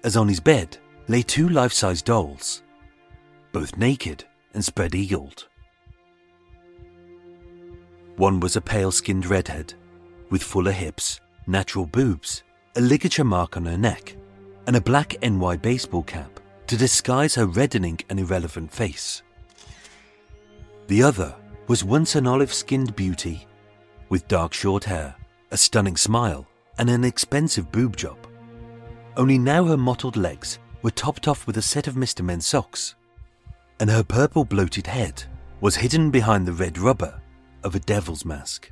As 0.04 0.16
on 0.16 0.28
his 0.28 0.40
bed 0.40 0.76
lay 1.08 1.22
two 1.22 1.48
life 1.48 1.72
size 1.72 2.02
dolls, 2.02 2.62
both 3.52 3.76
naked 3.76 4.24
and 4.54 4.64
spread 4.64 4.94
eagled. 4.94 5.48
One 8.16 8.40
was 8.40 8.56
a 8.56 8.60
pale 8.60 8.90
skinned 8.90 9.26
redhead 9.26 9.74
with 10.30 10.42
fuller 10.42 10.72
hips, 10.72 11.20
natural 11.46 11.86
boobs, 11.86 12.42
a 12.78 12.80
ligature 12.80 13.24
mark 13.24 13.56
on 13.56 13.66
her 13.66 13.76
neck, 13.76 14.14
and 14.68 14.76
a 14.76 14.80
black 14.80 15.16
NY 15.20 15.56
baseball 15.56 16.04
cap 16.04 16.38
to 16.68 16.76
disguise 16.76 17.34
her 17.34 17.44
reddening 17.44 17.98
and 18.08 18.20
irrelevant 18.20 18.72
face. 18.72 19.22
The 20.86 21.02
other 21.02 21.34
was 21.66 21.82
once 21.82 22.14
an 22.14 22.28
olive 22.28 22.54
skinned 22.54 22.94
beauty 22.94 23.48
with 24.10 24.28
dark 24.28 24.52
short 24.52 24.84
hair, 24.84 25.16
a 25.50 25.56
stunning 25.56 25.96
smile, 25.96 26.46
and 26.78 26.88
an 26.88 27.02
expensive 27.02 27.72
boob 27.72 27.96
job. 27.96 28.16
Only 29.16 29.38
now 29.38 29.64
her 29.64 29.76
mottled 29.76 30.16
legs 30.16 30.60
were 30.82 30.92
topped 30.92 31.26
off 31.26 31.48
with 31.48 31.56
a 31.56 31.62
set 31.62 31.88
of 31.88 31.96
Mr. 31.96 32.24
Men 32.24 32.40
socks, 32.40 32.94
and 33.80 33.90
her 33.90 34.04
purple 34.04 34.44
bloated 34.44 34.86
head 34.86 35.24
was 35.60 35.74
hidden 35.74 36.12
behind 36.12 36.46
the 36.46 36.52
red 36.52 36.78
rubber 36.78 37.20
of 37.64 37.74
a 37.74 37.80
devil's 37.80 38.24
mask. 38.24 38.70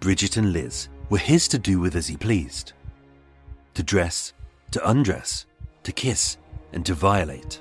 Bridget 0.00 0.38
and 0.38 0.54
Liz 0.54 0.88
were 1.12 1.18
his 1.18 1.46
to 1.46 1.58
do 1.58 1.78
with 1.78 1.94
as 1.94 2.06
he 2.06 2.16
pleased 2.16 2.72
to 3.74 3.82
dress, 3.82 4.32
to 4.70 4.88
undress, 4.88 5.44
to 5.82 5.92
kiss, 5.92 6.38
and 6.72 6.86
to 6.86 6.94
violate. 6.94 7.60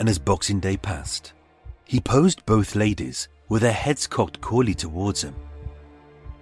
And 0.00 0.08
as 0.08 0.18
Boxing 0.18 0.58
Day 0.58 0.76
passed, 0.76 1.34
he 1.84 2.00
posed 2.00 2.44
both 2.46 2.74
ladies 2.74 3.28
with 3.48 3.62
their 3.62 3.72
heads 3.72 4.08
cocked 4.08 4.40
coyly 4.40 4.74
towards 4.74 5.22
him, 5.22 5.36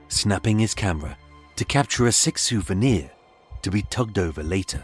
snapping 0.08 0.58
his 0.58 0.72
camera 0.74 1.18
to 1.56 1.66
capture 1.66 2.06
a 2.06 2.12
sick 2.12 2.38
souvenir 2.38 3.10
to 3.60 3.70
be 3.70 3.82
tugged 3.82 4.18
over 4.18 4.42
later. 4.42 4.82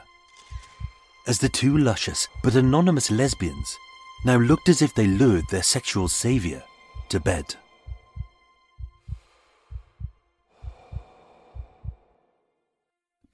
As 1.26 1.38
the 1.38 1.48
two 1.48 1.78
luscious 1.78 2.28
but 2.42 2.56
anonymous 2.56 3.10
lesbians 3.10 3.74
now 4.22 4.36
looked 4.36 4.68
as 4.68 4.82
if 4.82 4.92
they 4.92 5.06
lured 5.06 5.48
their 5.48 5.62
sexual 5.62 6.08
savior 6.08 6.62
to 7.08 7.20
bed. 7.20 7.54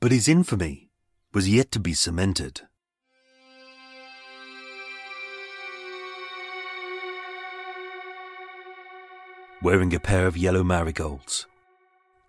But 0.05 0.13
his 0.13 0.29
infamy 0.29 0.91
was 1.33 1.49
yet 1.49 1.71
to 1.71 1.81
be 1.81 1.95
cemented. 1.95 2.61
Wearing 9.63 9.95
a 9.95 9.99
pair 9.99 10.27
of 10.27 10.37
yellow 10.37 10.63
marigolds, 10.63 11.47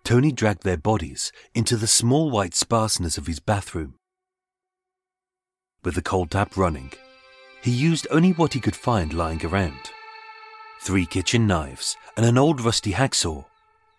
Tony 0.04 0.32
dragged 0.32 0.62
their 0.62 0.78
bodies 0.78 1.32
into 1.54 1.76
the 1.76 1.86
small 1.86 2.30
white 2.30 2.54
sparseness 2.54 3.18
of 3.18 3.26
his 3.26 3.40
bathroom. 3.40 3.96
With 5.84 5.96
the 5.96 6.00
cold 6.00 6.30
tap 6.30 6.56
running, 6.56 6.94
he 7.60 7.72
used 7.72 8.06
only 8.10 8.32
what 8.32 8.54
he 8.54 8.60
could 8.60 8.74
find 8.74 9.12
lying 9.12 9.44
around 9.44 9.90
three 10.80 11.04
kitchen 11.04 11.46
knives 11.46 11.94
and 12.16 12.24
an 12.24 12.38
old 12.38 12.62
rusty 12.62 12.92
hacksaw 12.92 13.44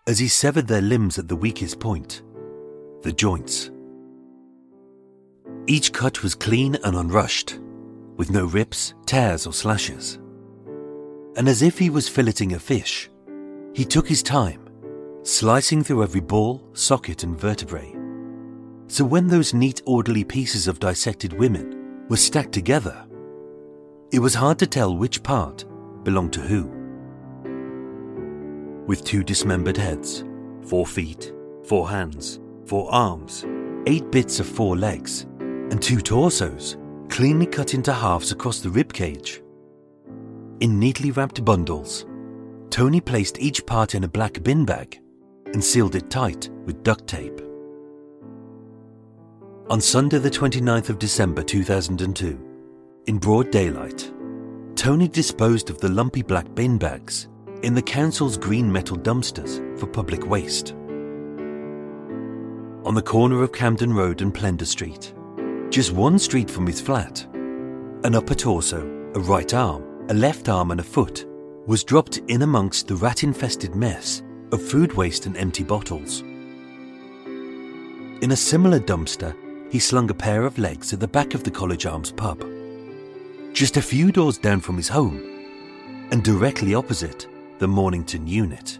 as 0.08 0.18
he 0.18 0.28
severed 0.28 0.66
their 0.66 0.82
limbs 0.82 1.20
at 1.20 1.28
the 1.28 1.36
weakest 1.36 1.80
point 1.80 2.24
the 3.02 3.12
joints. 3.12 3.72
Each 5.68 5.92
cut 5.92 6.24
was 6.24 6.36
clean 6.36 6.76
and 6.84 6.96
unrushed, 6.96 7.60
with 8.16 8.32
no 8.32 8.46
rips, 8.46 8.94
tears, 9.06 9.46
or 9.46 9.54
slashes. 9.54 10.20
And 11.36 11.48
as 11.48 11.62
if 11.62 11.78
he 11.78 11.90
was 11.90 12.10
filleting 12.10 12.56
a 12.56 12.60
fish, 12.60 13.10
he 13.74 13.86
took 13.86 14.08
his 14.08 14.24
time, 14.24 14.68
slicing 15.24 15.84
through 15.84 16.04
every 16.04 16.22
ball, 16.22 16.64
socket, 16.74 17.24
and 17.24 17.40
vertebrae. 17.40 17.94
So 18.88 19.04
when 19.04 19.28
those 19.28 19.54
neat, 19.54 19.82
orderly 19.86 20.24
pieces 20.24 20.68
of 20.68 20.80
dissected 20.80 21.34
women 21.34 22.06
were 22.10 22.18
stacked 22.18 22.54
together, 22.54 23.06
it 24.12 24.20
was 24.20 24.34
hard 24.34 24.58
to 24.60 24.68
tell 24.68 24.96
which 24.96 25.22
part 25.22 25.66
belonged 26.04 26.32
to 26.34 26.42
who. 26.42 26.72
With 28.88 29.04
two 29.04 29.22
dismembered 29.22 29.76
heads, 29.76 30.24
four 30.62 30.88
feet, 30.88 31.34
four 31.66 31.90
hands, 31.90 32.40
four 32.68 32.92
arms, 32.94 33.46
eight 33.86 34.12
bits 34.12 34.40
of 34.40 34.48
four 34.48 34.76
legs, 34.76 35.24
and 35.40 35.82
two 35.82 36.02
torsos 36.02 36.78
cleanly 37.10 37.46
cut 37.46 37.74
into 37.74 37.94
halves 37.94 38.32
across 38.32 38.60
the 38.60 38.70
rib 38.70 38.92
cage. 38.94 39.42
In 40.60 40.80
neatly 40.80 41.12
wrapped 41.12 41.44
bundles, 41.46 42.06
Tony 42.70 43.00
placed 43.00 43.40
each 43.40 43.66
part 43.66 43.96
in 43.96 44.04
a 44.04 44.08
black 44.08 44.44
bin 44.44 44.66
bag 44.66 45.00
and 45.54 45.64
sealed 45.64 45.96
it 45.96 46.10
tight 46.10 46.50
with 46.66 46.84
duct 46.84 47.08
tape. 47.08 47.42
On 49.70 49.80
Sunday, 49.82 50.18
the 50.18 50.30
29th 50.30 50.90
of 50.90 51.00
December 51.00 51.44
2002, 51.44 52.40
in 53.08 53.18
broad 53.18 53.52
daylight, 53.52 54.12
Tony 54.76 55.08
disposed 55.08 55.70
of 55.70 55.80
the 55.80 55.90
lumpy 55.90 56.22
black 56.22 56.54
bin 56.54 56.78
bags 56.78 57.30
in 57.64 57.74
the 57.74 57.82
council's 57.82 58.38
green 58.38 58.72
metal 58.72 58.98
dumpsters 58.98 59.80
for 59.80 59.88
public 59.88 60.28
waste. 60.28 60.76
On 62.88 62.96
the 62.96 63.02
corner 63.02 63.44
of 63.44 63.52
Camden 63.52 63.92
Road 63.92 64.22
and 64.22 64.34
Plender 64.34 64.64
Street, 64.66 65.14
just 65.70 65.92
one 65.92 66.18
street 66.18 66.50
from 66.50 66.66
his 66.66 66.80
flat, 66.80 67.28
an 68.06 68.16
upper 68.16 68.34
torso, 68.34 68.82
a 69.14 69.20
right 69.20 69.54
arm, 69.54 69.84
a 70.10 70.14
left 70.14 70.48
arm, 70.48 70.72
and 70.72 70.80
a 70.80 70.84
foot 70.84 71.26
was 71.66 71.84
dropped 71.84 72.20
in 72.30 72.44
amongst 72.44 72.88
the 72.88 72.96
rat 72.96 73.26
infested 73.26 73.76
mess 73.76 74.24
of 74.54 74.62
food 74.62 74.94
waste 74.94 75.26
and 75.26 75.36
empty 75.36 75.66
bottles. 75.66 76.22
In 78.22 78.32
a 78.32 78.38
similar 78.38 78.80
dumpster, 78.80 79.36
he 79.70 79.80
slung 79.80 80.10
a 80.10 80.14
pair 80.14 80.46
of 80.46 80.58
legs 80.58 80.94
at 80.94 81.02
the 81.02 81.10
back 81.10 81.34
of 81.34 81.44
the 81.44 81.52
College 81.52 81.86
Arms 81.86 82.14
pub 82.14 82.42
just 83.52 83.76
a 83.76 83.82
few 83.82 84.14
doors 84.14 84.38
down 84.38 84.62
from 84.62 84.78
his 84.78 84.88
home, 84.88 85.20
and 86.12 86.24
directly 86.24 86.74
opposite 86.74 87.28
the 87.60 87.68
Mornington 87.68 88.26
unit. 88.28 88.80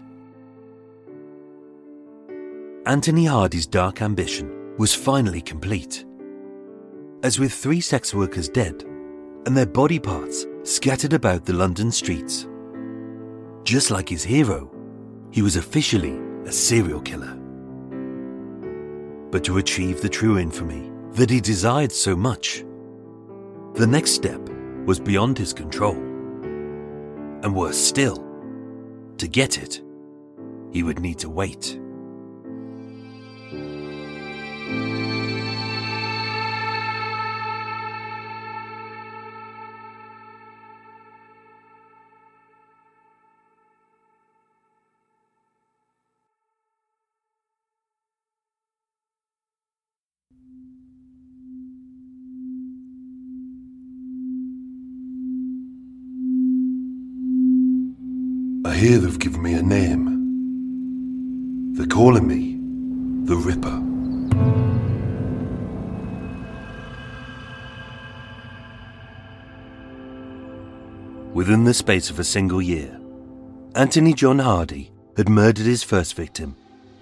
Anthony 2.88 3.26
Hardy's 3.26 3.66
dark 3.66 4.00
ambition 4.00 4.74
was 4.78 4.94
finally 4.94 5.42
complete. 5.42 6.06
As 7.22 7.38
with 7.38 7.52
three 7.52 7.82
sex 7.82 8.14
workers 8.14 8.48
dead 8.48 8.82
and 9.44 9.54
their 9.54 9.66
body 9.66 9.98
parts 9.98 10.46
scattered 10.62 11.12
about 11.12 11.44
the 11.44 11.52
London 11.52 11.92
streets, 11.92 12.48
just 13.62 13.90
like 13.90 14.08
his 14.08 14.24
hero, 14.24 14.70
he 15.30 15.42
was 15.42 15.56
officially 15.56 16.18
a 16.46 16.50
serial 16.50 17.02
killer. 17.02 17.36
But 19.30 19.44
to 19.44 19.58
achieve 19.58 20.00
the 20.00 20.08
true 20.08 20.38
infamy 20.38 20.90
that 21.12 21.28
he 21.28 21.42
desired 21.42 21.92
so 21.92 22.16
much, 22.16 22.64
the 23.74 23.86
next 23.86 24.12
step 24.12 24.40
was 24.86 24.98
beyond 24.98 25.36
his 25.36 25.52
control. 25.52 25.96
And 27.42 27.54
worse 27.54 27.76
still, 27.76 28.24
to 29.18 29.28
get 29.28 29.58
it 29.58 29.82
he 30.72 30.82
would 30.82 31.00
need 31.00 31.18
to 31.18 31.28
wait. 31.28 31.78
Hear 58.78 58.98
they've 58.98 59.18
given 59.18 59.42
me 59.42 59.54
a 59.54 59.62
name. 59.62 60.04
They're 61.74 61.86
calling 61.86 62.28
me 62.28 62.56
the 63.26 63.34
Ripper. 63.34 63.80
Within 71.34 71.64
the 71.64 71.74
space 71.74 72.08
of 72.08 72.20
a 72.20 72.24
single 72.24 72.62
year, 72.62 73.00
Anthony 73.74 74.14
John 74.14 74.38
Hardy 74.38 74.92
had 75.16 75.28
murdered 75.28 75.66
his 75.66 75.82
first 75.82 76.14
victim, 76.14 76.54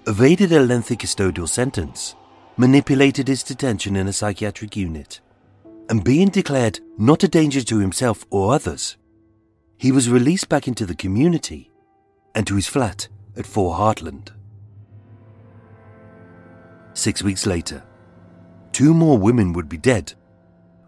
evaded 0.07 0.51
a 0.51 0.61
lengthy 0.61 0.97
custodial 0.97 1.47
sentence, 1.47 2.15
manipulated 2.57 3.27
his 3.27 3.43
detention 3.43 3.95
in 3.95 4.07
a 4.07 4.13
psychiatric 4.13 4.75
unit, 4.75 5.19
and 5.89 6.03
being 6.03 6.29
declared 6.29 6.79
not 6.97 7.23
a 7.23 7.27
danger 7.27 7.61
to 7.61 7.77
himself 7.77 8.25
or 8.31 8.53
others, 8.53 8.97
he 9.77 9.91
was 9.91 10.09
released 10.09 10.49
back 10.49 10.67
into 10.67 10.85
the 10.85 10.95
community 10.95 11.71
and 12.33 12.45
to 12.47 12.55
his 12.55 12.67
flat 12.67 13.07
at 13.35 13.45
Four 13.45 13.75
Hartland. 13.75 14.31
Six 16.93 17.21
weeks 17.21 17.45
later, 17.45 17.83
two 18.71 18.93
more 18.93 19.17
women 19.17 19.53
would 19.53 19.69
be 19.69 19.77
dead, 19.77 20.13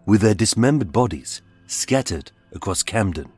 with 0.06 0.20
their 0.20 0.34
dismembered 0.34 0.92
bodies 0.92 1.40
scattered 1.66 2.32
across 2.52 2.82
Camden. 2.82 3.30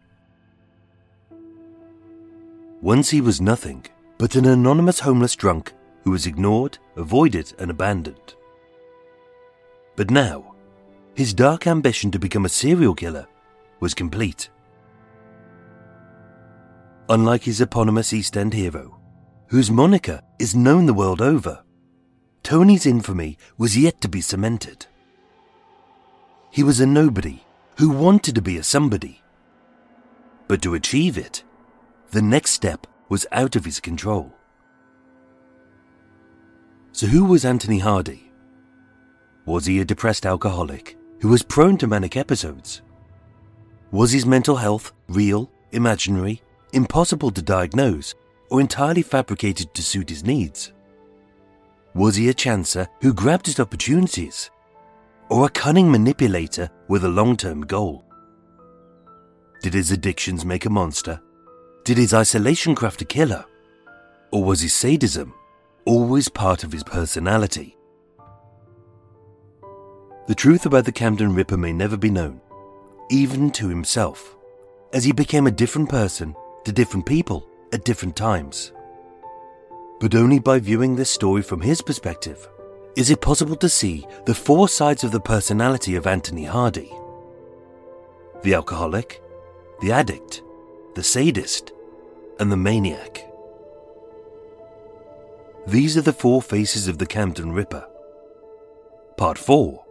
Once 2.81 3.11
he 3.11 3.21
was 3.21 3.41
nothing 3.41 3.85
but 4.19 4.35
an 4.35 4.47
anonymous 4.47 5.01
homeless 5.01 5.37
drunk 5.37 5.73
who 6.03 6.11
was 6.11 6.27
ignored, 6.27 6.79
avoided, 6.97 7.53
and 7.59 7.71
abandoned. 7.71 8.35
But 9.97 10.11
now, 10.11 10.55
his 11.15 11.35
dark 11.35 11.67
ambition 11.67 12.11
to 12.11 12.19
become 12.19 12.47
a 12.47 12.49
serial 12.49 12.95
killer 12.95 13.27
was 13.81 13.95
complete. 13.95 14.49
Unlike 17.13 17.43
his 17.43 17.61
eponymous 17.61 18.15
East 18.15 18.39
End 18.39 18.55
hero, 18.55 18.99
whose 19.49 19.71
moniker 19.71 20.23
is 20.39 20.57
known 20.57 20.87
the 20.87 20.95
world 20.95 21.21
over, 21.21 21.63
Tony's 22.43 22.87
infamy 22.87 23.37
was 23.59 23.77
yet 23.77 24.01
to 24.01 24.09
be 24.09 24.23
cemented. 24.23 24.87
He 26.51 26.63
was 26.63 26.81
a 26.81 26.87
nobody 26.87 27.45
who 27.77 27.91
wanted 27.91 28.35
to 28.37 28.41
be 28.41 28.57
a 28.57 28.63
somebody. 28.63 29.21
But 30.49 30.63
to 30.63 30.73
achieve 30.73 31.19
it, 31.19 31.45
the 32.13 32.23
next 32.23 32.53
step 32.53 32.87
was 33.11 33.27
out 33.31 33.57
of 33.57 33.67
his 33.67 33.79
control. 33.79 34.33
So, 36.93 37.09
who 37.09 37.27
was 37.27 37.45
Anthony 37.45 37.81
Hardy? 37.81 38.33
Was 39.45 39.67
he 39.67 39.81
a 39.81 39.85
depressed 39.85 40.25
alcoholic 40.25 40.97
who 41.21 41.29
was 41.29 41.43
prone 41.43 41.77
to 41.77 41.87
manic 41.87 42.17
episodes? 42.17 42.81
Was 43.91 44.13
his 44.13 44.25
mental 44.25 44.57
health 44.57 44.95
real, 45.09 45.51
imaginary, 45.73 46.41
impossible 46.73 47.31
to 47.31 47.43
diagnose, 47.43 48.15
or 48.51 48.61
entirely 48.61 49.03
fabricated 49.03 49.73
to 49.75 49.83
suit 49.83 50.11
his 50.11 50.25
needs? 50.25 50.73
Was 51.95 52.17
he 52.17 52.29
a 52.29 52.35
chancer 52.35 52.89
who 53.01 53.13
grabbed 53.13 53.49
at 53.49 53.61
opportunities? 53.61 54.51
Or 55.31 55.47
a 55.47 55.51
cunning 55.51 55.91
manipulator 55.91 56.71
with 56.89 57.05
a 57.05 57.09
long 57.09 57.37
term 57.37 57.63
goal? 57.63 58.05
Did 59.63 59.75
his 59.75 59.91
addictions 59.91 60.45
make 60.45 60.67
a 60.67 60.71
monster? 60.71 61.21
Did 61.85 61.99
his 61.99 62.15
isolation 62.15 62.75
craft 62.75 63.03
a 63.03 63.05
killer? 63.05 63.45
Or 64.31 64.43
was 64.43 64.61
his 64.61 64.75
sadism 64.75 65.35
always 65.85 66.29
part 66.29 66.65
of 66.65 66.73
his 66.73 66.83
personality? 66.83 67.77
The 70.29 70.35
truth 70.35 70.67
about 70.67 70.85
the 70.85 70.93
Camden 70.93 71.35
Ripper 71.35 71.57
may 71.57 71.73
never 71.73 71.97
be 71.97 72.11
known, 72.11 72.41
even 73.11 73.51
to 73.53 73.69
himself, 73.69 74.37
as 74.93 75.05
he 75.05 75.13
became 75.13 75.47
a 75.47 75.51
different 75.51 75.89
person 75.89 76.35
to 76.65 76.73
different 76.73 77.07
people 77.07 77.47
at 77.73 77.85
different 77.85 78.17
times. 78.17 78.73
But 80.01 80.15
only 80.15 80.39
by 80.39 80.59
viewing 80.59 80.97
this 80.97 81.11
story 81.11 81.43
from 81.43 81.61
his 81.61 81.81
perspective 81.81 82.49
is 82.97 83.11
it 83.11 83.21
possible 83.21 83.57
to 83.57 83.69
see 83.69 84.07
the 84.27 84.35
four 84.35 84.69
sides 84.69 85.05
of 85.05 85.13
the 85.13 85.21
personality 85.21 85.95
of 85.97 86.07
Anthony 86.07 86.45
Hardy 86.45 86.93
the 88.43 88.55
alcoholic, 88.55 89.23
the 89.81 89.93
addict, 89.93 90.43
the 90.95 91.03
sadist, 91.03 91.73
and 92.41 92.51
the 92.51 92.57
maniac. 92.57 93.25
These 95.67 95.97
are 95.97 96.03
the 96.03 96.13
four 96.13 96.43
faces 96.43 96.89
of 96.89 96.99
the 96.99 97.07
Camden 97.07 97.53
Ripper. 97.53 97.87
Part 99.17 99.39
4 99.39 99.85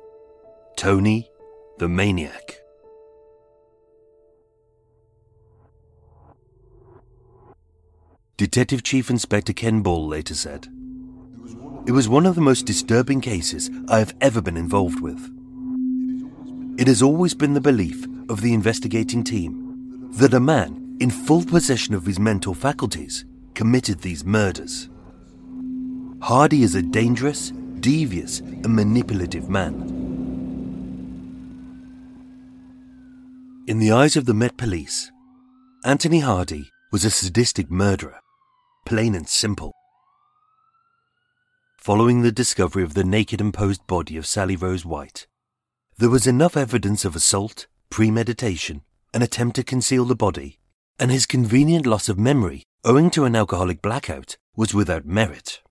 Tony 0.76 1.32
the 1.78 1.88
Maniac. 1.88 2.61
Detective 8.42 8.82
Chief 8.82 9.12
Inspector 9.12 9.54
Ken 9.54 9.84
Ball 9.84 10.08
later 10.08 10.34
said, 10.34 10.68
It 11.86 11.92
was 11.92 12.10
one 12.10 12.26
of 12.26 12.34
the 12.34 12.42
most 12.42 12.66
disturbing 12.66 13.22
cases 13.22 13.70
I 13.88 14.00
have 14.00 14.16
ever 14.20 14.42
been 14.42 14.58
involved 14.58 15.00
with. 15.00 15.32
It 16.80 16.88
has 16.88 17.04
always 17.04 17.36
been 17.36 17.54
the 17.54 17.62
belief 17.62 18.08
of 18.30 18.42
the 18.42 18.56
investigating 18.56 19.24
team 19.24 20.10
that 20.14 20.34
a 20.34 20.40
man 20.40 20.98
in 21.00 21.12
full 21.12 21.46
possession 21.46 21.94
of 21.94 22.08
his 22.08 22.18
mental 22.18 22.56
faculties 22.56 23.26
committed 23.54 24.00
these 24.00 24.26
murders. 24.26 24.90
Hardy 26.24 26.64
is 26.64 26.74
a 26.74 26.82
dangerous, 26.82 27.52
devious, 27.80 28.40
and 28.40 28.76
manipulative 28.76 29.50
man. 29.50 29.76
In 33.68 33.78
the 33.78 33.92
eyes 33.92 34.16
of 34.16 34.26
the 34.26 34.34
Met 34.34 34.58
Police, 34.58 35.12
Anthony 35.86 36.22
Hardy 36.22 36.72
was 36.92 37.06
a 37.06 37.12
sadistic 37.12 37.70
murderer, 37.70 38.21
plain 38.86 39.16
and 39.16 39.28
simple. 39.28 39.74
Following 41.78 42.22
the 42.22 42.32
discovery 42.32 42.84
of 42.84 42.94
the 42.94 43.04
naked 43.04 43.42
and 43.42 43.54
posed 43.54 43.88
body 43.88 44.16
of 44.18 44.28
Sally 44.28 44.56
Rose 44.56 44.86
White, 44.86 45.28
there 45.98 46.10
was 46.10 46.28
enough 46.28 46.56
evidence 46.56 47.06
of 47.06 47.16
assault, 47.16 47.68
premeditation, 47.90 48.84
an 49.14 49.22
attempt 49.22 49.56
to 49.56 49.64
conceal 49.64 50.06
the 50.06 50.16
body, 50.16 50.60
and 51.00 51.12
his 51.12 51.26
convenient 51.26 51.86
loss 51.86 52.08
of 52.08 52.20
memory 52.20 52.64
owing 52.84 53.10
to 53.12 53.26
an 53.26 53.36
alcoholic 53.36 53.82
blackout 53.82 54.38
was 54.56 54.74
without 54.74 55.06
merit. 55.06 55.62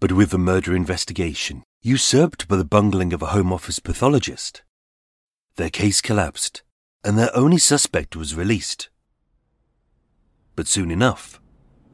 But 0.00 0.12
with 0.12 0.30
the 0.30 0.38
murder 0.38 0.74
investigation 0.74 1.64
usurped 1.82 2.46
by 2.46 2.56
the 2.56 2.64
bungling 2.64 3.12
of 3.12 3.22
a 3.22 3.26
Home 3.26 3.52
Office 3.52 3.80
pathologist, 3.80 4.62
their 5.56 5.70
case 5.70 6.00
collapsed 6.00 6.62
and 7.04 7.18
their 7.18 7.36
only 7.36 7.58
suspect 7.58 8.14
was 8.14 8.36
released. 8.36 8.88
But 10.54 10.68
soon 10.68 10.90
enough, 10.90 11.40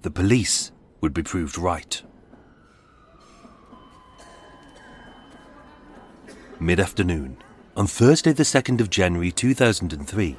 the 0.08 0.22
police 0.22 0.72
would 1.02 1.12
be 1.12 1.22
proved 1.22 1.58
right. 1.58 2.00
Mid 6.58 6.80
afternoon, 6.80 7.36
on 7.76 7.86
Thursday, 7.86 8.32
the 8.32 8.42
2nd 8.42 8.80
of 8.80 8.88
January 8.88 9.30
2003, 9.30 10.34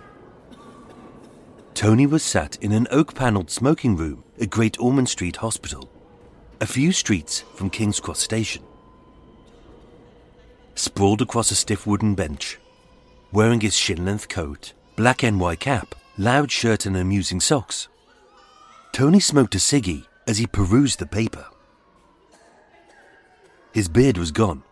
Tony 1.76 2.08
was 2.08 2.24
sat 2.24 2.56
in 2.64 2.72
an 2.72 2.88
oak 2.90 3.14
panelled 3.14 3.52
smoking 3.52 3.96
room 3.96 4.24
at 4.42 4.50
Great 4.50 4.80
Ormond 4.80 5.08
Street 5.08 5.36
Hospital, 5.36 5.88
a 6.62 6.66
few 6.66 6.92
streets 6.92 7.42
from 7.54 7.70
King's 7.70 8.00
Cross 8.00 8.22
Station. 8.22 8.64
Sprawled 10.74 11.22
across 11.22 11.52
a 11.52 11.56
stiff 11.56 11.86
wooden 11.86 12.16
bench, 12.16 12.58
wearing 13.32 13.62
his 13.62 13.78
shin 13.78 14.04
length 14.04 14.30
coat, 14.30 14.74
black 14.96 15.22
NY 15.22 15.58
cap, 15.58 15.94
loud 16.18 16.50
shirt, 16.52 16.88
and 16.88 16.98
amusing 16.98 17.40
socks, 17.40 17.88
Tony 18.92 19.20
smoked 19.20 19.56
a 19.56 19.60
ciggy 19.60 20.06
as 20.28 20.38
he 20.38 20.48
perused 20.48 21.00
the 21.00 21.06
paper. 21.06 21.46
His 23.74 23.88
beard 23.88 24.18
was 24.18 24.32
gone, 24.32 24.64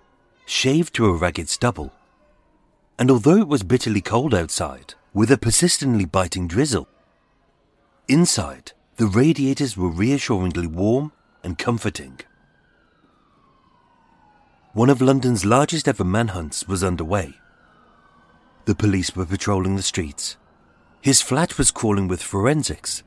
shaved 0.46 0.94
to 0.96 1.06
a 1.06 1.14
ragged 1.14 1.50
stubble, 1.50 1.94
and 2.98 3.12
although 3.12 3.38
it 3.38 3.48
was 3.48 3.64
bitterly 3.64 4.02
cold 4.02 4.34
outside, 4.34 4.96
with 5.14 5.32
a 5.32 5.38
persistently 5.38 6.06
biting 6.06 6.48
drizzle, 6.48 6.88
inside 8.08 8.72
the 8.98 9.08
radiators 9.08 9.78
were 9.78 9.90
reassuringly 9.90 10.68
warm 10.68 11.12
and 11.44 11.58
comforting. 11.58 12.20
One 14.74 14.90
of 14.90 15.02
London's 15.02 15.46
largest 15.46 15.88
ever 15.88 16.04
manhunts 16.04 16.68
was 16.68 16.84
underway. 16.84 17.36
The 18.66 18.76
police 18.76 19.16
were 19.16 19.26
patrolling 19.26 19.76
the 19.76 19.82
streets. 19.82 20.38
His 21.02 21.22
flat 21.22 21.58
was 21.58 21.72
crawling 21.72 22.08
with 22.08 22.22
forensics. 22.22 23.02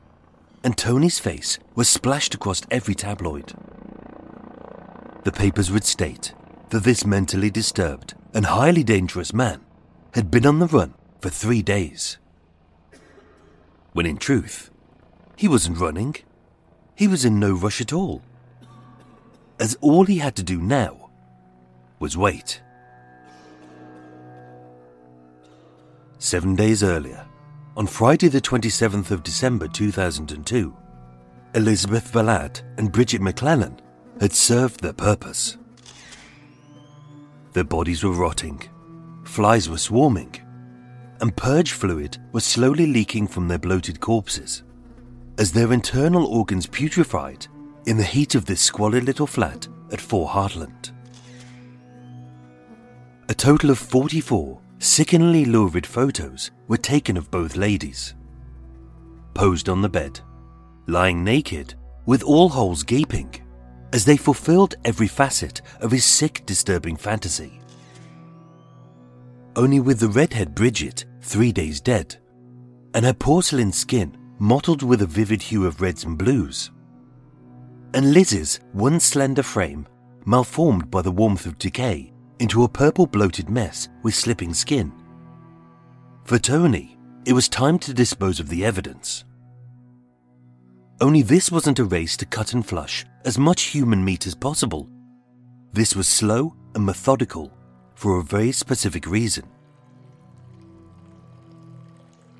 And 0.63 0.77
Tony's 0.77 1.19
face 1.19 1.57
was 1.75 1.89
splashed 1.89 2.33
across 2.33 2.61
every 2.69 2.95
tabloid. 2.95 3.53
The 5.23 5.31
papers 5.31 5.71
would 5.71 5.85
state 5.85 6.33
that 6.69 6.83
this 6.83 7.05
mentally 7.05 7.49
disturbed 7.49 8.15
and 8.33 8.45
highly 8.45 8.83
dangerous 8.83 9.33
man 9.33 9.61
had 10.13 10.31
been 10.31 10.45
on 10.45 10.59
the 10.59 10.67
run 10.67 10.93
for 11.19 11.29
three 11.29 11.61
days. 11.61 12.17
When 13.93 14.05
in 14.05 14.17
truth, 14.17 14.71
he 15.35 15.47
wasn't 15.47 15.79
running, 15.79 16.15
he 16.95 17.07
was 17.07 17.25
in 17.25 17.39
no 17.39 17.53
rush 17.53 17.81
at 17.81 17.93
all. 17.93 18.21
As 19.59 19.77
all 19.81 20.05
he 20.05 20.17
had 20.17 20.35
to 20.37 20.43
do 20.43 20.59
now 20.59 21.09
was 21.99 22.17
wait. 22.17 22.61
Seven 26.17 26.55
days 26.55 26.83
earlier, 26.83 27.25
on 27.77 27.87
Friday, 27.87 28.27
the 28.27 28.41
27th 28.41 29.11
of 29.11 29.23
December 29.23 29.67
2002, 29.67 30.75
Elizabeth 31.55 32.11
Valad 32.11 32.61
and 32.77 32.91
Bridget 32.91 33.21
MacClennan 33.21 33.79
had 34.19 34.33
served 34.33 34.81
their 34.81 34.93
purpose. 34.93 35.57
Their 37.53 37.63
bodies 37.63 38.03
were 38.03 38.11
rotting, 38.11 38.61
flies 39.23 39.69
were 39.69 39.77
swarming, 39.77 40.35
and 41.21 41.35
purge 41.35 41.71
fluid 41.71 42.17
was 42.33 42.43
slowly 42.43 42.87
leaking 42.87 43.27
from 43.27 43.47
their 43.47 43.59
bloated 43.59 43.99
corpses 44.01 44.63
as 45.37 45.51
their 45.51 45.71
internal 45.71 46.25
organs 46.25 46.67
putrefied 46.67 47.47
in 47.85 47.97
the 47.97 48.03
heat 48.03 48.35
of 48.35 48.45
this 48.45 48.61
squalid 48.61 49.05
little 49.05 49.27
flat 49.27 49.67
at 49.91 50.01
Four 50.01 50.27
Hartland. 50.27 50.91
A 53.29 53.33
total 53.33 53.69
of 53.69 53.79
44 53.79 54.59
sickeningly 54.81 55.45
lurid 55.45 55.85
photos 55.85 56.49
were 56.67 56.75
taken 56.75 57.15
of 57.15 57.29
both 57.29 57.55
ladies. 57.55 58.15
Posed 59.35 59.69
on 59.69 59.83
the 59.83 59.89
bed, 59.89 60.19
lying 60.87 61.23
naked, 61.23 61.75
with 62.07 62.23
all 62.23 62.49
holes 62.49 62.81
gaping, 62.81 63.31
as 63.93 64.05
they 64.05 64.17
fulfilled 64.17 64.73
every 64.83 65.07
facet 65.07 65.61
of 65.81 65.91
his 65.91 66.03
sick, 66.03 66.43
disturbing 66.47 66.95
fantasy. 66.95 67.61
Only 69.55 69.79
with 69.79 69.99
the 69.99 70.09
redhead 70.09 70.55
Bridget 70.55 71.05
three 71.21 71.51
days 71.51 71.79
dead, 71.79 72.17
and 72.95 73.05
her 73.05 73.13
porcelain 73.13 73.71
skin 73.71 74.17
mottled 74.39 74.81
with 74.81 75.03
a 75.03 75.05
vivid 75.05 75.43
hue 75.43 75.67
of 75.67 75.79
reds 75.79 76.05
and 76.05 76.17
blues, 76.17 76.71
and 77.93 78.13
Liz's 78.13 78.59
one 78.71 78.99
slender 78.99 79.43
frame 79.43 79.87
malformed 80.25 80.89
by 80.89 81.03
the 81.03 81.11
warmth 81.11 81.45
of 81.45 81.59
decay 81.59 82.10
into 82.41 82.63
a 82.63 82.69
purple 82.69 83.05
bloated 83.05 83.51
mess 83.51 83.87
with 84.01 84.15
slipping 84.15 84.51
skin. 84.51 84.91
For 86.23 86.39
Tony, 86.39 86.97
it 87.23 87.33
was 87.33 87.47
time 87.47 87.77
to 87.79 87.93
dispose 87.93 88.39
of 88.39 88.49
the 88.49 88.65
evidence. 88.65 89.25
Only 90.99 91.21
this 91.21 91.51
wasn't 91.51 91.77
a 91.77 91.83
race 91.85 92.17
to 92.17 92.25
cut 92.25 92.53
and 92.53 92.65
flush 92.65 93.05
as 93.25 93.37
much 93.37 93.61
human 93.65 94.03
meat 94.03 94.25
as 94.25 94.33
possible. 94.33 94.89
This 95.71 95.95
was 95.95 96.07
slow 96.07 96.55
and 96.73 96.83
methodical 96.83 97.53
for 97.93 98.17
a 98.17 98.23
very 98.23 98.51
specific 98.51 99.05
reason. 99.05 99.47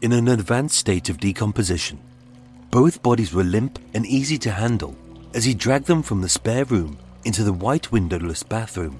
In 0.01 0.13
an 0.13 0.29
advanced 0.29 0.79
state 0.79 1.09
of 1.09 1.19
decomposition, 1.19 1.99
both 2.71 3.03
bodies 3.03 3.35
were 3.35 3.43
limp 3.43 3.77
and 3.93 4.07
easy 4.07 4.39
to 4.39 4.51
handle 4.51 4.95
as 5.35 5.45
he 5.45 5.53
dragged 5.53 5.85
them 5.85 6.01
from 6.01 6.21
the 6.21 6.29
spare 6.29 6.65
room 6.65 6.97
into 7.23 7.43
the 7.43 7.53
white 7.53 7.91
windowless 7.91 8.41
bathroom. 8.41 8.99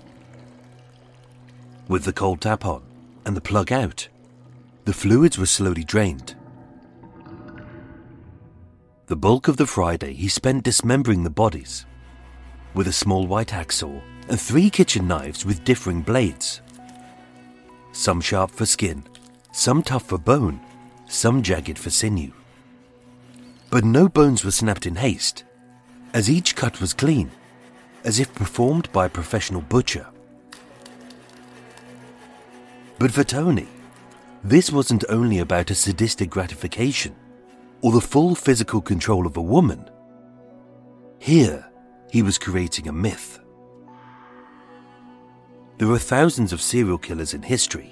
With 1.87 2.03
the 2.03 2.13
cold 2.13 2.41
tap 2.41 2.65
on 2.65 2.83
and 3.25 3.35
the 3.35 3.41
plug 3.41 3.71
out, 3.71 4.07
the 4.85 4.93
fluids 4.93 5.37
were 5.37 5.45
slowly 5.45 5.83
drained. 5.83 6.35
The 9.07 9.15
bulk 9.15 9.47
of 9.47 9.57
the 9.57 9.67
Friday 9.67 10.13
he 10.13 10.27
spent 10.27 10.63
dismembering 10.63 11.23
the 11.23 11.29
bodies 11.29 11.85
with 12.73 12.87
a 12.87 12.93
small 12.93 13.27
white 13.27 13.49
hacksaw 13.49 14.01
and 14.29 14.39
three 14.39 14.69
kitchen 14.69 15.07
knives 15.07 15.45
with 15.45 15.63
differing 15.65 16.01
blades. 16.01 16.61
Some 17.91 18.21
sharp 18.21 18.51
for 18.51 18.65
skin, 18.65 19.03
some 19.51 19.83
tough 19.83 20.05
for 20.05 20.17
bone, 20.17 20.61
some 21.07 21.43
jagged 21.43 21.77
for 21.77 21.89
sinew. 21.89 22.31
But 23.69 23.83
no 23.83 24.07
bones 24.07 24.45
were 24.45 24.51
snapped 24.51 24.85
in 24.85 24.95
haste, 24.95 25.43
as 26.13 26.29
each 26.29 26.55
cut 26.55 26.79
was 26.79 26.93
clean, 26.93 27.31
as 28.03 28.19
if 28.19 28.33
performed 28.33 28.91
by 28.93 29.07
a 29.07 29.09
professional 29.09 29.61
butcher. 29.61 30.07
But 33.01 33.11
for 33.11 33.23
Tony, 33.23 33.67
this 34.43 34.71
wasn't 34.71 35.05
only 35.09 35.39
about 35.39 35.71
a 35.71 35.75
sadistic 35.75 36.29
gratification 36.29 37.15
or 37.81 37.91
the 37.91 37.99
full 37.99 38.35
physical 38.35 38.79
control 38.79 39.25
of 39.25 39.37
a 39.37 39.41
woman. 39.41 39.89
Here, 41.17 41.65
he 42.11 42.21
was 42.21 42.37
creating 42.37 42.87
a 42.87 42.93
myth. 42.93 43.39
There 45.79 45.89
are 45.89 45.97
thousands 45.97 46.53
of 46.53 46.61
serial 46.61 46.99
killers 46.99 47.33
in 47.33 47.41
history. 47.41 47.89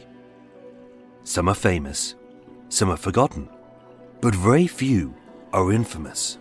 Some 1.24 1.50
are 1.50 1.56
famous, 1.56 2.14
some 2.70 2.92
are 2.92 2.96
forgotten, 2.96 3.50
but 4.22 4.36
very 4.36 4.68
few 4.68 5.16
are 5.54 5.74
infamous. 5.74 6.38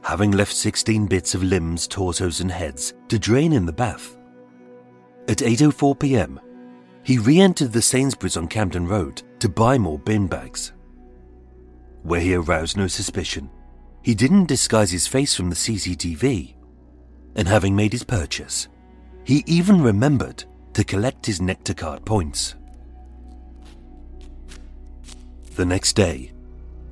Having 0.00 0.30
left 0.30 0.56
16 0.56 1.08
bits 1.08 1.34
of 1.34 1.42
limbs, 1.42 1.86
torsos, 1.86 2.40
and 2.40 2.50
heads 2.50 2.94
to 3.08 3.18
drain 3.18 3.52
in 3.52 3.66
the 3.66 3.72
bath, 3.74 4.16
at 5.28 5.38
8.04 5.38 5.98
pm, 5.98 6.40
he 7.02 7.18
re 7.18 7.40
entered 7.40 7.72
the 7.72 7.82
Sainsbury's 7.82 8.36
on 8.36 8.48
Camden 8.48 8.86
Road 8.86 9.22
to 9.40 9.48
buy 9.48 9.78
more 9.78 9.98
bin 9.98 10.26
bags. 10.26 10.72
Where 12.02 12.20
he 12.20 12.34
aroused 12.34 12.76
no 12.76 12.86
suspicion, 12.86 13.50
he 14.02 14.14
didn't 14.14 14.46
disguise 14.46 14.90
his 14.90 15.06
face 15.06 15.34
from 15.34 15.48
the 15.48 15.56
CCTV. 15.56 16.54
And 17.36 17.48
having 17.48 17.74
made 17.74 17.92
his 17.92 18.04
purchase, 18.04 18.68
he 19.24 19.44
even 19.46 19.80
remembered 19.80 20.44
to 20.74 20.84
collect 20.84 21.26
his 21.26 21.40
Nectar 21.40 21.74
card 21.74 22.04
points. 22.04 22.56
The 25.54 25.64
next 25.64 25.94
day, 25.94 26.32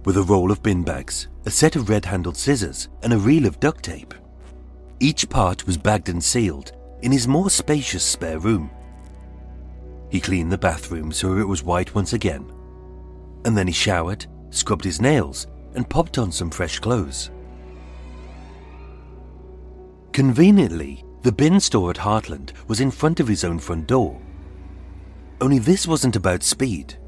with 0.04 0.16
a 0.16 0.22
roll 0.22 0.50
of 0.50 0.62
bin 0.62 0.82
bags, 0.82 1.28
a 1.46 1.50
set 1.50 1.76
of 1.76 1.88
red 1.88 2.04
handled 2.04 2.36
scissors, 2.36 2.88
and 3.02 3.12
a 3.12 3.18
reel 3.18 3.46
of 3.46 3.60
duct 3.60 3.84
tape, 3.84 4.14
each 5.00 5.28
part 5.28 5.66
was 5.66 5.76
bagged 5.76 6.08
and 6.08 6.22
sealed 6.22 6.72
in 7.02 7.12
his 7.12 7.28
more 7.28 7.50
spacious 7.50 8.04
spare 8.04 8.38
room. 8.38 8.70
He 10.10 10.20
cleaned 10.20 10.50
the 10.50 10.58
bathroom 10.58 11.12
so 11.12 11.38
it 11.38 11.48
was 11.48 11.62
white 11.62 11.94
once 11.94 12.12
again, 12.12 12.50
and 13.44 13.56
then 13.56 13.66
he 13.66 13.72
showered, 13.72 14.26
scrubbed 14.50 14.84
his 14.84 15.00
nails, 15.00 15.46
and 15.74 15.88
popped 15.88 16.18
on 16.18 16.32
some 16.32 16.50
fresh 16.50 16.78
clothes. 16.78 17.30
Conveniently, 20.12 21.04
the 21.22 21.32
bin 21.32 21.60
store 21.60 21.90
at 21.90 21.98
Hartland 21.98 22.52
was 22.66 22.80
in 22.80 22.90
front 22.90 23.20
of 23.20 23.28
his 23.28 23.44
own 23.44 23.58
front 23.58 23.86
door. 23.86 24.20
Only 25.40 25.58
this 25.58 25.86
wasn't 25.86 26.16
about 26.16 26.42
speed, 26.42 26.98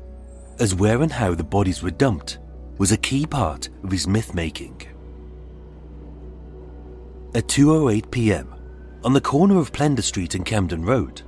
as 0.61 0.75
where 0.75 1.03
and 1.03 1.11
how 1.11 1.35
the 1.35 1.45
bodies 1.45 1.83
were 1.83 1.91
dumped 1.91 2.39
was 2.79 2.93
a 2.93 2.97
key 2.97 3.27
part 3.27 3.69
of 3.83 3.91
his 3.91 4.07
myth 4.07 4.35
making. 4.35 4.81
At 7.35 7.49
2:08 7.49 8.11
p.m., 8.11 8.55
on 9.05 9.13
the 9.13 9.21
corner 9.21 9.59
of 9.59 9.73
Plender 9.73 10.03
Street 10.03 10.35
and 10.35 10.47
Camden 10.47 10.85
Road, 10.85 11.23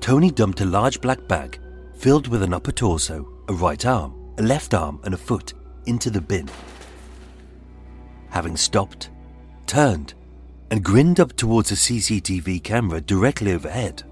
Tony 0.00 0.30
dumped 0.30 0.60
a 0.60 0.64
large 0.64 1.00
black 1.00 1.26
bag 1.26 1.58
filled 1.94 2.28
with 2.28 2.42
an 2.42 2.54
upper 2.54 2.72
torso, 2.72 3.28
a 3.48 3.52
right 3.52 3.84
arm, 3.84 4.14
a 4.38 4.42
left 4.42 4.74
arm, 4.74 5.00
and 5.04 5.14
a 5.14 5.16
foot 5.16 5.54
into 5.86 6.10
the 6.10 6.20
bin. 6.20 6.48
Having 8.30 8.56
stopped, 8.56 9.10
turned, 9.66 10.14
and 10.70 10.84
grinned 10.84 11.18
up 11.18 11.34
towards 11.34 11.72
a 11.72 11.74
CCTV 11.74 12.62
camera 12.62 13.00
directly 13.00 13.52
overhead. 13.52 14.02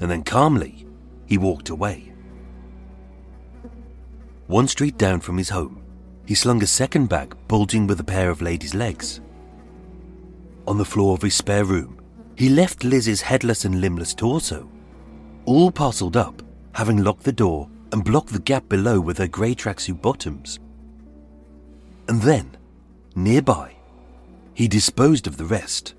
And 0.00 0.10
then 0.10 0.22
calmly, 0.22 0.86
he 1.26 1.38
walked 1.38 1.68
away. 1.68 2.12
One 4.46 4.66
street 4.66 4.98
down 4.98 5.20
from 5.20 5.38
his 5.38 5.50
home, 5.50 5.82
he 6.26 6.34
slung 6.34 6.62
a 6.62 6.66
second 6.66 7.08
bag 7.08 7.36
bulging 7.48 7.86
with 7.86 8.00
a 8.00 8.04
pair 8.04 8.30
of 8.30 8.42
ladies' 8.42 8.74
legs. 8.74 9.20
On 10.66 10.78
the 10.78 10.84
floor 10.84 11.14
of 11.14 11.22
his 11.22 11.34
spare 11.34 11.64
room, 11.64 12.00
he 12.36 12.48
left 12.48 12.84
Liz's 12.84 13.20
headless 13.22 13.64
and 13.64 13.80
limbless 13.80 14.14
torso, 14.14 14.70
all 15.44 15.70
parcelled 15.70 16.16
up, 16.16 16.42
having 16.72 17.02
locked 17.02 17.24
the 17.24 17.32
door 17.32 17.68
and 17.92 18.04
blocked 18.04 18.32
the 18.32 18.38
gap 18.38 18.68
below 18.68 19.00
with 19.00 19.18
her 19.18 19.26
grey 19.26 19.54
tracksuit 19.54 20.00
bottoms. 20.00 20.58
And 22.08 22.22
then, 22.22 22.56
nearby, 23.14 23.76
he 24.54 24.68
disposed 24.68 25.26
of 25.26 25.36
the 25.36 25.44
rest. 25.44 25.94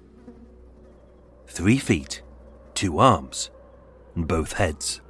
Three 1.47 1.77
feet, 1.77 2.21
two 2.73 2.99
arms, 2.99 3.49
and 4.15 4.27
both 4.27 4.53
heads. 4.53 5.01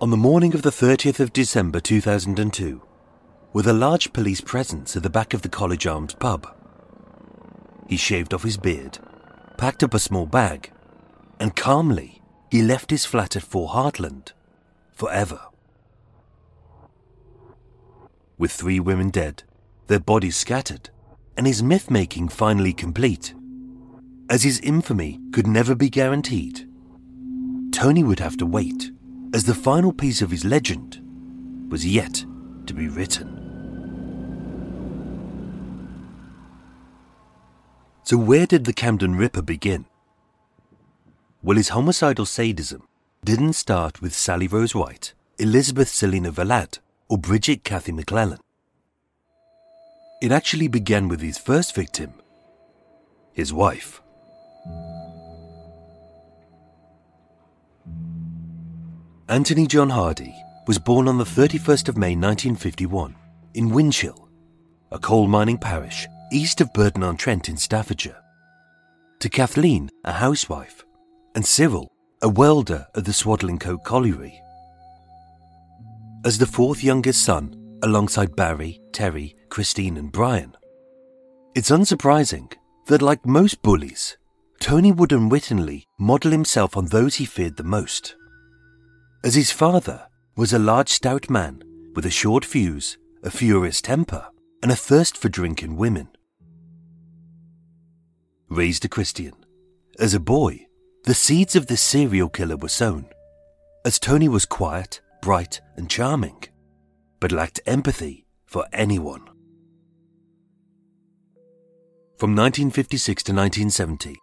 On 0.00 0.10
the 0.10 0.16
morning 0.16 0.54
of 0.54 0.62
the 0.62 0.70
30th 0.70 1.18
of 1.18 1.32
December 1.32 1.80
2002, 1.80 2.80
with 3.52 3.66
a 3.66 3.72
large 3.72 4.12
police 4.12 4.40
presence 4.40 4.96
at 4.96 5.02
the 5.02 5.10
back 5.10 5.34
of 5.34 5.42
the 5.42 5.48
College 5.48 5.86
Arms 5.86 6.14
pub, 6.14 6.46
he 7.88 7.96
shaved 7.96 8.34
off 8.34 8.42
his 8.42 8.58
beard, 8.58 8.98
packed 9.56 9.82
up 9.82 9.94
a 9.94 9.98
small 9.98 10.26
bag, 10.26 10.70
and 11.40 11.56
calmly 11.56 12.20
he 12.50 12.62
left 12.62 12.90
his 12.90 13.04
flat 13.04 13.36
at 13.36 13.42
Four 13.42 13.68
Hartland 13.68 14.32
forever. 14.92 15.40
With 18.36 18.52
three 18.52 18.78
women 18.78 19.10
dead, 19.10 19.42
their 19.86 20.00
bodies 20.00 20.36
scattered, 20.36 20.90
and 21.36 21.46
his 21.46 21.62
myth 21.62 21.90
making 21.90 22.28
finally 22.28 22.72
complete, 22.72 23.34
as 24.28 24.42
his 24.42 24.60
infamy 24.60 25.18
could 25.32 25.46
never 25.46 25.74
be 25.74 25.88
guaranteed, 25.88 26.68
Tony 27.72 28.04
would 28.04 28.20
have 28.20 28.36
to 28.36 28.46
wait, 28.46 28.90
as 29.32 29.44
the 29.44 29.54
final 29.54 29.92
piece 29.92 30.20
of 30.20 30.30
his 30.30 30.44
legend 30.44 31.00
was 31.70 31.86
yet 31.86 32.24
to 32.66 32.74
be 32.74 32.88
written. 32.88 33.37
So, 38.08 38.16
where 38.16 38.46
did 38.46 38.64
the 38.64 38.72
Camden 38.72 39.16
Ripper 39.16 39.42
begin? 39.42 39.84
Well, 41.42 41.58
his 41.58 41.68
homicidal 41.68 42.24
sadism 42.24 42.88
didn't 43.22 43.52
start 43.52 44.00
with 44.00 44.14
Sally 44.14 44.48
Rose 44.48 44.74
White, 44.74 45.12
Elizabeth 45.38 45.90
Selina 45.90 46.32
Valad, 46.32 46.78
or 47.10 47.18
Bridget 47.18 47.64
Cathy 47.64 47.92
MacClennan. 47.92 48.38
It 50.22 50.32
actually 50.32 50.68
began 50.68 51.08
with 51.08 51.20
his 51.20 51.36
first 51.36 51.74
victim, 51.74 52.14
his 53.34 53.52
wife. 53.52 54.00
Anthony 59.28 59.66
John 59.66 59.90
Hardy 59.90 60.34
was 60.66 60.78
born 60.78 61.08
on 61.08 61.18
the 61.18 61.24
31st 61.24 61.90
of 61.90 61.98
May 61.98 62.16
1951 62.16 63.14
in 63.52 63.68
Winshill, 63.68 64.28
a 64.90 64.98
coal 64.98 65.28
mining 65.28 65.58
parish 65.58 66.08
east 66.32 66.60
of 66.60 66.72
Burton 66.72 67.02
on 67.02 67.16
Trent 67.16 67.48
in 67.48 67.56
Staffordshire, 67.56 68.22
to 69.20 69.28
Kathleen, 69.28 69.90
a 70.04 70.12
housewife, 70.12 70.84
and 71.34 71.44
Cyril, 71.44 71.90
a 72.22 72.28
welder 72.28 72.86
at 72.94 73.04
the 73.04 73.12
Swadlincote 73.12 73.84
Colliery. 73.84 74.40
As 76.24 76.38
the 76.38 76.46
fourth 76.46 76.82
youngest 76.82 77.22
son, 77.22 77.78
alongside 77.82 78.36
Barry, 78.36 78.80
Terry, 78.92 79.36
Christine, 79.48 79.96
and 79.96 80.12
Brian, 80.12 80.56
it's 81.54 81.70
unsurprising 81.70 82.52
that, 82.86 83.02
like 83.02 83.24
most 83.24 83.62
bullies, 83.62 84.16
Tony 84.60 84.92
would 84.92 85.12
unwittingly 85.12 85.86
model 85.98 86.32
himself 86.32 86.76
on 86.76 86.86
those 86.86 87.16
he 87.16 87.24
feared 87.24 87.56
the 87.56 87.64
most. 87.64 88.16
As 89.24 89.34
his 89.34 89.50
father 89.50 90.08
was 90.36 90.52
a 90.52 90.58
large, 90.58 90.88
stout 90.88 91.30
man 91.30 91.62
with 91.94 92.06
a 92.06 92.10
short 92.10 92.44
fuse, 92.44 92.98
a 93.22 93.30
furious 93.30 93.80
temper, 93.80 94.26
and 94.62 94.70
a 94.70 94.76
thirst 94.76 95.16
for 95.16 95.28
drinking 95.28 95.76
women. 95.76 96.08
Raised 98.48 98.84
a 98.84 98.88
Christian, 98.88 99.34
as 99.98 100.14
a 100.14 100.20
boy, 100.20 100.66
the 101.04 101.14
seeds 101.14 101.54
of 101.54 101.66
this 101.66 101.82
serial 101.82 102.28
killer 102.28 102.56
were 102.56 102.68
sown, 102.68 103.06
as 103.84 103.98
Tony 103.98 104.28
was 104.28 104.46
quiet, 104.46 105.00
bright, 105.20 105.60
and 105.76 105.90
charming, 105.90 106.44
but 107.20 107.32
lacked 107.32 107.60
empathy 107.66 108.26
for 108.46 108.66
anyone. 108.72 109.26
From 112.16 112.34
1956 112.34 113.22
to 113.24 113.32
1970, 113.32 114.16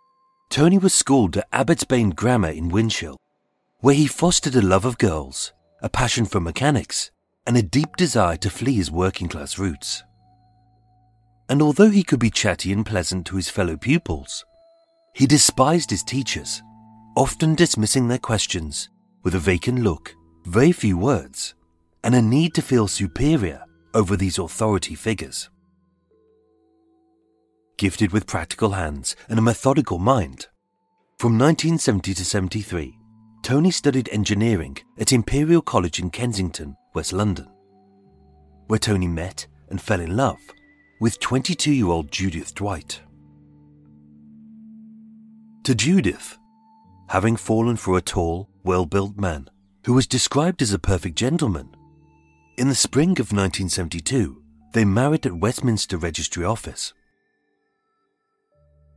Tony 0.49 0.77
was 0.77 0.93
schooled 0.93 1.37
at 1.37 1.49
Abbotsbane 1.51 2.15
Grammar 2.15 2.49
in 2.49 2.71
Winshill, 2.71 3.17
where 3.79 3.95
he 3.95 4.07
fostered 4.07 4.55
a 4.55 4.61
love 4.61 4.85
of 4.85 4.97
girls, 4.97 5.53
a 5.81 5.89
passion 5.89 6.25
for 6.25 6.39
mechanics, 6.39 7.11
and 7.45 7.55
a 7.55 7.61
deep 7.61 7.95
desire 7.95 8.37
to 8.37 8.49
flee 8.49 8.75
his 8.75 8.89
working 8.89 9.29
class 9.29 9.59
roots. 9.59 10.03
And 11.47 11.61
although 11.61 11.89
he 11.89 12.03
could 12.03 12.19
be 12.19 12.31
chatty 12.31 12.71
and 12.71 12.85
pleasant 12.85 13.27
to 13.27 13.35
his 13.35 13.49
fellow 13.49 13.77
pupils, 13.77 14.43
he 15.13 15.27
despised 15.27 15.91
his 15.91 16.03
teachers, 16.03 16.61
often 17.15 17.55
dismissing 17.55 18.07
their 18.07 18.17
questions 18.17 18.89
with 19.23 19.35
a 19.35 19.39
vacant 19.39 19.79
look, 19.79 20.15
very 20.45 20.71
few 20.71 20.97
words, 20.97 21.53
and 22.03 22.15
a 22.15 22.21
need 22.21 22.53
to 22.55 22.61
feel 22.61 22.87
superior 22.87 23.63
over 23.93 24.17
these 24.17 24.39
authority 24.39 24.95
figures. 24.95 25.49
Gifted 27.77 28.11
with 28.11 28.27
practical 28.27 28.71
hands 28.71 29.15
and 29.29 29.37
a 29.37 29.41
methodical 29.41 29.99
mind, 29.99 30.47
from 31.19 31.37
1970 31.37 32.13
to 32.13 32.25
73, 32.25 32.97
Tony 33.43 33.71
studied 33.71 34.09
engineering 34.11 34.77
at 34.97 35.13
Imperial 35.13 35.61
College 35.61 35.99
in 35.99 36.09
Kensington, 36.09 36.75
West 36.93 37.13
London, 37.13 37.47
where 38.67 38.79
Tony 38.79 39.07
met 39.07 39.47
and 39.69 39.79
fell 39.79 40.01
in 40.01 40.17
love 40.17 40.39
with 40.99 41.19
22 41.19 41.71
year 41.71 41.87
old 41.87 42.11
Judith 42.11 42.53
Dwight. 42.55 43.01
To 45.63 45.75
Judith, 45.75 46.37
having 47.09 47.35
fallen 47.35 47.75
for 47.75 47.97
a 47.97 48.01
tall, 48.01 48.49
well 48.63 48.85
built 48.85 49.17
man 49.17 49.49
who 49.85 49.93
was 49.93 50.07
described 50.07 50.61
as 50.61 50.73
a 50.73 50.79
perfect 50.79 51.15
gentleman, 51.15 51.75
in 52.57 52.69
the 52.69 52.75
spring 52.75 53.11
of 53.11 53.31
1972, 53.31 54.41
they 54.73 54.85
married 54.85 55.25
at 55.25 55.33
Westminster 55.33 55.97
Registry 55.97 56.45
Office. 56.45 56.93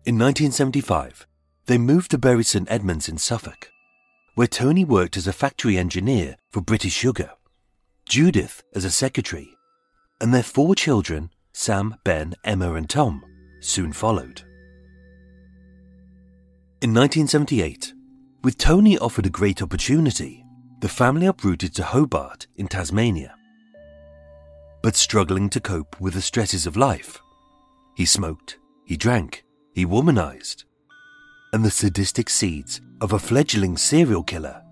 In 0.07 0.19
1975, 0.19 1.27
they 1.66 1.79
moved 1.79 2.11
to 2.12 2.19
Bury 2.19 2.45
St 2.45 2.70
Edmunds 2.70 3.09
in 3.09 3.19
Suffolk 3.19 3.70
where 4.39 4.47
Tony 4.47 4.85
worked 4.85 5.16
as 5.16 5.27
a 5.27 5.33
factory 5.33 5.77
engineer 5.77 6.37
for 6.49 6.61
British 6.61 6.93
Sugar, 6.93 7.33
Judith 8.09 8.62
as 8.73 8.85
a 8.85 8.91
secretary, 8.93 9.57
and 10.20 10.33
their 10.33 10.45
four 10.45 10.77
children, 10.77 11.31
Sam, 11.61 11.97
Ben, 12.05 12.35
Emma, 12.45 12.75
and 12.75 12.89
Tom, 12.89 13.25
soon 13.59 13.93
followed. 13.93 14.43
In 16.81 16.95
1978, 16.95 17.95
with 18.45 18.57
Tony 18.57 18.97
offered 18.97 19.27
a 19.27 19.31
great 19.41 19.61
opportunity, 19.61 20.45
the 20.79 20.89
family 20.89 21.27
uprooted 21.27 21.75
to 21.75 21.83
Hobart 21.83 22.47
in 22.55 22.69
Tasmania. 22.69 23.35
But 24.85 24.95
struggling 24.95 25.51
to 25.51 25.61
cope 25.61 26.01
with 26.01 26.15
the 26.15 26.23
stresses 26.23 26.65
of 26.65 26.77
life, 26.77 27.21
he 27.97 28.07
smoked, 28.07 28.61
he 28.85 28.97
drank, 28.97 29.45
he 29.75 29.85
womanized, 29.85 30.63
and 31.53 31.65
the 31.65 31.73
sadistic 31.73 32.31
seeds 32.31 32.81
of 33.01 33.13
a 33.13 33.19
fledgling 33.19 33.77
serial 33.77 34.23
killer 34.23 34.63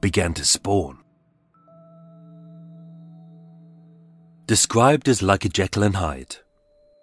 began 0.00 0.34
to 0.34 0.44
spawn. 0.44 0.98
Described 4.46 5.08
as 5.08 5.22
like 5.22 5.44
a 5.44 5.48
Jekyll 5.48 5.82
and 5.82 5.96
Hyde, 5.96 6.36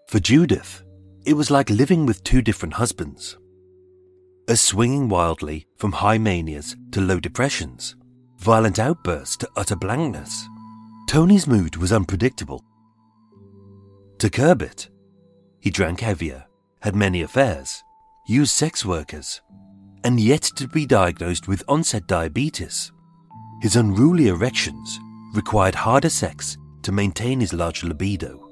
for 0.07 0.19
Judith, 0.19 0.81
it 1.25 1.33
was 1.33 1.51
like 1.51 1.69
living 1.69 2.05
with 2.05 2.23
two 2.23 2.41
different 2.41 2.75
husbands. 2.75 3.37
As 4.47 4.61
swinging 4.61 5.09
wildly 5.09 5.67
from 5.75 5.91
high 5.91 6.17
manias 6.17 6.77
to 6.93 7.01
low 7.01 7.19
depressions, 7.19 7.97
violent 8.37 8.79
outbursts 8.79 9.35
to 9.37 9.49
utter 9.57 9.75
blankness, 9.75 10.45
Tony's 11.09 11.45
mood 11.45 11.75
was 11.75 11.91
unpredictable. 11.91 12.63
To 14.19 14.29
curb 14.29 14.61
it, 14.61 14.87
he 15.59 15.69
drank 15.69 15.99
heavier, 15.99 16.45
had 16.81 16.95
many 16.95 17.21
affairs, 17.21 17.83
used 18.25 18.51
sex 18.51 18.85
workers, 18.85 19.41
and 20.05 20.17
yet 20.17 20.43
to 20.55 20.65
be 20.65 20.85
diagnosed 20.85 21.49
with 21.49 21.61
onset 21.67 22.07
diabetes. 22.07 22.93
His 23.61 23.75
unruly 23.75 24.29
erections 24.29 24.97
required 25.33 25.75
harder 25.75 26.09
sex 26.09 26.57
to 26.83 26.91
maintain 26.91 27.39
his 27.39 27.53
large 27.53 27.83
libido. 27.83 28.49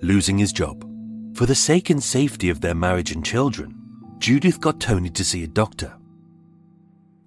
Losing 0.00 0.38
his 0.38 0.52
job, 0.52 0.84
for 1.34 1.46
the 1.46 1.54
sake 1.54 1.90
and 1.90 2.02
safety 2.02 2.50
of 2.50 2.60
their 2.60 2.74
marriage 2.74 3.12
and 3.12 3.24
children, 3.24 3.74
Judith 4.18 4.60
got 4.60 4.80
Tony 4.80 5.10
to 5.10 5.24
see 5.24 5.44
a 5.44 5.48
doctor. 5.48 5.94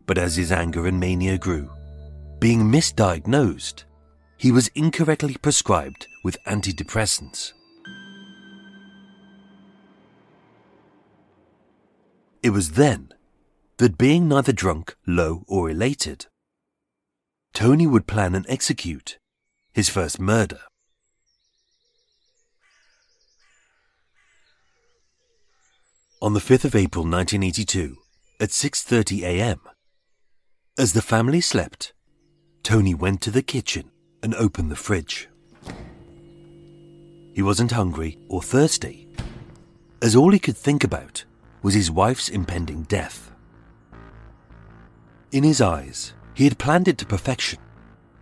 But 0.06 0.18
as 0.18 0.36
his 0.36 0.52
anger 0.52 0.88
and 0.88 1.00
mania 1.00 1.38
grew, 1.38 1.70
being 2.40 2.62
misdiagnosed, 2.64 3.84
he 4.38 4.52
was 4.52 4.68
incorrectly 4.70 5.38
prescribed 5.42 6.08
with 6.24 6.44
antidepressants. 6.46 7.54
It 12.42 12.50
was 12.50 12.72
then 12.72 13.14
that 13.78 13.98
being 13.98 14.28
neither 14.28 14.52
drunk, 14.52 14.96
low, 15.06 15.44
or 15.48 15.70
elated, 15.70 16.26
Tony 17.54 17.86
would 17.86 18.08
plan 18.08 18.34
and 18.36 18.46
execute 18.48 19.18
his 19.74 19.90
first 19.90 20.20
murder. 20.20 20.60
On 26.22 26.34
the 26.34 26.40
5th 26.40 26.66
of 26.66 26.76
April 26.76 27.04
1982, 27.04 27.98
at 28.40 28.50
6:30 28.50 29.24
a.m., 29.24 29.60
as 30.78 30.94
the 30.94 31.02
family 31.02 31.42
slept, 31.42 31.94
Tony 32.64 32.94
went 32.94 33.22
to 33.22 33.32
the 33.32 33.42
kitchen 33.42 33.92
and 34.24 34.34
opened 34.36 34.72
the 34.72 34.76
fridge. 34.76 35.28
He 37.34 37.42
wasn't 37.42 37.72
hungry 37.72 38.18
or 38.30 38.42
thirsty, 38.42 39.10
as 40.02 40.16
all 40.16 40.32
he 40.32 40.40
could 40.40 40.58
think 40.58 40.84
about 40.84 41.26
was 41.62 41.74
his 41.74 41.92
wife's 41.92 42.30
impending 42.30 42.84
death. 42.84 43.32
In 45.32 45.44
his 45.44 45.62
eyes, 45.62 46.14
he 46.34 46.46
had 46.46 46.58
planned 46.58 46.88
it 46.88 46.98
to 47.00 47.06
perfection, 47.06 47.60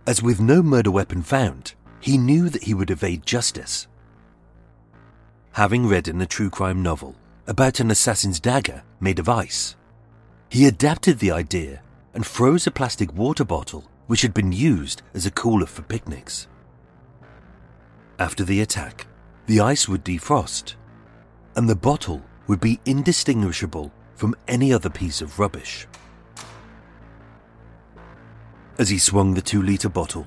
as 0.06 0.22
with 0.22 0.40
no 0.40 0.62
murder 0.62 0.90
weapon 0.90 1.22
found, 1.22 1.74
he 2.00 2.18
knew 2.18 2.48
that 2.48 2.64
he 2.64 2.74
would 2.74 2.90
evade 2.90 3.26
justice. 3.26 3.86
Having 5.52 5.88
read 5.88 6.08
in 6.08 6.20
a 6.20 6.26
true 6.26 6.50
crime 6.50 6.82
novel 6.82 7.14
about 7.46 7.80
an 7.80 7.90
assassin's 7.90 8.40
dagger 8.40 8.82
made 9.00 9.18
of 9.18 9.28
ice, 9.28 9.76
He 10.50 10.66
adapted 10.66 11.20
the 11.20 11.30
idea 11.30 11.80
and 12.12 12.26
froze 12.26 12.66
a 12.66 12.72
plastic 12.72 13.14
water 13.14 13.44
bottle 13.44 13.84
which 14.08 14.22
had 14.22 14.34
been 14.34 14.50
used 14.50 15.02
as 15.14 15.24
a 15.24 15.30
cooler 15.30 15.66
for 15.66 15.82
picnics. 15.82 16.48
After 18.18 18.42
the 18.42 18.60
attack, 18.60 19.06
the 19.46 19.60
ice 19.60 19.88
would 19.88 20.04
defrost, 20.04 20.74
and 21.54 21.68
the 21.68 21.76
bottle 21.76 22.20
would 22.48 22.60
be 22.60 22.80
indistinguishable 22.84 23.92
from 24.16 24.34
any 24.48 24.72
other 24.72 24.90
piece 24.90 25.22
of 25.22 25.38
rubbish. 25.38 25.86
As 28.80 28.88
he 28.88 28.96
swung 28.96 29.34
the 29.34 29.42
two 29.42 29.60
litre 29.60 29.90
bottle, 29.90 30.26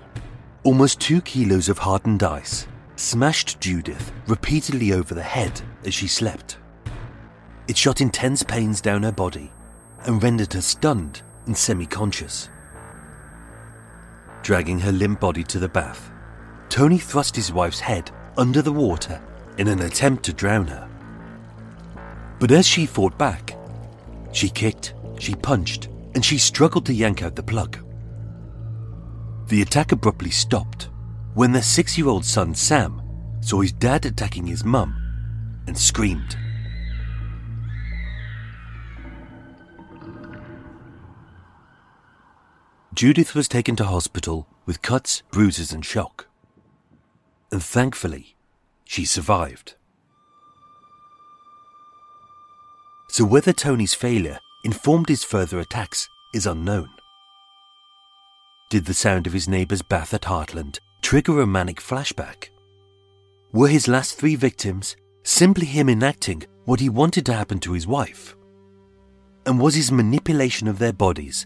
almost 0.64 1.00
two 1.00 1.22
kilos 1.22 1.70
of 1.70 1.80
hardened 1.80 2.22
ice 2.22 2.68
smashed 2.98 3.60
Judith 3.60 4.12
repeatedly 4.28 4.94
over 4.94 5.16
the 5.16 5.24
head 5.24 5.60
as 5.86 5.96
she 5.96 6.08
slept. 6.08 6.60
It 7.68 7.76
shot 7.76 8.00
intense 8.00 8.44
pains 8.44 8.80
down 8.80 9.02
her 9.02 9.12
body 9.12 9.52
and 10.06 10.22
rendered 10.22 10.54
her 10.54 10.62
stunned 10.62 11.24
and 11.48 11.58
semi 11.58 11.88
conscious. 11.88 12.52
Dragging 14.44 14.82
her 14.82 14.92
limp 14.92 15.20
body 15.20 15.44
to 15.46 15.58
the 15.58 15.68
bath, 15.68 16.12
Tony 16.70 17.00
thrust 17.00 17.36
his 17.36 17.52
wife's 17.52 17.80
head 17.80 18.12
under 18.38 18.62
the 18.62 18.72
water 18.72 19.20
in 19.58 19.68
an 19.68 19.82
attempt 19.82 20.26
to 20.26 20.32
drown 20.32 20.68
her. 20.68 20.88
But 22.40 22.52
as 22.52 22.68
she 22.68 22.86
fought 22.86 23.18
back, 23.18 23.58
she 24.32 24.48
kicked, 24.48 24.94
she 25.18 25.34
punched, 25.34 25.90
and 26.14 26.24
she 26.24 26.38
struggled 26.38 26.86
to 26.86 26.94
yank 26.94 27.24
out 27.24 27.36
the 27.36 27.42
plug. 27.42 27.83
The 29.48 29.62
attack 29.62 29.92
abruptly 29.92 30.32
stopped 30.32 30.90
when 31.34 31.52
their 31.52 31.62
six 31.62 31.98
year 31.98 32.08
old 32.08 32.26
son 32.26 32.56
Sam 32.56 33.02
saw 33.42 33.62
his 33.62 33.74
dad 33.74 34.06
attacking 34.06 34.48
his 34.48 34.64
mum 34.64 34.96
and 35.68 35.78
screamed. 35.78 36.38
Judith 42.94 43.34
was 43.34 43.48
taken 43.48 43.76
to 43.78 43.86
hospital 43.86 44.48
with 44.66 44.82
cuts, 44.82 45.24
bruises, 45.32 45.74
and 45.74 45.84
shock. 45.84 46.28
And 47.52 47.62
thankfully, 47.62 48.36
she 48.86 49.04
survived. 49.04 49.76
So, 53.10 53.26
whether 53.26 53.52
Tony's 53.52 53.94
failure 53.94 54.40
informed 54.64 55.10
his 55.10 55.24
further 55.24 55.60
attacks 55.60 56.08
is 56.34 56.46
unknown. 56.46 56.90
Did 58.70 58.86
the 58.86 58.94
sound 58.94 59.28
of 59.28 59.34
his 59.34 59.48
neighbour's 59.48 59.82
bath 59.82 60.14
at 60.14 60.26
Hartland 60.26 60.80
trigger 61.02 61.42
a 61.42 61.48
manic 61.48 61.80
flashback? 61.80 62.50
Were 63.52 63.68
his 63.68 63.88
last 63.88 64.18
three 64.18 64.36
victims 64.36 64.96
simply 65.24 65.66
him 65.66 65.90
enacting 65.90 66.44
what 66.66 66.80
he 66.80 66.90
wanted 66.90 67.26
to 67.28 67.34
happen 67.34 67.60
to 67.60 67.74
his 67.74 67.86
wife? 67.86 68.36
And 69.46 69.60
was 69.60 69.76
his 69.76 69.92
manipulation 69.92 70.68
of 70.68 70.80
their 70.80 70.94
bodies 70.94 71.46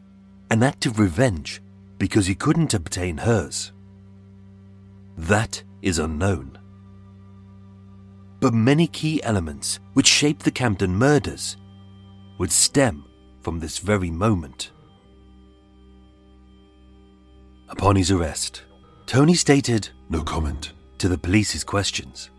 an 0.52 0.64
act 0.64 0.86
of 0.86 1.00
revenge 1.00 1.62
because 1.98 2.28
he 2.28 2.36
couldn't 2.36 2.74
obtain 2.74 3.18
hers? 3.18 3.74
That 5.18 5.64
is 5.82 6.00
unknown. 6.00 6.58
But 8.40 8.54
many 8.54 8.88
key 8.88 9.22
elements 9.24 9.80
which 9.94 10.08
shaped 10.08 10.44
the 10.44 10.52
Camden 10.52 10.96
murders 10.96 11.58
would 12.38 12.52
stem 12.52 13.04
from 13.42 13.60
this 13.60 13.80
very 13.80 14.12
moment. 14.12 14.72
Upon 17.70 17.96
his 17.96 18.12
arrest, 18.12 18.64
Tony 19.06 19.34
stated 19.34 19.90
No 20.10 20.24
comment. 20.24 20.74
to 20.98 21.08
the 21.08 21.18
police's 21.18 21.64
questions 21.64 22.32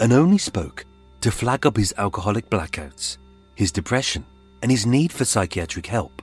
and 0.00 0.12
only 0.12 0.38
spoke 0.38 0.84
to 1.20 1.30
flag 1.30 1.64
up 1.64 1.76
his 1.76 1.94
alcoholic 1.96 2.50
blackouts, 2.50 3.18
his 3.54 3.70
depression, 3.70 4.24
and 4.62 4.70
his 4.70 4.84
need 4.84 5.12
for 5.12 5.24
psychiatric 5.24 5.86
help. 5.86 6.22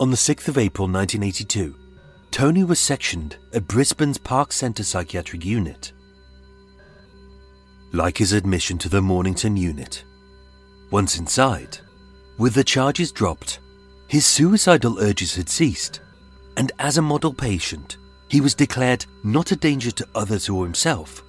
On 0.00 0.10
the 0.10 0.16
6th 0.16 0.48
of 0.48 0.58
April 0.58 0.86
1982, 0.86 1.74
Tony 2.30 2.64
was 2.64 2.78
sectioned 2.78 3.36
at 3.54 3.66
Brisbane's 3.66 4.18
Park 4.18 4.52
Centre 4.52 4.84
Psychiatric 4.84 5.44
Unit. 5.44 5.92
Like 7.92 8.18
his 8.18 8.32
admission 8.32 8.76
to 8.78 8.88
the 8.88 9.00
Mornington 9.00 9.56
unit, 9.56 10.04
once 10.90 11.16
inside, 11.18 11.78
with 12.38 12.54
the 12.54 12.64
charges 12.64 13.12
dropped, 13.12 13.60
his 14.08 14.26
suicidal 14.26 14.98
urges 14.98 15.36
had 15.36 15.48
ceased, 15.48 16.00
and 16.56 16.72
as 16.78 16.98
a 16.98 17.02
model 17.02 17.32
patient, 17.32 17.96
he 18.28 18.40
was 18.40 18.54
declared 18.54 19.06
not 19.22 19.52
a 19.52 19.56
danger 19.56 19.90
to 19.90 20.08
others 20.14 20.48
or 20.48 20.64
himself 20.64 21.22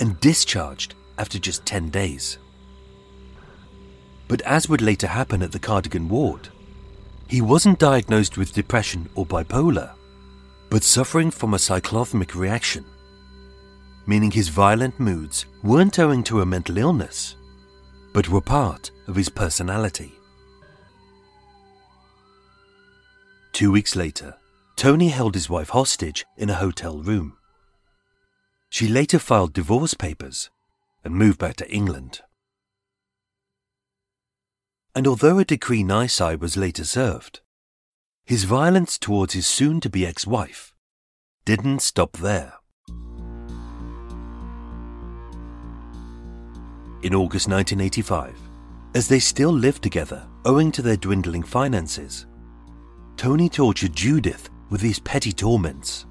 and 0.00 0.18
discharged 0.20 0.94
after 1.18 1.38
just 1.38 1.64
10 1.66 1.90
days. 1.90 2.38
But 4.28 4.42
as 4.42 4.68
would 4.68 4.80
later 4.80 5.06
happen 5.06 5.42
at 5.42 5.52
the 5.52 5.58
Cardigan 5.58 6.08
ward, 6.08 6.48
he 7.28 7.40
wasn't 7.40 7.78
diagnosed 7.78 8.36
with 8.36 8.52
depression 8.52 9.08
or 9.14 9.26
bipolar, 9.26 9.92
but 10.70 10.82
suffering 10.82 11.30
from 11.30 11.54
a 11.54 11.58
cyclothymic 11.58 12.34
reaction, 12.34 12.84
meaning 14.06 14.30
his 14.30 14.48
violent 14.48 14.98
moods 14.98 15.46
weren't 15.62 15.98
owing 15.98 16.22
to 16.24 16.40
a 16.40 16.46
mental 16.46 16.78
illness, 16.78 17.36
but 18.12 18.28
were 18.28 18.40
part 18.40 18.90
of 19.06 19.16
his 19.16 19.28
personality. 19.28 20.14
Two 23.52 23.70
weeks 23.70 23.94
later, 23.94 24.34
Tony 24.76 25.08
held 25.08 25.34
his 25.34 25.48
wife 25.48 25.70
hostage 25.70 26.26
in 26.36 26.50
a 26.50 26.54
hotel 26.54 26.98
room. 26.98 27.36
She 28.68 28.88
later 28.88 29.18
filed 29.18 29.52
divorce 29.52 29.94
papers 29.94 30.50
and 31.04 31.14
moved 31.14 31.38
back 31.38 31.56
to 31.56 31.70
England. 31.70 32.22
And 34.94 35.06
although 35.06 35.38
a 35.38 35.44
decree 35.44 35.84
nisi 35.84 36.36
was 36.36 36.56
later 36.56 36.84
served, 36.84 37.40
his 38.24 38.44
violence 38.44 38.98
towards 38.98 39.34
his 39.34 39.46
soon 39.46 39.80
to 39.80 39.90
be 39.90 40.06
ex 40.06 40.26
wife 40.26 40.72
didn't 41.44 41.82
stop 41.82 42.16
there. 42.16 42.54
In 47.02 47.14
August 47.14 47.48
1985, 47.48 48.34
as 48.94 49.08
they 49.08 49.18
still 49.18 49.52
lived 49.52 49.82
together 49.82 50.26
owing 50.46 50.72
to 50.72 50.80
their 50.80 50.96
dwindling 50.96 51.42
finances, 51.42 52.26
Tony 53.16 53.48
tortured 53.48 53.94
Judith 53.94 54.48
with 54.74 54.80
these 54.80 54.98
petty 54.98 55.30
torments. 55.30 56.04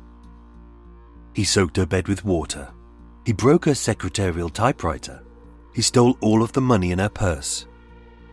He 1.34 1.44
soaked 1.44 1.76
her 1.76 1.85
bed 1.85 2.07
with 2.07 2.23
water. 2.23 2.72
He 3.26 3.34
broke 3.34 3.65
her 3.65 3.76
secretarial 3.76 4.48
typewriter. 4.48 5.22
He 5.76 5.81
stole 5.81 6.18
all 6.22 6.41
of 6.41 6.53
the 6.53 6.61
money 6.61 6.91
in 6.91 6.99
her 6.99 7.10
purse. 7.10 7.68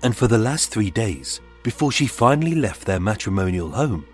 And 0.04 0.16
for 0.16 0.28
the 0.28 0.38
last 0.38 0.70
three 0.70 0.92
days, 0.92 1.40
before 1.64 1.90
she 1.90 2.06
finally 2.06 2.54
left 2.54 2.84
their 2.84 3.00
matrimonial 3.00 3.70
home, 3.70 4.06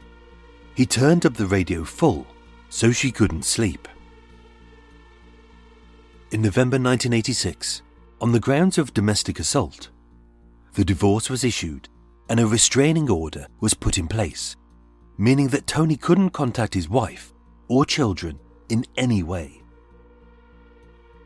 he 0.75 0.87
turned 0.87 1.27
up 1.27 1.35
the 1.35 1.45
radio 1.45 1.85
full 1.85 2.27
so 2.71 2.93
she 2.93 3.13
couldn't 3.13 3.45
sleep. 3.45 3.87
In 6.31 6.41
November 6.41 6.77
1986, 6.77 7.83
on 8.23 8.33
the 8.33 8.41
grounds 8.41 8.79
of 8.79 8.95
domestic 8.95 9.39
assault, 9.39 9.91
the 10.73 10.85
divorce 10.87 11.29
was 11.29 11.45
issued 11.45 11.91
and 12.31 12.41
a 12.41 12.47
restraining 12.47 13.11
order 13.11 13.49
was 13.61 13.75
put 13.75 13.99
in 13.99 14.09
place, 14.09 14.57
meaning 15.19 15.49
that 15.49 15.67
Tony 15.67 15.97
couldn't 15.97 16.31
contact 16.31 16.75
his 16.75 16.89
wife 16.89 17.33
or 17.69 17.85
children 17.85 18.39
in 18.69 18.85
any 18.97 19.23
way. 19.23 19.63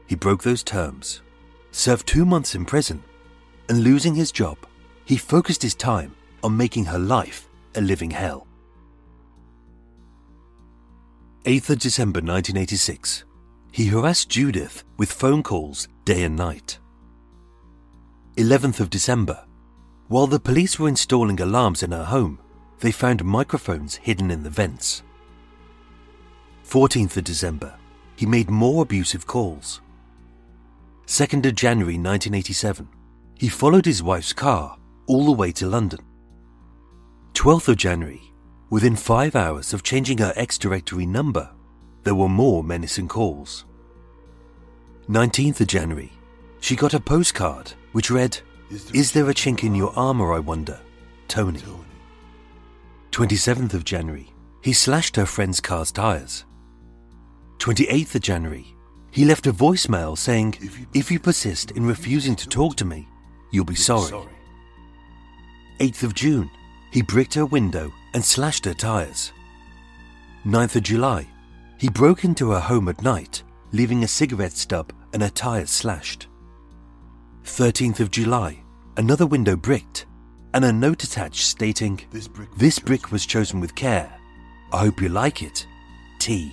He 0.06 0.14
broke 0.14 0.42
those 0.42 0.62
terms, 0.62 1.22
served 1.70 2.06
two 2.06 2.24
months 2.24 2.54
in 2.54 2.64
prison, 2.64 3.02
and 3.68 3.84
losing 3.84 4.14
his 4.14 4.32
job, 4.32 4.58
he 5.04 5.16
focused 5.16 5.62
his 5.62 5.74
time 5.74 6.14
on 6.42 6.56
making 6.56 6.84
her 6.86 6.98
life 6.98 7.48
a 7.74 7.80
living 7.80 8.10
hell. 8.10 8.46
8th 11.44 11.70
of 11.70 11.78
December 11.78 12.18
1986, 12.18 13.24
he 13.72 13.86
harassed 13.86 14.28
Judith 14.28 14.84
with 14.98 15.12
phone 15.12 15.42
calls 15.42 15.88
day 16.04 16.24
and 16.24 16.36
night. 16.36 16.78
11th 18.36 18.80
of 18.80 18.90
December, 18.90 19.46
while 20.08 20.26
the 20.26 20.40
police 20.40 20.78
were 20.78 20.88
installing 20.88 21.40
alarms 21.40 21.82
in 21.82 21.92
her 21.92 22.04
home, 22.04 22.40
they 22.80 22.90
found 22.90 23.24
microphones 23.24 23.96
hidden 23.96 24.30
in 24.30 24.42
the 24.42 24.50
vents. 24.50 25.02
14th 26.66 27.16
of 27.16 27.24
December, 27.24 27.74
he 28.16 28.26
made 28.26 28.50
more 28.50 28.82
abusive 28.82 29.26
calls. 29.26 29.80
2nd 31.06 31.46
of 31.46 31.54
January 31.54 31.94
1987, 31.94 32.88
he 33.36 33.48
followed 33.48 33.84
his 33.84 34.02
wife's 34.02 34.32
car 34.32 34.76
all 35.06 35.24
the 35.24 35.32
way 35.32 35.50
to 35.52 35.66
London. 35.66 36.00
12th 37.34 37.68
of 37.68 37.76
January, 37.76 38.22
within 38.70 38.94
five 38.94 39.34
hours 39.34 39.72
of 39.72 39.82
changing 39.82 40.18
her 40.18 40.32
ex 40.36 40.58
directory 40.58 41.06
number, 41.06 41.50
there 42.04 42.14
were 42.14 42.28
more 42.28 42.62
menacing 42.62 43.08
calls. 43.08 43.64
19th 45.08 45.60
of 45.60 45.66
January, 45.66 46.12
she 46.60 46.76
got 46.76 46.94
a 46.94 47.00
postcard 47.00 47.72
which 47.92 48.10
read, 48.10 48.38
Is 48.70 49.12
there 49.12 49.28
a 49.28 49.34
chink 49.34 49.64
in 49.64 49.74
your 49.74 49.92
armour, 49.98 50.32
I 50.32 50.38
wonder? 50.38 50.78
Tony. 51.26 51.60
27th 53.10 53.74
of 53.74 53.84
January, 53.84 54.32
he 54.62 54.72
slashed 54.72 55.16
her 55.16 55.26
friend's 55.26 55.60
car's 55.60 55.90
tyres. 55.90 56.44
28th 57.58 58.14
of 58.14 58.22
January, 58.22 58.76
he 59.10 59.24
left 59.24 59.46
a 59.46 59.52
voicemail 59.52 60.16
saying, 60.16 60.54
If 60.94 61.10
you 61.10 61.18
persist 61.18 61.72
in 61.72 61.84
refusing 61.86 62.36
to 62.36 62.48
talk 62.48 62.76
to 62.76 62.84
me, 62.84 63.08
you'll 63.50 63.64
be 63.64 63.74
sorry. 63.74 64.28
8th 65.80 66.02
of 66.04 66.14
June, 66.14 66.50
he 66.92 67.02
bricked 67.02 67.34
her 67.34 67.46
window 67.46 67.92
and 68.14 68.24
slashed 68.24 68.64
her 68.64 68.74
tyres. 68.74 69.32
9th 70.44 70.76
of 70.76 70.82
July, 70.84 71.26
he 71.78 71.88
broke 71.88 72.24
into 72.24 72.50
her 72.50 72.60
home 72.60 72.88
at 72.88 73.02
night, 73.02 73.42
leaving 73.72 74.04
a 74.04 74.08
cigarette 74.08 74.52
stub 74.52 74.92
and 75.12 75.22
her 75.22 75.30
tyres 75.30 75.70
slashed. 75.70 76.28
13th 77.44 78.00
of 78.00 78.10
July, 78.10 78.62
another 78.96 79.26
window 79.26 79.56
bricked, 79.56 80.06
and 80.54 80.64
a 80.64 80.72
note 80.72 81.02
attached 81.04 81.46
stating, 81.46 82.00
This 82.10 82.28
brick, 82.28 82.48
This 82.56 82.78
brick 82.78 83.12
was 83.12 83.26
chosen 83.26 83.60
with 83.60 83.74
care. 83.74 84.12
I 84.72 84.80
hope 84.80 85.00
you 85.00 85.08
like 85.08 85.42
it. 85.42 85.66
T. 86.18 86.52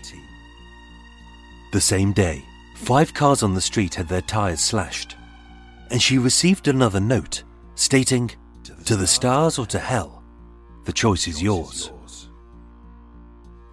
The 1.71 1.81
same 1.81 2.13
day, 2.13 2.43
five 2.75 3.13
cars 3.13 3.43
on 3.43 3.53
the 3.53 3.61
street 3.61 3.95
had 3.95 4.07
their 4.07 4.21
tyres 4.21 4.61
slashed, 4.61 5.15
and 5.91 6.01
she 6.01 6.17
received 6.17 6.67
another 6.67 6.99
note 6.99 7.43
stating, 7.75 8.31
To 8.85 8.95
the 8.95 9.07
stars 9.07 9.59
or 9.59 9.65
to 9.67 9.79
hell, 9.79 10.23
the 10.85 10.93
choice 10.93 11.27
is 11.27 11.41
yours. 11.41 11.91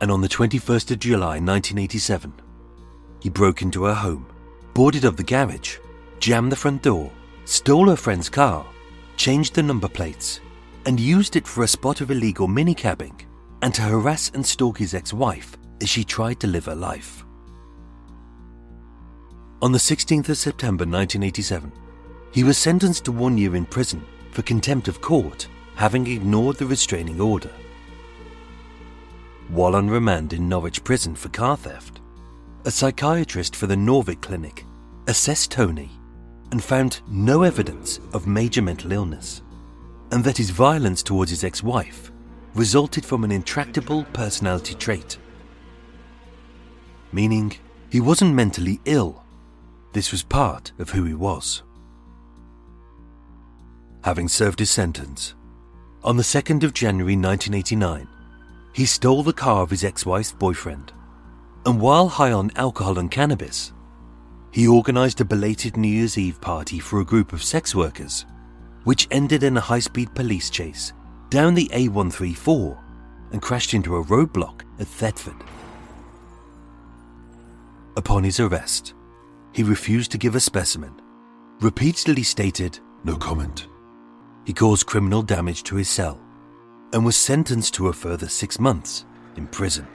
And 0.00 0.10
on 0.10 0.20
the 0.20 0.28
21st 0.28 0.90
of 0.90 0.98
July 0.98 1.38
1987, 1.38 2.32
he 3.20 3.30
broke 3.30 3.62
into 3.62 3.84
her 3.84 3.94
home, 3.94 4.26
boarded 4.74 5.04
up 5.04 5.16
the 5.16 5.22
garage, 5.22 5.78
jammed 6.18 6.50
the 6.50 6.56
front 6.56 6.82
door, 6.82 7.10
stole 7.44 7.88
her 7.88 7.96
friend's 7.96 8.28
car, 8.28 8.66
changed 9.16 9.54
the 9.54 9.62
number 9.62 9.88
plates, 9.88 10.40
and 10.86 10.98
used 11.00 11.36
it 11.36 11.46
for 11.46 11.64
a 11.64 11.68
spot 11.68 12.00
of 12.00 12.10
illegal 12.10 12.48
minicabbing 12.48 13.20
and 13.62 13.74
to 13.74 13.82
harass 13.82 14.30
and 14.34 14.44
stalk 14.44 14.78
his 14.78 14.94
ex 14.94 15.12
wife 15.12 15.56
as 15.80 15.88
she 15.88 16.04
tried 16.04 16.38
to 16.40 16.46
live 16.46 16.66
her 16.66 16.74
life. 16.74 17.24
On 19.62 19.72
the 19.72 19.78
16th 19.78 20.28
of 20.28 20.36
September 20.36 20.84
1987, 20.84 21.72
he 22.32 22.44
was 22.44 22.58
sentenced 22.58 23.04
to 23.06 23.12
one 23.12 23.38
year 23.38 23.56
in 23.56 23.64
prison 23.64 24.04
for 24.32 24.42
contempt 24.42 24.88
of 24.88 25.00
court, 25.00 25.48
having 25.76 26.06
ignored 26.06 26.56
the 26.56 26.66
restraining 26.66 27.20
order. 27.20 27.50
While 29.48 29.76
on 29.76 29.88
remand 29.88 30.32
in 30.32 30.48
Norwich 30.48 30.84
Prison 30.84 31.14
for 31.14 31.28
car 31.30 31.56
theft, 31.56 32.00
a 32.64 32.70
psychiatrist 32.70 33.56
for 33.56 33.66
the 33.66 33.76
Norvic 33.76 34.20
Clinic 34.20 34.64
assessed 35.06 35.50
Tony 35.50 35.90
and 36.54 36.62
found 36.62 37.00
no 37.08 37.42
evidence 37.42 37.98
of 38.12 38.28
major 38.28 38.62
mental 38.62 38.92
illness, 38.92 39.42
and 40.12 40.22
that 40.22 40.38
his 40.38 40.50
violence 40.50 41.02
towards 41.02 41.28
his 41.28 41.42
ex 41.42 41.64
wife 41.64 42.12
resulted 42.54 43.04
from 43.04 43.24
an 43.24 43.32
intractable 43.32 44.04
personality 44.12 44.76
trait. 44.76 45.18
Meaning, 47.10 47.54
he 47.90 48.00
wasn't 48.00 48.36
mentally 48.36 48.80
ill, 48.84 49.24
this 49.94 50.12
was 50.12 50.22
part 50.22 50.70
of 50.78 50.90
who 50.90 51.02
he 51.02 51.12
was. 51.12 51.64
Having 54.04 54.28
served 54.28 54.60
his 54.60 54.70
sentence, 54.70 55.34
on 56.04 56.16
the 56.16 56.22
2nd 56.22 56.62
of 56.62 56.72
January 56.72 57.16
1989, 57.16 58.06
he 58.72 58.86
stole 58.86 59.24
the 59.24 59.32
car 59.32 59.64
of 59.64 59.70
his 59.70 59.82
ex 59.82 60.06
wife's 60.06 60.30
boyfriend, 60.30 60.92
and 61.66 61.80
while 61.80 62.06
high 62.06 62.30
on 62.30 62.52
alcohol 62.54 63.00
and 63.00 63.10
cannabis, 63.10 63.72
he 64.54 64.68
organised 64.68 65.20
a 65.20 65.24
belated 65.24 65.76
New 65.76 65.88
Year's 65.88 66.16
Eve 66.16 66.40
party 66.40 66.78
for 66.78 67.00
a 67.00 67.04
group 67.04 67.32
of 67.32 67.42
sex 67.42 67.74
workers, 67.74 68.24
which 68.84 69.08
ended 69.10 69.42
in 69.42 69.56
a 69.56 69.60
high 69.60 69.80
speed 69.80 70.14
police 70.14 70.48
chase 70.48 70.92
down 71.28 71.54
the 71.54 71.68
A134 71.72 72.78
and 73.32 73.42
crashed 73.42 73.74
into 73.74 73.96
a 73.96 74.04
roadblock 74.04 74.60
at 74.78 74.86
Thetford. 74.86 75.42
Upon 77.96 78.22
his 78.22 78.38
arrest, 78.38 78.94
he 79.52 79.64
refused 79.64 80.12
to 80.12 80.18
give 80.18 80.36
a 80.36 80.40
specimen, 80.40 81.02
repeatedly 81.60 82.22
stated 82.22 82.78
No 83.02 83.16
comment. 83.16 83.66
he 84.44 84.52
caused 84.52 84.86
criminal 84.86 85.22
damage 85.22 85.64
to 85.64 85.74
his 85.74 85.88
cell 85.88 86.20
and 86.92 87.04
was 87.04 87.16
sentenced 87.16 87.74
to 87.74 87.88
a 87.88 87.92
further 87.92 88.28
six 88.28 88.60
months 88.60 89.04
in 89.34 89.48
prison. 89.48 89.88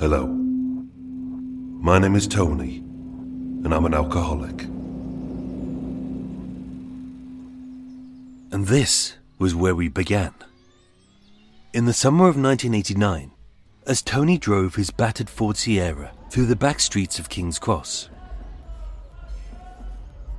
Hello. 0.00 0.24
My 0.28 1.98
name 1.98 2.16
is 2.16 2.26
Tony, 2.26 2.78
and 2.78 3.74
I'm 3.74 3.84
an 3.84 3.92
alcoholic. 3.92 4.62
And 8.50 8.66
this 8.66 9.18
was 9.38 9.54
where 9.54 9.74
we 9.74 9.88
began. 9.88 10.32
In 11.74 11.84
the 11.84 11.92
summer 11.92 12.28
of 12.28 12.38
1989, 12.38 13.32
as 13.86 14.00
Tony 14.00 14.38
drove 14.38 14.76
his 14.76 14.90
battered 14.90 15.28
Ford 15.28 15.58
Sierra 15.58 16.12
through 16.30 16.46
the 16.46 16.56
back 16.56 16.80
streets 16.80 17.18
of 17.18 17.28
King's 17.28 17.58
Cross. 17.58 18.08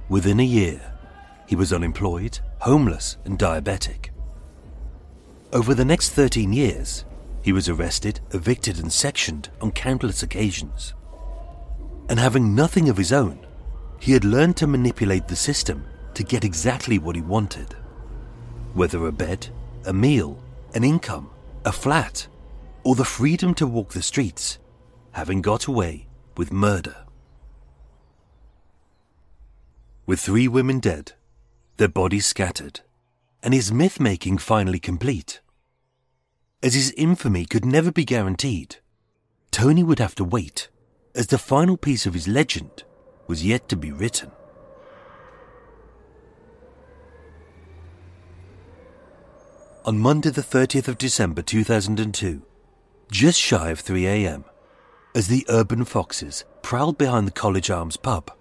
Within 0.09 0.39
a 0.39 0.43
year, 0.43 0.81
he 1.45 1.55
was 1.55 1.71
unemployed, 1.71 2.39
homeless, 2.61 3.17
and 3.25 3.37
diabetic. 3.37 4.09
Over 5.53 5.75
the 5.75 5.85
next 5.85 6.09
13 6.13 6.51
years, 6.51 7.05
he 7.41 7.51
was 7.51 7.67
arrested, 7.67 8.19
evicted, 8.31 8.79
and 8.79 8.91
sectioned 8.91 9.49
on 9.61 9.71
countless 9.71 10.23
occasions. 10.23 10.93
And 12.09 12.19
having 12.19 12.55
nothing 12.55 12.89
of 12.89 12.97
his 12.97 13.11
own, 13.11 13.45
he 13.99 14.13
had 14.13 14.25
learned 14.25 14.57
to 14.57 14.67
manipulate 14.67 15.27
the 15.27 15.35
system 15.35 15.85
to 16.13 16.23
get 16.23 16.43
exactly 16.43 16.99
what 16.99 17.15
he 17.15 17.21
wanted. 17.21 17.73
Whether 18.73 19.07
a 19.07 19.11
bed, 19.11 19.47
a 19.85 19.93
meal, 19.93 20.41
an 20.73 20.83
income, 20.83 21.29
a 21.65 21.71
flat, 21.71 22.27
or 22.83 22.95
the 22.95 23.05
freedom 23.05 23.53
to 23.55 23.67
walk 23.67 23.93
the 23.93 24.01
streets, 24.01 24.59
having 25.11 25.41
got 25.41 25.65
away 25.65 26.07
with 26.37 26.51
murder. 26.51 26.95
With 30.05 30.19
three 30.19 30.47
women 30.47 30.79
dead, 30.79 31.13
their 31.77 31.87
bodies 31.87 32.25
scattered, 32.25 32.81
and 33.43 33.53
his 33.53 33.71
myth 33.71 33.99
making 33.99 34.39
finally 34.39 34.79
complete. 34.79 35.41
As 36.63 36.75
his 36.75 36.91
infamy 36.91 37.45
could 37.45 37.65
never 37.65 37.91
be 37.91 38.05
guaranteed, 38.05 38.77
Tony 39.49 39.83
would 39.83 39.97
have 39.97 40.13
to 40.15 40.23
wait, 40.23 40.69
as 41.15 41.27
the 41.27 41.39
final 41.39 41.75
piece 41.75 42.05
of 42.05 42.13
his 42.13 42.27
legend 42.27 42.83
was 43.25 43.43
yet 43.43 43.67
to 43.69 43.75
be 43.75 43.91
written. 43.91 44.31
On 49.85 49.97
Monday, 49.97 50.29
the 50.29 50.43
30th 50.43 50.87
of 50.87 50.99
December 50.99 51.41
2002, 51.41 52.43
just 53.09 53.39
shy 53.39 53.71
of 53.71 53.79
3 53.79 54.05
am, 54.05 54.45
as 55.15 55.27
the 55.27 55.43
urban 55.49 55.83
foxes 55.83 56.45
prowled 56.61 56.99
behind 56.99 57.25
the 57.25 57.31
College 57.31 57.71
Arms 57.71 57.97
pub, 57.97 58.31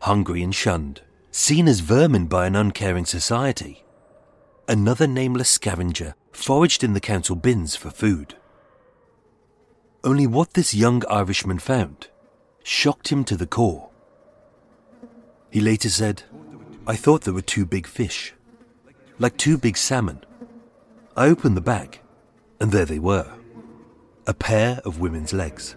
hungry 0.00 0.42
and 0.42 0.54
shunned, 0.54 1.02
seen 1.30 1.68
as 1.68 1.78
vermin 1.78 2.26
by 2.26 2.46
an 2.46 2.56
uncaring 2.56 3.06
society, 3.06 3.84
another 4.66 5.06
nameless 5.06 5.48
scavenger 5.48 6.16
foraged 6.32 6.82
in 6.82 6.94
the 6.94 7.00
council 7.00 7.36
bins 7.36 7.76
for 7.76 7.90
food. 7.90 8.36
Only 10.02 10.26
what 10.26 10.54
this 10.54 10.74
young 10.74 11.02
Irishman 11.10 11.58
found 11.58 12.08
shocked 12.62 13.08
him 13.08 13.24
to 13.24 13.36
the 13.36 13.46
core. 13.46 13.90
He 15.50 15.60
later 15.60 15.90
said, 15.90 16.22
I 16.86 16.96
thought 16.96 17.22
there 17.22 17.34
were 17.34 17.42
two 17.42 17.66
big 17.66 17.86
fish, 17.86 18.34
like 19.18 19.36
two 19.36 19.58
big 19.58 19.76
salmon. 19.76 20.24
I 21.16 21.26
opened 21.26 21.56
the 21.56 21.60
bag, 21.60 22.00
and 22.60 22.72
there 22.72 22.86
they 22.86 22.98
were 22.98 23.30
a 24.26 24.34
pair 24.34 24.80
of 24.84 25.00
women's 25.00 25.32
legs. 25.32 25.74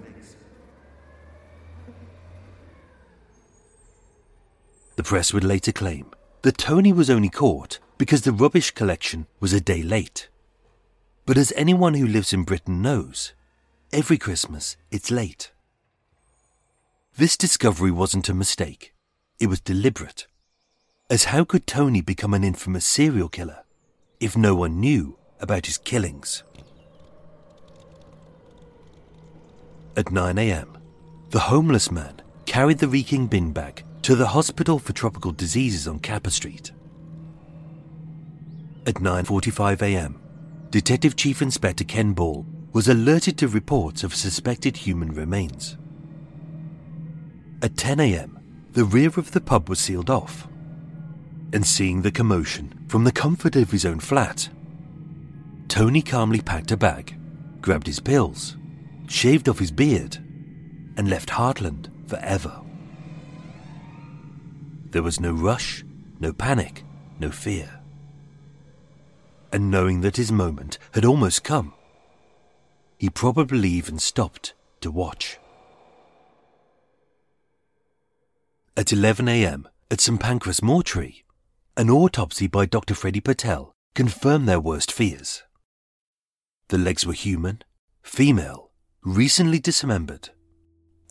The 4.96 5.04
press 5.04 5.34
would 5.34 5.44
later 5.44 5.72
claim 5.72 6.12
that 6.44 6.58
Tony 6.58 6.94
was 6.94 7.10
only 7.10 7.30
caught 7.30 7.80
because 7.98 8.22
the 8.22 8.32
rubbish 8.32 8.72
collection 8.72 9.26
was 9.40 9.54
a 9.54 9.62
day 9.62 9.82
late. 9.82 10.30
But 11.26 11.38
as 11.38 11.54
anyone 11.56 11.94
who 11.94 12.06
lives 12.06 12.34
in 12.34 12.44
Britain 12.44 12.82
knows, 12.82 13.34
every 13.94 14.18
Christmas 14.18 14.76
it's 14.92 15.10
late. 15.10 15.52
This 17.16 17.38
discovery 17.38 17.92
wasn't 17.92 18.28
a 18.28 18.34
mistake, 18.34 18.94
it 19.40 19.48
was 19.48 19.62
deliberate. 19.62 20.28
As 21.10 21.26
how 21.26 21.46
could 21.46 21.66
Tony 21.66 22.02
become 22.02 22.34
an 22.34 22.44
infamous 22.44 22.86
serial 22.86 23.30
killer 23.30 23.64
if 24.20 24.36
no 24.36 24.56
one 24.56 24.80
knew 24.80 25.18
about 25.40 25.66
his 25.66 25.78
killings? 25.78 26.44
At 29.96 30.12
9 30.12 30.38
am, 30.40 30.78
the 31.30 31.40
homeless 31.40 31.92
man 31.92 32.22
carried 32.46 32.80
the 32.80 32.88
reeking 32.88 33.28
bin 33.28 33.54
bag 33.54 33.84
to 34.02 34.16
the 34.16 34.28
Hospital 34.28 34.80
for 34.80 34.92
Tropical 34.92 35.32
Diseases 35.32 35.88
on 35.88 36.00
Capper 36.00 36.32
Street. 36.32 36.72
At 38.86 38.96
9:45 38.96 39.82
a.m., 39.84 40.23
Detective 40.74 41.16
Chief 41.16 41.40
Inspector 41.40 41.84
Ken 41.84 42.14
Ball 42.14 42.48
was 42.72 42.88
alerted 42.88 43.38
to 43.38 43.48
reports 43.48 44.04
of 44.04 44.16
suspected 44.16 44.76
human 44.76 45.14
remains. 45.14 45.78
At 47.62 47.78
10 47.78 48.00
a.m., 48.00 48.40
the 48.72 48.84
rear 48.84 49.10
of 49.10 49.34
the 49.34 49.40
pub 49.40 49.70
was 49.70 49.80
sealed 49.80 50.10
off. 50.10 50.48
And 51.54 51.64
seeing 51.64 52.02
the 52.02 52.10
commotion 52.10 52.86
from 52.88 53.04
the 53.04 53.12
comfort 53.12 53.56
of 53.56 53.70
his 53.70 53.86
own 53.86 54.00
flat, 54.00 54.50
Tony 55.68 56.02
calmly 56.02 56.42
packed 56.42 56.72
a 56.72 56.78
bag, 56.78 57.20
grabbed 57.62 57.86
his 57.86 58.00
pills, 58.00 58.58
shaved 59.08 59.48
off 59.48 59.60
his 59.60 59.70
beard, 59.70 60.18
and 60.98 61.08
left 61.08 61.30
Hartland 61.30 61.92
forever. 62.08 62.62
There 64.90 65.04
was 65.04 65.20
no 65.20 65.34
rush, 65.34 65.86
no 66.20 66.34
panic, 66.34 66.84
no 67.20 67.30
fear. 67.30 67.83
And 69.54 69.70
knowing 69.70 70.02
that 70.02 70.18
his 70.18 70.32
moment 70.32 70.80
had 70.94 71.06
almost 71.06 71.44
come, 71.44 71.74
he 72.98 73.10
probably 73.10 73.70
even 73.70 74.00
stopped 74.00 74.56
to 74.82 74.90
watch. 74.90 75.38
At 78.76 78.92
11 78.92 79.28
a.m. 79.28 79.68
at 79.92 80.02
St 80.02 80.20
Pancras 80.20 80.64
Mortuary, 80.64 81.24
an 81.78 81.92
autopsy 81.92 82.48
by 82.48 82.66
Dr. 82.66 82.96
Freddie 82.96 83.22
Patel 83.22 83.72
confirmed 83.94 84.48
their 84.48 84.60
worst 84.60 84.92
fears. 84.92 85.44
The 86.70 86.80
legs 86.80 87.06
were 87.06 87.14
human, 87.14 87.62
female, 88.02 88.72
recently 89.04 89.60
dismembered, 89.60 90.30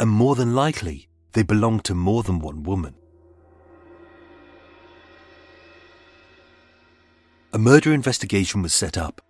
and 0.01 0.11
more 0.11 0.35
than 0.35 0.53
likely 0.53 1.09
they 1.33 1.45
belonged 1.45 1.85
to 1.85 1.95
more 1.95 2.25
than 2.25 2.41
one 2.41 2.65
woman. 2.65 2.97
A 7.55 7.59
murder 7.59 7.93
investigation 7.93 8.63
was 8.63 8.73
set 8.73 8.97
up. 8.97 9.21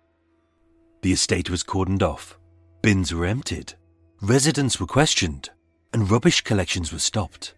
The 1.01 1.11
estate 1.11 1.49
was 1.49 1.61
cordoned 1.61 2.01
off, 2.01 2.39
bins 2.81 3.13
were 3.13 3.25
emptied, 3.25 3.73
residents 4.21 4.79
were 4.79 4.85
questioned, 4.85 5.49
and 5.91 6.09
rubbish 6.09 6.39
collections 6.39 6.93
were 6.93 6.99
stopped, 6.99 7.53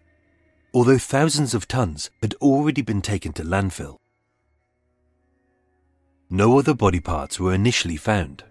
although 0.74 0.98
thousands 0.98 1.54
of 1.54 1.68
tons 1.68 2.10
had 2.20 2.34
already 2.42 2.82
been 2.82 3.00
taken 3.00 3.32
to 3.34 3.44
landfill. 3.44 3.98
No 6.28 6.58
other 6.58 6.74
body 6.74 6.98
parts 6.98 7.38
were 7.38 7.54
initially 7.54 7.96
found. 7.96 8.42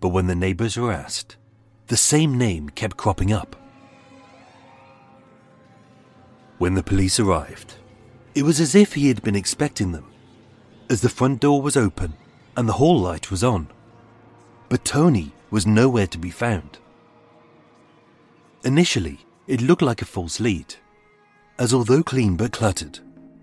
But 0.00 0.08
when 0.10 0.26
the 0.26 0.34
neighbors 0.34 0.76
were 0.76 0.92
asked, 0.92 1.38
the 1.86 1.96
same 1.96 2.36
name 2.36 2.68
kept 2.68 2.98
cropping 2.98 3.32
up. 3.32 3.56
When 6.58 6.74
the 6.74 6.82
police 6.82 7.18
arrived, 7.18 7.76
it 8.34 8.42
was 8.42 8.60
as 8.60 8.74
if 8.74 8.92
he 8.92 9.08
had 9.08 9.22
been 9.22 9.34
expecting 9.34 9.92
them, 9.92 10.09
as 10.90 11.00
the 11.00 11.08
front 11.08 11.40
door 11.40 11.62
was 11.62 11.76
open 11.76 12.12
and 12.56 12.68
the 12.68 12.74
hall 12.74 12.98
light 12.98 13.30
was 13.30 13.44
on. 13.44 13.68
But 14.68 14.84
Tony 14.84 15.32
was 15.50 15.66
nowhere 15.66 16.08
to 16.08 16.18
be 16.18 16.30
found. 16.30 16.78
Initially, 18.64 19.20
it 19.46 19.62
looked 19.62 19.82
like 19.82 20.02
a 20.02 20.04
false 20.04 20.40
lead, 20.40 20.74
as 21.58 21.72
although 21.72 22.02
clean 22.02 22.36
but 22.36 22.52
cluttered, 22.52 22.98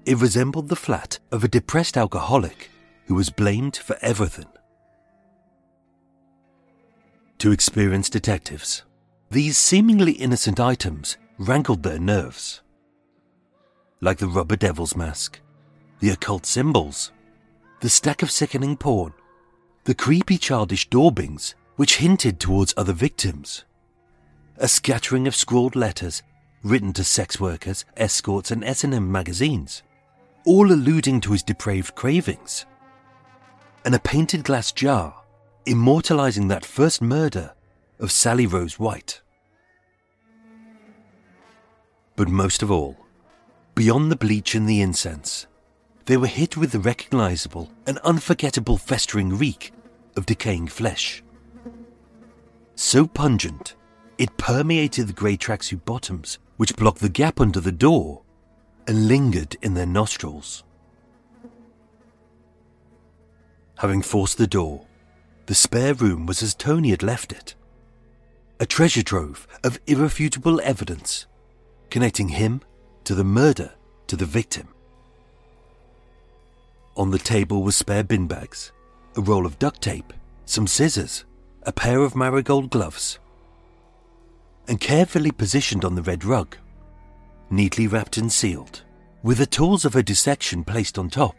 it 0.06 0.18
resembled 0.18 0.70
the 0.70 0.76
flat 0.76 1.20
of 1.32 1.44
a 1.44 1.48
depressed 1.48 1.98
alcoholic 1.98 2.70
who 3.06 3.16
was 3.16 3.30
blamed 3.30 3.78
for 3.78 3.98
everything. 4.02 4.48
To 7.40 7.52
experienced 7.52 8.14
detectives, 8.14 8.84
these 9.30 9.58
seemingly 9.58 10.14
innocent 10.14 10.60
items 10.60 11.18
rankled 11.38 11.84
their 11.84 12.00
nerves. 12.00 12.62
Like 14.02 14.18
the 14.18 14.28
rubber 14.28 14.56
devil's 14.56 14.96
mask, 14.96 15.40
the 16.00 16.10
occult 16.10 16.46
symbols, 16.46 17.12
the 17.80 17.90
stack 17.90 18.24
of 18.24 18.32
sickening 18.32 18.76
porn, 18.76 19.14
the 19.84 19.96
creepy 19.96 20.38
childish 20.38 20.90
daubings 20.90 21.54
which 21.76 21.98
hinted 21.98 22.40
towards 22.40 22.74
other 22.76 22.94
victims, 22.94 23.64
a 24.58 24.68
scattering 24.68 25.28
of 25.28 25.36
scrawled 25.36 25.76
letters 25.76 26.24
written 26.64 26.92
to 26.94 27.04
sex 27.04 27.40
workers, 27.40 27.86
escorts, 27.96 28.50
and 28.50 28.64
S&M 28.64 29.12
magazines, 29.12 29.84
all 30.46 30.72
alluding 30.72 31.22
to 31.22 31.32
his 31.32 31.44
depraved 31.44 31.94
cravings, 31.94 32.66
and 33.86 33.94
a 33.94 34.00
painted 34.00 34.44
glass 34.44 34.72
jar 34.72 35.24
immortalizing 35.68 36.48
that 36.48 36.66
first 36.66 37.02
murder 37.02 37.54
of 38.00 38.12
Sally 38.12 38.48
Rose 38.48 38.80
White. 38.80 39.22
But 42.16 42.30
most 42.30 42.64
of 42.64 42.72
all, 42.72 42.98
beyond 43.76 44.12
the 44.12 44.16
bleach 44.16 44.56
and 44.56 44.68
the 44.68 44.82
incense, 44.82 45.46
they 46.08 46.18
were 46.18 46.28
hit 46.28 46.58
with 46.58 46.72
the 46.72 46.80
recognizable 46.80 47.70
and 47.86 47.98
unforgettable 48.00 48.78
festering 48.78 49.38
reek 49.38 49.72
of 50.16 50.26
decaying 50.26 50.68
flesh. 50.68 51.22
So 52.76 53.06
pungent, 53.06 53.76
it 54.18 54.38
permeated 54.38 55.08
the 55.08 55.14
grey 55.14 55.38
tracksuit 55.38 55.84
bottoms, 55.86 56.40
which 56.56 56.76
blocked 56.76 57.00
the 57.00 57.10
gap 57.10 57.40
under 57.42 57.60
the 57.60 57.72
door 57.72 58.24
and 58.88 59.08
lingered 59.08 59.58
in 59.62 59.74
their 59.74 59.86
nostrils. 59.86 60.64
Having 63.80 64.02
forced 64.02 64.38
the 64.38 64.48
door, 64.48 64.86
the 65.46 65.56
spare 65.56 65.94
room 65.94 66.26
was 66.26 66.42
as 66.42 66.56
Tony 66.56 66.90
had 66.90 67.04
left 67.04 67.32
it 67.32 67.54
a 68.60 68.66
treasure 68.66 69.04
trove 69.04 69.48
of 69.64 69.80
irrefutable 69.86 70.60
evidence 70.64 71.28
connecting 71.92 72.30
him 72.30 72.60
to 73.04 73.14
the 73.14 73.24
murder 73.24 73.72
to 74.08 74.16
the 74.16 74.26
victim. 74.26 74.68
On 76.98 77.12
the 77.12 77.20
table 77.20 77.62
were 77.62 77.72
spare 77.72 78.04
bin 78.04 78.26
bags, 78.26 78.72
a 79.16 79.22
roll 79.22 79.46
of 79.46 79.60
duct 79.60 79.82
tape, 79.82 80.14
some 80.46 80.66
scissors, 80.66 81.26
a 81.62 81.72
pair 81.72 82.00
of 82.00 82.16
marigold 82.16 82.72
gloves, 82.72 83.20
and 84.68 84.82
carefully 84.82 85.32
positioned 85.32 85.86
on 85.86 85.94
the 85.94 86.02
red 86.02 86.26
rug, 86.26 86.58
neatly 87.52 87.86
wrapped 87.86 88.18
and 88.18 88.34
sealed, 88.34 88.82
with 89.22 89.38
the 89.38 89.46
tools 89.46 89.86
of 89.86 89.94
her 89.94 90.02
dissection 90.02 90.64
placed 90.64 90.98
on 90.98 91.08
top, 91.08 91.36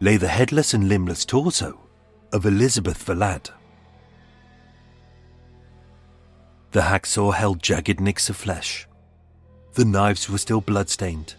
lay 0.00 0.16
the 0.16 0.26
headless 0.26 0.74
and 0.74 0.88
limbless 0.88 1.24
torso 1.24 1.78
of 2.32 2.44
Elizabeth 2.44 3.04
Valad. 3.06 3.50
The 6.72 6.80
hacksaw 6.80 7.34
held 7.34 7.62
jagged 7.62 8.00
nicks 8.00 8.28
of 8.28 8.36
flesh. 8.36 8.88
The 9.74 9.84
knives 9.84 10.28
were 10.28 10.38
still 10.38 10.60
bloodstained. 10.60 11.36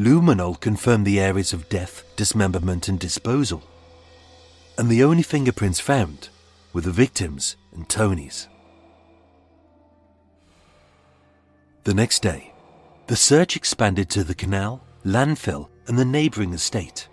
Luminol 0.00 0.58
confirmed 0.58 1.06
the 1.06 1.20
areas 1.20 1.52
of 1.52 1.68
death, 1.68 2.04
dismemberment, 2.16 2.88
and 2.88 2.98
disposal. 2.98 3.62
And 4.78 4.88
the 4.88 5.04
only 5.04 5.22
fingerprints 5.22 5.78
found 5.78 6.30
were 6.72 6.80
the 6.80 6.90
victims 6.90 7.56
and 7.74 7.86
Tony's. 7.88 8.48
The 11.84 11.94
next 11.94 12.22
day, 12.22 12.52
the 13.08 13.16
search 13.16 13.56
expanded 13.56 14.08
to 14.10 14.24
the 14.24 14.34
canal, 14.34 14.82
landfill, 15.04 15.68
and 15.86 15.98
the 15.98 16.04
neighbouring 16.04 16.54
estate 16.54 17.08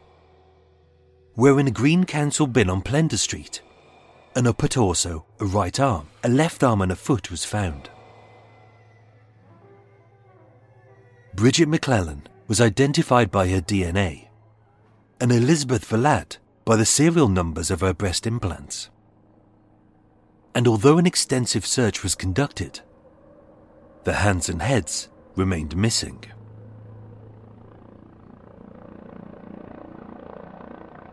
where 1.38 1.60
in 1.60 1.68
a 1.68 1.72
green 1.72 2.04
council 2.04 2.48
bin 2.48 2.68
on 2.68 2.82
Plender 2.82 3.16
Street, 3.16 3.62
an 4.36 4.48
upper 4.48 4.68
torso, 4.68 5.24
a 5.40 5.46
right 5.46 5.80
arm, 5.80 6.08
a 6.24 6.30
left 6.30 6.64
arm, 6.64 6.82
and 6.82 6.92
a 6.92 6.96
foot 6.96 7.30
was 7.30 7.46
found. 7.46 7.92
Bridget 11.36 11.70
MacClennan 11.70 12.22
was 12.48 12.62
identified 12.62 13.30
by 13.30 13.48
her 13.50 13.62
DNA, 13.62 14.28
and 15.20 15.32
Elizabeth 15.32 15.88
Valad 15.88 16.38
by 16.64 16.76
the 16.76 16.86
serial 16.86 17.28
numbers 17.28 17.70
of 17.70 17.82
her 17.82 17.94
breast 17.94 18.26
implants. 18.26 18.90
And 20.56 20.68
although 20.68 20.98
an 20.98 21.06
extensive 21.06 21.66
search 21.66 22.04
was 22.04 22.16
conducted, 22.16 22.82
the 24.06 24.14
hands 24.14 24.50
and 24.50 24.62
heads 24.62 25.10
remained 25.36 25.76
missing. 25.76 26.24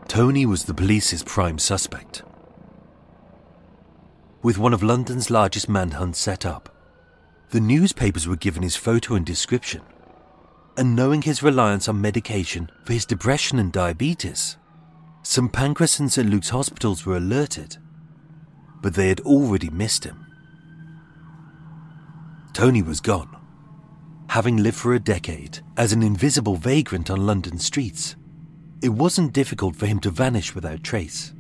Tony 0.08 0.46
was 0.46 0.64
the 0.64 0.74
police's 0.74 1.24
prime 1.24 1.58
suspect. 1.58 2.22
With 4.42 4.58
one 4.58 4.72
of 4.72 4.82
London's 4.82 5.30
largest 5.30 5.68
manhunts 5.68 6.20
set 6.20 6.46
up, 6.46 6.68
the 7.50 7.60
newspapers 7.60 8.28
were 8.28 8.36
given 8.36 8.62
his 8.62 8.76
photo 8.76 9.14
and 9.14 9.26
description, 9.26 9.82
and 10.76 10.96
knowing 10.96 11.22
his 11.22 11.42
reliance 11.42 11.88
on 11.88 12.00
medication 12.00 12.70
for 12.84 12.92
his 12.92 13.06
depression 13.06 13.58
and 13.58 13.72
diabetes, 13.72 14.56
St 15.22 15.52
Pancras 15.52 15.98
and 16.00 16.12
St 16.12 16.28
Luke's 16.28 16.50
hospitals 16.50 17.06
were 17.06 17.16
alerted, 17.16 17.76
but 18.82 18.94
they 18.94 19.08
had 19.08 19.20
already 19.20 19.70
missed 19.70 20.04
him. 20.04 20.26
Tony 22.52 22.82
was 22.82 23.00
gone, 23.00 23.36
having 24.28 24.56
lived 24.56 24.76
for 24.76 24.94
a 24.94 25.00
decade 25.00 25.60
as 25.76 25.92
an 25.92 26.02
invisible 26.02 26.56
vagrant 26.56 27.10
on 27.10 27.26
London 27.26 27.58
streets 27.58 28.16
it 28.84 28.92
wasn't 28.92 29.32
difficult 29.32 29.74
for 29.74 29.86
him 29.86 29.98
to 30.00 30.10
vanish 30.10 30.54
without 30.54 30.82
trace. 30.82 31.32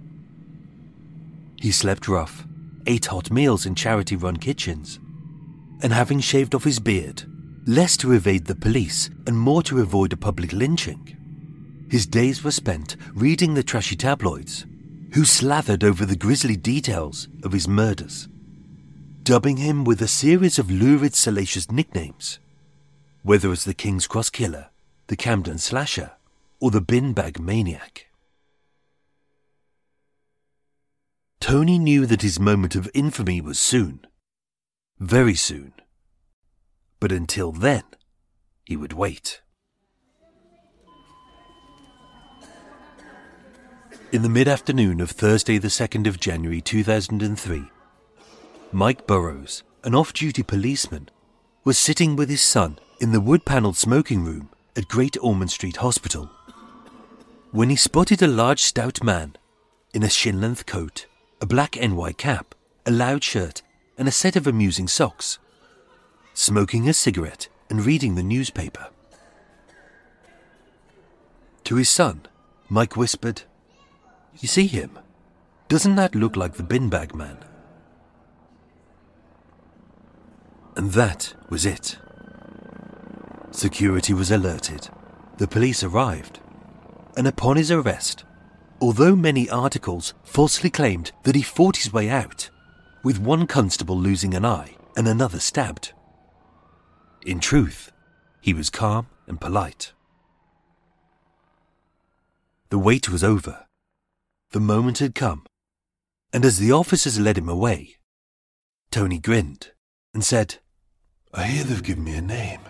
He 1.60 1.72
slept 1.72 2.08
rough, 2.08 2.46
ate 2.86 3.04
hot 3.04 3.30
meals 3.30 3.66
in 3.66 3.74
charity 3.74 4.16
run 4.16 4.38
kitchens, 4.38 4.98
and 5.82 5.92
having 5.92 6.20
shaved 6.20 6.54
off 6.54 6.64
his 6.64 6.80
beard, 6.80 7.24
less 7.66 7.96
to 7.96 8.12
evade 8.12 8.44
the 8.44 8.54
police 8.54 9.08
and 9.26 9.38
more 9.38 9.62
to 9.62 9.80
avoid 9.80 10.12
a 10.12 10.16
public 10.16 10.52
lynching, 10.52 11.16
his 11.90 12.06
days 12.06 12.42
were 12.42 12.50
spent 12.50 12.96
reading 13.14 13.54
the 13.54 13.62
trashy 13.62 13.96
tabloids, 13.96 14.66
who 15.12 15.24
slathered 15.24 15.84
over 15.84 16.04
the 16.04 16.16
grisly 16.16 16.56
details 16.56 17.28
of 17.42 17.52
his 17.52 17.68
murders, 17.68 18.28
dubbing 19.22 19.58
him 19.58 19.84
with 19.84 20.02
a 20.02 20.08
series 20.08 20.58
of 20.58 20.70
lurid, 20.70 21.14
salacious 21.14 21.70
nicknames, 21.70 22.38
whether 23.22 23.50
as 23.52 23.64
the 23.64 23.74
King's 23.74 24.06
Cross 24.06 24.30
Killer, 24.30 24.68
the 25.06 25.16
Camden 25.16 25.58
Slasher, 25.58 26.12
or 26.60 26.70
the 26.70 26.80
bin 26.80 27.12
bag 27.12 27.38
maniac. 27.38 28.06
Tony 31.40 31.78
knew 31.78 32.06
that 32.06 32.22
his 32.22 32.40
moment 32.40 32.74
of 32.74 32.90
infamy 32.94 33.40
was 33.40 33.58
soon. 33.58 34.06
Very 34.98 35.34
soon. 35.34 35.72
But 37.04 37.12
until 37.12 37.52
then, 37.52 37.82
he 38.64 38.78
would 38.78 38.94
wait. 38.94 39.42
In 44.10 44.22
the 44.22 44.30
mid 44.30 44.48
afternoon 44.48 45.02
of 45.02 45.10
Thursday, 45.10 45.58
the 45.58 45.68
2nd 45.68 46.06
of 46.06 46.18
January 46.18 46.62
2003, 46.62 47.64
Mike 48.72 49.06
Burrows, 49.06 49.64
an 49.82 49.94
off 49.94 50.14
duty 50.14 50.42
policeman, 50.42 51.10
was 51.62 51.76
sitting 51.76 52.16
with 52.16 52.30
his 52.30 52.40
son 52.40 52.78
in 53.02 53.12
the 53.12 53.20
wood 53.20 53.44
panelled 53.44 53.76
smoking 53.76 54.24
room 54.24 54.48
at 54.74 54.88
Great 54.88 55.18
Ormond 55.20 55.50
Street 55.50 55.76
Hospital 55.76 56.30
when 57.50 57.68
he 57.68 57.76
spotted 57.76 58.22
a 58.22 58.26
large, 58.26 58.62
stout 58.62 59.04
man 59.04 59.36
in 59.92 60.02
a 60.02 60.08
shin 60.08 60.40
length 60.40 60.64
coat, 60.64 61.04
a 61.42 61.44
black 61.44 61.76
NY 61.78 62.12
cap, 62.12 62.54
a 62.86 62.90
loud 62.90 63.22
shirt, 63.22 63.60
and 63.98 64.08
a 64.08 64.10
set 64.10 64.36
of 64.36 64.46
amusing 64.46 64.88
socks, 64.88 65.38
smoking 66.34 66.88
a 66.88 66.92
cigarette 66.92 67.48
and 67.70 67.86
reading 67.86 68.14
the 68.14 68.22
newspaper. 68.22 68.88
To 71.64 71.76
his 71.76 71.88
son, 71.88 72.26
Mike 72.68 72.96
whispered, 72.96 73.42
You 74.38 74.48
see 74.48 74.66
him? 74.66 74.98
Doesn't 75.68 75.94
that 75.94 76.14
look 76.14 76.36
like 76.36 76.54
the 76.54 76.62
bin 76.62 76.90
bag 76.90 77.14
man? 77.14 77.38
And 80.76 80.92
that 80.92 81.34
was 81.48 81.64
it. 81.64 81.98
Security 83.52 84.12
was 84.12 84.30
alerted. 84.30 84.88
The 85.38 85.48
police 85.48 85.82
arrived. 85.82 86.40
And 87.16 87.28
upon 87.28 87.56
his 87.56 87.70
arrest, 87.70 88.24
although 88.80 89.14
many 89.14 89.48
articles 89.48 90.14
falsely 90.24 90.68
claimed 90.68 91.12
that 91.22 91.36
he 91.36 91.42
fought 91.42 91.76
his 91.76 91.92
way 91.92 92.10
out, 92.10 92.50
with 93.04 93.20
one 93.20 93.46
constable 93.46 93.96
losing 93.96 94.34
an 94.34 94.44
eye 94.44 94.76
and 94.96 95.06
another 95.06 95.38
stabbed, 95.38 95.92
in 97.24 97.40
truth, 97.40 97.90
he 98.40 98.52
was 98.52 98.70
calm 98.70 99.06
and 99.26 99.40
polite. 99.40 99.92
The 102.68 102.78
wait 102.78 103.08
was 103.08 103.24
over. 103.24 103.66
The 104.50 104.60
moment 104.60 104.98
had 104.98 105.14
come. 105.14 105.44
And 106.32 106.44
as 106.44 106.58
the 106.58 106.72
officers 106.72 107.18
led 107.18 107.38
him 107.38 107.48
away, 107.48 107.96
Tony 108.90 109.18
grinned 109.18 109.70
and 110.12 110.24
said, 110.24 110.56
I 111.32 111.44
hear 111.44 111.64
they've 111.64 111.82
given 111.82 112.04
me 112.04 112.14
a 112.14 112.20
name. 112.20 112.60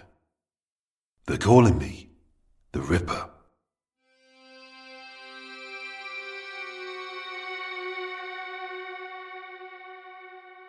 They're 1.26 1.38
calling 1.38 1.78
me 1.78 2.10
the 2.72 2.80
Ripper. 2.80 3.30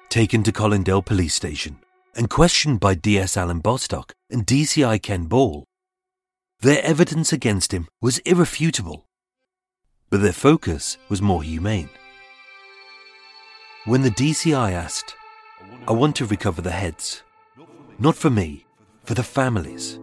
Taken 0.10 0.44
to 0.44 0.52
Colindale 0.53 1.03
Police 1.03 1.34
Station 1.36 1.78
and 2.16 2.30
questioned 2.30 2.80
by 2.80 2.96
DS 2.96 3.36
Alan 3.36 3.60
Bostock 3.60 4.14
and 4.30 4.46
DCI 4.48 5.02
Ken 5.02 5.26
Ball, 5.26 5.66
their 6.62 6.82
evidence 6.84 7.34
against 7.34 7.74
him 7.74 7.88
was 8.02 8.20
irrefutable, 8.20 9.06
but 10.10 10.22
their 10.22 10.34
focus 10.34 10.98
was 11.10 11.22
more 11.22 11.44
humane. 11.44 11.90
When 13.84 14.02
the 14.02 14.10
DCI 14.10 14.72
asked, 14.72 15.14
I 15.88 15.92
want 15.92 16.16
to 16.16 16.26
recover 16.26 16.62
the 16.62 16.72
heads, 16.72 17.22
not 18.00 18.16
for 18.16 18.30
me, 18.30 18.66
for 19.04 19.14
the 19.14 19.24
families. 19.24 20.00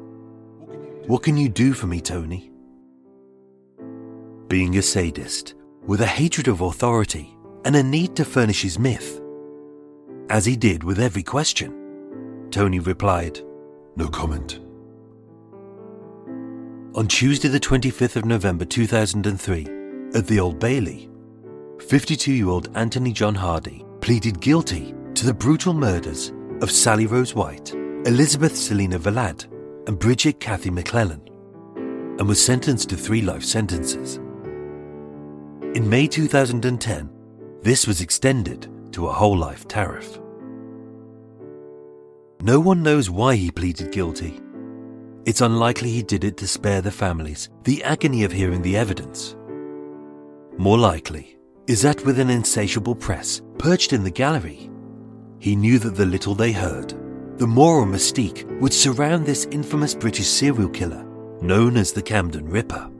What 1.06 1.22
can 1.22 1.36
you 1.36 1.48
do 1.48 1.72
for 1.72 1.86
me, 1.86 2.00
Tony? 2.00 2.50
Being 4.48 4.76
a 4.76 4.82
sadist, 4.82 5.54
with 5.86 6.00
a 6.00 6.06
hatred 6.06 6.46
of 6.46 6.60
authority 6.60 7.36
and 7.64 7.74
a 7.74 7.82
need 7.82 8.14
to 8.16 8.24
furnish 8.24 8.62
his 8.62 8.78
myth, 8.78 9.20
as 10.28 10.44
he 10.44 10.56
did 10.56 10.84
with 10.84 11.00
every 11.00 11.22
question, 11.22 11.81
Tony 12.52 12.78
replied, 12.78 13.40
No 13.96 14.08
comment. 14.08 14.60
On 16.94 17.08
Tuesday, 17.08 17.48
the 17.48 17.58
25th 17.58 18.16
of 18.16 18.26
November 18.26 18.66
2003, 18.66 19.66
at 20.14 20.26
the 20.26 20.38
Old 20.38 20.60
Bailey, 20.60 21.08
52 21.80 22.32
year 22.32 22.48
old 22.48 22.68
Anthony 22.76 23.10
John 23.10 23.34
Hardy 23.34 23.84
pleaded 24.02 24.40
guilty 24.40 24.94
to 25.14 25.24
the 25.24 25.32
brutal 25.32 25.72
murders 25.72 26.32
of 26.60 26.70
Sally 26.70 27.06
Rose 27.06 27.34
White, 27.34 27.72
Elizabeth 28.04 28.54
Selina 28.54 28.98
Valad, 28.98 29.46
and 29.88 29.98
Bridget 29.98 30.38
Kathy 30.38 30.70
MacClennan, 30.70 31.26
and 32.20 32.28
was 32.28 32.44
sentenced 32.44 32.90
to 32.90 32.96
three 32.96 33.22
life 33.22 33.42
sentences. 33.42 34.16
In 35.74 35.88
May 35.88 36.06
2010, 36.06 37.10
this 37.62 37.86
was 37.86 38.02
extended 38.02 38.70
to 38.92 39.08
a 39.08 39.12
whole 39.12 39.38
life 39.38 39.66
tariff. 39.66 40.18
No 42.44 42.58
one 42.58 42.82
knows 42.82 43.08
why 43.08 43.36
he 43.36 43.52
pleaded 43.52 43.92
guilty. 43.92 44.40
It's 45.24 45.42
unlikely 45.42 45.90
he 45.90 46.02
did 46.02 46.24
it 46.24 46.36
to 46.38 46.48
spare 46.48 46.80
the 46.82 46.90
families 46.90 47.48
the 47.62 47.84
agony 47.84 48.24
of 48.24 48.32
hearing 48.32 48.62
the 48.62 48.76
evidence. 48.76 49.36
More 50.58 50.76
likely 50.76 51.38
is 51.68 51.82
that 51.82 52.04
with 52.04 52.18
an 52.18 52.30
insatiable 52.30 52.96
press 52.96 53.40
perched 53.58 53.92
in 53.92 54.02
the 54.02 54.10
gallery, 54.10 54.68
he 55.38 55.54
knew 55.54 55.78
that 55.78 55.94
the 55.94 56.04
little 56.04 56.34
they 56.34 56.50
heard, 56.50 56.92
the 57.38 57.46
more 57.46 57.84
a 57.84 57.86
mystique 57.86 58.44
would 58.60 58.72
surround 58.72 59.24
this 59.24 59.46
infamous 59.52 59.94
British 59.94 60.26
serial 60.26 60.68
killer 60.68 61.04
known 61.40 61.76
as 61.76 61.92
the 61.92 62.02
Camden 62.02 62.48
Ripper. 62.48 62.90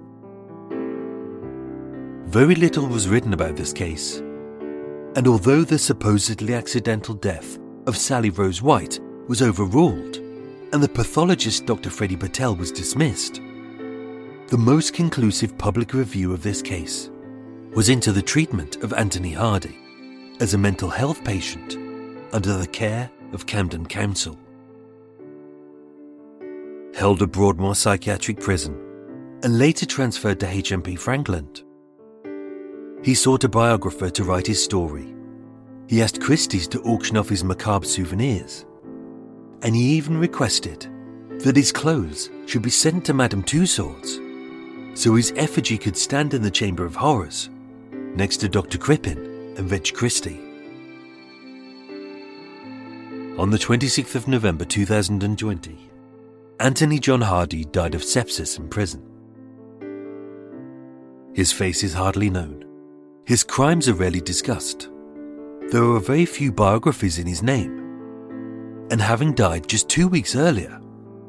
Very 2.30 2.54
little 2.54 2.86
was 2.86 3.08
written 3.08 3.34
about 3.34 3.56
this 3.56 3.72
case, 3.72 4.18
and 5.16 5.26
although 5.26 5.64
the 5.64 5.80
supposedly 5.80 6.54
accidental 6.54 7.16
death 7.16 7.58
of 7.88 7.96
Sally 7.96 8.30
Rose 8.30 8.62
White 8.62 9.00
was 9.28 9.42
overruled 9.42 10.16
and 10.72 10.82
the 10.82 10.88
pathologist 10.88 11.66
Dr. 11.66 11.90
Freddie 11.90 12.16
Patel 12.16 12.56
was 12.56 12.72
dismissed, 12.72 13.40
the 14.48 14.58
most 14.58 14.94
conclusive 14.94 15.56
public 15.58 15.94
review 15.94 16.32
of 16.32 16.42
this 16.42 16.62
case 16.62 17.10
was 17.74 17.88
into 17.88 18.12
the 18.12 18.22
treatment 18.22 18.76
of 18.82 18.92
Anthony 18.92 19.32
Hardy 19.32 19.78
as 20.40 20.54
a 20.54 20.58
mental 20.58 20.90
health 20.90 21.22
patient 21.24 21.76
under 22.32 22.56
the 22.56 22.66
care 22.66 23.10
of 23.32 23.46
Camden 23.46 23.86
Council. 23.86 24.38
Held 26.94 27.22
at 27.22 27.32
Broadmoor 27.32 27.74
Psychiatric 27.74 28.40
Prison 28.40 28.78
and 29.42 29.58
later 29.58 29.86
transferred 29.86 30.40
to 30.40 30.46
HMP 30.46 30.98
Frankland. 30.98 31.62
He 33.02 33.14
sought 33.14 33.44
a 33.44 33.48
biographer 33.48 34.10
to 34.10 34.24
write 34.24 34.46
his 34.46 34.62
story. 34.62 35.14
He 35.88 36.02
asked 36.02 36.20
Christie's 36.20 36.68
to 36.68 36.82
auction 36.82 37.16
off 37.16 37.28
his 37.28 37.42
macabre 37.42 37.86
souvenirs. 37.86 38.64
And 39.62 39.76
he 39.76 39.82
even 39.94 40.18
requested 40.18 40.88
that 41.40 41.56
his 41.56 41.72
clothes 41.72 42.30
should 42.46 42.62
be 42.62 42.70
sent 42.70 43.04
to 43.06 43.14
Madame 43.14 43.42
Tussauds 43.42 44.20
so 44.94 45.14
his 45.14 45.32
effigy 45.36 45.78
could 45.78 45.96
stand 45.96 46.34
in 46.34 46.42
the 46.42 46.50
Chamber 46.50 46.84
of 46.84 46.96
Horrors 46.96 47.48
next 48.14 48.38
to 48.38 48.48
Dr. 48.48 48.78
Crippen 48.78 49.54
and 49.56 49.70
Reg 49.70 49.92
Christie. 49.94 50.40
On 53.38 53.50
the 53.50 53.58
26th 53.58 54.14
of 54.14 54.28
November 54.28 54.64
2020, 54.64 55.90
Anthony 56.60 56.98
John 56.98 57.22
Hardy 57.22 57.64
died 57.64 57.94
of 57.94 58.02
sepsis 58.02 58.58
in 58.58 58.68
prison. 58.68 59.02
His 61.34 61.50
face 61.50 61.82
is 61.82 61.94
hardly 61.94 62.28
known. 62.28 62.64
His 63.24 63.42
crimes 63.42 63.88
are 63.88 63.94
rarely 63.94 64.20
discussed. 64.20 64.90
There 65.70 65.82
are 65.82 66.00
very 66.00 66.26
few 66.26 66.52
biographies 66.52 67.18
in 67.18 67.26
his 67.26 67.42
name. 67.42 67.81
And 68.92 69.00
having 69.00 69.32
died 69.32 69.66
just 69.68 69.88
two 69.88 70.06
weeks 70.06 70.36
earlier, 70.36 70.78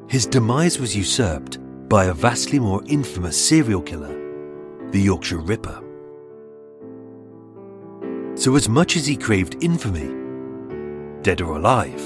his 0.09 0.25
demise 0.25 0.79
was 0.79 0.97
usurped 0.97 1.59
by 1.87 2.05
a 2.05 2.13
vastly 2.13 2.59
more 2.59 2.83
infamous 2.87 3.37
serial 3.41 3.81
killer, 3.81 4.89
the 4.91 4.99
Yorkshire 4.99 5.37
Ripper. 5.37 5.81
So, 8.35 8.57
as 8.57 8.67
much 8.67 8.97
as 8.97 9.05
he 9.05 9.15
craved 9.15 9.63
infamy, 9.63 10.11
dead 11.21 11.39
or 11.39 11.55
alive, 11.55 12.03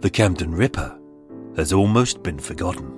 the 0.00 0.10
Camden 0.10 0.54
Ripper 0.54 1.00
has 1.56 1.72
almost 1.72 2.22
been 2.22 2.38
forgotten. 2.38 2.97